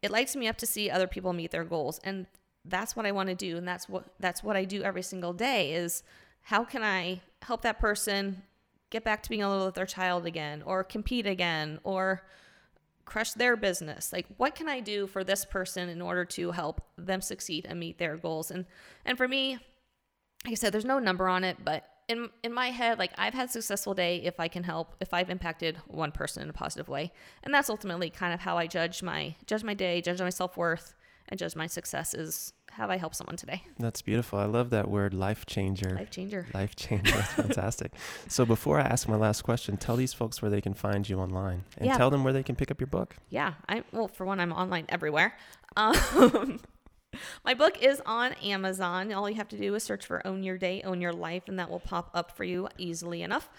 it 0.01 0.11
lights 0.11 0.35
me 0.35 0.49
up 0.49 0.57
to 0.57 0.65
see 0.65 0.89
other 0.89 1.07
people 1.07 1.31
meet 1.31 1.51
their 1.51 1.63
goals. 1.63 2.01
And 2.03 2.27
that's 2.65 2.93
what 2.93 3.05
I 3.05 3.13
want 3.13 3.29
to 3.29 3.35
do. 3.35 3.55
And 3.55 3.65
that's 3.65 3.87
what 3.87 4.03
that's 4.19 4.43
what 4.43 4.57
I 4.57 4.65
do 4.65 4.83
every 4.83 5.01
single 5.01 5.31
day 5.31 5.71
is 5.71 6.03
how 6.43 6.63
can 6.63 6.83
I 6.83 7.21
help 7.41 7.61
that 7.63 7.79
person 7.79 8.43
get 8.89 9.03
back 9.03 9.23
to 9.23 9.29
being 9.29 9.41
able 9.41 9.65
with 9.65 9.75
their 9.75 9.85
child 9.85 10.25
again 10.25 10.61
or 10.65 10.83
compete 10.83 11.25
again 11.25 11.79
or 11.83 12.23
crush 13.05 13.33
their 13.33 13.55
business? 13.55 14.13
Like 14.13 14.27
what 14.37 14.55
can 14.55 14.69
i 14.69 14.79
do 14.79 15.07
for 15.07 15.23
this 15.23 15.45
person 15.45 15.89
in 15.89 16.01
order 16.01 16.25
to 16.25 16.51
help 16.51 16.81
them 16.97 17.21
succeed 17.21 17.65
and 17.67 17.79
meet 17.79 17.97
their 17.97 18.17
goals? 18.17 18.51
And 18.51 18.65
and 19.05 19.17
for 19.17 19.27
me 19.27 19.57
like 20.45 20.51
i 20.51 20.55
said 20.55 20.73
there's 20.73 20.83
no 20.83 20.99
number 20.99 21.29
on 21.29 21.45
it 21.45 21.57
but 21.63 21.85
in 22.07 22.29
in 22.43 22.53
my 22.53 22.69
head 22.69 22.99
like 22.99 23.11
I've 23.17 23.33
had 23.33 23.49
a 23.49 23.51
successful 23.51 23.93
day 23.93 24.17
if 24.17 24.39
I 24.39 24.47
can 24.47 24.63
help 24.63 24.95
if 24.99 25.13
I've 25.13 25.29
impacted 25.29 25.77
one 25.87 26.11
person 26.11 26.43
in 26.43 26.49
a 26.49 26.53
positive 26.53 26.89
way. 26.89 27.11
And 27.43 27.53
that's 27.53 27.69
ultimately 27.69 28.09
kind 28.09 28.33
of 28.33 28.41
how 28.41 28.57
I 28.57 28.67
judge 28.67 29.01
my 29.01 29.35
judge 29.45 29.63
my 29.63 29.73
day, 29.73 30.01
judge 30.01 30.19
my 30.19 30.29
self-worth 30.29 30.93
and 31.29 31.39
judge 31.39 31.55
my 31.55 31.67
success 31.67 32.13
is 32.13 32.53
have 32.75 32.89
I 32.89 32.97
helped 32.97 33.15
someone 33.15 33.37
today? 33.37 33.63
That's 33.77 34.01
beautiful. 34.01 34.39
I 34.39 34.45
love 34.45 34.69
that 34.71 34.89
word 34.89 35.13
life 35.13 35.45
changer. 35.45 35.95
Life 35.95 36.09
changer. 36.09 36.47
Life 36.53 36.75
changer. 36.75 37.11
That's 37.11 37.33
fantastic. 37.33 37.91
so 38.27 38.45
before 38.45 38.79
I 38.79 38.83
ask 38.83 39.07
my 39.07 39.15
last 39.15 39.43
question, 39.43 39.77
tell 39.77 39.95
these 39.95 40.13
folks 40.13 40.41
where 40.41 40.49
they 40.49 40.61
can 40.61 40.73
find 40.73 41.07
you 41.07 41.19
online 41.19 41.63
and 41.77 41.85
yeah. 41.85 41.97
tell 41.97 42.09
them 42.09 42.23
where 42.23 42.33
they 42.33 42.43
can 42.43 42.55
pick 42.55 42.71
up 42.71 42.79
your 42.79 42.87
book. 42.87 43.15
Yeah. 43.29 43.53
I 43.69 43.83
well 43.91 44.07
for 44.07 44.25
one 44.25 44.39
I'm 44.39 44.51
online 44.51 44.85
everywhere. 44.89 45.35
Um, 45.75 46.59
my 47.45 47.53
book 47.53 47.81
is 47.81 48.01
on 48.05 48.33
Amazon. 48.33 49.11
All 49.13 49.29
you 49.29 49.35
have 49.35 49.49
to 49.49 49.57
do 49.57 49.75
is 49.75 49.83
search 49.83 50.05
for 50.05 50.25
Own 50.25 50.43
Your 50.43 50.57
Day, 50.57 50.81
Own 50.83 51.01
Your 51.01 51.13
Life, 51.13 51.43
and 51.47 51.59
that 51.59 51.69
will 51.69 51.79
pop 51.79 52.09
up 52.13 52.35
for 52.35 52.43
you 52.43 52.67
easily 52.77 53.21
enough. 53.21 53.49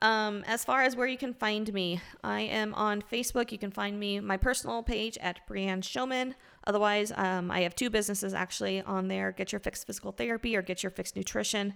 Um, 0.00 0.44
as 0.46 0.64
far 0.64 0.82
as 0.82 0.96
where 0.96 1.06
you 1.06 1.16
can 1.16 1.32
find 1.32 1.72
me, 1.72 2.00
I 2.22 2.40
am 2.40 2.74
on 2.74 3.02
Facebook. 3.02 3.52
You 3.52 3.58
can 3.58 3.70
find 3.70 3.98
me 3.98 4.20
my 4.20 4.36
personal 4.36 4.82
page 4.82 5.16
at 5.18 5.40
Brianne 5.48 5.82
Showman. 5.82 6.34
Otherwise, 6.66 7.12
um, 7.16 7.50
I 7.50 7.60
have 7.60 7.74
two 7.74 7.90
businesses 7.90 8.34
actually 8.34 8.82
on 8.82 9.08
there: 9.08 9.32
Get 9.32 9.52
Your 9.52 9.60
Fix 9.60 9.84
Physical 9.84 10.12
Therapy 10.12 10.56
or 10.56 10.62
Get 10.62 10.82
Your 10.82 10.90
Fix 10.90 11.14
Nutrition. 11.16 11.74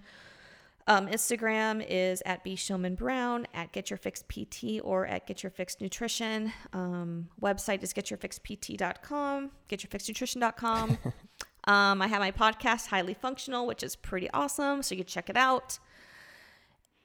Um, 0.89 1.07
Instagram 1.07 1.85
is 1.87 2.23
at 2.25 2.43
B 2.43 2.55
Showman 2.55 2.95
Brown, 2.95 3.45
at 3.53 3.71
Get 3.71 3.91
Your 3.91 3.97
Fix 3.97 4.23
PT, 4.23 4.81
or 4.83 5.05
at 5.05 5.27
Get 5.27 5.43
Your 5.43 5.51
Fix 5.51 5.79
Nutrition. 5.79 6.51
Um, 6.73 7.29
website 7.39 7.83
is 7.83 7.93
getyourfixpt.com, 7.93 9.51
getyourfixnutrition.com. 9.69 10.97
um, 11.65 12.01
I 12.01 12.07
have 12.07 12.19
my 12.19 12.31
podcast, 12.31 12.87
Highly 12.87 13.13
Functional, 13.13 13.67
which 13.67 13.83
is 13.83 13.95
pretty 13.95 14.31
awesome, 14.31 14.81
so 14.81 14.95
you 14.95 15.03
can 15.03 15.07
check 15.07 15.29
it 15.29 15.37
out. 15.37 15.77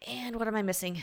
And 0.06 0.36
what 0.36 0.48
am 0.48 0.56
I 0.56 0.62
missing? 0.62 1.02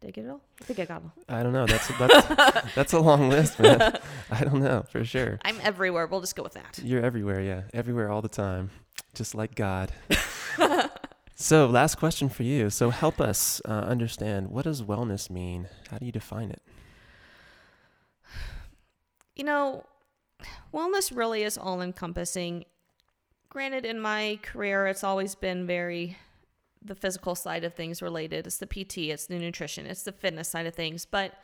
Did 0.00 0.08
I 0.08 0.10
get 0.12 0.24
it 0.24 0.30
all? 0.30 0.40
I 0.60 0.64
think 0.64 0.78
I 0.78 0.84
got 0.86 1.02
them. 1.02 1.12
I 1.28 1.42
don't 1.42 1.52
know. 1.52 1.66
That's 1.66 1.88
that's 1.98 2.74
that's 2.74 2.92
a 2.94 3.00
long 3.00 3.28
list, 3.28 3.58
man. 3.60 3.98
I 4.30 4.44
don't 4.44 4.62
know 4.62 4.84
for 4.90 5.04
sure. 5.04 5.38
I'm 5.44 5.60
everywhere. 5.62 6.06
We'll 6.06 6.20
just 6.20 6.36
go 6.36 6.42
with 6.42 6.54
that. 6.54 6.80
You're 6.82 7.02
everywhere, 7.02 7.42
yeah, 7.42 7.62
everywhere 7.74 8.10
all 8.10 8.22
the 8.22 8.28
time, 8.28 8.70
just 9.14 9.34
like 9.34 9.54
God. 9.54 9.92
So, 11.42 11.64
last 11.64 11.94
question 11.94 12.28
for 12.28 12.42
you. 12.42 12.68
So, 12.68 12.90
help 12.90 13.18
us 13.18 13.62
uh, 13.64 13.70
understand 13.72 14.48
what 14.48 14.64
does 14.66 14.82
wellness 14.82 15.30
mean? 15.30 15.68
How 15.90 15.96
do 15.96 16.04
you 16.04 16.12
define 16.12 16.50
it? 16.50 16.60
You 19.36 19.44
know, 19.44 19.84
wellness 20.74 21.16
really 21.16 21.44
is 21.44 21.56
all 21.56 21.80
encompassing. 21.80 22.66
Granted, 23.48 23.86
in 23.86 23.98
my 23.98 24.38
career, 24.42 24.86
it's 24.86 25.02
always 25.02 25.34
been 25.34 25.66
very 25.66 26.18
the 26.82 26.94
physical 26.94 27.34
side 27.34 27.64
of 27.64 27.74
things 27.74 28.00
related. 28.02 28.46
It's 28.46 28.58
the 28.58 28.66
PT, 28.66 28.98
it's 28.98 29.26
the 29.26 29.38
nutrition, 29.38 29.86
it's 29.86 30.02
the 30.02 30.12
fitness 30.12 30.48
side 30.48 30.66
of 30.66 30.74
things. 30.74 31.04
But 31.04 31.34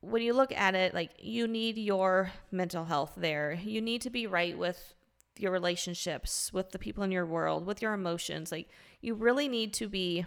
when 0.00 0.22
you 0.22 0.32
look 0.32 0.52
at 0.52 0.74
it, 0.74 0.94
like 0.94 1.10
you 1.20 1.46
need 1.46 1.78
your 1.78 2.32
mental 2.50 2.84
health 2.84 3.12
there. 3.16 3.58
You 3.62 3.80
need 3.80 4.02
to 4.02 4.10
be 4.10 4.26
right 4.26 4.56
with 4.56 4.94
your 5.36 5.52
relationships, 5.52 6.52
with 6.52 6.70
the 6.70 6.78
people 6.78 7.04
in 7.04 7.12
your 7.12 7.26
world, 7.26 7.66
with 7.66 7.82
your 7.82 7.92
emotions. 7.92 8.50
Like 8.50 8.68
you 9.00 9.14
really 9.14 9.48
need 9.48 9.72
to 9.74 9.88
be 9.88 10.26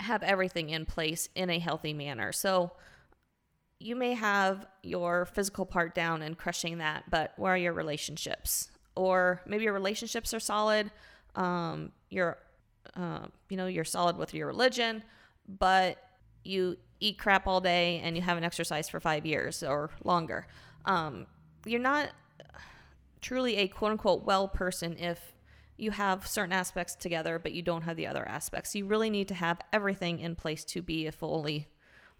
have 0.00 0.22
everything 0.22 0.70
in 0.70 0.86
place 0.86 1.28
in 1.34 1.50
a 1.50 1.58
healthy 1.58 1.92
manner. 1.92 2.32
So 2.32 2.72
you 3.80 3.94
may 3.96 4.14
have 4.14 4.66
your 4.82 5.24
physical 5.24 5.66
part 5.66 5.94
down 5.94 6.22
and 6.22 6.36
crushing 6.36 6.78
that, 6.78 7.04
but 7.10 7.32
where 7.36 7.54
are 7.54 7.58
your 7.58 7.72
relationships? 7.72 8.70
Or 8.96 9.42
maybe 9.46 9.64
your 9.64 9.72
relationships 9.72 10.34
are 10.34 10.40
solid. 10.40 10.90
Um, 11.36 11.92
you're, 12.10 12.38
uh, 12.96 13.26
you 13.48 13.56
know, 13.56 13.66
you're 13.66 13.84
solid 13.84 14.16
with 14.16 14.34
your 14.34 14.46
religion, 14.46 15.02
but 15.48 15.98
you 16.44 16.76
eat 17.00 17.18
crap 17.18 17.46
all 17.46 17.60
day 17.60 18.00
and 18.02 18.16
you 18.16 18.22
haven't 18.22 18.44
exercised 18.44 18.90
for 18.90 19.00
five 19.00 19.24
years 19.24 19.62
or 19.62 19.90
longer. 20.04 20.46
Um, 20.84 21.26
you're 21.64 21.80
not 21.80 22.10
truly 23.20 23.56
a 23.56 23.68
quote 23.68 23.92
unquote 23.92 24.24
well 24.24 24.48
person 24.48 24.96
if 24.98 25.34
you 25.76 25.90
have 25.92 26.26
certain 26.26 26.52
aspects 26.52 26.96
together, 26.96 27.38
but 27.38 27.52
you 27.52 27.62
don't 27.62 27.82
have 27.82 27.96
the 27.96 28.06
other 28.06 28.26
aspects. 28.26 28.74
You 28.74 28.86
really 28.86 29.10
need 29.10 29.28
to 29.28 29.34
have 29.34 29.60
everything 29.72 30.18
in 30.18 30.34
place 30.34 30.64
to 30.66 30.82
be 30.82 31.06
a 31.06 31.12
fully, 31.12 31.68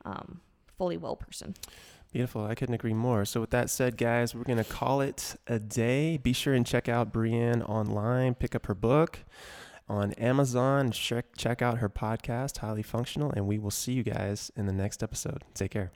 um, 0.05 0.41
fully 0.77 0.97
well 0.97 1.17
person. 1.17 1.55
Beautiful. 2.13 2.45
I 2.45 2.55
couldn't 2.55 2.75
agree 2.75 2.95
more. 2.95 3.25
So, 3.25 3.41
with 3.41 3.51
that 3.51 3.69
said, 3.69 3.99
guys, 3.99 4.35
we're 4.35 4.45
going 4.45 4.59
to 4.59 4.65
call 4.65 5.03
it 5.03 5.37
a 5.47 5.59
day. 5.59 6.17
Be 6.17 6.33
sure 6.33 6.55
and 6.55 6.65
check 6.65 6.89
out 6.89 7.13
Brianne 7.13 7.69
online, 7.69 8.35
pick 8.35 8.55
up 8.55 8.67
her 8.67 8.75
book 8.75 9.19
on 9.89 10.13
Amazon, 10.13 10.91
check, 10.91 11.37
check 11.37 11.63
out 11.63 11.79
her 11.79 11.89
podcast, 11.89 12.59
Highly 12.59 12.83
Functional, 12.83 13.33
and 13.33 13.47
we 13.47 13.59
will 13.59 13.71
see 13.71 13.93
you 13.93 14.03
guys 14.03 14.51
in 14.57 14.67
the 14.67 14.73
next 14.73 15.03
episode. 15.03 15.45
Take 15.55 15.71
care. 15.71 15.93